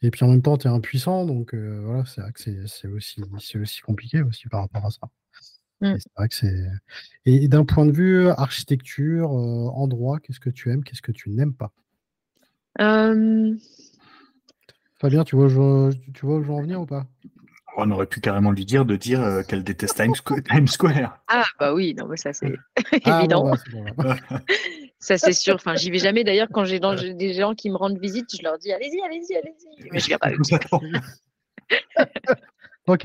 et 0.00 0.10
puis 0.10 0.24
en 0.24 0.28
même 0.28 0.42
temps, 0.42 0.56
tu 0.56 0.68
es 0.68 0.70
impuissant, 0.70 1.26
donc 1.26 1.54
euh, 1.54 1.82
voilà, 1.84 2.04
c'est 2.06 2.20
vrai 2.20 2.32
que 2.32 2.40
c'est 2.66 2.88
aussi, 2.88 3.22
aussi 3.58 3.80
compliqué 3.80 4.22
aussi 4.22 4.48
par 4.48 4.60
rapport 4.60 4.86
à 4.86 4.90
ça. 4.90 5.08
Mmh. 5.82 5.98
c'est 5.98 6.12
vrai 6.16 6.28
que 6.28 6.34
c'est. 6.34 6.66
Et 7.26 7.48
d'un 7.48 7.66
point 7.66 7.84
de 7.84 7.92
vue 7.92 8.28
architecture, 8.28 9.30
endroit, 9.30 10.18
qu'est-ce 10.20 10.40
que 10.40 10.48
tu 10.48 10.70
aimes, 10.70 10.82
qu'est-ce 10.82 11.02
que 11.02 11.12
tu 11.12 11.28
n'aimes 11.28 11.54
pas? 11.54 11.72
Fabien, 14.98 15.24
tu 15.24 15.36
vois, 15.36 15.48
tu 15.48 16.26
vois 16.26 16.36
où 16.36 16.42
je 16.42 16.48
veux 16.48 16.54
en 16.54 16.62
venir 16.62 16.80
ou 16.80 16.86
pas? 16.86 17.06
On 17.78 17.90
aurait 17.90 18.06
pu 18.06 18.20
carrément 18.20 18.52
lui 18.52 18.64
dire 18.64 18.86
de 18.86 18.96
dire 18.96 19.22
euh, 19.22 19.42
qu'elle 19.42 19.62
déteste 19.62 19.96
Times, 19.96 20.66
Square. 20.66 21.18
Ah 21.28 21.44
bah 21.60 21.74
oui, 21.74 21.94
non 21.94 22.06
mais 22.06 22.16
ça 22.16 22.32
c'est 22.32 22.54
ah, 23.04 23.18
évident. 23.18 23.52
Bah, 23.98 24.16
ça 24.98 25.18
c'est 25.18 25.34
sûr. 25.34 25.56
Enfin, 25.56 25.76
j'y 25.76 25.90
vais 25.90 25.98
jamais. 25.98 26.24
D'ailleurs, 26.24 26.48
quand 26.50 26.64
j'ai 26.64 26.80
des 26.80 27.34
gens 27.34 27.54
qui 27.54 27.68
me 27.68 27.76
rendent 27.76 27.98
visite, 27.98 28.34
je 28.34 28.42
leur 28.42 28.56
dis 28.58 28.72
allez-y, 28.72 29.02
allez-y, 29.02 29.36
allez-y. 29.36 29.90
Mais 29.92 29.98
je 29.98 30.06
viens 30.06 30.18
pas. 30.18 30.30
Ok. 32.86 33.04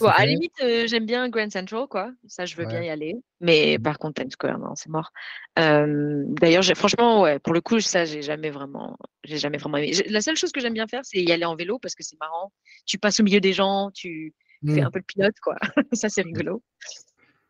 Bon, 0.00 0.06
à 0.06 0.18
la 0.18 0.26
limite, 0.26 0.52
euh, 0.62 0.86
j'aime 0.86 1.06
bien 1.06 1.28
Grand 1.30 1.50
Central, 1.50 1.86
quoi. 1.88 2.12
Ça, 2.26 2.44
je 2.44 2.54
veux 2.56 2.66
bien 2.66 2.82
y 2.82 2.90
aller. 2.90 3.16
Mais 3.40 3.76
mmh. 3.78 3.82
par 3.82 3.98
contre, 3.98 4.20
Times 4.20 4.30
Square, 4.30 4.58
non, 4.58 4.74
c'est 4.74 4.90
mort. 4.90 5.12
D'ailleurs, 5.56 6.64
franchement, 6.76 7.22
ouais, 7.22 7.38
pour 7.38 7.54
le 7.54 7.62
coup, 7.62 7.80
ça, 7.80 8.04
j'ai 8.04 8.20
jamais 8.20 8.50
vraiment, 8.50 8.98
j'ai 9.24 9.38
jamais 9.38 9.56
vraiment 9.56 9.78
aimé. 9.78 9.92
La 10.08 10.20
seule 10.20 10.36
chose 10.36 10.52
que 10.52 10.60
j'aime 10.60 10.74
bien 10.74 10.86
faire, 10.86 11.00
c'est 11.04 11.22
y 11.22 11.32
aller 11.32 11.46
en 11.46 11.56
vélo 11.56 11.78
parce 11.78 11.94
que 11.94 12.02
c'est 12.02 12.20
marrant. 12.20 12.52
Tu 12.84 12.98
passes 12.98 13.18
au 13.20 13.22
milieu 13.22 13.40
des 13.40 13.54
gens, 13.54 13.90
tu 13.94 14.34
fais 14.66 14.82
mmh. 14.82 14.84
un 14.84 14.90
peu 14.90 14.98
le 14.98 15.04
pilote, 15.04 15.40
quoi. 15.42 15.56
ça, 15.94 16.10
c'est 16.10 16.24
mmh. 16.24 16.36
rigolo. 16.36 16.62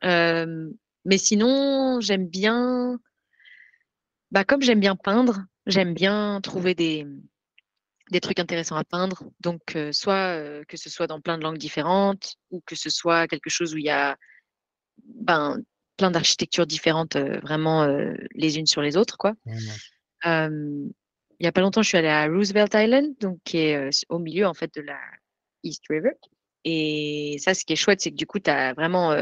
mais 0.02 1.18
sinon, 1.18 2.00
j'aime 2.00 2.28
bien, 2.28 3.00
bah, 4.30 4.44
comme 4.44 4.62
j'aime 4.62 4.80
bien 4.80 4.94
peindre, 4.94 5.44
j'aime 5.66 5.92
bien 5.92 6.40
trouver 6.40 6.76
des 6.76 7.04
des 8.12 8.20
trucs 8.20 8.38
intéressants 8.38 8.76
à 8.76 8.84
peindre. 8.84 9.24
Donc, 9.40 9.74
euh, 9.74 9.90
soit 9.90 10.36
euh, 10.36 10.62
que 10.68 10.76
ce 10.76 10.88
soit 10.88 11.08
dans 11.08 11.20
plein 11.20 11.38
de 11.38 11.42
langues 11.42 11.58
différentes 11.58 12.36
ou 12.50 12.62
que 12.64 12.76
ce 12.76 12.90
soit 12.90 13.26
quelque 13.26 13.50
chose 13.50 13.74
où 13.74 13.78
il 13.78 13.84
y 13.84 13.90
a 13.90 14.16
ben, 15.04 15.60
plein 15.96 16.12
d'architectures 16.12 16.66
différentes, 16.66 17.16
euh, 17.16 17.40
vraiment 17.40 17.86
les 18.34 18.58
unes 18.58 18.66
sur 18.66 18.82
les 18.82 18.96
autres. 18.96 19.16
Quoi. 19.18 19.34
il 20.24 20.92
n'y 21.40 21.46
a 21.46 21.52
pas 21.52 21.60
longtemps, 21.60 21.82
je 21.82 21.88
suis 21.88 21.98
allée 21.98 22.08
à 22.08 22.26
Roosevelt 22.26 22.72
Island, 22.74 23.14
donc, 23.18 23.40
qui 23.44 23.58
est 23.58 24.04
au 24.08 24.18
milieu 24.20 24.46
en 24.46 24.54
fait 24.54 24.72
de 24.76 24.82
la 24.82 25.00
East 25.64 25.82
River. 25.90 26.12
Et 26.64 27.38
ça, 27.40 27.54
ce 27.54 27.64
qui 27.64 27.72
est 27.72 27.76
chouette, 27.76 28.00
c'est 28.00 28.12
que 28.12 28.16
du 28.16 28.26
coup, 28.26 28.38
tu 28.38 28.50
as 28.50 28.72
vraiment, 28.74 29.16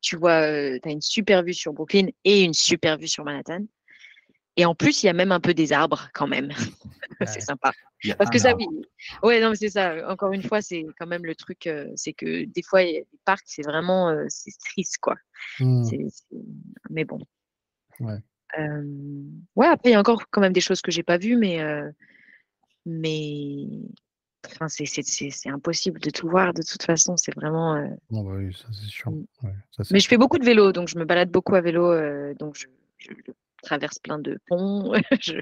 tu 0.00 0.16
vois, 0.16 0.78
tu 0.78 0.88
as 0.88 0.92
une 0.92 1.00
super 1.00 1.42
vue 1.42 1.54
sur 1.54 1.72
Brooklyn 1.72 2.06
et 2.22 2.42
une 2.42 2.54
super 2.54 2.98
vue 2.98 3.08
sur 3.08 3.24
Manhattan. 3.24 3.64
Et 4.56 4.64
en 4.64 4.74
plus, 4.74 5.02
il 5.02 5.06
y 5.06 5.08
a 5.08 5.12
même 5.12 5.32
un 5.32 5.40
peu 5.40 5.52
des 5.52 5.72
arbres 5.72 6.08
quand 6.14 6.26
même. 6.26 6.50
c'est 7.26 7.40
sympa. 7.40 7.72
Parce 8.18 8.30
que 8.30 8.38
ça, 8.38 8.54
oui. 8.54 8.66
Ouais, 9.22 9.40
non, 9.40 9.50
mais 9.50 9.56
c'est 9.56 9.70
ça. 9.70 10.08
Encore 10.08 10.32
une 10.32 10.42
fois, 10.42 10.60
c'est 10.60 10.84
quand 10.98 11.06
même 11.06 11.24
le 11.24 11.34
truc, 11.34 11.66
euh, 11.66 11.90
c'est 11.96 12.12
que 12.12 12.44
des 12.44 12.62
fois, 12.62 12.82
les 12.82 13.06
parcs, 13.24 13.46
c'est 13.46 13.62
vraiment, 13.62 14.10
euh, 14.10 14.24
c'est 14.28 14.56
triste, 14.58 14.98
quoi. 14.98 15.16
Mmh. 15.58 16.08
Mais 16.90 17.04
bon. 17.04 17.18
Ouais. 18.00 18.18
ouais, 19.56 19.66
après, 19.66 19.90
il 19.90 19.92
y 19.92 19.96
a 19.96 20.00
encore 20.00 20.28
quand 20.30 20.40
même 20.40 20.52
des 20.52 20.60
choses 20.60 20.82
que 20.82 20.90
j'ai 20.90 21.02
pas 21.02 21.18
vues, 21.18 21.36
mais, 21.36 21.60
euh, 21.60 21.90
mais, 22.86 23.66
enfin, 24.46 24.68
c'est 24.68 25.50
impossible 25.50 25.98
de 26.00 26.10
tout 26.10 26.28
voir 26.28 26.54
de 26.54 26.62
toute 26.62 26.82
façon. 26.82 27.16
C'est 27.16 27.34
vraiment. 27.34 27.74
Non, 28.10 28.22
bah 28.22 28.34
oui, 28.36 28.54
ça 28.54 28.68
c'est 28.72 28.90
sûr. 28.90 29.10
Mmh. 29.10 29.26
Ouais, 29.42 29.54
mais 29.90 29.98
je 29.98 30.08
fais 30.08 30.18
beaucoup 30.18 30.38
de 30.38 30.44
vélo, 30.44 30.70
donc 30.70 30.88
je 30.88 30.98
me 30.98 31.04
balade 31.04 31.30
beaucoup 31.30 31.56
à 31.56 31.60
vélo, 31.60 31.92
donc 32.34 32.56
je, 32.56 32.66
je, 32.98 33.10
traverse 33.64 33.98
plein 33.98 34.18
de 34.18 34.38
ponts. 34.46 34.92
je, 35.20 35.40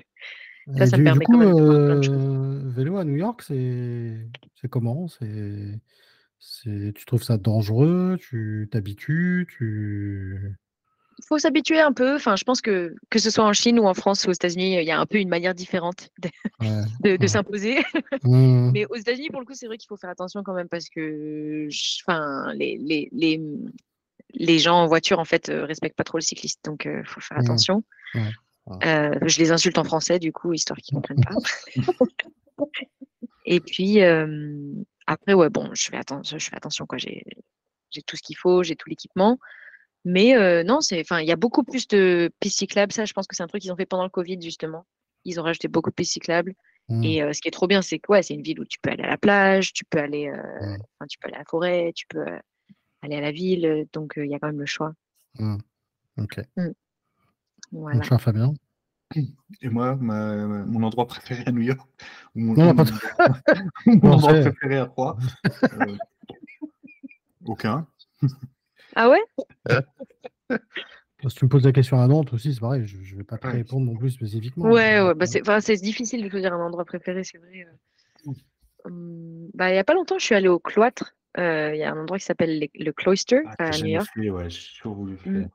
ça, 0.77 0.87
ça 0.87 0.97
me 0.97 1.05
permet 1.05 1.25
quand 1.25 1.39
même 1.39 1.55
de 1.55 1.63
voir 1.63 1.87
plein 1.87 1.97
de 1.97 2.03
choses. 2.03 2.15
Euh, 2.15 2.71
vélo 2.71 2.97
à 2.97 3.05
New 3.05 3.17
York, 3.17 3.43
c'est 3.43 4.69
comment? 4.71 5.09
C'est 5.09 6.93
tu 6.95 7.05
trouves 7.07 7.23
ça 7.23 7.37
dangereux? 7.37 8.17
Tu 8.21 8.69
t'habitues? 8.71 9.47
Tu 9.57 10.57
Il 11.19 11.25
faut 11.27 11.39
s'habituer 11.39 11.81
un 11.81 11.93
peu. 11.93 12.17
Enfin, 12.17 12.37
je 12.37 12.45
pense 12.45 12.61
que 12.61 12.95
que 13.11 13.19
ce 13.19 13.31
soit 13.31 13.45
en 13.45 13.53
Chine 13.53 13.79
ou 13.79 13.87
en 13.87 13.95
France 13.95 14.25
ou 14.25 14.31
aux 14.31 14.33
États-Unis, 14.33 14.77
il 14.77 14.85
y 14.85 14.91
a 14.91 14.99
un 14.99 15.07
peu 15.07 15.19
une 15.19 15.29
manière 15.29 15.55
différente 15.55 16.11
de, 16.21 16.31
de, 17.17 17.27
s'imposer. 17.27 17.79
Mmh. 18.23 18.71
Mais 18.73 18.87
aux 18.87 18.97
États-Unis, 18.97 19.31
pour 19.31 19.41
le 19.41 19.47
coup, 19.47 19.55
c'est 19.55 19.67
vrai 19.67 19.79
qu'il 19.79 19.89
faut 19.89 19.97
faire 19.97 20.11
attention 20.11 20.43
quand 20.43 20.55
même 20.55 20.69
parce 20.69 20.89
que, 20.89 21.69
enfin, 22.07 22.53
les, 22.55 22.77
les, 22.79 23.09
les, 23.13 23.41
les 24.35 24.59
gens 24.59 24.83
en 24.83 24.87
voiture, 24.87 25.19
en 25.19 25.25
fait, 25.25 25.49
euh, 25.49 25.65
respectent 25.65 25.97
pas 25.97 26.05
trop 26.05 26.19
le 26.19 26.23
cycliste. 26.23 26.65
Donc, 26.65 26.85
il 26.85 26.91
euh, 26.91 27.05
faut 27.05 27.21
faire 27.21 27.39
mmh. 27.39 27.41
attention. 27.41 27.85
Euh, 28.85 29.19
je 29.23 29.39
les 29.39 29.51
insulte 29.51 29.79
en 29.79 29.85
français, 29.85 30.19
du 30.19 30.33
coup, 30.33 30.53
histoire 30.53 30.79
qu'ils 30.79 30.95
ne 30.97 31.01
comprennent 31.01 31.25
pas. 31.25 31.35
et 33.45 33.61
puis, 33.61 34.01
après, 35.07 35.35
ouais, 35.35 35.51
bon, 35.51 35.71
je 35.75 35.89
fais, 35.91 35.97
attention, 35.97 36.39
je 36.39 36.49
fais 36.49 36.57
attention, 36.57 36.87
quoi. 36.87 36.99
J'ai 36.99 37.25
tout 38.07 38.17
ce 38.17 38.23
qu'il 38.23 38.37
faut, 38.37 38.63
j'ai 38.63 38.77
tout 38.77 38.89
l'équipement. 38.89 39.39
Mais 40.05 40.65
non, 40.65 40.81
c'est, 40.81 41.01
enfin, 41.01 41.21
il 41.21 41.27
y 41.27 41.33
a 41.33 41.37
beaucoup 41.37 41.65
plus 41.65 41.89
de 41.89 42.31
pistes 42.41 42.59
cyclables. 42.59 42.93
Ça, 42.93 43.05
je 43.05 43.13
pense 43.13 43.27
que 43.27 43.37
c'est 43.37 43.43
un 43.43 43.49
truc 43.49 43.63
qu'ils 43.63 43.73
ont 43.73 43.77
fait 43.77 43.87
pendant 43.87 44.05
le 44.05 44.11
Covid, 44.11 44.41
justement. 44.41 44.87
Ils 45.25 45.41
ont 45.41 45.43
rajouté 45.43 45.69
beaucoup 45.69 45.91
de 45.91 45.95
pistes 45.95 46.13
cyclables. 46.13 46.55
Mmh. 46.89 47.05
Et 47.05 47.33
ce 47.33 47.41
qui 47.41 47.49
est 47.49 47.53
trop 47.53 47.67
bien, 47.67 47.83
c'est 47.83 47.99
que 47.99 48.13
ouais, 48.13 48.23
c'est 48.23 48.35
une 48.35 48.43
ville 48.43 48.61
où 48.61 48.65
tu 48.65 48.79
peux 48.81 48.91
aller 48.91 49.05
à 49.05 49.09
la 49.09 49.19
plage, 49.19 49.73
tu 49.73 49.85
peux 49.85 49.99
aller, 49.99 50.33
tu 51.09 51.19
peux 51.19 51.27
aller 51.27 51.37
à 51.37 51.41
la 51.41 51.45
forêt, 51.45 51.93
tu 51.95 52.07
peux 52.07 52.25
aller 53.03 53.17
à 53.17 53.21
la 53.21 53.33
ville. 53.33 53.87
Donc, 53.93 54.15
il 54.17 54.27
y 54.27 54.35
a 54.35 54.39
quand 54.39 54.49
même 54.49 54.61
le 54.61 54.67
choix. 54.67 54.95
Mmh. 55.39 55.59
Ok. 56.19 56.41
Voilà. 57.73 58.03
cher 58.03 58.21
Fabien. 58.21 58.55
Et 59.61 59.69
moi, 59.69 59.97
mon 59.97 60.83
endroit 60.83 61.07
préféré 61.07 61.43
à 61.47 61.53
New 61.53 61.63
York, 61.63 61.89
mon, 62.35 62.55
non, 62.55 62.75
mon, 62.75 62.85
mon 63.87 64.13
endroit 64.13 64.33
préféré 64.33 64.79
à 64.79 64.87
Troyes, 64.87 65.17
euh, 65.65 65.97
aucun. 67.45 67.87
Ah 68.95 69.09
ouais? 69.09 69.23
Si 71.27 71.35
tu 71.35 71.47
me 71.47 71.49
poses 71.49 71.65
la 71.65 71.73
question 71.73 71.99
à 71.99 72.07
Nantes 72.07 72.31
aussi, 72.35 72.53
c'est 72.53 72.61
pareil, 72.61 72.85
je 72.85 72.99
ne 72.99 73.19
vais 73.19 73.25
pas 73.25 73.39
te 73.39 73.47
répondre 73.47 73.87
non 73.87 73.97
plus 73.97 74.11
spécifiquement. 74.11 74.67
Ouais, 74.67 75.01
ouais 75.01 75.15
bah 75.15 75.61
c'est 75.63 75.77
difficile 75.77 76.23
de 76.23 76.29
choisir 76.29 76.53
un 76.53 76.61
endroit 76.63 76.85
préféré, 76.85 77.25
c'est 77.25 77.39
vrai. 77.39 77.67
Euh. 77.67 78.33
Hum, 78.85 79.49
bah, 79.55 79.71
il 79.71 79.73
n'y 79.73 79.79
a 79.79 79.85
pas 79.85 79.95
longtemps, 79.95 80.19
je 80.19 80.27
suis 80.27 80.35
allée 80.35 80.49
au 80.49 80.59
cloître. 80.59 81.15
Euh, 81.39 81.71
il 81.75 81.79
y 81.79 81.83
a 81.83 81.93
un 81.93 81.99
endroit 81.99 82.19
qui 82.19 82.25
s'appelle 82.25 82.69
le 82.75 82.93
Cloister 82.93 83.43
ah, 83.59 83.67
à 83.67 83.79
New 83.79 83.87
York. 83.87 84.07
Fait, 84.15 84.31
ouais, 84.31 84.49
mmh. 85.25 85.49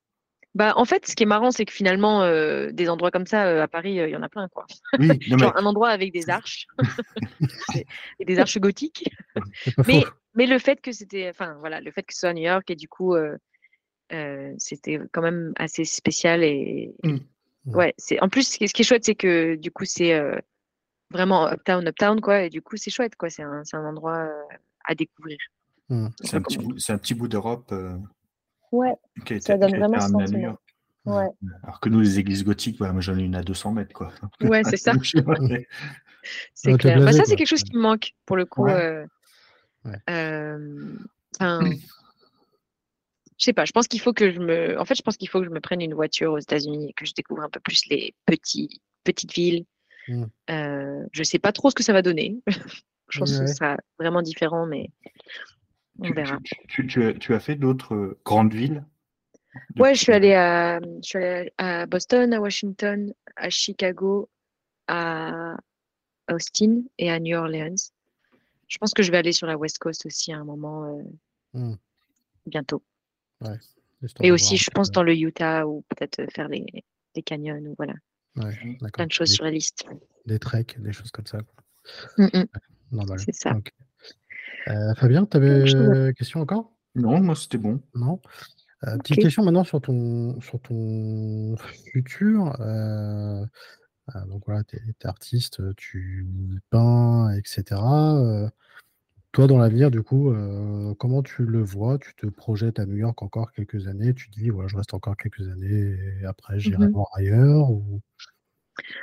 Bah, 0.58 0.74
en 0.76 0.86
fait, 0.86 1.06
ce 1.06 1.16
qui 1.16 1.22
est 1.22 1.28
marrant, 1.28 1.52
c'est 1.52 1.66
que 1.66 1.72
finalement, 1.72 2.24
euh, 2.24 2.72
des 2.72 2.90
endroits 2.90 3.12
comme 3.12 3.28
ça, 3.28 3.46
euh, 3.46 3.62
à 3.62 3.68
Paris, 3.68 4.00
euh, 4.00 4.08
il 4.08 4.12
y 4.12 4.16
en 4.16 4.24
a 4.24 4.30
plein. 4.30 4.48
Quoi. 4.48 4.66
Oui, 4.98 5.10
Genre 5.22 5.56
un 5.56 5.66
endroit 5.68 5.90
avec 5.90 6.12
des 6.12 6.32
arches, 6.32 6.66
et 8.20 8.26
des 8.26 8.40
arches 8.40 8.58
gothiques. 8.58 9.08
mais, 9.88 10.04
mais 10.34 10.48
le 10.48 10.58
fait 10.58 10.82
que 10.82 10.92
c'était, 10.92 11.30
enfin 11.30 11.58
voilà, 11.60 11.80
le 11.80 11.92
fait 11.92 12.02
que 12.02 12.12
ce 12.12 12.22
soit 12.22 12.30
à 12.30 12.34
New 12.34 12.42
York 12.42 12.68
et 12.72 12.76
du 12.76 12.88
coup, 12.88 13.16
c'était 14.58 15.00
quand 15.12 15.22
même 15.22 15.54
assez 15.58 15.86
spécial 15.86 16.44
et, 16.44 16.92
mmh. 17.04 17.18
Ouais, 17.68 17.94
c'est 17.98 18.20
en 18.22 18.30
plus 18.30 18.48
ce 18.50 18.58
qui 18.58 18.64
est, 18.64 18.84
chouette, 18.84 19.04
c'est 19.04 19.14
que 19.14 19.56
du 19.56 19.72
coup 19.72 19.84
c'est 19.84 20.18
vraiment 21.12 21.48
uptown, 21.52 21.86
uptown 21.86 22.20
quoi, 22.20 22.44
et 22.44 22.50
du 22.50 22.64
coup 22.64 22.78
c'est 22.78 22.90
chouette 22.90 23.16
quoi. 23.16 23.30
C'est 23.30 23.44
un, 23.44 23.64
c'est 23.64 23.78
un 23.78 23.86
endroit 23.86 24.28
à 24.86 24.96
découvrir. 24.96 25.38
Mm. 25.90 26.08
C'est 26.22 26.36
un, 26.38 26.42
petit 26.42 26.58
bout- 26.58 26.78
c'est 26.80 26.94
un 26.94 26.98
petit 26.98 27.14
bout 27.14 27.28
d'Europe 27.28 27.70
euh, 27.72 27.98
Ouais, 28.72 28.94
qui 29.26 29.34
a 29.34 29.36
été, 29.38 29.46
Ça 29.46 29.58
donne 29.58 29.70
qui 29.70 29.76
a 29.76 29.78
été 29.78 29.88
vraiment 29.88 30.58
ouais. 31.06 31.28
Alors 31.64 31.80
que 31.80 31.88
nous, 31.90 32.02
les 32.02 32.20
églises 32.20 32.44
gothiques, 32.44 32.80
bah, 32.80 32.92
moi 32.92 33.02
j'en 33.02 33.18
ai 33.18 33.22
une 33.24 33.36
à 33.36 33.44
200 33.44 33.72
mètres. 33.72 33.94
Quoi. 33.94 34.12
Ouais, 34.42 34.64
c'est 34.66 34.76
ça, 34.78 34.94
mais- 35.42 35.68
c'est 36.54 36.78
clair. 36.78 37.00
Bah, 37.00 37.14
ça 37.14 37.24
c'est 37.26 37.36
quelque 37.38 37.48
chose 37.48 37.64
qui 37.64 37.76
me 37.76 37.82
manque 37.82 38.12
pour 38.26 38.36
le 38.36 38.46
coup. 38.46 38.66
Ouais. 38.66 38.74
euh, 38.74 39.06
Ouais. 39.86 39.96
euh, 40.10 40.98
enfin, 41.40 41.62
je 43.38 43.46
sais 43.46 43.54
pas. 43.54 43.64
Je 43.64 43.72
pense 43.72 43.88
qu'il 43.88 44.02
faut 44.02 44.12
que 44.12 44.32
je 44.34 44.40
me. 44.40 44.78
En 44.80 44.84
fait, 44.84 44.96
je 44.96 45.02
pense 45.02 45.16
qu'il 45.16 45.30
faut 45.30 45.40
que 45.40 45.46
je 45.46 45.50
me 45.52 45.62
prenne 45.62 45.80
une 45.82 45.94
voiture 45.94 46.34
aux 46.34 46.40
États-Unis 46.40 46.90
et 46.90 46.94
que 46.94 47.06
je 47.06 47.14
découvre 47.14 47.44
un 47.44 47.50
peu 47.50 47.62
plus 47.62 47.86
les 47.90 48.14
petits 48.26 48.82
petites 49.06 49.34
villes. 49.34 49.66
Mm. 50.10 50.26
Euh, 50.50 51.06
je 51.14 51.24
sais 51.24 51.40
pas 51.40 51.54
trop 51.54 51.70
ce 51.70 51.76
que 51.76 51.84
ça 51.84 51.94
va 51.94 52.02
donner. 52.02 52.42
je 53.10 53.20
pense 53.20 53.32
que 53.38 53.48
ce 53.48 53.54
sera 53.54 53.78
vraiment 54.00 54.22
différent, 54.22 54.66
mais 54.66 54.90
on 56.00 56.04
tu, 56.06 56.14
verra. 56.14 56.38
tu- 56.44 56.56
tu- 56.68 56.88
tu 56.88 57.04
as, 57.06 57.14
tu 57.14 57.34
as 57.34 57.40
fait 57.40 57.56
d'autres 57.56 57.96
euh, 57.96 58.20
grandes 58.26 58.54
villes? 58.54 58.86
Ouais, 59.78 59.96
je 59.96 60.02
suis 60.02 60.12
allée 60.14 60.34
à, 60.34 60.80
je 60.80 61.08
suis 61.08 61.18
allée 61.18 61.52
à 61.58 61.86
Boston, 61.86 62.34
à 62.34 62.40
Washington, 62.42 63.14
à 63.36 63.50
Chicago, 63.50 64.30
à 64.88 65.58
Austin 66.32 66.84
et 66.98 67.10
à 67.12 67.20
New 67.20 67.38
Orleans. 67.38 67.76
Je 68.68 68.78
pense 68.78 68.94
que 68.94 69.02
je 69.04 69.12
vais 69.12 69.18
aller 69.18 69.32
sur 69.32 69.48
la 69.48 69.58
West 69.58 69.78
Coast 69.80 70.06
aussi 70.06 70.34
à 70.34 70.38
un 70.38 70.44
moment 70.44 70.98
euh, 70.98 71.04
Mm. 71.54 71.76
bientôt. 72.46 72.84
Et 74.22 74.32
aussi, 74.32 74.58
je 74.58 74.70
pense 74.70 74.92
dans 74.92 75.04
le 75.04 75.16
Utah 75.16 75.66
ou 75.66 75.84
peut-être 75.90 76.20
euh, 76.20 76.28
faire 76.34 76.48
les, 76.50 76.66
les 77.16 77.24
canyons 77.24 77.56
ou 77.58 77.74
voilà, 77.78 77.94
ouais, 78.36 78.54
d'accord. 78.82 78.92
plein 78.92 79.06
de 79.08 79.12
choses 79.12 79.30
Des, 79.30 79.36
sur 79.36 79.46
la 79.46 79.52
liste. 79.52 79.86
des 80.26 80.40
treks, 80.40 80.80
des 80.82 80.92
choses 80.92 81.12
comme 81.12 81.26
ça. 81.26 81.40
Mm, 82.18 82.26
mm, 82.34 82.46
Normal. 82.92 83.20
c'est 83.20 83.34
ça. 83.34 83.56
Euh, 84.68 84.94
Fabien, 84.96 85.26
tu 85.26 85.38
avais 85.38 85.64
trouve- 85.66 85.96
une 85.96 86.14
question 86.14 86.42
encore? 86.42 86.74
Non, 86.96 87.20
moi 87.22 87.36
c'était 87.36 87.58
bon. 87.58 87.82
Non 87.96 88.20
Euh, 88.86 88.98
Petite 89.00 89.22
question 89.22 89.44
maintenant 89.44 89.64
sur 89.64 89.82
ton, 89.82 90.40
sur 90.42 90.60
ton 90.62 91.56
futur. 91.58 92.60
euh, 92.62 93.44
euh, 94.16 94.26
donc 94.28 94.44
voilà, 94.46 94.64
tu 94.64 94.76
es, 94.78 95.08
artiste, 95.08 95.62
tu 95.76 96.28
peins, 96.70 97.32
etc. 97.32 97.64
Euh, 98.18 98.48
toi, 99.32 99.48
dans 99.48 99.58
l'avenir, 99.58 99.90
du 99.92 100.02
coup, 100.04 100.32
euh, 100.32 100.94
comment 100.96 101.24
tu 101.24 101.44
le 101.46 101.62
vois? 101.62 101.98
Tu 101.98 102.14
te 102.16 102.28
projettes 102.28 102.80
à 102.80 102.86
New 102.86 102.96
York 102.98 103.22
encore 103.24 103.52
quelques 103.52 103.88
années? 103.88 104.14
Tu 104.14 104.30
te 104.30 104.40
dis, 104.40 104.50
voilà, 104.50 104.68
je 104.68 104.78
reste 104.78 104.94
encore 104.94 105.18
quelques 105.18 105.48
années 105.50 105.98
et 106.22 106.26
après, 106.26 106.60
j'irai 106.60 106.86
Mhm. 106.86 106.92
voir 106.94 107.08
ailleurs? 107.14 107.70
Ou... 107.72 108.02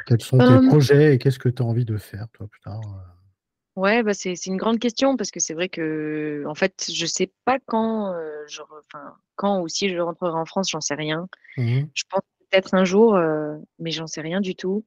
Quels 0.07 0.21
sont 0.23 0.39
tes 0.39 0.45
Euh, 0.45 0.69
projets 0.69 1.15
et 1.15 1.19
qu'est-ce 1.19 1.39
que 1.39 1.49
tu 1.49 1.63
as 1.63 1.67
envie 1.67 1.85
de 1.85 1.97
faire, 1.97 2.29
toi, 2.33 2.47
plus 2.49 2.61
tard 2.61 2.81
euh? 2.81 3.14
Ouais, 3.77 4.05
bah 4.05 4.15
c'est 4.15 4.37
c'est 4.37 4.51
une 4.51 4.57
grande 4.57 4.79
question 4.79 5.17
parce 5.17 5.33
que 5.33 5.41
c'est 5.41 5.55
vrai 5.55 5.69
que 5.69 6.45
en 6.47 6.55
fait, 6.55 6.85
je 6.93 7.07
sais 7.07 7.33
pas 7.45 7.59
quand 7.67 8.13
euh, 8.15 8.45
je 8.47 8.61
re- 8.63 8.83
enfin 8.87 9.17
quand 9.35 9.61
ou 9.63 9.69
si 9.69 9.89
je 9.89 9.99
rentrerai 9.99 10.31
en 10.39 10.45
France, 10.45 10.71
j'en 10.71 10.81
sais 10.81 10.95
rien. 10.95 11.29
Mhm. 11.57 11.89
Je 11.95 12.05
pense 12.09 12.23
peut-être 12.51 12.75
un 12.75 12.85
jour, 12.85 13.17
euh, 13.17 13.57
mais 13.81 13.91
j'en 13.91 14.07
sais 14.07 14.21
rien 14.21 14.41
du 14.41 14.55
tout. 14.57 14.85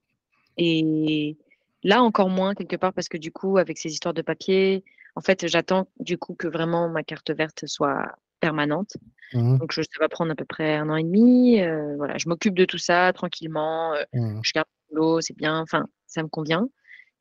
Et 0.57 1.37
là 1.83 2.03
encore 2.03 2.29
moins 2.29 2.55
quelque 2.55 2.77
part 2.77 2.93
parce 2.93 3.09
que 3.09 3.17
du 3.17 3.31
coup, 3.31 3.57
avec 3.57 3.77
ces 3.79 3.91
histoires 3.91 4.13
de 4.15 4.21
papier, 4.23 4.83
en 5.15 5.21
fait, 5.21 5.47
j'attends 5.47 5.87
du 5.99 6.17
coup 6.17 6.35
que 6.35 6.47
vraiment 6.47 6.89
ma 6.89 7.03
carte 7.03 7.31
verte 7.31 7.67
soit 7.67 8.15
permanente. 8.41 8.93
Mhm. 9.33 9.59
Donc 9.59 9.71
je, 9.73 9.81
ça 9.83 9.99
va 9.99 10.09
prendre 10.09 10.31
à 10.31 10.35
peu 10.35 10.45
près 10.45 10.75
un 10.77 10.89
an 10.89 10.95
et 10.97 11.03
demi. 11.03 11.61
euh, 11.61 11.95
voilà, 11.97 12.17
je 12.17 12.29
m'occupe 12.29 12.55
de 12.55 12.65
tout 12.65 12.77
ça 12.79 13.13
tranquillement. 13.13 13.93
euh, 13.95 14.03
Mhm. 14.13 14.41
je 14.43 14.53
garde 14.53 14.67
mon 14.91 14.95
boulot, 15.01 15.21
c'est 15.21 15.35
bien. 15.37 15.59
Enfin, 15.61 15.87
ça 16.07 16.23
me 16.23 16.29
convient. 16.29 16.67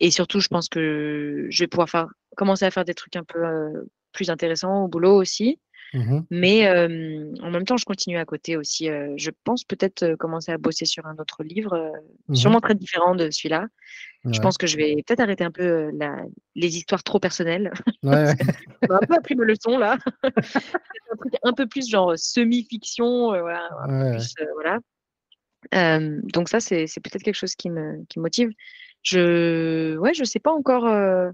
Et 0.01 0.11
surtout, 0.11 0.41
je 0.41 0.49
pense 0.49 0.69
que 0.69 1.47
je 1.49 1.63
vais 1.65 1.69
pouvoir 1.69 1.89
faire, 1.89 2.07
commencer 2.37 2.65
à 2.65 2.71
faire 2.71 2.85
des 2.85 2.95
trucs 2.95 3.17
un 3.17 3.25
peu 3.25 3.45
euh, 3.45 3.85
plus 4.13 4.31
intéressants 4.31 4.85
au 4.85 4.89
boulot 4.89 5.15
aussi. 5.17 5.59
Mhm. 5.95 6.27
Mais 6.31 6.67
euh, 6.67 7.33
en 7.43 7.51
même 7.51 7.65
temps, 7.65 7.77
je 7.77 7.85
continue 7.85 8.19
à 8.19 8.25
côté 8.25 8.57
aussi. 8.57 8.91
euh, 8.91 9.15
je 9.17 9.31
pense 9.45 9.65
peut-être 9.65 10.03
euh, 10.03 10.17
commencer 10.17 10.51
à 10.53 10.59
bosser 10.59 10.85
sur 10.85 11.07
un 11.07 11.15
autre 11.19 11.43
livre, 11.45 11.93
Mhm. 12.29 12.35
sûrement 12.35 12.61
très 12.61 12.75
différent 12.75 13.15
de 13.15 13.31
celui-là. 13.31 13.67
Je 14.29 14.41
pense 14.41 14.59
que 14.59 14.67
je 14.67 14.77
vais 14.77 14.97
peut-être 15.07 15.21
arrêter 15.21 15.45
un 15.45 15.53
peu 15.53 15.91
la- 15.97 16.25
les 16.57 16.77
histoires 16.77 17.05
trop 17.05 17.21
personnelles. 17.21 17.73
Ouais, 18.03 18.25
ouais. 18.25 18.35
On 18.91 18.95
a 18.95 18.97
un 18.97 19.07
peu 19.07 19.15
appris 19.15 19.37
ma 19.37 19.45
leçon 19.45 19.79
là. 19.79 19.99
un 20.25 21.17
truc 21.17 21.35
un 21.45 21.53
peu 21.53 21.67
plus 21.69 21.89
genre 21.89 22.19
semi-fiction, 22.19 23.29
voilà, 23.29 23.69
un 23.83 23.87
peu 23.87 23.93
Ouais, 23.95 24.03
ouais. 24.11 24.17
plus, 24.17 24.35
voilà. 24.55 24.79
Donc 26.25 26.49
ça, 26.49 26.61
c'est 26.61 26.87
c'est 26.87 27.01
peut-être 27.01 27.23
quelque 27.23 27.35
chose 27.37 27.55
qui 27.55 27.71
me, 27.71 28.05
qui 28.09 28.19
me 28.19 28.23
motive. 28.25 28.51
Je, 29.07 29.97
ouais, 29.99 30.15
je 30.15 30.25
sais 30.25 30.41
pas 30.41 30.53
encore. 30.53 30.85
euh, 30.87 31.31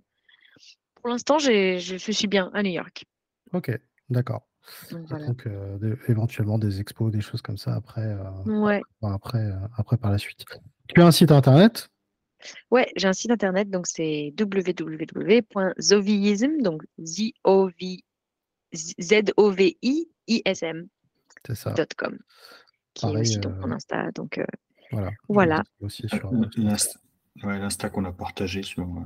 Pour 0.96 1.08
l'instant, 1.08 1.38
j'ai- 1.38 1.78
je, 1.80 1.96
je 1.96 2.12
suis 2.12 2.26
bien 2.28 2.50
à 2.52 2.62
New 2.62 2.70
York. 2.70 3.06
Ok, 3.54 3.70
d'accord. 4.10 4.46
Donc 4.90 5.06
voilà. 5.08 5.26
Donc, 5.26 5.46
euh, 5.46 5.78
des- 5.78 5.96
éventuellement 6.08 6.58
des 6.58 6.80
expos, 6.80 7.10
des 7.10 7.22
choses 7.22 7.40
comme 7.42 7.56
ça 7.56 7.74
après, 7.74 8.02
euh, 8.04 8.22
Ouais, 8.44 8.82
enfin, 9.00 9.14
après, 9.14 9.38
euh, 9.38 9.56
après 9.78 9.96
par 9.96 10.10
la 10.12 10.18
suite. 10.18 10.44
Tu 10.88 11.00
as 11.00 11.06
un 11.06 11.10
site 11.10 11.32
internet? 11.32 11.88
Ouais, 12.70 12.92
j'ai 12.94 13.08
un 13.08 13.12
site 13.14 13.30
internet, 13.30 13.70
donc 13.70 13.86
c'est 13.86 14.34
www.zovism, 14.38 16.60
donc 16.62 16.82
z 17.02 17.32
o 17.44 17.70
v 17.80 18.04
z 18.74 19.32
o 19.36 19.50
v 19.50 19.76
i 19.82 20.08
i 20.28 20.42
s 20.44 20.62
m 20.62 20.88
C'est 21.46 21.54
ça. 21.56 21.72
dot 21.72 21.94
com, 21.94 22.16
qui 22.94 23.06
est 23.06 23.08
Pareil, 23.08 23.22
aussi 23.22 23.38
donc 23.38 23.52
euh, 23.54 23.60
mon 23.66 23.72
Insta. 23.72 24.10
Donc 24.12 24.36
euh, 24.38 24.44
Voilà. 24.90 25.10
Voilà. 25.28 25.62
Aussi 25.80 26.06
sur, 26.08 26.30
ouais, 27.42 27.58
l'Insta 27.58 27.90
qu'on 27.90 28.04
a 28.04 28.12
partagé 28.12 28.62
sur. 28.62 28.84
euh, 28.84 29.04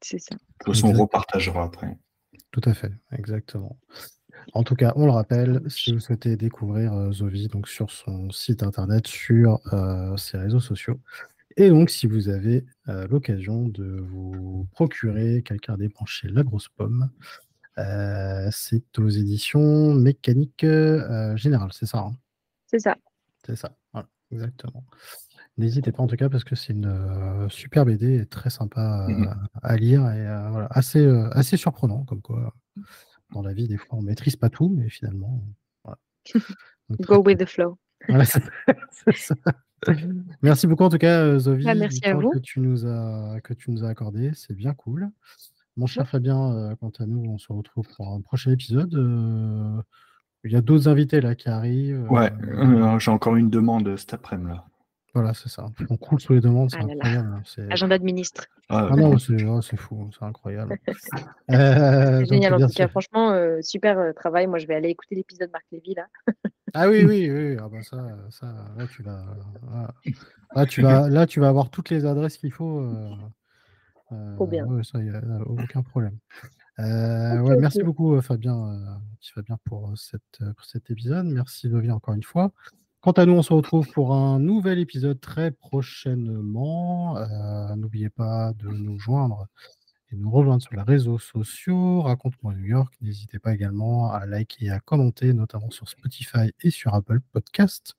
c'est 0.00 0.18
ça. 0.18 0.34
De 0.34 0.40
toute 0.64 0.74
façon, 0.74 0.88
on 0.88 1.02
repartagera 1.02 1.64
après. 1.64 1.96
Tout 2.50 2.62
à 2.64 2.74
fait, 2.74 2.92
exactement. 3.12 3.78
En 4.54 4.64
tout 4.64 4.74
cas, 4.74 4.92
on 4.96 5.06
le 5.06 5.12
rappelle, 5.12 5.62
si 5.68 5.92
vous 5.92 6.00
souhaitez 6.00 6.36
découvrir 6.36 6.92
euh, 6.92 7.12
Zovi 7.12 7.48
donc 7.48 7.68
sur 7.68 7.90
son 7.90 8.30
site 8.30 8.62
internet, 8.62 9.06
sur 9.06 9.60
euh, 9.72 10.16
ses 10.16 10.38
réseaux 10.38 10.60
sociaux, 10.60 11.00
et 11.56 11.68
donc 11.68 11.90
si 11.90 12.06
vous 12.06 12.28
avez 12.28 12.64
euh, 12.88 13.06
l'occasion 13.08 13.68
de 13.68 14.00
vous 14.00 14.66
procurer 14.72 15.42
quelqu'un 15.42 15.76
débranché 15.76 16.28
La 16.28 16.42
Grosse 16.42 16.68
Pomme, 16.68 17.10
euh, 17.78 18.48
c'est 18.50 18.98
aux 18.98 19.08
éditions 19.08 19.94
Mécanique 19.94 20.64
euh, 20.64 21.36
Générale, 21.36 21.70
c'est 21.72 21.86
ça 21.86 21.98
hein? 21.98 22.16
C'est 22.66 22.80
ça. 22.80 22.96
C'est 23.46 23.56
ça, 23.56 23.76
voilà, 23.92 24.08
exactement. 24.30 24.84
N'hésitez 25.58 25.92
pas 25.92 26.02
en 26.02 26.06
tout 26.06 26.16
cas 26.16 26.28
parce 26.30 26.44
que 26.44 26.54
c'est 26.56 26.72
une 26.72 26.86
euh, 26.86 27.48
super 27.50 27.84
BD 27.84 28.20
et 28.20 28.26
très 28.26 28.48
sympa 28.50 29.06
euh, 29.08 29.12
Mhm. 29.12 29.34
à 29.62 29.76
lire 29.76 30.00
et 30.10 30.26
euh, 30.26 30.48
voilà, 30.50 30.66
assez, 30.70 31.04
euh, 31.04 31.28
assez 31.32 31.56
surprenant 31.58 32.04
comme 32.04 32.22
quoi 32.22 32.54
dans 33.32 33.42
la 33.42 33.52
vie 33.52 33.68
des 33.68 33.76
fois 33.76 33.98
on 33.98 34.02
maîtrise 34.02 34.36
pas 34.36 34.48
tout 34.50 34.68
mais 34.74 34.88
finalement 34.88 35.44
voilà. 35.84 35.98
Donc, 36.88 36.98
très, 37.00 37.06
Go 37.16 37.22
très- 37.22 37.32
with 37.32 37.38
the 37.40 37.46
flow. 37.46 37.78
Voilà, 38.08 38.24
c'est- 38.24 38.42
c'est 38.90 39.16
ça. 39.16 39.34
Merci 40.42 40.66
beaucoup 40.66 40.84
en 40.84 40.88
tout 40.88 40.98
cas 40.98 41.20
euh, 41.22 41.38
Zovi 41.38 41.68
Ah, 41.68 41.74
merci 41.74 42.00
à 42.04 42.14
vous. 42.14 42.30
que 42.30 42.38
tu 42.38 42.60
nous 42.60 42.86
as 42.86 43.40
que 43.44 43.52
tu 43.52 43.70
nous 43.70 43.84
as 43.84 43.88
accordé, 43.88 44.30
c'est 44.34 44.54
bien 44.54 44.72
cool. 44.74 45.10
Mon 45.76 45.86
cher 45.86 46.06
Fabien, 46.08 46.52
euh, 46.54 46.74
quant 46.76 46.92
à 46.98 47.06
nous, 47.06 47.24
on 47.30 47.38
se 47.38 47.50
retrouve 47.52 47.86
pour 47.96 48.08
un 48.12 48.20
prochain 48.20 48.52
épisode. 48.52 48.94
Euh, 48.94 49.80
il 50.44 50.52
y 50.52 50.56
a 50.56 50.60
d'autres 50.60 50.86
invités 50.88 51.20
là 51.22 51.34
qui 51.34 51.48
arrivent. 51.48 52.06
Ouais, 52.10 52.30
j'ai 52.98 53.10
encore 53.10 53.36
une 53.36 53.48
demande 53.50 53.96
cet 53.96 54.12
après-midi. 54.14 54.58
Là. 55.14 55.20
Voilà, 55.20 55.34
c'est 55.34 55.48
ça. 55.48 55.66
On 55.90 55.96
coule 55.96 56.20
sous 56.20 56.32
les 56.32 56.40
demandes, 56.40 56.70
c'est 56.70 56.78
Ah 56.78 56.84
incroyable. 56.84 57.28
hein, 57.34 57.66
Agenda 57.70 57.98
de 57.98 58.04
ministre. 58.04 58.46
Ah, 58.68 58.88
Ah 58.90 58.96
non, 58.96 59.18
c'est 59.18 59.44
oh, 59.44 59.60
c'est 59.60 59.76
fou, 59.76 60.10
c'est 60.18 60.24
incroyable. 60.24 60.76
Euh, 61.50 62.20
donc, 62.20 62.28
génial 62.28 62.54
en 62.54 62.66
tout 62.66 62.72
cas. 62.72 62.88
Franchement, 62.88 63.32
euh, 63.32 63.60
super 63.60 63.98
euh, 63.98 64.12
travail. 64.12 64.46
Moi, 64.46 64.58
je 64.58 64.66
vais 64.66 64.74
aller 64.74 64.88
écouter 64.88 65.16
l'épisode 65.16 65.50
Marc 65.52 65.64
Lévy 65.72 65.94
là. 65.94 66.06
Ah 66.74 66.88
oui, 66.88 67.04
oui, 67.04 67.30
oui. 67.30 67.56
Ah 67.60 67.68
bah 67.68 67.82
ça, 67.82 67.98
ça, 68.30 68.46
là 68.78 68.86
tu 68.86 69.02
vas, 69.02 69.22
là, 69.70 69.94
là, 70.54 70.64
tu 70.66 70.80
vas, 70.80 71.08
là 71.10 71.26
tu 71.26 71.40
vas 71.40 71.48
avoir 71.48 71.68
toutes 71.68 71.90
les 71.90 72.06
adresses 72.06 72.38
qu'il 72.38 72.52
faut. 72.52 72.80
euh, 72.80 73.10
euh, 74.12 74.34
Trop 74.36 74.46
bien. 74.46 74.64
ouais, 74.66 74.82
ça, 74.82 75.02
y 75.02 75.10
a, 75.10 75.20
aucun 75.46 75.82
problème. 75.82 76.16
Euh, 76.78 77.38
ouais, 77.40 77.56
merci 77.58 77.82
beaucoup 77.82 78.18
Fabien, 78.22 78.56
euh, 78.56 78.94
Fabien 79.34 79.58
pour, 79.64 79.92
cette, 79.96 80.38
pour 80.56 80.64
cet 80.64 80.90
épisode. 80.90 81.26
Merci 81.26 81.68
Lovi 81.68 81.90
encore 81.90 82.14
une 82.14 82.22
fois. 82.22 82.52
Quant 83.02 83.10
à 83.10 83.26
nous, 83.26 83.32
on 83.32 83.42
se 83.42 83.52
retrouve 83.52 83.90
pour 83.90 84.14
un 84.14 84.38
nouvel 84.38 84.78
épisode 84.78 85.20
très 85.20 85.50
prochainement. 85.50 87.16
Euh, 87.16 87.74
N'oubliez 87.74 88.10
pas 88.10 88.52
de 88.52 88.68
nous 88.68 88.96
joindre 88.96 89.48
et 90.12 90.16
nous 90.16 90.30
rejoindre 90.30 90.62
sur 90.62 90.72
les 90.76 90.82
réseaux 90.82 91.18
sociaux. 91.18 92.02
Raconte-moi 92.02 92.54
New 92.54 92.66
York. 92.66 92.94
N'hésitez 93.00 93.40
pas 93.40 93.54
également 93.54 94.12
à 94.12 94.24
liker 94.24 94.66
et 94.66 94.70
à 94.70 94.78
commenter, 94.78 95.32
notamment 95.32 95.70
sur 95.70 95.88
Spotify 95.88 96.52
et 96.60 96.70
sur 96.70 96.94
Apple 96.94 97.18
Podcast. 97.32 97.96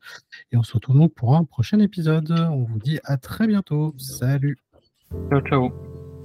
Et 0.54 0.58
on 0.58 0.64
se 0.64 0.72
retrouve 0.72 0.96
donc 0.96 1.14
pour 1.14 1.36
un 1.36 1.44
prochain 1.44 1.80
épisode. 1.80 2.32
On 2.32 2.64
vous 2.64 2.80
dit 2.80 3.02
à 3.04 3.18
très 3.18 3.46
bientôt. 3.46 3.94
Salut. 3.98 4.58
Ciao, 5.30 5.42
ciao. 5.42 6.23